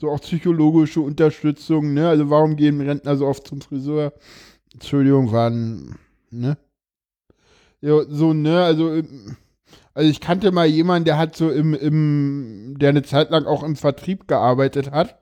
so 0.00 0.10
auch 0.10 0.20
psychologische 0.20 1.00
Unterstützung, 1.00 1.94
ne? 1.94 2.08
Also 2.08 2.30
warum 2.30 2.56
gehen 2.56 2.80
Rentner 2.80 3.16
so 3.16 3.26
oft 3.26 3.46
zum 3.46 3.60
Friseur? 3.60 4.12
Entschuldigung, 4.72 5.30
waren, 5.30 5.96
ne? 6.30 6.56
Ja, 7.82 8.04
so, 8.08 8.32
ne, 8.32 8.62
also, 8.62 8.94
ähm, 8.94 9.36
also 9.92 10.08
ich 10.08 10.20
kannte 10.20 10.52
mal 10.52 10.66
jemanden, 10.66 11.04
der 11.04 11.18
hat 11.18 11.36
so 11.36 11.50
im, 11.50 11.74
im, 11.74 12.76
der 12.78 12.90
eine 12.90 13.02
Zeit 13.02 13.30
lang 13.30 13.44
auch 13.44 13.62
im 13.62 13.76
Vertrieb 13.76 14.28
gearbeitet 14.28 14.92
hat. 14.92 15.18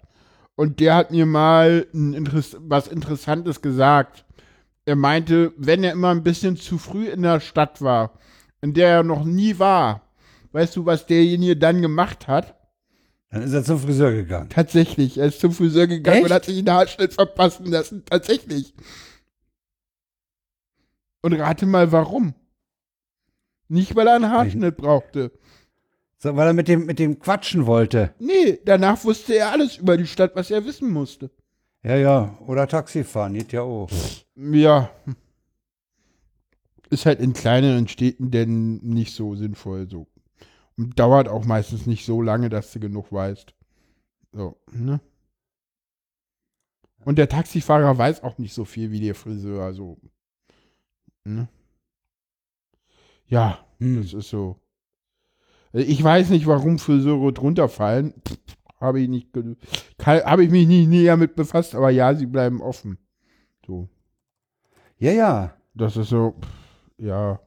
Und 0.57 0.79
der 0.79 0.95
hat 0.95 1.11
mir 1.11 1.25
mal 1.25 1.87
ein 1.95 2.13
Interess 2.13 2.57
was 2.61 2.87
Interessantes 2.87 3.63
gesagt. 3.63 4.27
Er 4.85 4.95
meinte, 4.95 5.53
wenn 5.57 5.83
er 5.83 5.93
immer 5.93 6.11
ein 6.11 6.23
bisschen 6.23 6.57
zu 6.57 6.77
früh 6.77 7.09
in 7.09 7.23
der 7.23 7.41
Stadt 7.41 7.81
war, 7.81 8.13
in 8.61 8.75
der 8.75 8.89
er 8.89 9.03
noch 9.03 9.25
nie 9.25 9.59
war, 9.59 10.03
weißt 10.53 10.77
du, 10.77 10.85
was 10.85 11.07
derjenige 11.07 11.57
dann 11.57 11.81
gemacht 11.81 12.29
hat? 12.29 12.57
Dann 13.31 13.43
ist 13.43 13.55
er 13.55 13.65
zum 13.65 13.79
Friseur 13.79 14.13
gegangen. 14.13 14.51
Tatsächlich, 14.51 15.17
er 15.17 15.27
ist 15.27 15.41
zum 15.41 15.53
Friseur 15.53 15.87
gegangen 15.87 16.19
Echt? 16.19 16.27
und 16.27 16.33
hat 16.35 16.45
sich 16.45 16.59
einen 16.59 16.71
Haarschnitt 16.71 17.15
verpassen 17.15 17.67
lassen. 17.67 18.05
Tatsächlich. 18.05 18.75
Und 21.23 21.35
rate 21.35 21.65
mal, 21.65 21.91
warum. 21.93 22.35
Nicht, 23.71 23.95
weil 23.95 24.09
er 24.09 24.17
einen 24.17 24.31
Haarschnitt 24.31 24.77
brauchte. 24.77 25.31
So, 26.19 26.35
weil 26.35 26.49
er 26.49 26.53
mit 26.53 26.67
dem, 26.67 26.87
mit 26.87 26.99
dem 26.99 27.21
quatschen 27.21 27.67
wollte. 27.67 28.13
Nee, 28.19 28.59
danach 28.65 29.05
wusste 29.05 29.37
er 29.37 29.53
alles 29.53 29.77
über 29.77 29.97
die 29.97 30.09
Stadt, 30.09 30.35
was 30.35 30.51
er 30.51 30.65
wissen 30.65 30.91
musste. 30.91 31.31
Ja, 31.85 31.95
ja. 31.95 32.37
Oder 32.47 32.67
Taxi 32.67 33.05
fahren, 33.05 33.35
geht 33.35 33.53
ja 33.53 33.63
auch. 33.63 33.89
Ja. 34.35 34.91
Ist 36.91 37.07
halt 37.07 37.21
in 37.21 37.33
kleineren 37.33 37.87
Städten 37.87 38.33
denn 38.33 38.79
nicht 38.79 39.15
so 39.15 39.37
sinnvoll 39.37 39.89
so. 39.89 40.09
Und 40.77 40.99
dauert 40.99 41.29
auch 41.29 41.45
meistens 41.45 41.87
nicht 41.87 42.05
so 42.05 42.21
lange, 42.23 42.49
dass 42.49 42.73
du 42.73 42.81
genug 42.81 43.13
weißt. 43.13 43.55
So, 44.33 44.57
ne? 44.73 45.01
Und 47.05 47.19
der 47.19 47.29
Taxifahrer 47.29 47.97
weiß 47.97 48.25
auch 48.25 48.37
nicht 48.39 48.53
so 48.53 48.65
viel 48.65 48.91
wie 48.91 49.01
der 49.01 49.15
Friseur, 49.15 49.73
so. 49.75 49.97
Ne? 51.25 51.49
Ja, 53.31 53.59
Hm. 53.79 54.03
das 54.03 54.13
ist 54.13 54.29
so. 54.29 54.57
Ich 55.73 56.03
weiß 56.03 56.31
nicht, 56.31 56.47
warum 56.47 56.79
Friseure 56.79 57.33
drunter 57.33 57.69
fallen. 57.69 58.13
Habe 58.81 59.01
ich 59.01 59.09
nicht, 59.09 59.29
habe 60.05 60.45
ich 60.45 60.51
mich 60.51 60.67
nicht 60.67 60.89
näher 60.89 61.17
mit 61.17 61.37
befasst, 61.37 61.75
aber 61.75 61.91
ja, 61.91 62.15
sie 62.15 62.27
bleiben 62.27 62.61
offen. 62.61 62.99
So. 63.67 63.89
Ja, 64.99 65.13
ja. 65.13 65.55
Das 65.75 65.97
ist 65.97 66.09
so, 66.09 66.35
ja. 66.99 67.41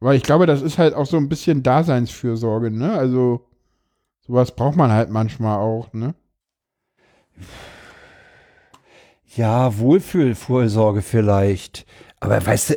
Aber 0.00 0.14
ich 0.14 0.22
glaube, 0.22 0.46
das 0.46 0.62
ist 0.62 0.78
halt 0.78 0.94
auch 0.94 1.06
so 1.06 1.16
ein 1.16 1.28
bisschen 1.28 1.62
Daseinsfürsorge, 1.62 2.70
ne? 2.70 2.92
Also, 2.92 3.46
sowas 4.20 4.54
braucht 4.54 4.76
man 4.76 4.90
halt 4.90 5.10
manchmal 5.10 5.58
auch, 5.58 5.92
ne? 5.92 6.14
Ja, 9.36 9.76
Wohlfühlvorsorge 9.78 11.02
vielleicht. 11.02 11.86
Aber 12.20 12.44
weißt 12.44 12.70
du, 12.70 12.74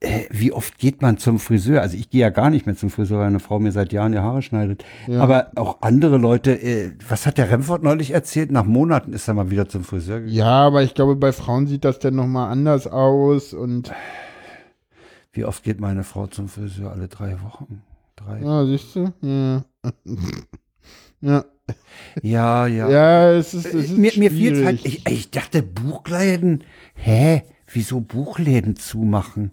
äh, 0.00 0.24
wie 0.30 0.52
oft 0.52 0.78
geht 0.78 1.02
man 1.02 1.18
zum 1.18 1.38
Friseur? 1.38 1.80
Also 1.80 1.96
ich 1.96 2.10
gehe 2.10 2.20
ja 2.20 2.30
gar 2.30 2.50
nicht 2.50 2.66
mehr 2.66 2.76
zum 2.76 2.90
Friseur, 2.90 3.20
weil 3.20 3.26
eine 3.28 3.40
Frau 3.40 3.58
mir 3.58 3.72
seit 3.72 3.92
Jahren 3.92 4.12
die 4.12 4.18
Haare 4.18 4.42
schneidet. 4.42 4.84
Ja. 5.06 5.20
Aber 5.20 5.50
auch 5.56 5.80
andere 5.82 6.18
Leute, 6.18 6.52
äh, 6.52 6.92
was 7.08 7.26
hat 7.26 7.38
der 7.38 7.50
Remford 7.50 7.82
neulich 7.82 8.10
erzählt? 8.10 8.50
Nach 8.52 8.64
Monaten 8.64 9.12
ist 9.12 9.28
er 9.28 9.34
mal 9.34 9.50
wieder 9.50 9.68
zum 9.68 9.84
Friseur 9.84 10.20
gegangen. 10.20 10.36
Ja, 10.36 10.66
aber 10.66 10.82
ich 10.82 10.94
glaube, 10.94 11.16
bei 11.16 11.32
Frauen 11.32 11.66
sieht 11.66 11.84
das 11.84 11.98
dann 11.98 12.14
nochmal 12.14 12.50
anders 12.50 12.86
aus 12.86 13.54
und 13.54 13.92
Wie 15.32 15.44
oft 15.44 15.64
geht 15.64 15.80
meine 15.80 16.04
Frau 16.04 16.26
zum 16.26 16.48
Friseur? 16.48 16.92
Alle 16.92 17.08
drei 17.08 17.40
Wochen. 17.42 17.82
Drei. 18.16 18.40
Ja, 18.40 18.64
siehst 18.66 18.94
du? 18.94 19.12
Ja. 19.22 19.64
ja. 21.20 21.44
Ja, 22.22 22.66
ja. 22.66 22.90
Ja, 22.90 23.30
es 23.32 23.54
ist, 23.54 23.66
es 23.66 23.74
ist 23.74 23.96
mir, 23.96 24.12
mir 24.16 24.30
fiel 24.30 24.64
halt, 24.64 24.84
ich, 24.84 25.08
ich 25.08 25.30
dachte, 25.30 25.62
Buchläden, 25.62 26.62
hä? 26.94 27.42
Wieso 27.72 28.00
Buchläden 28.00 28.76
zumachen? 28.76 29.52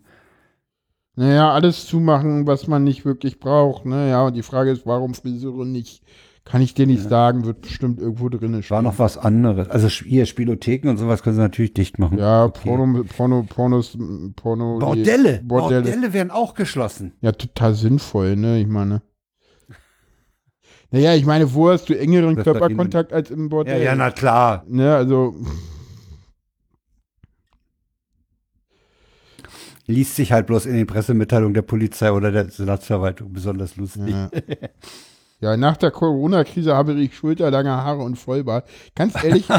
Naja, 1.16 1.51
alles 1.51 1.86
zumachen, 1.88 2.47
was 2.47 2.68
man 2.68 2.84
nicht 2.84 3.03
wirklich 3.05 3.39
braucht. 3.39 3.86
Ne? 3.86 4.09
Ja, 4.09 4.26
und 4.26 4.36
die 4.36 4.43
Frage 4.43 4.72
ist, 4.72 4.86
warum 4.86 5.14
Friseure 5.14 5.66
nicht? 5.66 6.03
Kann 6.43 6.62
ich 6.64 6.74
dir 6.74 6.88
nicht 6.88 7.03
sagen, 7.07 7.45
wird 7.45 7.62
bestimmt 7.62 7.99
irgendwo 7.99 8.28
drin 8.28 8.64
stehen. 8.64 8.76
War 8.76 8.82
noch 8.82 8.97
was 8.97 9.16
anderes. 9.18 9.70
Also 9.70 9.88
hier 9.89 10.26
Spielotheken 10.26 10.89
und 10.89 10.97
sowas 10.97 11.22
können 11.22 11.36
sie 11.36 11.41
natürlich 11.41 11.74
dicht 11.74 11.99
machen. 11.99 12.18
Ja, 12.18 12.45
Okay. 12.45 12.68
Porno, 12.68 13.03
Porno, 13.03 13.43
Pornos, 13.47 13.95
Porno. 14.36 14.80
Bordelle. 14.80 15.41
Bordelle. 15.43 15.82
Bordelle 15.84 16.14
werden 16.14 16.32
auch 16.32 16.55
geschlossen. 16.55 17.14
Ja, 17.22 17.32
total 17.34 17.76
sinnvoll, 17.76 18.36
ne? 18.38 18.59
Ich 18.59 18.68
meine. 18.68 19.03
Naja, 20.89 21.14
ich 21.14 21.26
meine, 21.26 21.53
wo 21.53 21.70
hast 21.70 21.88
du 21.89 21.97
engeren 21.97 22.36
Körperkontakt 22.36 23.14
als 23.14 23.30
im 23.30 23.43
Ja, 23.43 23.47
Bordell? 23.49 23.84
ja, 23.84 23.95
na 23.95 24.09
klar. 24.12 24.66
Ne, 24.68 24.95
also, 24.95 25.36
Liest 29.92 30.16
sich 30.16 30.32
halt 30.32 30.48
bloß 30.48 30.66
in 30.66 30.76
den 30.76 30.88
Pressemitteilungen 30.88 31.54
der 31.54 31.62
Polizei 31.62 32.12
oder 32.12 32.32
der 32.32 32.50
Senatsverwaltung 32.50 33.32
besonders 33.32 33.76
lustig. 33.76 34.10
ja. 34.10 34.30
ja, 35.42 35.58
nach 35.58 35.76
der 35.78 35.92
Corona-Krise 35.92 36.76
habe 36.76 36.94
ich 36.94 37.16
schulterlange 37.16 37.72
Haare 37.72 38.04
und 38.04 38.16
Vollbart. 38.16 38.68
Ganz 38.96 39.22
ehrlich. 39.24 39.50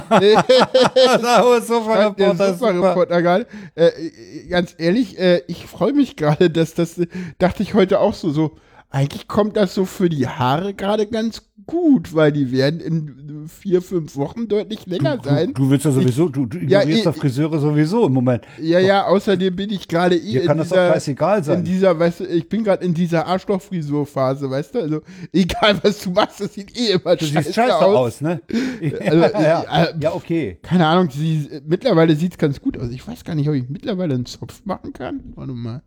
Äh, 3.74 4.46
ganz 4.48 4.74
ehrlich, 4.78 5.18
äh, 5.18 5.42
ich 5.48 5.66
freue 5.66 5.92
mich 5.92 6.16
gerade, 6.16 6.50
dass 6.50 6.74
das, 6.74 7.00
dachte 7.38 7.62
ich 7.62 7.74
heute 7.74 8.00
auch 8.00 8.14
so, 8.14 8.30
so, 8.30 8.56
eigentlich 8.94 9.26
kommt 9.26 9.56
das 9.56 9.74
so 9.74 9.84
für 9.86 10.08
die 10.10 10.28
Haare 10.28 10.74
gerade 10.74 11.06
ganz 11.06 11.42
gut, 11.66 12.14
weil 12.14 12.30
die 12.32 12.52
werden 12.52 12.80
in 12.80 13.48
vier, 13.48 13.80
fünf 13.80 14.16
Wochen 14.16 14.48
deutlich 14.48 14.84
länger 14.86 15.16
Du, 15.16 15.28
sein. 15.28 15.54
du 15.54 15.70
willst 15.70 15.84
ja 15.84 15.90
sowieso, 15.92 16.28
du, 16.28 16.44
du 16.46 16.58
Ja, 16.58 16.80
ignorierst 16.80 16.98
ich- 16.98 17.04
doch 17.04 17.16
Friseure 17.16 17.58
sowieso 17.58 18.06
im 18.06 18.12
Moment. 18.12 18.44
Ja, 18.60 18.78
ja, 18.80 19.06
außerdem 19.06 19.56
bin 19.56 19.70
ich 19.70 19.88
gerade 19.88 20.16
eh 20.16 20.40
in 20.40 20.46
kann 20.46 20.58
das 20.58 20.68
doch 20.68 20.76
dieser, 20.76 20.92
scheißegal 20.92 21.38
in 21.38 21.44
sein. 21.44 21.64
dieser, 21.64 21.98
weißt 21.98 22.20
du, 22.20 22.24
ich 22.26 22.48
bin 22.48 22.64
gerade 22.64 22.84
in 22.84 22.92
dieser 22.94 23.26
Arschlochfrisur-Phase, 23.26 24.50
weißt 24.50 24.74
du, 24.74 24.78
also 24.80 25.00
egal 25.32 25.78
was 25.82 26.00
du 26.02 26.10
machst, 26.10 26.40
das 26.40 26.52
sieht 26.54 26.76
eh 26.78 26.92
immer 26.92 27.16
Du 27.16 27.24
scheiße, 27.24 27.42
siehst 27.44 27.54
scheiße 27.54 27.76
aus, 27.76 28.20
ne? 28.20 28.42
Also, 29.00 29.16
ja, 29.40 29.62
äh, 29.84 29.94
ja, 30.00 30.14
okay. 30.14 30.58
Keine 30.62 30.86
Ahnung, 30.86 31.08
sie, 31.10 31.48
mittlerweile 31.66 32.14
sieht 32.16 32.32
es 32.32 32.38
ganz 32.38 32.60
gut 32.60 32.76
aus. 32.78 32.90
Ich 32.90 33.06
weiß 33.06 33.24
gar 33.24 33.34
nicht, 33.34 33.48
ob 33.48 33.54
ich 33.54 33.68
mittlerweile 33.68 34.14
einen 34.14 34.26
Zopf 34.26 34.62
machen 34.64 34.92
kann. 34.92 35.20
Warte 35.36 35.52
mal. 35.52 35.82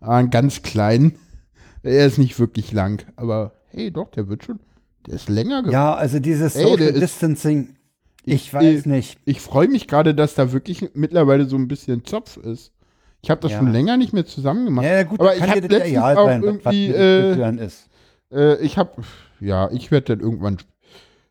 Ah, 0.00 0.16
einen 0.16 0.30
ganz 0.30 0.62
kleinen. 0.62 1.16
Er 1.82 2.06
ist 2.06 2.18
nicht 2.18 2.38
wirklich 2.38 2.72
lang, 2.72 3.04
aber 3.16 3.52
hey, 3.68 3.90
doch, 3.90 4.10
der 4.10 4.28
wird 4.28 4.44
schon. 4.44 4.60
Der 5.06 5.14
ist 5.14 5.28
länger 5.28 5.60
geworden. 5.62 5.72
Ja, 5.72 5.94
also 5.94 6.18
dieses 6.18 6.54
Social 6.54 6.78
ist- 6.80 7.00
Distancing, 7.00 7.76
ich 8.24 8.34
Ich- 8.48 8.54
weiß 8.54 8.84
äh, 8.86 8.88
nicht. 8.88 9.18
Ich 9.24 9.40
freue 9.40 9.68
mich 9.68 9.86
gerade, 9.88 10.14
dass 10.14 10.34
da 10.34 10.52
wirklich 10.52 10.90
mittlerweile 10.94 11.46
so 11.46 11.56
ein 11.56 11.68
bisschen 11.68 12.04
Zopf 12.04 12.36
ist. 12.36 12.72
Ich 13.22 13.30
habe 13.30 13.40
das 13.40 13.52
Ja. 13.52 13.58
schon 13.58 13.72
länger 13.72 13.96
nicht 13.96 14.12
mehr 14.12 14.26
zusammen 14.26 14.64
gemacht. 14.66 14.84
Ja, 14.86 14.94
ja, 14.96 15.02
gut, 15.04 15.20
aber 15.20 15.34
ich 15.34 15.40
kann 15.40 15.50
hab 15.50 15.54
dir 15.56 15.62
das 15.62 15.70
ja 15.70 15.76
letztens 15.78 15.92
egal 15.98 16.16
auch 16.16 16.26
sein, 16.26 16.42
irgendwie, 16.42 16.86
äh, 16.88 17.64
ist. 17.66 17.88
Äh, 18.32 18.56
ich 18.64 18.76
habe, 18.78 18.90
ja, 19.40 19.70
ich 19.70 19.90
werde 19.90 20.16
dann 20.16 20.20
irgendwann 20.20 20.58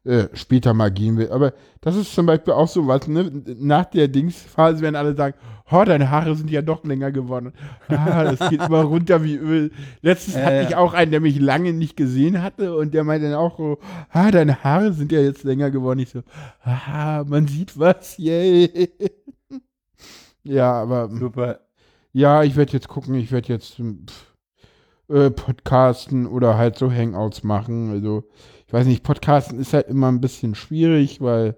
äh, 0.10 0.28
später 0.34 0.74
mal 0.74 0.90
gehen. 0.90 1.30
Aber 1.30 1.54
das 1.82 1.96
ist 1.96 2.16
zum 2.16 2.26
Beispiel 2.26 2.54
auch 2.54 2.68
so 2.68 2.88
was, 2.88 3.08
ne? 3.08 3.32
Nach 3.60 3.86
der 3.86 4.08
Dingsphase 4.08 4.82
werden 4.82 4.96
alle 4.96 5.16
sagen, 5.16 5.36
oh, 5.72 5.84
deine 5.84 6.10
Haare 6.10 6.36
sind 6.36 6.50
ja 6.50 6.64
doch 6.64 6.84
länger 6.84 7.12
geworden. 7.12 7.54
Ah, 7.90 8.24
das 8.24 8.50
geht 8.50 8.64
immer 8.64 8.82
runter 8.82 9.24
wie 9.24 9.36
Öl. 9.36 9.72
Letztens 10.02 10.36
Ja, 10.36 10.46
hatte 10.46 10.66
ich 10.68 10.76
auch 10.76 10.94
einen, 10.94 11.12
der 11.12 11.22
mich 11.22 11.40
lange 11.40 11.74
nicht 11.74 11.96
gesehen 11.96 12.42
hatte 12.42 12.76
und 12.76 12.94
der 12.96 13.04
meinte 13.04 13.30
dann 13.30 13.36
auch 13.38 13.58
so, 13.58 13.78
ah, 14.10 14.32
deine 14.32 14.64
Haare 14.64 14.94
sind 14.94 15.12
ja 15.12 15.20
jetzt 15.20 15.44
länger 15.44 15.70
geworden. 15.70 16.00
Ich 16.00 16.10
so, 16.10 16.24
ah, 16.64 17.24
man 17.28 17.48
sieht 17.48 17.78
was, 17.78 18.18
yay. 18.18 18.90
ja, 20.44 20.74
aber 20.74 21.10
Super. 21.10 21.60
ja, 22.14 22.42
ich 22.44 22.56
werde 22.56 22.74
jetzt 22.74 22.88
gucken, 22.88 23.14
ich 23.14 23.32
werde 23.32 23.50
jetzt 23.50 23.78
hm, 23.78 24.08
pf, 24.08 25.16
äh, 25.16 25.30
podcasten 25.30 26.26
oder 26.26 26.58
halt 26.58 26.78
so 26.78 26.92
Hangouts 26.92 27.44
machen. 27.44 27.92
Also, 27.92 28.24
ich 28.70 28.74
weiß 28.74 28.86
nicht, 28.86 29.02
podcasten 29.02 29.60
ist 29.60 29.74
halt 29.74 29.88
immer 29.88 30.12
ein 30.12 30.22
bisschen 30.22 30.54
schwierig, 30.54 31.22
weil 31.22 31.58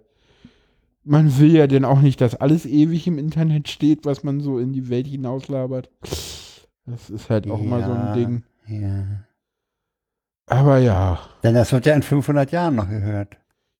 man 1.03 1.37
will 1.39 1.51
ja 1.53 1.67
dann 1.67 1.83
auch 1.83 1.99
nicht, 1.99 2.21
dass 2.21 2.35
alles 2.35 2.65
ewig 2.65 3.05
im 3.05 3.17
Internet 3.17 3.67
steht, 3.67 4.05
was 4.05 4.23
man 4.23 4.39
so 4.39 4.59
in 4.59 4.71
die 4.71 4.87
Welt 4.89 5.07
hinauslabert. 5.07 5.89
Das 6.85 7.09
ist 7.09 7.29
halt 7.29 7.51
auch 7.51 7.61
mal 7.61 7.83
so 7.83 7.91
ein 7.91 8.05
Ja. 8.07 8.13
Ding. 8.13 8.43
Ja. 8.67 9.25
Aber 10.45 10.77
ja, 10.77 11.19
Denn 11.43 11.53
das 11.53 11.73
wird 11.73 11.85
ja 11.85 11.95
in 11.95 12.01
500 12.01 12.49
Jahren 12.53 12.75
noch 12.75 12.87
gehört. 12.89 13.35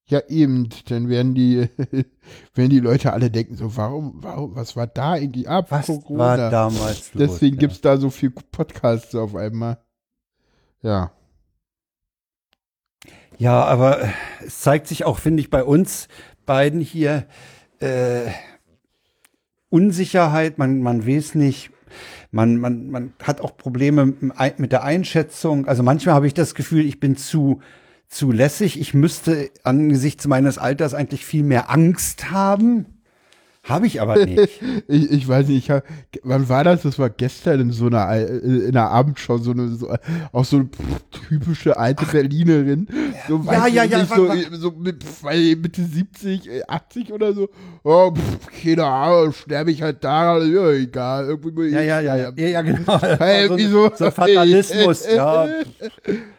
ja 0.08 0.20
eben, 0.28 0.68
dann 0.90 1.08
werden 1.08 1.34
die, 1.34 1.70
werden 2.54 2.70
die 2.70 2.82
Leute 2.82 3.14
alle 3.14 3.32
denken 3.32 3.56
so, 3.56 3.78
warum, 3.78 4.16
warum, 4.16 4.56
was 4.58 4.76
war 4.76 4.88
da 4.88 5.12
eigentlich 5.14 5.48
ab? 5.48 5.68
Was 5.72 5.88
Corona? 5.88 6.18
war 6.18 6.50
damals 6.50 7.14
los? 7.14 7.30
Deswegen 7.32 7.56
ja. 7.56 7.60
gibt 7.62 7.74
es 7.74 7.80
da 7.82 7.96
so 7.96 8.10
viel 8.10 8.32
Podcasts 8.32 9.16
auf 9.16 9.36
einmal. 9.38 9.78
Ja. 10.82 11.14
Ja, 13.42 13.64
aber 13.64 14.04
äh, 14.04 14.08
es 14.46 14.60
zeigt 14.60 14.86
sich 14.86 15.04
auch, 15.04 15.18
finde 15.18 15.42
ich, 15.42 15.50
bei 15.50 15.64
uns 15.64 16.08
beiden 16.46 16.80
hier 16.80 17.26
äh, 17.80 18.30
Unsicherheit. 19.72 20.60
Man, 20.60 20.84
man 20.84 21.08
weiß 21.08 21.34
nicht. 21.34 21.72
Man, 22.30 22.58
man, 22.58 22.92
man 22.92 23.14
hat 23.24 23.42
auch 23.42 23.58
Probleme 23.58 24.14
mit 24.58 24.72
der 24.72 24.84
Einschätzung. 24.84 25.66
Also 25.66 25.82
manchmal 25.82 26.14
habe 26.14 26.28
ich 26.28 26.36
das 26.36 26.54
Gefühl, 26.54 26.86
ich 26.86 27.00
bin 27.00 27.16
zu, 27.16 27.62
zu 28.08 28.32
lässig. 28.32 28.80
Ich 28.80 28.94
müsste 28.94 29.50
angesichts 29.64 30.28
meines 30.28 30.60
Alters 30.60 30.94
eigentlich 30.94 31.26
viel 31.26 31.42
mehr 31.42 31.72
Angst 31.72 32.30
haben. 32.30 33.01
Habe 33.64 33.86
ich 33.88 34.02
aber 34.02 34.26
nicht. 34.26 34.50
Ich, 34.88 35.10
ich 35.12 35.28
weiß 35.28 35.48
nicht, 35.48 35.58
ich 35.66 35.72
hab, 35.72 35.84
wann 36.24 36.50
war 36.50 36.64
das? 36.64 36.82
Das 36.82 36.98
war 37.00 37.10
gestern 37.10 37.60
in 37.62 37.72
so 37.72 37.86
einer, 37.88 38.10
äh, 38.12 38.26
in 38.26 38.68
einer 38.76 38.90
Abendschau, 38.90 39.38
so 39.38 39.52
eine, 39.52 39.70
so, 39.70 39.90
auch 40.34 40.44
so 40.44 40.58
eine 40.58 40.66
pff, 40.66 41.28
typische 41.30 41.78
alte 41.78 42.06
Berlinerin. 42.06 42.88
So, 43.28 43.42
Ja, 43.46 43.68
ja, 43.68 43.84
ja, 43.84 44.00
nicht, 44.00 44.10
wa- 44.12 44.16
so, 44.16 44.28
wa- 44.28 44.36
so 44.58 44.72
mit, 44.72 45.04
pff, 45.04 45.24
Mitte 45.24 45.84
70, 45.84 46.50
äh, 46.50 46.64
80 46.68 47.14
oder 47.14 47.34
so. 47.34 47.50
Oh, 47.84 48.12
pff, 48.14 48.48
keine 48.64 48.86
Ahnung, 48.86 49.32
sterbe 49.34 49.72
ich 49.72 49.82
halt 49.82 50.04
da, 50.04 50.40
ja, 50.44 50.72
egal. 50.72 51.28
Irgendwie 51.28 51.68
Ja, 51.70 51.82
ja, 51.82 52.00
ja, 52.02 52.16
ja, 52.18 52.32
ja, 52.36 52.48
ja 52.48 52.62
genau. 52.64 53.00
Hey, 53.20 53.48
so, 53.48 53.58
wieso? 53.58 53.92
so 53.96 54.12
Fatalismus, 54.12 55.06
ja. 55.16 55.48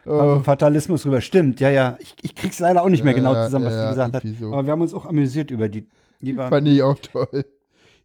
Oh. 0.04 0.40
Fatalismus 0.40 1.06
rüber. 1.06 1.20
Stimmt, 1.20 1.60
ja, 1.60 1.70
ja. 1.70 1.96
Ich, 2.00 2.14
ich 2.22 2.34
krieg's 2.34 2.58
leider 2.58 2.82
auch 2.82 2.88
nicht 2.88 3.04
mehr 3.04 3.12
Ja, 3.12 3.18
genau 3.18 3.34
ja, 3.34 3.44
zusammen, 3.46 3.66
was 3.66 3.74
ja, 3.74 3.84
ja, 3.84 3.90
gesagt 3.90 4.14
irgendwie 4.24 4.36
so. 4.40 4.52
Aber 4.52 4.64
wir 4.66 4.72
haben 4.72 4.82
uns 4.82 4.92
auch 4.92 5.06
amüsiert 5.06 5.50
über 5.50 5.68
die. 5.68 5.86
Die 6.22 6.36
war, 6.36 6.48
Fand 6.48 6.68
ich 6.68 6.82
auch 6.82 6.98
toll. 6.98 7.44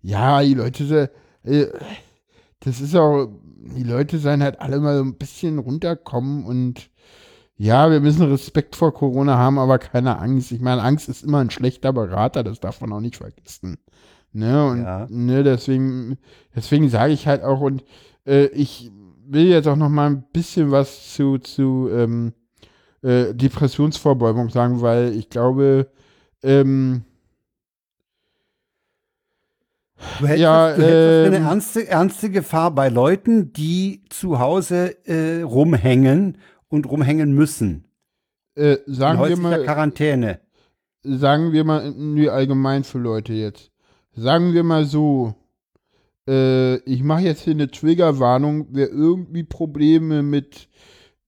Ja, 0.02 0.41
die 0.41 0.53
Leute, 0.53 1.11
äh, 1.44 1.68
das 2.60 2.81
ist 2.81 2.95
auch, 2.95 3.27
die 3.77 3.84
Leute 3.84 4.18
sollen 4.19 4.44
halt 4.44 4.60
alle 4.60 4.80
mal 4.80 4.98
so 4.98 5.03
ein 5.03 5.15
bisschen 5.15 5.60
runterkommen 5.60 6.45
und 6.45 6.89
ja, 7.60 7.89
wir 7.89 7.99
müssen 7.99 8.30
Respekt 8.30 8.76
vor 8.76 8.94
Corona 8.94 9.38
haben, 9.38 9.57
aber 9.57 9.80
keine 9.80 10.19
Angst. 10.19 10.52
Ich 10.52 10.61
meine, 10.61 10.84
Angst 10.84 11.10
ist 11.10 11.23
immer 11.23 11.39
ein 11.39 11.49
schlechter 11.49 11.91
Berater, 11.91 12.44
das 12.44 12.60
darf 12.60 12.81
man 12.81 12.94
auch 12.94 12.99
nicht 12.99 13.18
vergessen. 13.18 13.77
Ne, 14.31 14.68
und 14.68 14.84
Ja. 14.84 15.07
ne, 15.10 15.44
deswegen, 15.44 16.18
deswegen 16.56 16.89
sage 16.89 17.14
ich 17.14 17.26
halt 17.26 17.44
auch, 17.44 17.61
und 17.61 17.84
äh, 18.27 18.45
ich 18.48 18.91
will 19.26 19.48
jetzt 19.48 19.68
auch 19.68 19.76
noch 19.76 19.89
mal 19.89 20.07
ein 20.11 20.23
bisschen 20.31 20.69
was 20.69 21.14
zu, 21.14 21.39
zu 21.39 21.89
ähm, 21.91 22.34
äh, 23.02 23.34
Depressionsvorbeugung 23.34 24.49
sagen, 24.49 24.81
weil 24.81 25.14
ich 25.14 25.30
glaube, 25.30 25.89
ähm, 26.44 27.03
du 30.19 30.28
hältst, 30.28 30.41
ja, 30.41 30.76
du 30.76 30.82
das 30.82 30.90
für 30.90 31.26
eine 31.28 31.38
ähm, 31.38 31.45
ernste, 31.45 31.88
ernste 31.88 32.30
Gefahr 32.30 32.72
bei 32.72 32.90
Leuten, 32.90 33.53
die 33.53 34.03
zu 34.10 34.40
Hause 34.40 34.95
äh, 35.07 35.41
rumhängen 35.41 36.38
und 36.69 36.90
rumhängen 36.90 37.34
müssen. 37.34 37.86
äh, 38.56 38.78
sagen 38.86 39.28
wir 39.28 39.38
mal, 39.38 39.64
Quarantäne. 39.64 40.40
sagen 41.03 41.52
wir 41.52 41.64
mal, 41.64 41.91
nö, 41.91 42.30
allgemein 42.30 42.84
für 42.84 42.99
Leute 42.99 43.34
jetzt. 43.34 43.72
Sagen 44.14 44.53
wir 44.53 44.64
mal 44.64 44.86
so, 44.86 45.36
äh, 46.28 46.78
ich 46.78 47.03
mache 47.03 47.22
jetzt 47.22 47.41
hier 47.41 47.53
eine 47.53 47.69
Triggerwarnung, 47.72 48.68
wer 48.72 48.90
irgendwie 48.90 49.44
Probleme 49.44 50.24
mit 50.24 50.68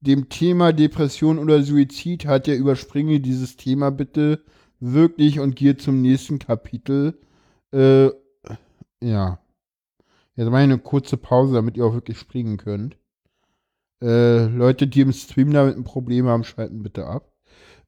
dem 0.02 0.30
Thema 0.30 0.74
Depression 0.74 1.40
oder 1.40 1.62
Suizid 1.62 2.26
hat, 2.26 2.48
der 2.48 2.58
überspringe 2.58 3.20
dieses 3.20 3.58
Thema 3.58 3.92
bitte 3.92 4.44
wirklich 4.80 5.40
und 5.40 5.56
gehe 5.56 5.78
zum 5.78 6.02
nächsten 6.02 6.40
Kapitel. 6.40 7.20
Äh, 7.72 8.10
ja. 9.04 9.40
Jetzt 10.36 10.48
ich 10.48 10.54
eine 10.54 10.78
kurze 10.80 11.18
Pause, 11.18 11.56
damit 11.56 11.78
ihr 11.78 11.86
auch 11.86 11.94
wirklich 11.94 12.18
springen 12.18 12.58
könnt. 12.58 12.98
Äh, 14.02 14.46
Leute, 14.46 14.88
die 14.88 15.02
im 15.02 15.12
Stream 15.12 15.52
damit 15.52 15.76
ein 15.76 15.84
Problem 15.84 16.28
haben, 16.28 16.44
schalten 16.46 16.82
bitte 16.84 17.06
ab. 17.06 17.34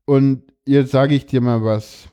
Und 0.05 0.43
jetzt 0.65 0.91
sage 0.91 1.15
ich 1.15 1.25
dir 1.25 1.41
mal 1.41 1.63
was. 1.63 2.09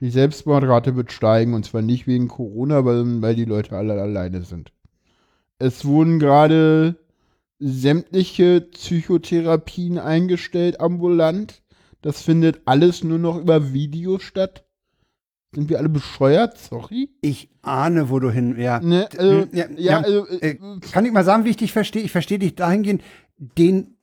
Die 0.00 0.10
Selbstmordrate 0.10 0.96
wird 0.96 1.12
steigen 1.12 1.54
und 1.54 1.64
zwar 1.64 1.80
nicht 1.80 2.06
wegen 2.06 2.28
Corona, 2.28 2.82
sondern 2.82 3.22
weil 3.22 3.36
die 3.36 3.44
Leute 3.44 3.76
alle 3.76 4.00
alleine 4.00 4.42
sind. 4.42 4.72
es 5.58 5.84
wurden 5.84 6.18
gerade 6.18 6.96
sämtliche 7.60 8.60
Psychotherapien 8.60 9.98
eingestellt 9.98 10.80
ambulant. 10.80 11.62
Das 12.00 12.20
findet 12.20 12.62
alles 12.64 13.04
nur 13.04 13.18
noch 13.18 13.38
über 13.38 13.72
Video 13.72 14.18
statt. 14.18 14.64
Sind 15.54 15.68
wir 15.68 15.78
alle 15.78 15.88
bescheuert? 15.90 16.56
Sorry. 16.58 17.10
Ich 17.20 17.50
ahne, 17.60 18.08
wo 18.08 18.18
du 18.18 18.30
hin. 18.30 18.58
Ja, 18.58 18.80
Ne, 18.80 19.06
also, 19.18 19.46
ja, 19.52 19.66
ja, 19.68 19.68
ja, 19.76 19.98
also, 20.00 20.26
äh, 20.28 20.56
kann 20.92 21.04
ich 21.04 21.12
mal 21.12 21.24
sagen, 21.24 21.44
wie 21.44 21.50
ich 21.50 21.56
dich 21.58 21.72
verstehe? 21.72 22.02
Ich 22.02 22.12
verstehe 22.12 22.38
dich 22.38 22.54
dahingehend, 22.54 23.02
den, 23.36 23.96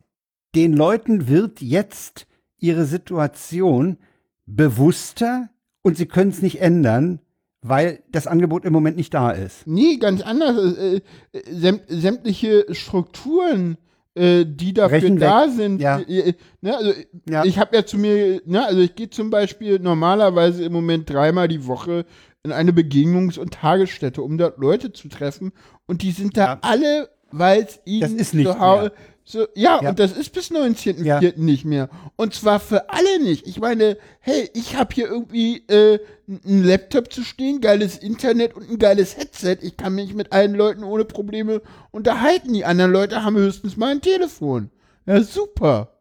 den 0.55 0.73
Leuten 0.73 1.27
wird 1.27 1.61
jetzt 1.61 2.27
ihre 2.59 2.85
Situation 2.85 3.97
bewusster 4.45 5.49
und 5.81 5.97
sie 5.97 6.05
können 6.05 6.31
es 6.31 6.41
nicht 6.41 6.61
ändern, 6.61 7.19
weil 7.61 8.03
das 8.11 8.27
Angebot 8.27 8.65
im 8.65 8.73
Moment 8.73 8.97
nicht 8.97 9.13
da 9.13 9.31
ist. 9.31 9.65
Nee, 9.65 9.97
ganz 9.97 10.21
anders. 10.21 10.77
Äh, 10.77 11.01
äh, 11.31 11.41
säm 11.51 11.79
sämtliche 11.87 12.65
Strukturen, 12.73 13.77
äh, 14.15 14.45
die 14.45 14.73
dafür 14.73 14.99
Brechen 14.99 15.19
da 15.19 15.45
weg. 15.45 15.51
sind. 15.55 15.81
Ja. 15.81 15.99
Äh, 15.99 16.33
ne, 16.61 16.75
also 16.77 16.93
Ja. 17.29 17.45
ich 17.45 17.59
habe 17.59 17.75
ja 17.75 17.85
zu 17.85 17.97
mir, 17.97 18.41
ne, 18.45 18.65
also 18.65 18.81
ich 18.81 18.95
gehe 18.95 19.09
zum 19.09 19.29
Beispiel 19.29 19.79
normalerweise 19.79 20.63
im 20.63 20.73
Moment 20.73 21.09
dreimal 21.09 21.47
die 21.47 21.65
Woche 21.67 22.05
in 22.43 22.51
eine 22.51 22.71
Begegnungs- 22.71 23.37
und 23.37 23.53
Tagesstätte, 23.53 24.21
um 24.21 24.37
dort 24.37 24.57
Leute 24.57 24.93
zu 24.93 25.09
treffen. 25.09 25.51
Und 25.85 26.01
die 26.01 26.11
sind 26.11 26.37
da 26.37 26.45
Ja. 26.45 26.57
alle, 26.61 27.09
weil 27.31 27.63
es 27.63 27.79
ihnen 27.85 28.17
zu 28.17 28.59
Hau- 28.59 28.81
mehr. 28.81 28.91
So, 29.31 29.45
ja, 29.53 29.79
Ja. 29.79 29.89
und 29.89 29.99
das 29.99 30.13
ist 30.13 30.31
bis 30.33 30.49
19.04. 30.49 31.03
Ja. 31.03 31.21
nicht 31.35 31.63
mehr. 31.63 31.87
Und 32.15 32.33
zwar 32.33 32.59
für 32.59 32.89
alle 32.89 33.21
nicht. 33.21 33.45
Ich 33.45 33.59
meine, 33.59 33.95
hey, 34.21 34.49
ich 34.55 34.75
habe 34.75 34.91
hier 34.95 35.07
irgendwie 35.07 35.57
äh, 35.67 35.99
einen 36.27 36.63
Laptop 36.63 37.13
zu 37.13 37.21
stehen, 37.23 37.61
geiles 37.61 37.95
Internet 37.99 38.55
und 38.55 38.67
ein 38.71 38.79
geiles 38.79 39.17
Headset. 39.17 39.57
Ich 39.61 39.77
kann 39.77 39.93
mich 39.93 40.15
mit 40.15 40.31
allen 40.31 40.55
Leuten 40.55 40.83
ohne 40.83 41.05
Probleme 41.05 41.61
unterhalten. 41.91 42.53
Die 42.53 42.65
anderen 42.65 42.91
Leute 42.91 43.23
haben 43.23 43.35
höchstens 43.35 43.77
mal 43.77 43.91
ein 43.91 44.01
Telefon. 44.01 44.71
Ja, 45.05 45.21
super. 45.21 45.99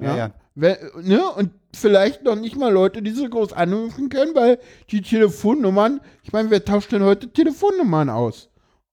Ja, 0.00 0.16
ja. 0.16 0.34
Wer, 0.56 0.78
ne? 1.02 1.30
Und 1.30 1.52
vielleicht 1.72 2.24
noch 2.24 2.34
nicht 2.34 2.56
mal 2.56 2.72
Leute, 2.72 3.00
die 3.00 3.12
so 3.12 3.28
groß 3.28 3.52
anrufen 3.52 4.08
können, 4.08 4.34
weil 4.34 4.58
die 4.90 5.02
Telefonnummern, 5.02 6.00
ich 6.24 6.32
meine, 6.32 6.50
wer 6.50 6.64
tauscht 6.64 6.90
denn 6.90 7.04
heute 7.04 7.28
Telefonnummern 7.32 8.10
aus? 8.10 8.50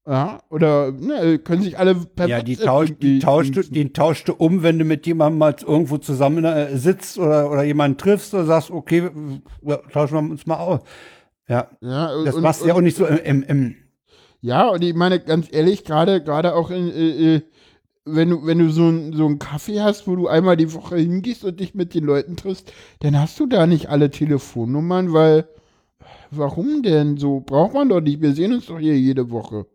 Ja, 0.08 0.40
oder 0.50 0.92
ne, 0.92 1.38
können 1.38 1.62
sich 1.62 1.78
alle 1.78 1.94
per 1.94 2.28
Ja, 2.28 2.42
die, 2.42 2.56
tausch, 2.56 2.88
die, 2.90 2.94
irgendwie- 3.18 3.20
tauscht, 3.20 3.56
du- 3.56 3.62
die 3.62 3.94
tauscht 3.94 4.28
du 4.30 4.34
um, 4.34 4.64
wenn 4.64 4.80
du 4.80 4.84
mit 4.86 5.06
jemandem 5.06 5.38
mal 5.38 5.56
irgendwo 5.62 6.00
zusammen 6.00 6.44
äh, 6.44 6.76
sitzt 6.76 7.20
oder, 7.20 7.52
oder 7.52 7.64
jemanden 7.64 7.98
triffst 8.00 8.34
oder 8.34 8.46
sagst, 8.46 8.72
okay, 8.72 9.10
tauschen 9.94 10.14
wir 10.16 10.32
uns 10.32 10.48
mal 10.48 10.58
aus. 10.58 10.80
Ja, 11.48 11.68
Ja, 11.82 12.24
das 12.24 12.36
und- 12.36 12.42
machst 12.42 12.62
du 12.64 12.68
ja 12.68 12.74
und- 12.74 12.80
auch 12.80 12.84
nicht 12.84 12.98
so 12.98 13.06
im, 13.06 13.18
im, 13.18 13.44
im 13.44 13.76
Ja, 14.42 14.70
und 14.70 14.84
ich 14.84 14.96
meine, 14.96 15.20
ganz 15.20 15.48
ehrlich, 15.52 15.84
gerade 15.86 16.24
gerade 16.24 16.56
auch 16.56 16.72
in, 16.72 16.90
äh, 16.92 17.36
äh, 17.36 17.42
wenn 18.04 18.32
du, 18.32 18.44
wenn 18.48 18.58
du 18.58 18.72
so 18.72 18.90
ein 18.90 19.14
so 19.14 19.28
einen 19.28 19.38
Kaffee 19.38 19.82
hast, 19.82 20.08
wo 20.08 20.16
du 20.16 20.28
einmal 20.28 20.58
die 20.58 20.74
Woche 20.74 20.98
hingehst 20.98 21.46
und 21.46 21.60
dich 21.60 21.76
mit 21.76 21.94
den 21.94 22.06
Leuten 22.06 22.36
triffst, 22.38 22.74
dann 23.02 23.20
hast 23.20 23.40
du 23.40 23.46
da 23.46 23.68
nicht 23.68 23.90
alle 23.90 24.10
Telefonnummern, 24.10 25.14
weil 25.14 25.48
warum 26.32 26.82
denn 26.82 27.18
so? 27.18 27.42
Braucht 27.42 27.76
man 27.76 27.90
doch 27.90 28.02
nicht. 28.02 28.20
Wir 28.20 28.34
sehen 28.34 28.54
uns 28.54 28.66
doch 28.66 28.80
hier 28.80 28.98
jede 28.98 29.30
Woche. 29.30 29.68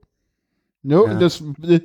Ne? 0.87 0.95
Ja. 0.95 1.01
Und 1.01 1.21
das, 1.21 1.43
äh, 1.67 1.81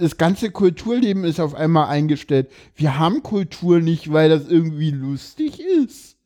das 0.00 0.18
ganze 0.18 0.50
Kulturleben 0.50 1.24
ist 1.24 1.40
auf 1.40 1.54
einmal 1.54 1.88
eingestellt. 1.88 2.48
Wir 2.74 2.98
haben 2.98 3.22
Kultur 3.22 3.80
nicht, 3.80 4.12
weil 4.12 4.28
das 4.28 4.46
irgendwie 4.48 4.90
lustig 4.90 5.60
ist, 5.60 6.16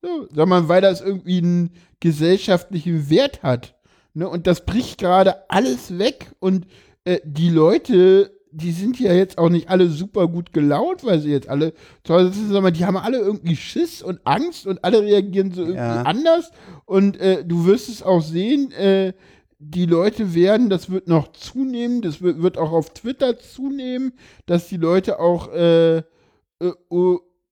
so, 0.00 0.26
sondern 0.34 0.68
weil 0.68 0.80
das 0.80 1.02
irgendwie 1.02 1.38
einen 1.38 1.70
gesellschaftlichen 2.00 3.10
Wert 3.10 3.42
hat. 3.42 3.74
Ne? 4.14 4.26
Und 4.26 4.46
das 4.46 4.64
bricht 4.64 4.98
gerade 4.98 5.50
alles 5.50 5.98
weg. 5.98 6.32
Und 6.38 6.66
äh, 7.04 7.20
die 7.24 7.50
Leute, 7.50 8.32
die 8.52 8.72
sind 8.72 8.98
ja 8.98 9.12
jetzt 9.12 9.36
auch 9.36 9.50
nicht 9.50 9.68
alle 9.68 9.90
super 9.90 10.28
gut 10.28 10.54
gelaunt, 10.54 11.04
weil 11.04 11.20
sie 11.20 11.30
jetzt 11.30 11.48
alle, 11.50 11.74
sondern 12.06 12.72
die 12.72 12.86
haben 12.86 12.96
alle 12.96 13.18
irgendwie 13.18 13.56
Schiss 13.56 14.00
und 14.00 14.20
Angst 14.24 14.66
und 14.66 14.82
alle 14.82 15.02
reagieren 15.02 15.52
so 15.52 15.60
irgendwie 15.60 15.76
Ja. 15.78 16.02
anders. 16.04 16.50
Und 16.86 17.18
äh, 17.20 17.44
du 17.44 17.66
wirst 17.66 17.90
es 17.90 18.02
auch 18.02 18.22
sehen, 18.22 18.72
äh, 18.72 19.12
die 19.58 19.86
Leute 19.86 20.34
werden, 20.34 20.68
das 20.68 20.90
wird 20.90 21.08
noch 21.08 21.32
zunehmen, 21.32 22.02
das 22.02 22.20
wird, 22.20 22.42
wird 22.42 22.58
auch 22.58 22.72
auf 22.72 22.90
Twitter 22.90 23.38
zunehmen, 23.38 24.12
dass 24.44 24.68
die 24.68 24.76
Leute 24.76 25.18
auch 25.18 25.52
äh, 25.52 25.98
äh, 25.98 26.02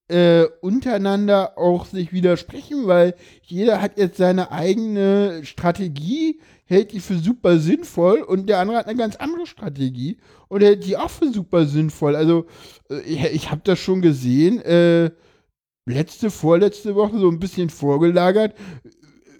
äh, 0.09 0.47
untereinander 0.61 1.57
auch 1.57 1.87
sich 1.87 2.13
widersprechen, 2.13 2.87
weil 2.87 3.15
jeder 3.43 3.81
hat 3.81 3.99
jetzt 3.99 4.19
seine 4.19 4.53
eigene 4.53 5.45
Strategie, 5.45 6.41
hält 6.67 6.93
die 6.93 7.01
für 7.01 7.19
super 7.19 7.59
sinnvoll 7.59 8.21
und 8.21 8.49
der 8.49 8.59
andere 8.59 8.79
hat 8.79 8.87
eine 8.87 8.99
ganz 8.99 9.17
andere 9.17 9.47
Strategie 9.47 10.19
und 10.49 10.63
hält 10.63 10.85
die 10.85 10.99
auch 10.99 11.11
für 11.11 11.33
super 11.33 11.65
sinnvoll. 11.67 12.17
Also 12.17 12.47
äh, 12.91 13.01
ich, 13.01 13.25
ich 13.25 13.51
habe 13.51 13.63
das 13.65 13.79
schon 13.79 14.03
gesehen, 14.03 14.61
äh, 14.61 15.11
letzte, 15.87 16.31
vorletzte 16.31 16.95
Woche 16.95 17.19
so 17.19 17.29
ein 17.31 17.39
bisschen 17.39 17.71
vorgelagert, 17.71 18.55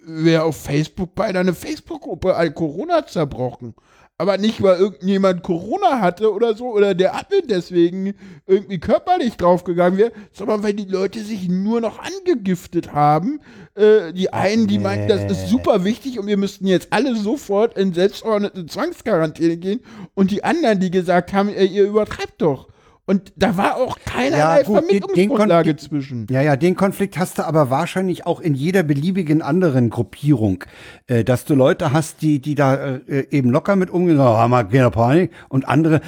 wer 0.05 0.45
auf 0.45 0.57
Facebook 0.57 1.15
bei 1.15 1.25
einer 1.25 1.53
Facebook-Gruppe 1.53 2.35
all 2.35 2.51
Corona 2.51 3.05
zerbrochen. 3.05 3.75
Aber 4.17 4.37
nicht, 4.37 4.63
weil 4.63 4.79
irgendjemand 4.79 5.43
Corona 5.43 5.99
hatte 5.99 6.33
oder 6.33 6.55
so, 6.55 6.71
oder 6.71 6.93
der 6.93 7.15
Admin 7.15 7.41
deswegen 7.49 8.13
irgendwie 8.47 8.79
körperlich 8.79 9.35
draufgegangen 9.35 9.99
wäre, 9.99 10.13
sondern 10.31 10.63
weil 10.63 10.73
die 10.73 10.85
Leute 10.85 11.19
sich 11.19 11.49
nur 11.49 11.81
noch 11.81 11.99
angegiftet 11.99 12.93
haben. 12.93 13.41
Äh, 13.75 14.13
die 14.13 14.31
einen, 14.31 14.67
die 14.67 14.79
meinten, 14.79 15.09
das 15.09 15.29
ist 15.29 15.49
super 15.49 15.83
wichtig 15.83 16.17
und 16.17 16.27
wir 16.27 16.37
müssten 16.37 16.65
jetzt 16.65 16.93
alle 16.93 17.13
sofort 17.17 17.77
in 17.77 17.93
selbstverordnete 17.93 18.65
Zwangsquarantäne 18.67 19.57
gehen. 19.57 19.81
Und 20.13 20.31
die 20.31 20.45
anderen, 20.45 20.79
die 20.79 20.91
gesagt 20.91 21.33
haben, 21.33 21.49
ey, 21.49 21.67
ihr 21.67 21.83
übertreibt 21.83 22.41
doch. 22.41 22.69
Und 23.07 23.33
da 23.35 23.55
war 23.55 23.75
auch 23.77 23.99
keinerlei 24.03 24.61
Ja, 24.61 24.63
gut, 24.63 24.77
den- 24.77 24.87
den 24.87 24.99
Vermittlungsgrundlage 25.01 25.69
kon- 25.75 25.77
zwischen. 25.77 26.27
Ja, 26.31 26.41
ja, 26.41 26.55
den 26.55 26.75
Konflikt 26.75 27.19
hast 27.19 27.37
du 27.37 27.43
aber 27.45 27.69
wahrscheinlich 27.69 28.25
auch 28.25 28.39
in 28.39 28.55
jeder 28.55 28.81
beliebigen 28.81 29.43
anderen 29.43 29.91
Gruppierung, 29.91 30.63
äh, 31.05 31.23
dass 31.23 31.45
du 31.45 31.53
Leute 31.53 31.93
hast, 31.93 32.23
die, 32.23 32.39
die 32.39 32.55
da 32.55 32.95
äh, 33.07 33.27
eben 33.29 33.51
locker 33.51 33.75
mit 33.75 33.91
umgehen, 33.91 34.19
oh, 34.19 34.23
wir 34.71 34.79
keine 34.79 34.89
Panik, 34.91 35.31
und 35.49 35.67
andere, 35.67 36.01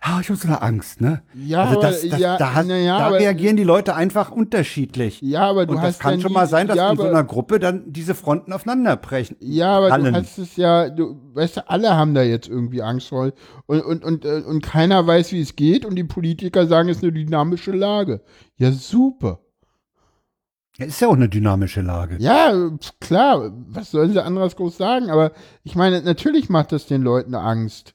ah, 0.00 0.18
ich 0.20 0.28
habe 0.28 0.36
so 0.36 0.48
eine 0.48 0.62
Angst, 0.62 1.00
ne? 1.00 1.22
Ja, 1.34 1.64
also 1.64 1.80
das, 1.80 2.06
das, 2.08 2.18
ja, 2.18 2.36
da, 2.36 2.62
ja, 2.62 2.98
da 2.98 3.06
aber- 3.06 3.18
reagieren 3.18 3.56
die 3.56 3.64
Leute 3.64 3.94
einfach 3.94 4.30
unterschiedlich. 4.30 5.20
Ja, 5.20 5.48
aber 5.48 5.66
du 5.66 5.72
und 5.74 5.78
das 5.78 5.94
hast 5.94 6.00
kann 6.00 6.20
schon 6.20 6.32
mal 6.32 6.46
sein, 6.46 6.66
dass 6.66 6.76
ja, 6.76 6.90
in 6.90 6.96
so 6.96 7.04
einer 7.04 7.24
Gruppe 7.24 7.58
dann 7.58 7.92
diese 7.92 8.14
Fronten 8.14 8.52
aufeinanderbrechen. 8.52 9.36
Ja, 9.40 9.76
aber 9.76 9.90
Hallen. 9.90 10.12
du 10.12 10.20
hast 10.20 10.38
es 10.38 10.56
ja, 10.56 10.88
du, 10.88 11.20
weißt 11.34 11.58
du, 11.58 11.68
alle 11.70 11.94
haben 11.94 12.14
da 12.14 12.22
jetzt 12.22 12.48
irgendwie 12.48 12.82
Angst 12.82 13.08
vor. 13.08 13.32
Und, 13.66 13.80
und, 13.82 14.04
und, 14.04 14.24
äh, 14.24 14.42
und 14.46 14.62
keiner 14.62 15.06
weiß, 15.06 15.32
wie 15.32 15.40
es 15.40 15.56
geht. 15.56 15.84
Und 15.84 15.96
die 15.96 16.04
Politiker 16.04 16.66
sagen, 16.66 16.88
es 16.88 16.98
ist 16.98 17.02
eine 17.02 17.12
dynamische 17.12 17.72
Lage. 17.72 18.22
Ja, 18.56 18.70
super. 18.72 19.40
Ja, 20.78 20.86
ist 20.86 21.00
ja 21.00 21.08
auch 21.08 21.14
eine 21.14 21.28
dynamische 21.28 21.82
Lage. 21.82 22.16
Ja, 22.18 22.52
klar, 23.00 23.52
was 23.68 23.90
sollen 23.90 24.12
sie 24.12 24.24
anderes 24.24 24.56
groß 24.56 24.78
sagen? 24.78 25.10
Aber 25.10 25.32
ich 25.64 25.74
meine, 25.76 26.00
natürlich 26.02 26.48
macht 26.48 26.72
das 26.72 26.86
den 26.86 27.02
Leuten 27.02 27.34
Angst. 27.34 27.94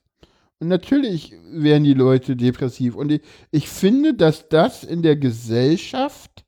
Natürlich 0.59 1.35
werden 1.51 1.84
die 1.84 1.93
Leute 1.93 2.35
depressiv. 2.35 2.95
Und 2.95 3.11
ich, 3.11 3.21
ich 3.51 3.69
finde, 3.69 4.13
dass 4.15 4.49
das 4.49 4.84
in 4.84 5.03
der 5.03 5.15
Gesellschaft 5.15 6.45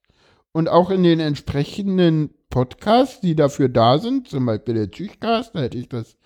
und 0.51 0.67
auch 0.67 0.89
in 0.89 1.03
den 1.03 1.19
entsprechenden 1.19 2.31
Podcasts, 2.49 3.21
die 3.21 3.35
dafür 3.35 3.69
da 3.69 3.99
sind, 3.99 4.27
zum 4.27 4.45
Beispiel 4.45 4.73
der 4.73 4.91
Tüchcast, 4.91 5.53
da 5.53 5.59
hätte 5.61 5.77
ich 5.77 5.89
das 5.89 6.17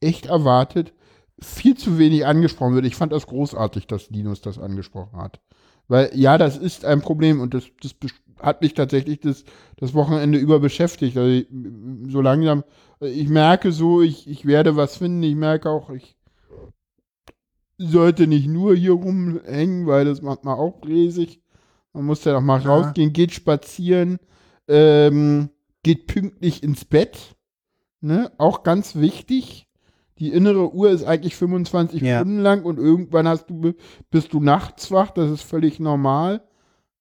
echt 0.00 0.26
erwartet, 0.26 0.92
viel 1.40 1.76
zu 1.76 1.98
wenig 1.98 2.24
angesprochen 2.26 2.74
wird. 2.74 2.86
Ich 2.86 2.94
fand 2.94 3.12
das 3.12 3.26
großartig, 3.26 3.88
dass 3.88 4.10
Linus 4.10 4.40
das 4.40 4.58
angesprochen 4.58 5.18
hat. 5.18 5.40
Weil 5.88 6.10
ja, 6.14 6.38
das 6.38 6.56
ist 6.56 6.84
ein 6.84 7.00
Problem 7.00 7.40
und 7.40 7.54
das, 7.54 7.64
das 7.82 7.94
hat 8.40 8.62
mich 8.62 8.74
tatsächlich 8.74 9.20
das, 9.20 9.44
das 9.76 9.94
Wochenende 9.94 10.38
über 10.38 10.60
beschäftigt. 10.60 11.16
Also 11.16 11.30
ich, 11.30 11.46
so 12.08 12.20
langsam, 12.20 12.62
ich 13.00 13.28
merke 13.28 13.72
so, 13.72 14.00
ich, 14.00 14.28
ich 14.28 14.46
werde 14.46 14.76
was 14.76 14.96
finden. 14.96 15.22
Ich 15.24 15.34
merke 15.34 15.68
auch, 15.70 15.90
ich 15.90 16.16
sollte 17.78 18.26
nicht 18.26 18.48
nur 18.48 18.74
hier 18.74 18.92
rumhängen, 18.92 19.86
weil 19.86 20.04
das 20.04 20.22
macht 20.22 20.44
man 20.44 20.58
auch 20.58 20.80
bräsig. 20.80 21.40
Man 21.92 22.04
muss 22.06 22.24
ja 22.24 22.36
auch 22.36 22.40
mal 22.42 22.60
Ja. 22.62 22.68
rausgehen, 22.70 23.12
geht 23.12 23.32
spazieren, 23.32 24.18
ähm, 24.68 25.50
geht 25.82 26.06
pünktlich 26.06 26.62
ins 26.62 26.84
Bett. 26.84 27.36
Ne? 28.00 28.30
Auch 28.38 28.62
ganz 28.62 28.96
wichtig. 28.96 29.68
Die 30.18 30.32
innere 30.32 30.72
Uhr 30.72 30.90
ist 30.90 31.04
eigentlich 31.04 31.34
25 31.36 32.00
Ja. 32.02 32.20
Stunden 32.20 32.38
lang 32.40 32.62
und 32.64 32.78
irgendwann 32.78 33.26
hast 33.26 33.50
du, 33.50 33.72
bist 34.10 34.32
du 34.32 34.40
nachts 34.40 34.90
wach. 34.90 35.10
Das 35.10 35.30
ist 35.30 35.42
völlig 35.42 35.80
normal. 35.80 36.42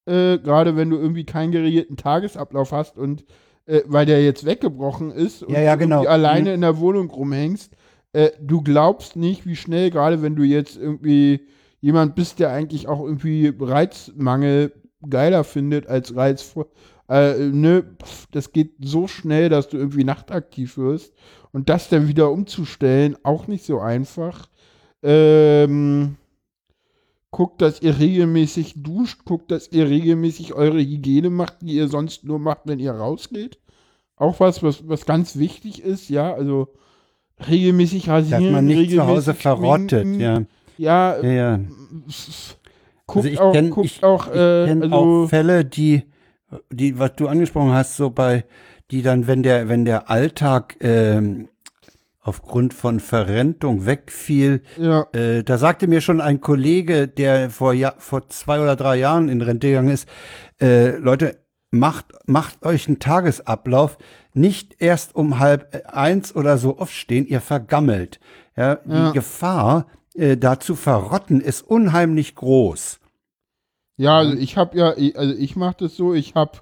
Äh, 0.05 0.39
Gerade 0.39 0.75
wenn 0.75 0.89
du 0.89 0.97
irgendwie 0.97 1.25
keinen 1.25 1.51
geregelten 1.51 1.97
Tagesablauf 1.97 2.71
hast 2.71 2.97
und 2.97 3.23
äh, 3.67 3.81
weil 3.85 4.07
der 4.07 4.23
jetzt 4.23 4.43
weggebrochen 4.45 5.11
ist 5.11 5.43
und 5.43 5.53
Ja, 5.53 5.61
ja, 5.61 5.73
du 5.75 5.83
genau. 5.83 6.03
alleine 6.05 6.49
Mhm. 6.49 6.55
in 6.55 6.61
der 6.61 6.79
Wohnung 6.79 7.09
rumhängst, 7.11 7.71
äh, 8.13 8.31
du 8.41 8.61
glaubst 8.61 9.15
nicht, 9.15 9.45
wie 9.45 9.55
schnell, 9.55 9.89
gerade 9.91 10.21
wenn 10.21 10.35
du 10.35 10.43
jetzt 10.43 10.77
irgendwie 10.77 11.47
jemand 11.79 12.15
bist, 12.15 12.39
der 12.39 12.51
eigentlich 12.51 12.87
auch 12.87 13.01
irgendwie 13.01 13.53
Reizmangel 13.59 14.73
geiler 15.09 15.43
findet 15.43 15.87
als 15.87 16.15
Reiz 16.15 16.55
äh, 17.09 17.37
ne, 17.49 17.83
pf, 18.01 18.27
das 18.31 18.53
geht 18.53 18.75
so 18.79 19.07
schnell, 19.07 19.49
dass 19.49 19.67
du 19.67 19.77
irgendwie 19.77 20.03
nachtaktiv 20.03 20.77
wirst 20.77 21.13
und 21.51 21.69
das 21.69 21.89
dann 21.89 22.07
wieder 22.07 22.31
umzustellen, 22.31 23.17
auch 23.23 23.47
nicht 23.47 23.65
so 23.65 23.79
einfach. 23.79 24.47
Ähm, 25.03 26.15
guckt, 27.31 27.61
dass 27.61 27.81
ihr 27.81 27.97
regelmäßig 27.99 28.83
duscht, 28.83 29.25
guckt, 29.25 29.51
dass 29.51 29.71
ihr 29.71 29.89
regelmäßig 29.89 30.53
eure 30.53 30.79
Hygiene 30.79 31.29
macht, 31.29 31.61
die 31.61 31.75
ihr 31.75 31.87
sonst 31.87 32.23
nur 32.23 32.39
macht, 32.39 32.61
wenn 32.65 32.79
ihr 32.79 32.93
rausgeht. 32.93 33.59
Auch 34.15 34.39
was, 34.39 34.61
was, 34.61 34.87
was 34.87 35.05
ganz 35.05 35.37
wichtig 35.37 35.81
ist, 35.81 36.09
ja, 36.09 36.33
also 36.33 36.69
regelmäßig 37.49 38.09
rasieren, 38.09 38.43
Dass 38.43 38.51
man 38.51 38.65
nicht 38.65 38.91
zu 38.91 39.05
Hause 39.05 39.33
verrottet, 39.33 40.07
ja. 40.19 40.41
Ja, 40.77 41.21
Ja, 41.21 41.29
ja. 41.31 41.59
guckt 43.05 43.17
Also 43.17 43.29
ich 43.29 43.39
auch, 43.39 43.53
kenn- 43.53 43.83
ich- 43.83 44.03
auch, 44.03 44.27
Ich 44.27 44.33
äh, 44.33 44.65
kenne 44.67 44.83
also, 44.83 44.95
auch 44.95 45.27
Fälle, 45.27 45.65
die, 45.65 46.03
die, 46.71 46.97
was 46.99 47.15
du 47.15 47.27
angesprochen 47.27 47.71
hast, 47.73 47.97
so 47.97 48.09
bei, 48.09 48.45
die 48.89 49.01
dann, 49.01 49.27
wenn 49.27 49.43
der, 49.43 49.69
wenn 49.69 49.85
der 49.85 50.09
Alltag 50.09 50.75
ähm, 50.81 51.49
aufgrund 52.21 52.73
von 52.73 52.99
Verrentung 52.99 53.85
wegfiel, 53.85 54.61
ja, 54.77 55.07
äh, 55.13 55.43
da 55.43 55.57
sagte 55.57 55.87
mir 55.87 56.01
schon 56.01 56.21
ein 56.21 56.39
Kollege, 56.41 57.07
der 57.07 57.49
vor, 57.49 57.73
ja, 57.73 57.93
vor 57.97 58.27
zwei 58.29 58.61
oder 58.61 58.75
drei 58.75 58.97
Jahren 58.97 59.29
in 59.29 59.41
Rente 59.41 59.67
gegangen 59.69 59.89
ist, 59.89 60.07
äh, 60.61 60.97
Leute, 60.97 61.39
macht, 61.71 62.05
macht 62.25 62.65
euch 62.65 62.87
einen 62.87 62.99
Tagesablauf, 62.99 63.97
nicht 64.33 64.75
erst 64.79 65.15
um 65.15 65.39
halb 65.39 65.83
eins 65.87 66.35
oder 66.35 66.57
so 66.57 66.77
aufstehen, 66.77 67.27
ihr 67.27 67.41
vergammelt. 67.41 68.19
Ja, 68.55 68.75
die 68.75 68.91
Ja. 68.91 69.11
Gefahr, 69.11 69.87
äh, 70.13 70.37
da 70.37 70.59
zu 70.59 70.75
verrotten, 70.75 71.41
ist 71.41 71.61
unheimlich 71.61 72.35
groß. 72.35 72.99
Ja, 73.97 74.17
also 74.19 74.33
ich 74.37 74.57
habe 74.57 74.77
ja, 74.77 74.89
also 75.15 75.33
ich 75.35 75.55
mache 75.55 75.77
das 75.79 75.95
so, 75.95 76.13
ich 76.13 76.35
habe 76.35 76.59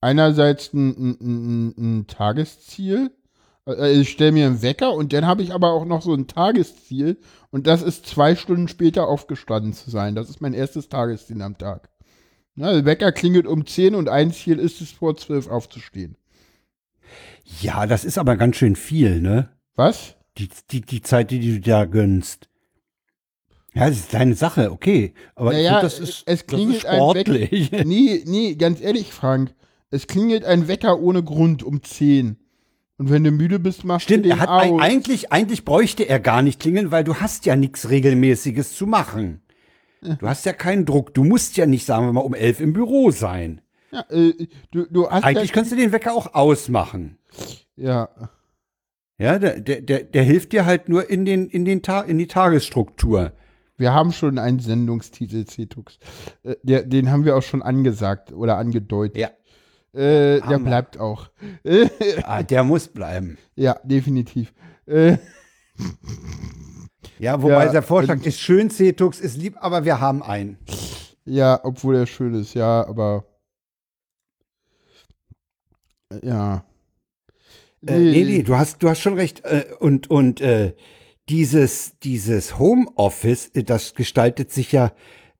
einerseits 0.00 0.72
ein, 0.72 0.88
ein, 0.90 1.16
ein, 1.20 1.74
ein 2.00 2.06
Tagesziel, 2.06 3.10
äh, 3.66 3.92
ich 3.92 4.10
stelle 4.10 4.32
mir 4.32 4.46
einen 4.46 4.62
Wecker 4.62 4.92
und 4.94 5.12
dann 5.12 5.26
habe 5.26 5.42
ich 5.42 5.52
aber 5.52 5.72
auch 5.72 5.84
noch 5.84 6.02
so 6.02 6.14
ein 6.14 6.26
Tagesziel 6.26 7.18
und 7.50 7.66
das 7.66 7.82
ist 7.82 8.06
zwei 8.06 8.34
Stunden 8.34 8.68
später 8.68 9.08
aufgestanden 9.08 9.72
zu 9.74 9.90
sein. 9.90 10.14
Das 10.14 10.30
ist 10.30 10.40
mein 10.40 10.54
erstes 10.54 10.88
Tagesziel 10.88 11.42
am 11.42 11.58
Tag. 11.58 11.90
Na, 12.54 12.72
der 12.72 12.84
Wecker 12.84 13.12
klingelt 13.12 13.46
um 13.46 13.66
10 13.66 13.94
und 13.94 14.08
ein 14.08 14.32
Ziel 14.32 14.58
ist 14.58 14.80
es, 14.80 14.90
vor 14.90 15.16
12 15.16 15.48
aufzustehen. 15.48 16.16
Ja, 17.60 17.86
das 17.86 18.04
ist 18.04 18.18
aber 18.18 18.36
ganz 18.36 18.56
schön 18.56 18.76
viel, 18.76 19.20
ne? 19.20 19.48
Was? 19.74 20.16
Die, 20.38 20.48
die, 20.70 20.80
die 20.80 21.02
Zeit, 21.02 21.30
die 21.30 21.40
du 21.40 21.60
da 21.60 21.84
gönnst. 21.84 22.48
Ja, 23.74 23.88
das 23.88 23.98
ist 23.98 24.14
deine 24.14 24.34
Sache, 24.34 24.72
okay. 24.72 25.14
Aber 25.34 25.52
Naja, 25.52 25.80
das 25.80 25.98
ist, 26.00 26.24
es 26.26 26.46
klingelt 26.46 26.84
das 26.84 26.84
ist 26.84 26.88
ein 26.90 26.96
sportlich. 26.96 27.70
Nee, 27.84 28.22
nee, 28.26 28.54
ganz 28.54 28.80
ehrlich, 28.80 29.12
Frank. 29.12 29.54
Es 29.90 30.06
klingelt 30.06 30.44
ein 30.44 30.68
Wecker 30.68 31.00
ohne 31.00 31.22
Grund 31.22 31.62
um 31.62 31.82
10. 31.82 32.36
Und 32.98 33.10
wenn 33.10 33.24
du 33.24 33.30
müde 33.30 33.58
bist, 33.58 33.84
machst 33.84 34.04
Stimmt, 34.04 34.24
du 34.24 34.28
den 34.28 34.38
er 34.38 34.40
hat 34.40 34.48
aus. 34.48 34.80
eigentlich, 34.80 35.32
eigentlich 35.32 35.64
bräuchte 35.64 36.04
er 36.08 36.20
gar 36.20 36.42
nicht 36.42 36.60
klingeln, 36.60 36.90
weil 36.90 37.04
du 37.04 37.16
hast 37.16 37.46
ja 37.46 37.56
nichts 37.56 37.88
Regelmäßiges 37.88 38.74
zu 38.74 38.86
machen. 38.86 39.42
Du 40.02 40.26
hast 40.26 40.46
ja 40.46 40.52
keinen 40.52 40.86
Druck. 40.86 41.12
Du 41.14 41.24
musst 41.24 41.56
ja 41.56 41.66
nicht, 41.66 41.84
sagen 41.84 42.06
wir 42.06 42.12
mal, 42.12 42.20
um 42.20 42.34
elf 42.34 42.60
im 42.60 42.72
Büro 42.72 43.10
sein. 43.10 43.60
Ja, 43.92 44.04
äh, 44.10 44.32
du, 44.70 44.86
du 44.90 45.10
hast 45.10 45.24
Eigentlich 45.24 45.52
kannst 45.52 45.72
du 45.72 45.76
den 45.76 45.92
Wecker 45.92 46.14
auch 46.14 46.34
ausmachen. 46.34 47.18
Ja, 47.76 48.08
Ja, 49.18 49.38
der, 49.38 49.60
der, 49.60 49.82
der, 49.82 50.04
der 50.04 50.22
hilft 50.22 50.52
dir 50.52 50.64
halt 50.64 50.88
nur 50.88 51.08
in, 51.10 51.24
den, 51.24 51.48
in, 51.48 51.64
den 51.64 51.82
Ta 51.82 52.00
in 52.00 52.18
die 52.18 52.26
Tagesstruktur. 52.26 53.32
wir 53.76 53.92
haben 53.92 54.12
schon 54.12 54.38
einen 54.38 54.60
Sendungstitel, 54.60 55.44
Cetux. 55.46 55.98
Äh, 56.42 56.56
der, 56.62 56.82
den 56.84 57.10
haben 57.10 57.24
wir 57.24 57.36
auch 57.36 57.42
schon 57.42 57.62
angesagt 57.62 58.32
oder 58.32 58.56
angedeutet. 58.56 59.16
Ja. 59.18 59.28
Äh, 59.92 60.40
der 60.42 60.58
bleibt 60.58 60.98
auch. 60.98 61.30
Ah, 62.22 62.42
der 62.42 62.62
muss 62.64 62.88
bleiben. 62.88 63.36
ja, 63.56 63.76
definitiv. 63.84 64.52
Äh, 64.86 65.18
Ja, 67.18 67.42
wobei 67.42 67.66
Ja, 67.66 67.72
der 67.72 67.82
Vorschlag 67.82 68.24
ist 68.24 68.38
schön, 68.40 68.70
Cetux 68.70 69.20
ist 69.20 69.36
lieb, 69.36 69.56
aber 69.60 69.84
wir 69.84 70.00
haben 70.00 70.22
einen. 70.22 70.58
ja, 71.24 71.60
obwohl 71.62 71.96
er 71.96 72.06
schön 72.06 72.34
ist, 72.34 72.54
ja, 72.54 72.86
aber. 72.86 73.24
Ja. 76.22 76.64
Äh, 77.86 77.98
nee, 77.98 78.24
nee, 78.24 78.42
du 78.42 78.56
hast, 78.56 78.82
du 78.82 78.88
hast 78.88 79.00
schon 79.00 79.14
recht. 79.14 79.44
Äh, 79.44 79.64
und 79.78 80.10
und 80.10 80.40
äh, 80.40 80.74
dieses, 81.28 81.98
dieses 82.02 82.58
Homeoffice, 82.58 83.50
äh, 83.54 83.62
das 83.62 83.94
gestaltet 83.94 84.52
sich 84.52 84.72
ja 84.72 84.92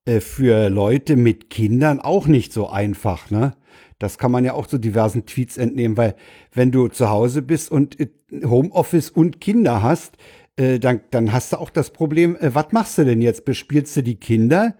äh, 0.07 0.21
für 0.21 0.71
Leute 0.71 1.17
mit 1.17 1.51
Kindern 1.51 2.01
auch 2.01 2.27
nicht 2.27 2.53
so 2.53 2.69
einfach, 2.69 3.31
ne? 3.31 3.55
Das 3.99 4.17
kann 4.17 4.33
man 4.33 4.47
ja 4.47 4.55
auch 4.55 4.67
so 4.67 4.79
diversen 4.79 5.27
Tweets 5.27 5.59
entnehmen, 5.59 5.99
weil 5.99 6.15
wenn 6.55 6.73
du 6.73 6.89
zu 6.89 7.11
Hause 7.11 7.43
bist 7.43 7.71
und 7.71 8.01
äh, 8.01 8.09
Homeoffice 8.45 9.11
und 9.11 9.41
Kinder 9.41 9.83
hast, 9.83 10.17
äh, 10.57 10.79
dann, 10.79 11.01
dann 11.11 11.33
hast 11.33 11.53
du 11.53 11.59
auch 11.59 11.71
das 11.71 11.91
Problem, 11.91 12.37
äh, 12.37 12.55
was 12.55 12.73
machst 12.73 12.99
du 12.99 13.05
denn 13.05 13.21
jetzt? 13.21 13.45
Bespielst 13.45 13.97
du 13.97 14.03
die 14.03 14.17
Kinder? 14.17 14.75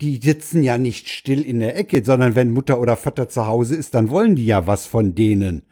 Die 0.00 0.18
sitzen 0.22 0.62
ja 0.62 0.78
nicht 0.78 1.08
still 1.08 1.42
in 1.42 1.60
der 1.60 1.76
Ecke, 1.76 2.02
sondern 2.04 2.34
wenn 2.34 2.50
Mutter 2.50 2.80
oder 2.80 2.96
Vater 2.96 3.28
zu 3.28 3.46
Hause 3.46 3.76
ist, 3.76 3.94
dann 3.94 4.10
wollen 4.10 4.36
die 4.36 4.46
ja 4.46 4.66
was 4.66 4.86
von 4.86 5.14
denen. 5.14 5.62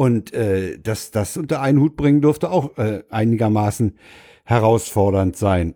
Und 0.00 0.32
äh, 0.32 0.78
das, 0.78 1.10
das 1.10 1.36
unter 1.36 1.60
einen 1.60 1.78
Hut 1.78 1.94
bringen 1.94 2.22
dürfte 2.22 2.50
auch 2.50 2.78
äh, 2.78 3.04
einigermaßen 3.10 3.98
herausfordernd 4.44 5.36
sein. 5.36 5.74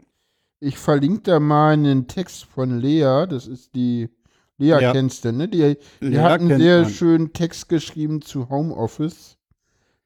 Ich 0.60 0.78
verlinke 0.78 1.20
da 1.24 1.40
mal 1.40 1.74
einen 1.74 2.08
Text 2.08 2.46
von 2.46 2.78
Lea, 2.78 3.26
das 3.28 3.46
ist 3.46 3.74
die, 3.74 4.08
Lea 4.56 4.80
Ja. 4.80 4.92
kennst 4.92 5.26
du, 5.26 5.32
ne? 5.32 5.46
Die, 5.46 5.76
die 6.00 6.06
Lea 6.06 6.20
hat 6.20 6.40
einen 6.40 6.58
sehr 6.58 6.80
man. 6.84 6.90
schönen 6.90 7.32
Text 7.34 7.68
geschrieben 7.68 8.22
zu 8.22 8.48
Homeoffice. 8.48 9.36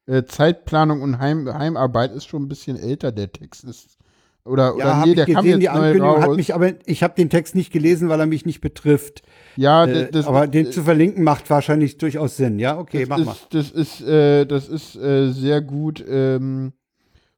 Äh, 0.05 0.25
Zeitplanung 0.25 1.01
und 1.01 1.19
Heim, 1.19 1.47
Heimarbeit 1.53 2.11
ist 2.11 2.25
schon 2.25 2.43
ein 2.43 2.49
bisschen 2.49 2.75
älter, 2.75 3.13
der 3.13 3.31
Text 3.31 3.63
ist. 3.63 3.97
Oder, 4.49 4.75
oder 4.75 4.85
Ja, 4.85 4.97
hab 4.97 5.05
nee, 5.07 5.15
der 5.15 5.25
kam 5.25 5.43
gesehen, 5.43 5.61
jetzt 5.61 5.71
die 5.73 5.77
neu 5.77 5.85
Ankündigung 5.85 6.09
raus. 6.09 6.23
hat 6.23 6.35
mich 6.35 6.55
aber, 6.55 6.71
ich 6.85 7.03
habe 7.03 7.13
den 7.15 7.29
Text 7.29 7.55
nicht 7.55 7.71
gelesen, 7.71 8.09
weil 8.09 8.19
er 8.19 8.25
mich 8.25 8.45
nicht 8.45 8.61
betrifft. 8.61 9.21
ja, 9.55 9.85
Äh, 9.85 10.03
das, 10.03 10.11
das, 10.11 10.27
aber 10.27 10.47
den 10.47 10.71
zu 10.71 10.83
verlinken 10.83 11.23
macht 11.23 11.49
wahrscheinlich 11.49 11.97
durchaus 11.97 12.37
Sinn. 12.37 12.59
Ja, 12.59 12.77
okay, 12.79 13.05
mach 13.07 13.17
mal. 13.17 13.31
ist, 13.33 13.47
das 13.51 13.71
ist, 13.71 14.01
äh, 14.01 14.45
das 14.45 14.67
ist 14.67 14.95
äh, 14.95 15.31
sehr 15.31 15.61
gut, 15.61 16.03
ähm, 16.09 16.73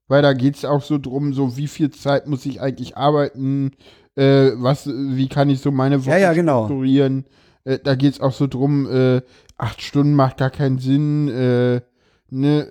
weil 0.07 0.21
da 0.21 0.33
geht 0.33 0.55
es 0.55 0.65
auch 0.65 0.81
so 0.81 0.97
drum, 0.97 1.33
so 1.33 1.57
wie 1.57 1.67
viel 1.67 1.89
Zeit 1.91 2.27
muss 2.27 2.45
ich 2.45 2.61
eigentlich 2.61 2.97
arbeiten, 2.97 3.71
äh, 4.15 4.51
was, 4.55 4.87
wie 4.87 5.27
kann 5.27 5.49
ich 5.49 5.59
so 5.59 5.71
meine 5.71 6.01
Woche 6.05 6.11
Ja, 6.11 6.17
ja, 6.17 6.33
genau. 6.33 6.65
strukturieren. 6.65 7.25
Äh, 7.63 7.79
da 7.83 7.95
geht 7.95 8.13
es 8.13 8.21
auch 8.21 8.33
so 8.33 8.47
drum, 8.47 8.89
äh, 8.91 9.21
acht 9.57 9.81
Stunden 9.81 10.15
macht 10.15 10.37
gar 10.37 10.49
keinen 10.49 10.79
Sinn, 10.79 11.27
äh, 11.29 11.81
ne, 12.29 12.67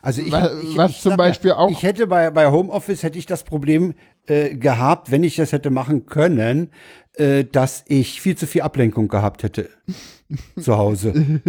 Also 0.00 0.22
ich, 0.22 0.32
wa- 0.32 0.50
ich, 0.62 0.76
was 0.76 0.90
ich 0.92 1.00
zum 1.00 1.16
Beispiel 1.16 1.50
ja, 1.50 1.56
auch- 1.58 1.70
Ich 1.70 1.82
hätte 1.82 2.06
bei, 2.06 2.30
bei 2.30 2.50
Homeoffice 2.50 3.02
hätte 3.02 3.18
ich 3.18 3.26
das 3.26 3.42
Problem 3.44 3.94
äh, 4.26 4.54
gehabt, 4.56 5.10
wenn 5.10 5.24
ich 5.24 5.36
das 5.36 5.52
hätte 5.52 5.70
machen 5.70 6.06
können, 6.06 6.70
äh, 7.14 7.44
dass 7.44 7.84
ich 7.88 8.20
viel 8.20 8.36
zu 8.36 8.46
viel 8.46 8.62
Ablenkung 8.62 9.08
gehabt 9.08 9.42
hätte 9.42 9.68
zu 10.60 10.78
Hause. 10.78 11.40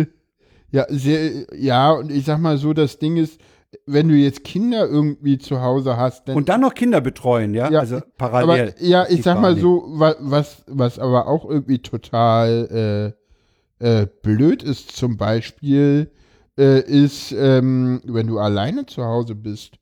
Ja, 0.72 0.86
sehr, 0.90 1.46
ja, 1.56 1.92
und 1.92 2.12
ich 2.12 2.26
sag 2.26 2.40
mal 2.40 2.58
so, 2.58 2.74
das 2.74 2.98
Ding 2.98 3.16
ist, 3.18 3.40
wenn 3.86 4.08
du 4.08 4.16
jetzt 4.16 4.44
Kinder 4.44 4.88
irgendwie 4.88 5.38
zu 5.38 5.62
Hause 5.62 5.98
hast, 5.98 6.28
dann 6.28 6.36
Und 6.36 6.50
dann 6.50 6.62
noch 6.62 6.74
Kinder 6.74 7.00
betreuen, 7.02 7.54
ja, 7.54 7.72
Ja, 7.72 7.80
also 7.80 8.02
parallel. 8.18 8.70
Aber 8.70 8.82
ja, 8.84 9.06
ich 9.10 9.24
sag 9.24 9.40
mal 9.42 9.58
so, 9.58 9.84
wa- 9.88 10.16
was, 10.20 10.64
was 10.68 11.00
aber 11.00 11.28
auch 11.28 11.50
irgendwie 11.50 11.80
total 11.80 13.14
äh, 13.80 14.02
äh, 14.02 14.08
blöd 14.22 14.64
ist, 14.64 14.96
zum 14.96 15.18
Beispiel, 15.18 16.12
äh, 16.58 16.82
ist, 16.82 17.32
ähm, 17.32 18.02
wenn 18.06 18.28
du 18.28 18.40
alleine 18.40 18.86
zu 18.86 19.04
Hause 19.04 19.36
bist 19.36 19.78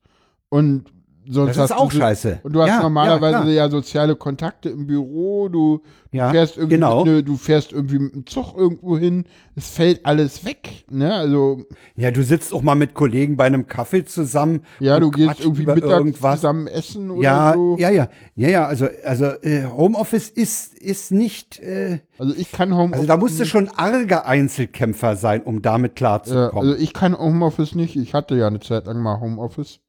und 0.50 0.86
sonst 1.28 1.58
Das 1.58 1.66
ist 1.72 1.78
auch 1.78 1.90
du 1.92 1.98
scheiße. 1.98 2.40
Und 2.44 2.54
du 2.54 2.62
hast 2.62 2.68
Ja, 2.70 2.76
ja, 2.78 2.82
normalerweise 2.84 3.38
klar. 3.40 3.48
ja, 3.50 3.70
soziale 3.70 4.16
Kontakte 4.16 4.70
im 4.70 4.88
Büro, 4.88 5.50
du 5.50 5.82
Ja, 6.12 6.32
fährst 6.32 6.58
irgendwie 6.58 6.76
genau. 6.76 7.06
ne, 7.06 7.24
du 7.24 7.38
fährst 7.38 7.72
irgendwie 7.72 8.00
mit 8.00 8.14
dem 8.16 8.26
Zug 8.26 8.56
irgendwo 8.58 8.98
hin, 8.98 9.26
es 9.56 9.70
fällt 9.70 10.06
alles 10.06 10.44
weg, 10.46 10.86
ne? 10.90 11.14
Also 11.14 11.66
Ja, 11.96 12.12
du 12.12 12.24
sitzt 12.24 12.54
auch 12.54 12.62
mal 12.62 12.76
mit 12.76 12.94
Kollegen 12.94 13.38
bei 13.38 13.46
einem 13.46 13.68
Kaffee 13.68 14.04
zusammen. 14.06 14.62
ja, 14.80 15.00
du 15.00 15.12
gehst 15.12 15.40
irgendwie 15.42 15.66
mittags 15.66 15.92
irgendwas. 15.92 16.36
zusammen 16.40 16.68
essen 16.68 17.12
oder 17.12 17.22
Ja, 17.24 17.54
so. 17.54 17.76
ja, 17.78 17.90
ja, 17.90 18.10
ja, 18.36 18.50
ja. 18.50 18.66
Also, 18.66 18.88
also 19.06 19.26
äh, 19.44 19.66
Homeoffice 19.66 20.30
ist 20.30 20.74
ist 20.78 21.12
nicht. 21.12 21.60
Äh, 21.60 22.00
Also 22.18 22.34
ich 22.36 22.52
kann 22.52 22.74
Homeoffice 22.74 22.94
also 23.02 23.08
da 23.08 23.18
musst 23.18 23.40
du 23.40 23.46
schon 23.46 23.70
arger 23.70 24.26
Einzelkämpfer 24.26 25.16
sein, 25.16 25.44
um 25.44 25.62
damit 25.62 25.92
Ja, 25.92 25.96
klarzukommen. 25.96 26.70
also 26.70 26.82
ich 26.82 26.94
kann 26.94 27.18
Homeoffice 27.18 27.76
nicht. 27.76 27.96
Ich 27.96 28.14
hatte 28.14 28.36
ja 28.36 28.48
eine 28.48 28.60
Zeit 28.60 28.86
lang 28.88 29.00
mal 29.02 29.20
Homeoffice. 29.20 29.80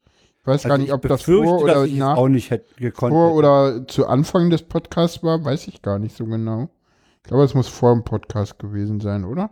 Ich 0.43 0.47
weiß 0.49 0.65
gar 0.65 0.73
Also 0.73 0.81
nicht, 0.83 0.89
ich 0.89 0.95
ob 0.95 1.03
das 1.03 1.23
vor 1.23 1.63
oder 1.63 1.87
nach, 1.87 2.17
auch 2.17 2.29
nicht 2.29 2.51
hätte 2.51 2.75
gekonnt. 2.77 3.13
vor 3.13 3.27
hätte. 3.29 3.37
oder 3.37 3.87
zu 3.87 4.07
Anfang 4.09 4.51
des 4.51 4.63
Podcasts 4.63 5.23
war, 5.23 5.45
weiß 5.45 5.69
ich 5.69 5.83
gar 5.83 5.99
nicht 6.01 6.17
so 6.17 6.25
genau. 6.27 6.69
Ich 7.19 7.23
glaube, 7.29 7.45
es 7.45 7.55
muss 7.55 7.69
vor 7.69 7.95
dem 7.95 8.03
Podcast 8.03 8.59
gewesen 8.59 8.99
sein, 9.01 9.25
oder? 9.25 9.51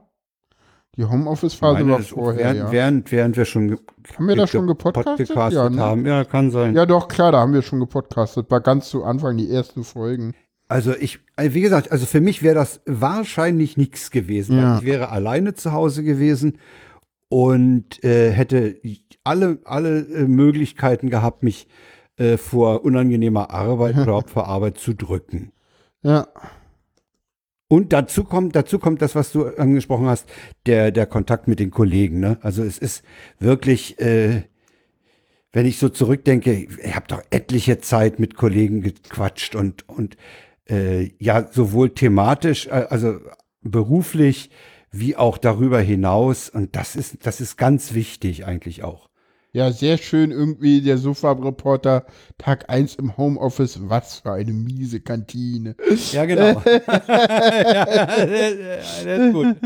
Die 0.97 1.05
Homeoffice-Phase 1.05 1.89
war 1.89 2.01
vorher, 2.01 2.39
während, 2.41 2.59
ja. 2.59 2.73
während, 2.73 3.13
während 3.13 3.37
wir 3.37 3.45
schon 3.45 3.79
Haben 4.17 4.27
wir 4.29 4.35
da 4.35 4.49
schon 4.49 4.67
gepodcastet? 4.67 5.29
gepodcastet 5.29 5.55
Ja, 5.63 5.71
ne? 5.71 5.81
haben. 5.81 6.05
Ja, 6.05 6.25
kann 6.25 6.51
sein. 6.51 6.75
Ja, 6.75 6.85
doch, 6.85 7.07
klar, 7.07 7.31
da 7.31 7.39
haben 7.39 7.53
wir 7.53 7.63
schon 7.63 7.79
gepodcastet. 7.79 8.51
War 8.51 8.61
ganz 8.61 8.91
zu 8.91 9.05
Anfang 9.05 9.37
die 9.37 9.49
ersten 9.49 9.85
Folgen. 9.85 10.35
Also 10.67 10.93
ich, 10.95 11.21
also 11.37 11.55
wie 11.55 11.61
gesagt, 11.61 11.93
also 11.93 12.07
für 12.07 12.21
mich 12.21 12.43
wäre 12.43 12.57
das 12.57 12.81
wahrscheinlich 12.87 13.77
nichts 13.77 14.11
gewesen. 14.11 14.59
Ja. 14.59 14.79
Ich 14.79 14.85
wäre 14.85 15.11
alleine 15.11 15.55
zu 15.55 15.73
Hause 15.73 16.03
gewesen 16.03 16.59
und 17.31 18.03
äh, 18.03 18.33
hätte 18.33 18.81
alle, 19.23 19.61
alle 19.65 20.01
äh, 20.01 20.27
Möglichkeiten 20.27 21.11
gehabt, 21.11 21.45
mich 21.45 21.69
äh, 22.17 22.37
vor 22.37 22.85
unangenehmer 22.85 23.51
Arbeit 23.51 23.97
oder 23.97 24.17
Opferarbeit 24.17 24.79
zu 24.79 24.95
drücken. 24.95 25.53
Ja. 26.03 26.27
Und 27.69 27.93
dazu 27.93 28.25
kommt, 28.25 28.57
dazu 28.57 28.81
kommt 28.81 29.01
das, 29.01 29.15
was 29.15 29.31
du 29.31 29.47
angesprochen 29.47 30.07
hast, 30.07 30.29
der, 30.67 30.91
der 30.91 31.07
Kontakt 31.07 31.47
mit 31.47 31.61
den 31.61 31.71
Kollegen. 31.71 32.19
Ne? 32.19 32.39
Also 32.43 32.65
es 32.65 32.79
ist 32.79 33.05
wirklich, 33.39 34.01
äh, 34.01 34.43
wenn 35.53 35.67
ich 35.67 35.79
so 35.79 35.89
zurückdenke, 35.89 36.53
ich 36.53 36.97
habe 36.97 37.07
doch 37.07 37.23
etliche 37.31 37.79
Zeit 37.79 38.19
mit 38.19 38.35
Kollegen 38.35 38.83
gequatscht 38.83 39.55
und, 39.55 39.89
und 39.89 40.17
äh, 40.69 41.13
ja, 41.21 41.47
sowohl 41.53 41.91
thematisch, 41.91 42.67
äh, 42.67 42.87
also 42.91 43.21
beruflich, 43.63 44.51
wie 44.91 45.17
auch 45.17 45.39
darüber 45.39 45.81
hinaus. 45.81 46.49
Und 46.49 46.77
das 46.77 46.97
ist, 46.97 47.27
das 47.27 47.41
ist 47.41 47.57
ganz 47.57 47.95
wichtig 47.95 48.47
eigentlich 48.47 48.83
auch. 48.85 49.09
Ja, 49.53 49.73
sehr 49.73 49.99
schön 49.99 50.31
irgendwie 50.31 50.81
der 50.81 50.97
Sofa-Reporter 50.97 52.07
Tag 52.39 52.71
1 52.71 52.95
im 52.97 53.17
Homeoffice. 53.17 53.81
Was 53.89 54.21
für 54.21 54.33
eine 54.33 54.53
miese 54.53 55.01
Kantine. 55.01 55.75
Ja, 56.13 56.25
genau. 56.25 56.63
ja, 56.65 58.07
das 58.27 59.05
ist 59.05 59.33
gut. 59.33 59.57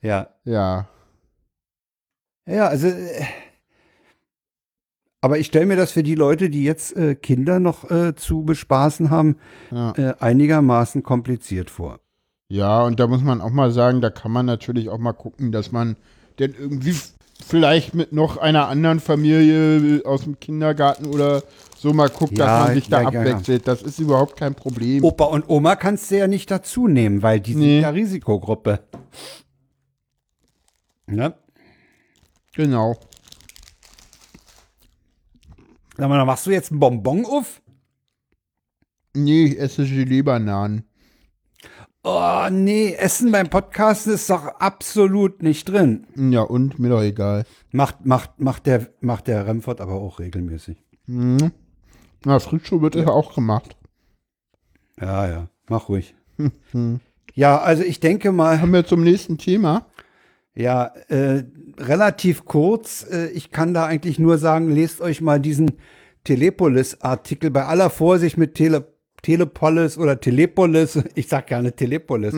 Ja. 0.00 0.28
Ja. 0.44 0.88
Ja, 2.46 2.66
also. 2.68 2.86
äh, 2.88 3.24
Aber 5.20 5.38
ich 5.38 5.48
stelle 5.48 5.66
mir 5.66 5.76
das 5.76 5.92
für 5.92 6.02
die 6.02 6.14
Leute, 6.14 6.48
die 6.48 6.64
jetzt 6.64 6.96
äh, 6.96 7.14
Kinder 7.14 7.60
noch 7.60 7.90
äh, 7.90 8.14
zu 8.14 8.42
bespaßen 8.44 9.10
haben, 9.10 9.36
Ja. 9.70 9.92
äh, 9.98 10.14
einigermaßen 10.18 11.02
kompliziert 11.02 11.68
vor. 11.68 12.00
Ja, 12.50 12.82
und 12.82 12.98
da 12.98 13.06
muss 13.06 13.22
man 13.22 13.40
auch 13.40 13.50
mal 13.50 13.70
sagen, 13.70 14.00
da 14.00 14.10
kann 14.10 14.32
man 14.32 14.44
natürlich 14.44 14.88
auch 14.88 14.98
mal 14.98 15.12
gucken, 15.12 15.52
dass 15.52 15.70
man 15.70 15.96
denn 16.40 16.52
irgendwie 16.58 16.96
vielleicht 17.46 17.94
mit 17.94 18.12
noch 18.12 18.38
einer 18.38 18.66
anderen 18.66 18.98
Familie 18.98 20.02
aus 20.04 20.24
dem 20.24 20.40
Kindergarten 20.40 21.06
oder 21.06 21.44
so 21.78 21.92
mal 21.92 22.08
guckt, 22.08 22.36
Ja, 22.36 22.46
dass 22.58 22.66
man 22.66 22.74
sich 22.74 22.88
da 22.88 23.02
ja, 23.02 23.10
ja, 23.10 23.12
ja. 23.12 23.20
abwechselt. 23.20 23.68
Das 23.68 23.82
ist 23.82 24.00
überhaupt 24.00 24.36
kein 24.36 24.56
Problem. 24.56 25.04
Opa 25.04 25.26
und 25.26 25.48
Oma 25.48 25.76
kannst 25.76 26.10
du 26.10 26.18
ja 26.18 26.26
nicht 26.26 26.50
dazu 26.50 26.88
nehmen, 26.88 27.22
weil 27.22 27.38
die 27.38 27.54
Nee. 27.54 27.74
sind 27.74 27.82
ja 27.82 27.90
Risikogruppe. 27.90 28.80
Ne? 31.06 31.32
Genau. 32.54 32.96
Sag 35.96 36.08
mal, 36.08 36.24
machst 36.24 36.46
du 36.46 36.50
jetzt 36.50 36.72
ein 36.72 36.80
Bonbon 36.80 37.24
auf? 37.26 37.62
Nee, 39.14 39.44
ich 39.44 39.58
esse 39.60 39.84
Gelee-Bananen. 39.84 40.84
Oh, 42.02 42.48
nee, 42.50 42.94
Essen 42.94 43.30
beim 43.30 43.50
Podcasten 43.50 44.14
ist 44.14 44.30
doch 44.30 44.46
absolut 44.46 45.42
nicht 45.42 45.68
drin. 45.68 46.06
Ja, 46.16 46.42
und 46.42 46.78
mir 46.78 46.88
doch 46.88 47.02
egal. 47.02 47.44
Macht, 47.72 48.06
macht, 48.06 48.40
macht 48.40 48.64
der, 48.66 48.88
macht 49.00 49.26
der 49.26 49.46
Remford 49.46 49.82
aber 49.82 49.94
auch 49.94 50.18
regelmäßig. 50.18 50.82
Mhm. 51.06 51.52
Na, 52.24 52.38
Frühstück 52.38 52.80
wird 52.80 52.94
ja 52.94 53.08
auch 53.08 53.34
gemacht. 53.34 53.76
Ja, 54.98 55.28
ja, 55.28 55.48
mach 55.68 55.88
ruhig. 55.90 56.14
Ja, 57.34 57.58
also 57.58 57.82
ich 57.82 58.00
denke 58.00 58.32
mal, 58.32 58.58
Kommen 58.58 58.72
wir 58.72 58.86
zum 58.86 59.02
nächsten 59.04 59.36
Thema. 59.36 59.86
ja, 60.54 60.86
äh, 61.08 61.44
relativ 61.78 62.44
kurz. 62.46 63.06
Äh, 63.10 63.28
ich 63.28 63.50
kann 63.50 63.74
da 63.74 63.84
eigentlich 63.84 64.18
nur 64.18 64.38
sagen, 64.38 64.70
lest 64.70 65.00
euch 65.02 65.20
mal 65.20 65.38
diesen 65.38 65.72
Telepolis-Artikel 66.24 67.50
bei 67.50 67.64
aller 67.66 67.90
Vorsicht 67.90 68.36
mit 68.38 68.54
Tele 68.54 68.92
Telepolis 69.22 69.96
oder 69.98 70.18
Telepolis. 70.20 70.98
Ich 71.14 71.28
sag 71.28 71.46
gerne 71.46 71.72
Telepolis. 71.74 72.34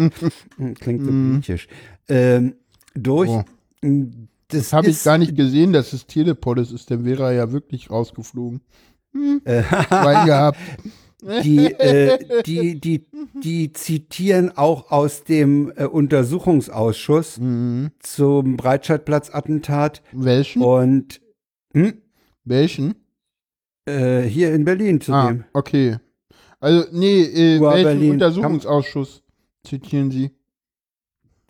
Klingt 0.80 1.04
so 1.04 1.10
griechisch. 1.10 1.68
Ähm, 2.08 2.54
durch. 2.94 3.30
Oh. 3.30 3.44
Das, 3.82 4.08
Das 4.48 4.72
habe 4.72 4.88
ich 4.90 5.02
gar 5.02 5.18
nicht 5.18 5.34
gesehen, 5.36 5.72
dass 5.72 5.92
es 5.92 6.06
Telepolis 6.06 6.72
ist. 6.72 6.90
Dann 6.90 7.04
wäre 7.04 7.24
er 7.24 7.32
ja 7.32 7.52
wirklich 7.52 7.90
rausgeflogen. 7.90 8.60
Schwein 9.14 9.40
gehabt. 10.26 10.58
die, 11.44 11.66
äh, 11.74 12.42
die, 12.44 12.80
die, 12.80 13.06
die 13.34 13.72
zitieren 13.72 14.56
auch 14.56 14.90
aus 14.90 15.22
dem 15.24 15.72
äh, 15.76 15.84
Untersuchungsausschuss 15.84 17.38
Mhm. 17.38 17.90
zum 18.00 18.56
Breitscheidplatz-Attentat 18.56 20.02
Welchen? 20.12 20.62
und 20.62 21.20
hm, 21.74 21.94
Welchen? 22.44 22.94
äh, 23.86 24.22
hier 24.22 24.52
in 24.54 24.64
Berlin 24.64 25.00
zu 25.00 25.12
Ah, 25.12 25.28
dem. 25.28 25.44
okay. 25.52 25.96
Also, 26.62 26.86
nee, 26.92 27.22
äh, 27.22 27.60
welchen 27.60 27.82
Berlin. 27.82 28.10
Untersuchungsausschuss 28.12 29.22
zitieren 29.66 30.12
Sie? 30.12 30.30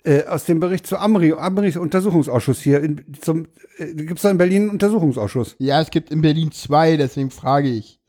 Äh, 0.04 0.24
aus 0.24 0.46
dem 0.46 0.58
Bericht 0.58 0.86
zu 0.86 0.96
Amri, 0.96 1.34
Amris 1.34 1.76
Untersuchungsausschuss 1.76 2.60
hier. 2.60 2.82
In, 2.82 3.04
zum, 3.20 3.46
äh, 3.76 3.92
Gibt 3.92 4.16
es 4.16 4.22
da 4.22 4.30
in 4.30 4.38
Berlin 4.38 4.62
einen 4.62 4.70
Untersuchungsausschuss? 4.70 5.54
Ja, 5.58 5.82
es 5.82 5.90
gibt 5.90 6.10
in 6.10 6.22
Berlin 6.22 6.50
zwei, 6.50 6.96
deswegen 6.96 7.30
frage 7.30 7.68
ich. 7.68 8.00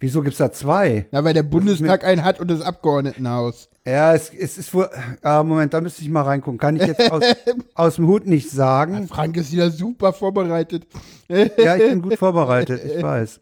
Wieso 0.00 0.22
gibt 0.22 0.32
es 0.32 0.38
da 0.38 0.50
zwei? 0.50 1.06
Na, 1.12 1.22
weil 1.24 1.34
der 1.34 1.42
Bundestag 1.42 2.04
einen 2.04 2.24
hat 2.24 2.40
und 2.40 2.50
das 2.50 2.62
Abgeordnetenhaus. 2.62 3.68
Ja, 3.86 4.14
es, 4.14 4.32
es 4.32 4.56
ist 4.56 4.72
wohl. 4.72 4.88
Ah, 5.20 5.42
Moment, 5.42 5.74
da 5.74 5.82
müsste 5.82 6.00
ich 6.00 6.08
mal 6.08 6.22
reingucken. 6.22 6.58
Kann 6.58 6.76
ich 6.76 6.86
jetzt 6.86 7.12
aus, 7.12 7.22
aus 7.74 7.96
dem 7.96 8.06
Hut 8.06 8.26
nicht 8.26 8.50
sagen. 8.50 9.08
Frank 9.08 9.36
ist 9.36 9.52
wieder 9.52 9.70
super 9.70 10.14
vorbereitet. 10.14 10.86
Ja, 11.28 11.76
ich 11.76 11.90
bin 11.90 12.00
gut 12.00 12.14
vorbereitet, 12.18 12.80
ich 12.82 13.02
weiß. 13.02 13.40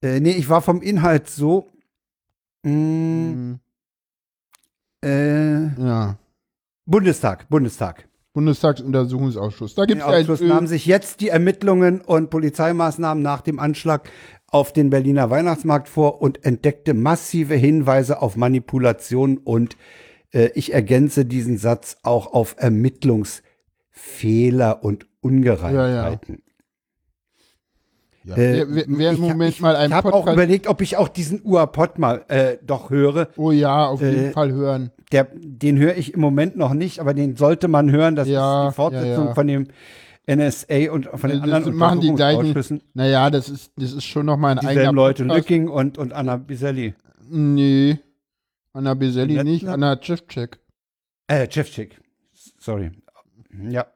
Äh, 0.00 0.20
nee, 0.20 0.30
ich 0.30 0.48
war 0.48 0.62
vom 0.62 0.80
Inhalt 0.80 1.28
so. 1.28 1.75
Mhm. 2.70 3.58
äh, 5.04 5.68
Ja. 5.80 6.18
Bundestag, 6.84 7.48
Bundestag. 7.48 8.08
Bundestagsuntersuchungsausschuss. 8.32 9.74
Da 9.74 9.86
gibt 9.86 10.02
es. 10.02 10.06
Ausschuss 10.06 10.40
Äh, 10.42 10.46
nahmen 10.46 10.66
sich 10.66 10.84
jetzt 10.84 11.20
die 11.20 11.28
Ermittlungen 11.28 12.02
und 12.02 12.28
Polizeimaßnahmen 12.28 13.22
nach 13.22 13.40
dem 13.40 13.58
Anschlag 13.58 14.10
auf 14.48 14.72
den 14.72 14.90
Berliner 14.90 15.30
Weihnachtsmarkt 15.30 15.88
vor 15.88 16.20
und 16.20 16.44
entdeckte 16.44 16.92
massive 16.92 17.54
Hinweise 17.54 18.20
auf 18.20 18.36
Manipulation 18.36 19.38
und 19.38 19.76
äh, 20.32 20.50
ich 20.54 20.74
ergänze 20.74 21.24
diesen 21.24 21.56
Satz 21.56 21.96
auch 22.02 22.32
auf 22.32 22.56
Ermittlungsfehler 22.58 24.84
und 24.84 25.06
Ungereimtheiten. 25.20 26.34
ja. 26.34 26.40
Äh, 28.34 28.66
wer, 28.68 28.84
wer, 28.88 29.10
im 29.10 29.14
ich, 29.14 29.20
Moment 29.20 29.50
ich, 29.54 29.60
mal 29.60 29.76
einen 29.76 29.92
Ich 29.92 29.96
habe 29.96 30.12
auch 30.12 30.26
überlegt, 30.26 30.66
ob 30.66 30.80
ich 30.80 30.96
auch 30.96 31.08
diesen 31.08 31.40
Uapod 31.44 31.98
mal 31.98 32.24
äh, 32.28 32.56
doch 32.64 32.90
höre. 32.90 33.28
oh 33.36 33.50
ja, 33.52 33.86
auf 33.86 34.00
jeden 34.00 34.30
äh, 34.30 34.32
Fall 34.32 34.52
hören. 34.52 34.90
Der, 35.12 35.28
den 35.34 35.78
höre 35.78 35.96
ich 35.96 36.14
im 36.14 36.20
Moment 36.20 36.56
noch 36.56 36.74
nicht, 36.74 36.98
aber 36.98 37.14
den 37.14 37.36
sollte 37.36 37.68
man 37.68 37.90
hören. 37.90 38.16
Das 38.16 38.26
Ja, 38.28 38.66
ist 38.66 38.72
die 38.72 38.76
Fortsetzung 38.76 39.24
ja, 39.24 39.26
ja. 39.26 39.34
von 39.34 39.46
dem 39.46 39.68
NSA 40.28 40.90
und 40.90 41.06
von 41.06 41.30
den 41.30 41.40
Das 41.40 41.52
anderen 41.52 41.76
machen 41.76 42.00
die 42.00 42.12
gleichen. 42.12 42.40
Untersuchungsausschüssen. 42.40 42.82
Naja, 42.94 43.30
das 43.30 43.48
ist, 43.48 43.72
das 43.76 43.92
ist 43.92 44.04
schon 44.04 44.26
nochmal 44.26 44.52
ein 44.52 44.58
eigener 44.58 44.72
Dieselben 44.72 44.96
Leute, 44.96 45.24
Podcast. 45.24 45.48
Lücking 45.48 45.68
und, 45.68 45.98
und 45.98 46.12
Anna 46.12 46.36
Biselli. 46.36 46.94
Nee. 47.30 47.98
Anna 48.72 48.92
Letzten 48.92 49.44
nicht, 49.44 49.66
Anna 49.66 49.98
Cevcek. 50.02 50.58
Äh, 51.28 51.48
Chefchick. 51.50 52.00
Sorry. 52.58 52.90
Ja, 53.68 53.70
ja. 53.70 53.86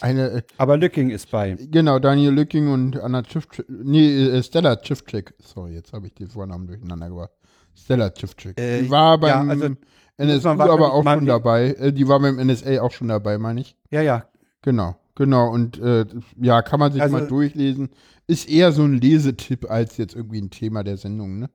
Eine, 0.00 0.30
äh, 0.30 0.42
Aber 0.58 0.76
Lücking 0.76 1.10
ist 1.10 1.30
bei. 1.30 1.56
genau, 1.70 1.98
Daniel 1.98 2.32
Lücking 2.32 2.68
und 2.68 2.98
Anna 2.98 3.22
Cevcek. 3.24 3.66
Nee, 3.68 4.26
äh, 4.26 4.42
Stella 4.42 4.76
Cevcek. 4.82 5.34
Sorry, 5.38 5.74
jetzt 5.74 5.92
habe 5.92 6.06
ich 6.06 6.14
den 6.14 6.28
Vornamen 6.28 6.66
durcheinander 6.66 7.08
gebracht. 7.08 7.30
Stella 7.74 8.12
Cevcek. 8.14 8.58
Äh, 8.58 8.82
die 8.82 8.90
war 8.90 9.12
ja, 9.12 9.16
beim 9.16 9.50
also, 9.50 9.68
NSU 10.16 10.48
aber 10.48 10.92
auch 10.92 11.04
schon 11.04 11.26
dabei. 11.26 11.72
Äh, 11.72 11.92
die 11.92 12.08
war 12.08 12.20
beim 12.20 12.36
NSA 12.38 12.80
auch 12.80 12.92
schon 12.92 13.08
dabei, 13.08 13.38
meine 13.38 13.60
ich. 13.60 13.76
Ja, 13.90 14.02
ja. 14.02 14.26
Genau, 14.62 14.96
genau. 15.14 15.50
Und 15.50 15.78
äh, 15.78 16.06
ja, 16.40 16.62
kann 16.62 16.80
man 16.80 16.92
sich 16.92 17.02
Also- 17.02 17.16
mal 17.18 17.26
durchlesen. 17.26 17.90
Ist 18.28 18.48
eher 18.48 18.72
so 18.72 18.82
ein 18.82 18.94
Lesetipp 19.00 19.70
als 19.70 19.98
jetzt 19.98 20.16
irgendwie 20.16 20.40
ein 20.40 20.50
Thema 20.50 20.82
der 20.82 20.96
Sendung, 20.96 21.38
ne? 21.38 21.48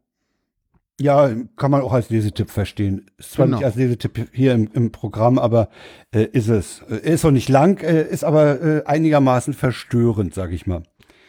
Ja, 1.01 1.31
kann 1.57 1.71
man 1.71 1.81
auch 1.81 1.93
als 1.93 2.09
Lesetipp 2.11 2.49
verstehen. 2.51 3.09
Ist 3.17 3.31
zwar 3.31 3.47
Genau. 3.47 3.57
nicht 3.57 3.65
als 3.65 3.75
Lesetipp 3.75 4.29
hier 4.33 4.53
im, 4.53 4.69
im 4.73 4.91
Programm, 4.91 5.39
aber 5.39 5.69
äh, 6.13 6.25
ist 6.31 6.47
es. 6.47 6.81
Äh, 6.89 7.11
Ist 7.13 7.25
auch 7.25 7.31
nicht 7.31 7.49
lang, 7.49 7.79
äh, 7.81 8.07
ist 8.07 8.23
aber 8.23 8.61
äh, 8.61 8.83
einigermaßen 8.85 9.53
verstörend, 9.53 10.33
sag 10.35 10.51
ich 10.51 10.67
mal. 10.67 10.83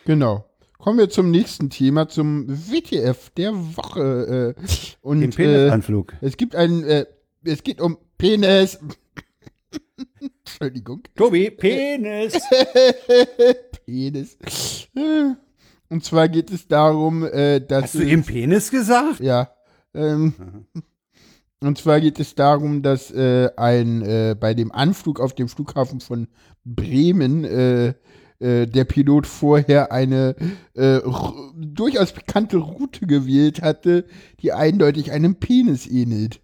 Genau. 0.05 0.45
Kommen 0.79 0.99
wir 0.99 1.09
zum 1.09 1.31
nächsten 1.31 1.71
Thema, 1.71 2.09
zum 2.09 2.47
WTF 2.49 3.31
der 3.31 3.53
Woche. 3.55 4.55
Äh, 4.59 4.63
und 5.01 5.21
Den 5.21 5.31
äh, 5.31 5.35
Penisanflug. 5.35 6.13
es 6.21 6.37
gibt 6.37 6.55
einen, 6.57 7.07
es 7.45 7.63
geht 7.63 7.81
um 7.81 7.97
Penis. 8.19 8.79
Entschuldigung. 10.45 11.03
Tobi, 11.17 11.51
Penis. 11.51 12.35
Penis. 13.87 14.37
Und 15.89 16.05
zwar 16.05 16.29
geht 16.29 16.51
es 16.51 16.67
darum, 16.69 17.23
dass 17.23 17.83
Hast 17.85 17.95
du 17.95 18.03
eben 18.03 18.23
Penis 18.25 18.71
gesagt? 18.71 19.21
Ja. 19.21 19.51
Ähm, 19.95 20.35
und 21.61 21.79
zwar 21.79 22.01
geht 22.01 22.19
es 22.19 22.35
darum, 22.35 22.83
dass 22.83 23.11
äh, 23.11 23.51
ein 23.57 24.03
äh, 24.03 24.37
bei 24.39 24.55
dem 24.55 24.73
Anflug 24.73 25.21
auf 25.21 25.35
dem 25.35 25.49
Flughafen 25.49 26.01
von 26.01 26.29
Bremen 26.65 27.45
äh, 27.45 27.95
äh, 28.43 28.67
der 28.67 28.85
Pilot 28.85 29.27
vorher 29.27 29.93
eine 29.93 30.35
äh, 30.75 31.01
durchaus 31.57 32.13
bekannte 32.13 32.57
Route 32.57 33.07
gewählt 33.07 33.63
hatte, 33.63 34.05
die 34.41 34.53
eindeutig 34.53 35.13
einem 35.13 35.37
Penis 35.37 35.87
ähnelt. 35.87 36.41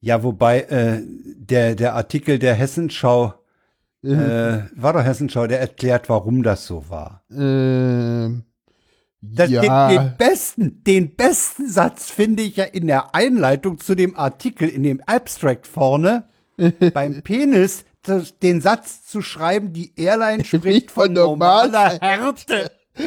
Ja, 0.00 0.22
wobei 0.22 0.60
äh, 0.62 1.02
der, 1.04 1.74
der 1.74 1.94
Artikel 1.94 2.38
der 2.38 2.54
Hessenschau, 2.54 3.34
äh, 4.02 4.08
war 4.74 4.92
doch 4.92 5.04
Hessenschau, 5.04 5.46
der 5.46 5.60
erklärt, 5.60 6.08
warum 6.08 6.42
das 6.42 6.66
so 6.66 6.88
war. 6.88 7.22
Äh, 7.30 8.40
Das, 9.34 9.50
Ja. 9.50 9.88
den, 9.88 9.98
den 9.98 10.16
besten, 10.16 10.84
den 10.84 11.14
besten 11.14 11.68
Satz 11.68 12.10
finde 12.10 12.42
ich 12.42 12.56
ja 12.56 12.64
in 12.64 12.86
der 12.86 13.14
Einleitung 13.14 13.78
zu 13.78 13.94
dem 13.94 14.16
Artikel 14.16 14.68
in 14.68 14.82
dem 14.82 15.00
Abstract 15.06 15.66
vorne 15.66 16.24
beim 16.94 17.22
Penis 17.22 17.84
das, 18.02 18.38
den 18.38 18.60
Satz 18.60 19.04
zu 19.04 19.22
schreiben, 19.22 19.72
die 19.72 19.92
Airline 19.96 20.44
spricht 20.44 20.90
von 20.90 21.12
normaler 21.12 21.98
Härte. 22.00 22.70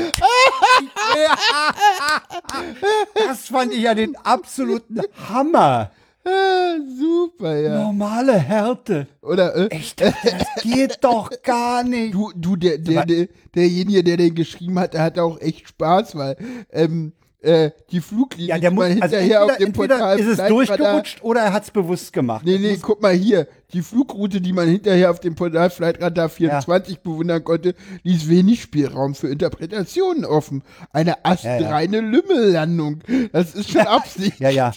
das 3.16 3.48
fand 3.48 3.74
ich 3.74 3.82
ja 3.82 3.96
den 3.96 4.16
absoluten 4.18 5.02
Hammer. 5.30 5.91
Ah, 6.30 6.77
super, 6.99 7.57
ja. 7.57 7.84
Normale 7.84 8.38
Härte. 8.38 9.07
Oder 9.22 9.56
äh, 9.56 9.68
Echt, 9.68 10.01
das 10.01 10.14
geht 10.61 10.97
doch 11.01 11.31
gar 11.43 11.84
nicht. 11.84 12.14
du, 12.14 12.31
du, 12.35 12.56
der, 12.56 12.77
der, 12.77 13.06
der, 13.06 13.27
derjenige, 13.56 14.03
der 14.03 14.18
den 14.18 14.35
geschrieben 14.35 14.80
hat, 14.80 14.93
der 14.93 15.03
hatte 15.03 15.23
auch 15.23 15.39
echt 15.39 15.68
Spaß, 15.69 16.15
weil 16.15 16.38
ähm, 16.72 17.14
äh, 17.41 17.72
die 17.91 18.01
Fluglinie, 18.01 18.49
Ja, 18.49 18.57
der 18.60 18.72
muss, 18.72 18.84
also 18.84 18.97
hinterher 18.99 19.41
entweder, 19.41 19.45
auf 19.45 19.57
dem 19.57 19.73
Portal 19.73 20.19
ist 20.19 20.39
es 20.39 20.47
durchgerutscht 20.47 21.23
oder 21.23 21.41
er 21.41 21.53
hat 21.53 21.64
es 21.64 21.72
bewusst 21.72 22.11
gemacht. 22.11 22.45
Nee, 22.45 22.57
nee, 22.57 22.77
guck 22.81 23.01
mal 23.01 23.14
hier. 23.14 23.47
Die 23.72 23.81
Flugroute, 23.81 24.41
die 24.41 24.51
man 24.51 24.68
hinterher 24.68 25.10
auf 25.11 25.19
dem 25.19 25.35
Portal 25.35 25.69
Flightradar 25.69 26.27
24 26.27 26.99
bewundern 26.99 27.43
konnte, 27.43 27.76
ließ 28.03 28.27
wenig 28.27 28.61
Spielraum 28.61 29.15
für 29.15 29.30
Interpretationen 29.30 30.26
offen. 30.26 30.64
Eine 30.91 31.23
astreine 31.23 32.01
Lümmellandung. 32.01 32.99
Das 33.31 33.56
ist 33.56 33.72
schon 33.72 33.81
Absicht. 33.88 34.39
Ja, 34.39 34.49
ja. 34.49 34.72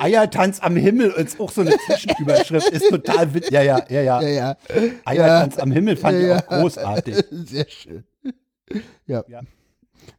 Eiertanz 0.00 0.60
am 0.60 0.76
Himmel 0.76 1.10
ist 1.12 1.38
auch 1.40 1.50
so 1.50 1.60
eine 1.62 1.76
Zwischenüberschrift. 1.86 2.68
Ist 2.70 2.88
total 2.88 3.32
witzig. 3.34 3.52
Ja, 3.52 3.62
ja, 3.62 3.84
ja, 3.88 4.00
ja. 4.02 4.20
Ja, 4.22 4.28
ja. 4.28 4.56
Eiertanz 5.04 5.58
am 5.58 5.70
Himmel 5.72 5.96
fand 5.96 6.18
ich 6.20 6.26
Ja. 6.26 6.38
auch 6.38 6.46
großartig. 6.46 7.24
Sehr 7.30 7.66
schön. 7.68 8.04
Ja. 9.06 9.24
Ja. 9.28 9.40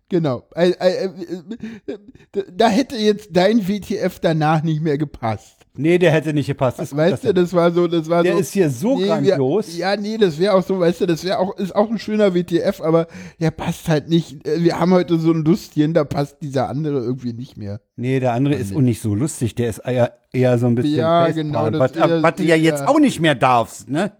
Genau. 0.09 0.47
Äh, 0.55 0.69
äh, 0.79 1.05
äh, 1.05 2.43
Da 2.51 2.69
hätte 2.69 2.95
jetzt 2.97 3.29
dein 3.31 3.67
WTF 3.67 4.19
danach 4.19 4.61
nicht 4.63 4.81
mehr 4.81 4.97
gepasst. 4.97 5.62
Nee, 5.75 5.97
der 5.97 6.11
hätte 6.11 6.33
nicht 6.33 6.45
gepasst. 6.45 6.77
Dass 6.77 6.95
Weißt 6.95 7.23
du, 7.23 7.33
das 7.33 7.51
war 7.51 7.71
so, 7.71 7.87
das 7.87 8.07
war 8.07 8.21
der 8.21 8.33
so. 8.33 8.39
ist 8.39 8.53
hier 8.53 8.69
so 8.69 8.95
Nee, 8.95 9.07
grandios. 9.07 9.75
Ja, 9.75 9.95
nee, 9.95 10.17
das 10.17 10.37
wäre 10.37 10.53
auch 10.53 10.63
so, 10.63 10.79
weißt 10.79 11.01
du, 11.01 11.05
das 11.07 11.23
wäre 11.23 11.39
auch, 11.39 11.57
ist 11.57 11.75
auch 11.75 11.89
ein 11.89 11.97
schöner 11.97 12.35
WTF, 12.35 12.79
aber 12.79 13.07
der 13.39 13.49
passt 13.49 13.87
halt 13.89 14.07
nicht. 14.07 14.47
Äh, 14.47 14.63
Wir 14.63 14.79
haben 14.79 14.93
heute 14.93 15.17
so 15.17 15.31
ein 15.31 15.43
Lustchen, 15.43 15.95
da 15.95 16.03
passt 16.03 16.37
dieser 16.43 16.69
andere 16.69 16.99
irgendwie 16.99 17.33
nicht 17.33 17.57
mehr. 17.57 17.81
Nee, 17.95 18.19
der 18.19 18.33
andere 18.33 18.53
ist 18.53 18.75
auch 18.75 18.81
nicht 18.81 19.01
so 19.01 19.15
lustig. 19.15 19.55
Der 19.55 19.69
ist 19.69 19.79
eher, 19.79 20.13
eher 20.31 20.59
so 20.59 20.67
ein 20.67 20.75
bisschen 20.75 20.97
Ja, 20.97 21.25
Facepalm, 21.25 21.47
genau, 21.47 21.69
das 21.71 21.95
Was, 21.95 22.23
was 22.23 22.35
du 22.35 22.43
ja 22.43 22.55
jetzt 22.55 22.87
auch 22.87 22.99
nicht 22.99 23.19
mehr 23.19 23.35
darfst, 23.35 23.89
ne? 23.89 24.11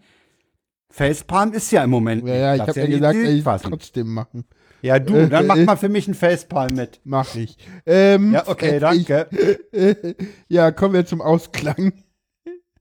Facepalm 0.89 1.53
ist 1.53 1.71
ja 1.71 1.84
im 1.84 1.89
Moment 1.91 2.27
Ja, 2.27 2.35
ja, 2.35 2.55
ich 2.55 2.61
habe 2.61 2.80
ja 2.80 2.85
gesagt, 2.88 3.15
ey, 3.15 3.43
trotzdem 3.43 4.13
machen. 4.13 4.45
Ja, 4.84 4.99
du, 4.99 5.30
dann 5.30 5.47
mach 5.47 5.55
mal 5.55 5.77
für 5.77 5.88
mich 5.88 6.07
einen 6.07 6.14
Facepalm 6.14 6.76
mit. 6.76 6.99
Mach 7.05 7.35
ich. 7.35 7.57
Ähm, 7.85 8.34
Ja, 8.34 8.47
okay, 8.47 8.80
fertig. 8.80 9.05
danke. 9.07 9.60
Ja, 10.49 10.72
kommen 10.72 10.93
wir 10.93 11.05
zum 11.05 11.22
Ausklang. 11.22 11.93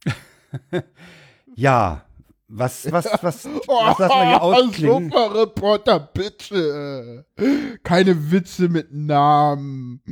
Ja, 1.54 2.04
was, 2.48 2.90
was, 2.90 3.06
was, 3.22 3.46
Oh, 3.68 3.86
was 3.86 3.98
lassen 3.98 4.14
wir 4.14 4.26
hier 4.28 4.42
ausklingen? 4.42 5.10
Super 5.10 5.40
Reporter, 5.42 6.00
bitte. 6.00 7.24
Keine 7.82 8.30
Witze 8.32 8.68
mit 8.68 8.92
Namen. 8.92 10.02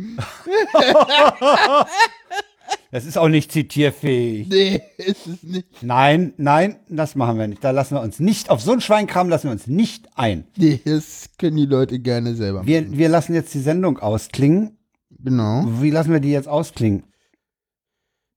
Das 2.92 3.04
ist 3.04 3.16
auch 3.16 3.28
nicht 3.28 3.52
zitierfähig. 3.52 4.48
Nee, 4.48 4.82
ist 4.98 5.26
es 5.26 5.42
nicht. 5.44 5.66
Nein, 5.82 6.34
nein, 6.38 6.76
das 6.88 7.14
machen 7.14 7.38
wir 7.38 7.46
nicht. 7.46 7.62
Da 7.62 7.70
lassen 7.70 7.94
wir 7.94 8.00
uns 8.00 8.18
nicht, 8.18 8.50
auf 8.50 8.60
so 8.60 8.72
einen 8.72 8.80
Schweinkram 8.80 9.28
lassen 9.28 9.44
wir 9.44 9.52
uns 9.52 9.68
nicht 9.68 10.08
ein. 10.16 10.44
Nee, 10.56 10.80
das 10.84 11.30
können 11.38 11.56
die 11.56 11.66
Leute 11.66 12.00
gerne 12.00 12.34
selber 12.34 12.58
machen. 12.58 12.66
Wir, 12.68 12.90
wir 12.90 13.08
lassen 13.08 13.34
jetzt 13.34 13.54
die 13.54 13.60
Sendung 13.60 13.98
ausklingen. 13.98 14.76
Genau. 15.22 15.64
Wie 15.80 15.90
lassen 15.90 16.12
wir 16.12 16.20
die 16.20 16.32
jetzt 16.32 16.48
ausklingen? 16.48 17.04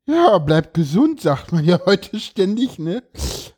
Ja, 0.07 0.38
bleibt 0.38 0.73
gesund, 0.73 1.22
sagt 1.22 1.51
man 1.51 1.64
ja 1.64 1.80
heute 1.85 2.19
ständig, 2.19 2.77
ne? 2.77 3.03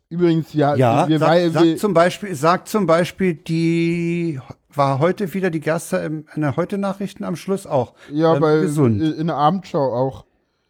Übrigens, 0.10 0.54
ja, 0.54 0.76
Ja, 0.76 1.08
wir, 1.08 1.20
sag, 1.20 1.28
weil, 1.28 1.52
sag 1.52 1.80
zum 1.80 1.94
Beispiel, 1.94 2.36
sag 2.36 2.68
zum 2.68 2.86
Beispiel, 2.86 3.34
die 3.34 4.40
war 4.74 5.00
heute 5.00 5.34
wieder 5.34 5.50
die 5.50 5.60
Gerste 5.60 5.98
im, 5.98 6.26
in 6.36 6.42
der 6.42 6.56
Heute-Nachrichten 6.56 7.24
am 7.24 7.36
Schluss 7.36 7.66
auch. 7.66 7.96
ja, 8.12 8.36
Ähm, 8.36 8.42
bei, 8.42 8.60
gesund. 8.62 9.02
äh, 9.02 9.10
in 9.20 9.28
der 9.28 9.36
Abendschau 9.38 9.94
auch. 9.94 10.26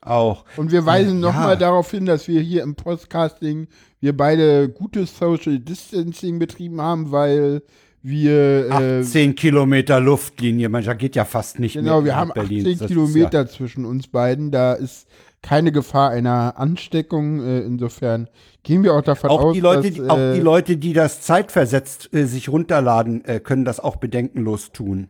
Auch. 0.05 0.45
Und 0.57 0.71
wir 0.71 0.85
weisen 0.85 1.21
Ja. 1.21 1.27
nochmal 1.31 1.57
darauf 1.57 1.89
hin, 1.91 2.05
dass 2.05 2.27
wir 2.27 2.41
hier 2.41 2.63
im 2.63 2.75
Podcasting, 2.75 3.67
wir 3.99 4.15
beide 4.15 4.69
gutes 4.69 5.17
Social 5.17 5.59
Distancing 5.59 6.39
betrieben 6.39 6.79
haben, 6.79 7.11
weil 7.11 7.63
wir, 8.01 8.67
äh, 8.69 8.99
18 9.01 9.33
Kilometer 9.33 9.99
Luftlinie, 9.99 10.69
mancher 10.69 10.93
geht 10.93 11.15
ja 11.15 11.25
fast 11.25 11.59
nicht 11.59 11.73
genau, 11.73 11.95
mehr 11.97 12.05
wir 12.05 12.11
nach 12.11 12.19
haben 12.19 12.31
Berlin. 12.35 12.59
18 12.67 12.77
Das 12.77 12.87
Kilometer 12.87 13.47
zwischen 13.47 13.83
uns 13.83 14.07
beiden, 14.07 14.51
da 14.51 14.73
ist 14.73 15.07
keine 15.41 15.71
Gefahr 15.71 16.11
einer 16.11 16.57
Ansteckung, 16.59 17.39
äh, 17.43 17.61
insofern 17.61 18.27
gehen 18.63 18.83
wir 18.83 18.93
auch 18.93 19.01
davon 19.01 19.29
Ja, 19.31 19.35
auch, 19.35 19.43
aus, 19.45 19.53
die 19.53 19.59
Leute, 19.59 19.81
dass, 19.89 19.93
die, 19.93 20.09
auch 20.09 20.17
äh, 20.19 20.33
die 20.35 20.41
Leute, 20.41 20.77
die 20.77 20.93
das 20.93 21.21
zeitversetzt 21.21 22.13
äh, 22.13 22.25
sich 22.25 22.49
runterladen, 22.49 23.25
äh, 23.25 23.39
können 23.39 23.65
das 23.65 23.79
auch 23.79 23.95
bedenkenlos 23.95 24.71
tun. 24.71 25.09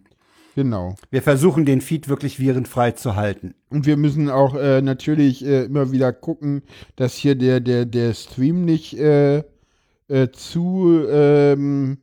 Genau. 0.56 0.96
Wir 1.12 1.22
versuchen 1.22 1.66
den 1.66 1.82
Feed 1.82 2.10
wirklich 2.10 2.40
virenfrei 2.40 2.92
zu 2.92 3.16
halten. 3.16 3.54
Und 3.70 3.86
wir 3.86 3.98
müssen 3.98 4.30
auch 4.30 4.56
äh, 4.56 4.82
natürlich 4.82 5.46
äh, 5.46 5.66
immer 5.66 5.92
wieder 5.92 6.12
gucken, 6.12 6.64
dass 6.96 7.14
hier 7.14 7.36
der, 7.36 7.60
der, 7.60 7.86
der 7.86 8.14
Stream 8.16 8.66
nicht 8.66 8.98
äh, 8.98 9.44
äh, 10.08 10.30
zu 10.32 11.06
ähm, 11.10 12.00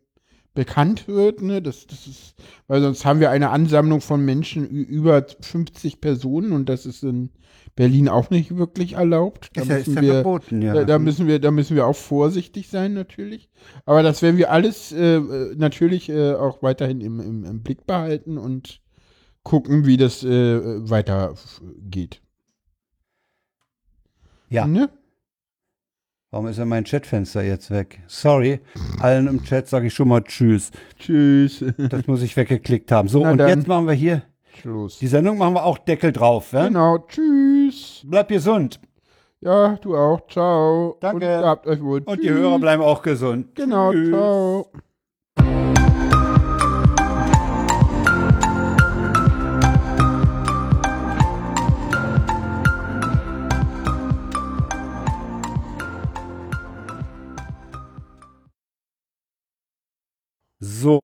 bekannt 0.55 1.09
wird. 1.09 1.43
Ne? 1.43 1.63
Das, 1.63 1.87
das 1.87 2.07
ist, 2.07 2.35
weil 2.69 2.83
sonst 2.83 3.05
haben 3.05 3.21
wir 3.21 3.31
eine 3.31 3.51
Ansammlung 3.51 4.01
von 4.01 4.25
Menschen 4.25 4.69
über 4.69 5.27
50 5.41 6.01
Personen 6.01 6.53
und 6.53 6.69
das 6.69 6.87
ist 6.87 7.03
in 7.03 7.31
Berlin 7.75 8.09
auch 8.09 8.31
nicht 8.31 8.57
wirklich 8.57 8.95
erlaubt. 8.95 9.51
Da 9.55 9.63
Ist 9.63 9.69
ja, 9.69 9.77
müssen 9.79 10.01
wir, 10.01 10.13
verboten, 10.15 10.63
ja. 10.63 10.75
da, 10.75 10.85
da 10.85 10.99
müssen 10.99 11.27
wir, 11.27 11.39
da 11.39 11.51
müssen 11.51 11.75
wir 11.75 11.87
auch 11.87 11.97
vorsichtig 11.97 12.69
sein 12.69 12.93
natürlich. 12.93 13.49
Aber 13.87 14.03
das 14.03 14.21
werden 14.21 14.37
wir 14.37 14.51
alles 14.51 14.93
äh, 14.93 15.21
natürlich 15.57 16.09
äh, 16.11 16.35
auch 16.35 16.63
weiterhin 16.63 17.01
im, 17.01 17.21
im, 17.21 17.45
im 17.45 17.63
Blick 17.63 17.87
behalten 17.87 18.37
und 18.37 18.81
gucken, 19.43 19.87
wie 19.87 19.97
das 19.97 20.23
äh, 20.23 20.89
weitergeht. 20.91 22.21
ja. 24.49 24.67
Ne? 24.67 24.91
Warum 26.31 26.47
ist 26.47 26.57
ja 26.57 26.65
mein 26.65 26.85
Chatfenster 26.85 27.43
jetzt 27.43 27.71
weg? 27.71 28.01
Sorry. 28.07 28.61
Allen 29.01 29.27
im 29.27 29.45
Chat 29.45 29.69
sage 29.69 29.89
ich 29.89 29.95
schon 29.95 30.09
mal 30.09 30.23
Tschüss. 30.25 30.71
Tschüss. 30.99 31.63
Das 31.77 32.07
muss 32.07 32.23
ich 32.23 32.35
weggeklickt 32.39 32.91
haben. 32.91 33.09
So, 33.09 33.23
Na 33.23 33.33
und 33.33 33.39
dann. 33.39 33.49
jetzt 33.51 33.69
machen 33.69 33.87
wir 33.87 33.93
hier, 33.93 34.23
Schluss. 34.63 34.99
Die 34.99 35.09
Sendung 35.09 35.39
machen 35.39 35.55
wir 35.55 35.65
auch 35.65 35.79
Deckel 35.79 36.13
drauf. 36.13 36.53
Ja? 36.53 36.69
Genau, 36.69 36.99
tschüss. 36.99 38.03
Bleib 38.05 38.29
gesund. 38.29 38.81
Ja, 39.41 39.77
du 39.77 39.97
auch. 39.97 40.27
Ciao. 40.29 40.97
Danke. 41.01 41.39
Und 41.39 41.45
habt 41.45 41.67
euch 41.67 41.83
wohl. 41.83 42.01
Und 42.03 42.15
tschüss. 42.15 42.25
die 42.25 42.31
Hörer 42.31 42.59
bleiben 42.61 42.83
auch 42.83 43.03
gesund. 43.03 43.57
Genau, 43.57 43.93
tschüss. 43.93 44.11
ciao. 44.11 44.71
So. 60.61 61.01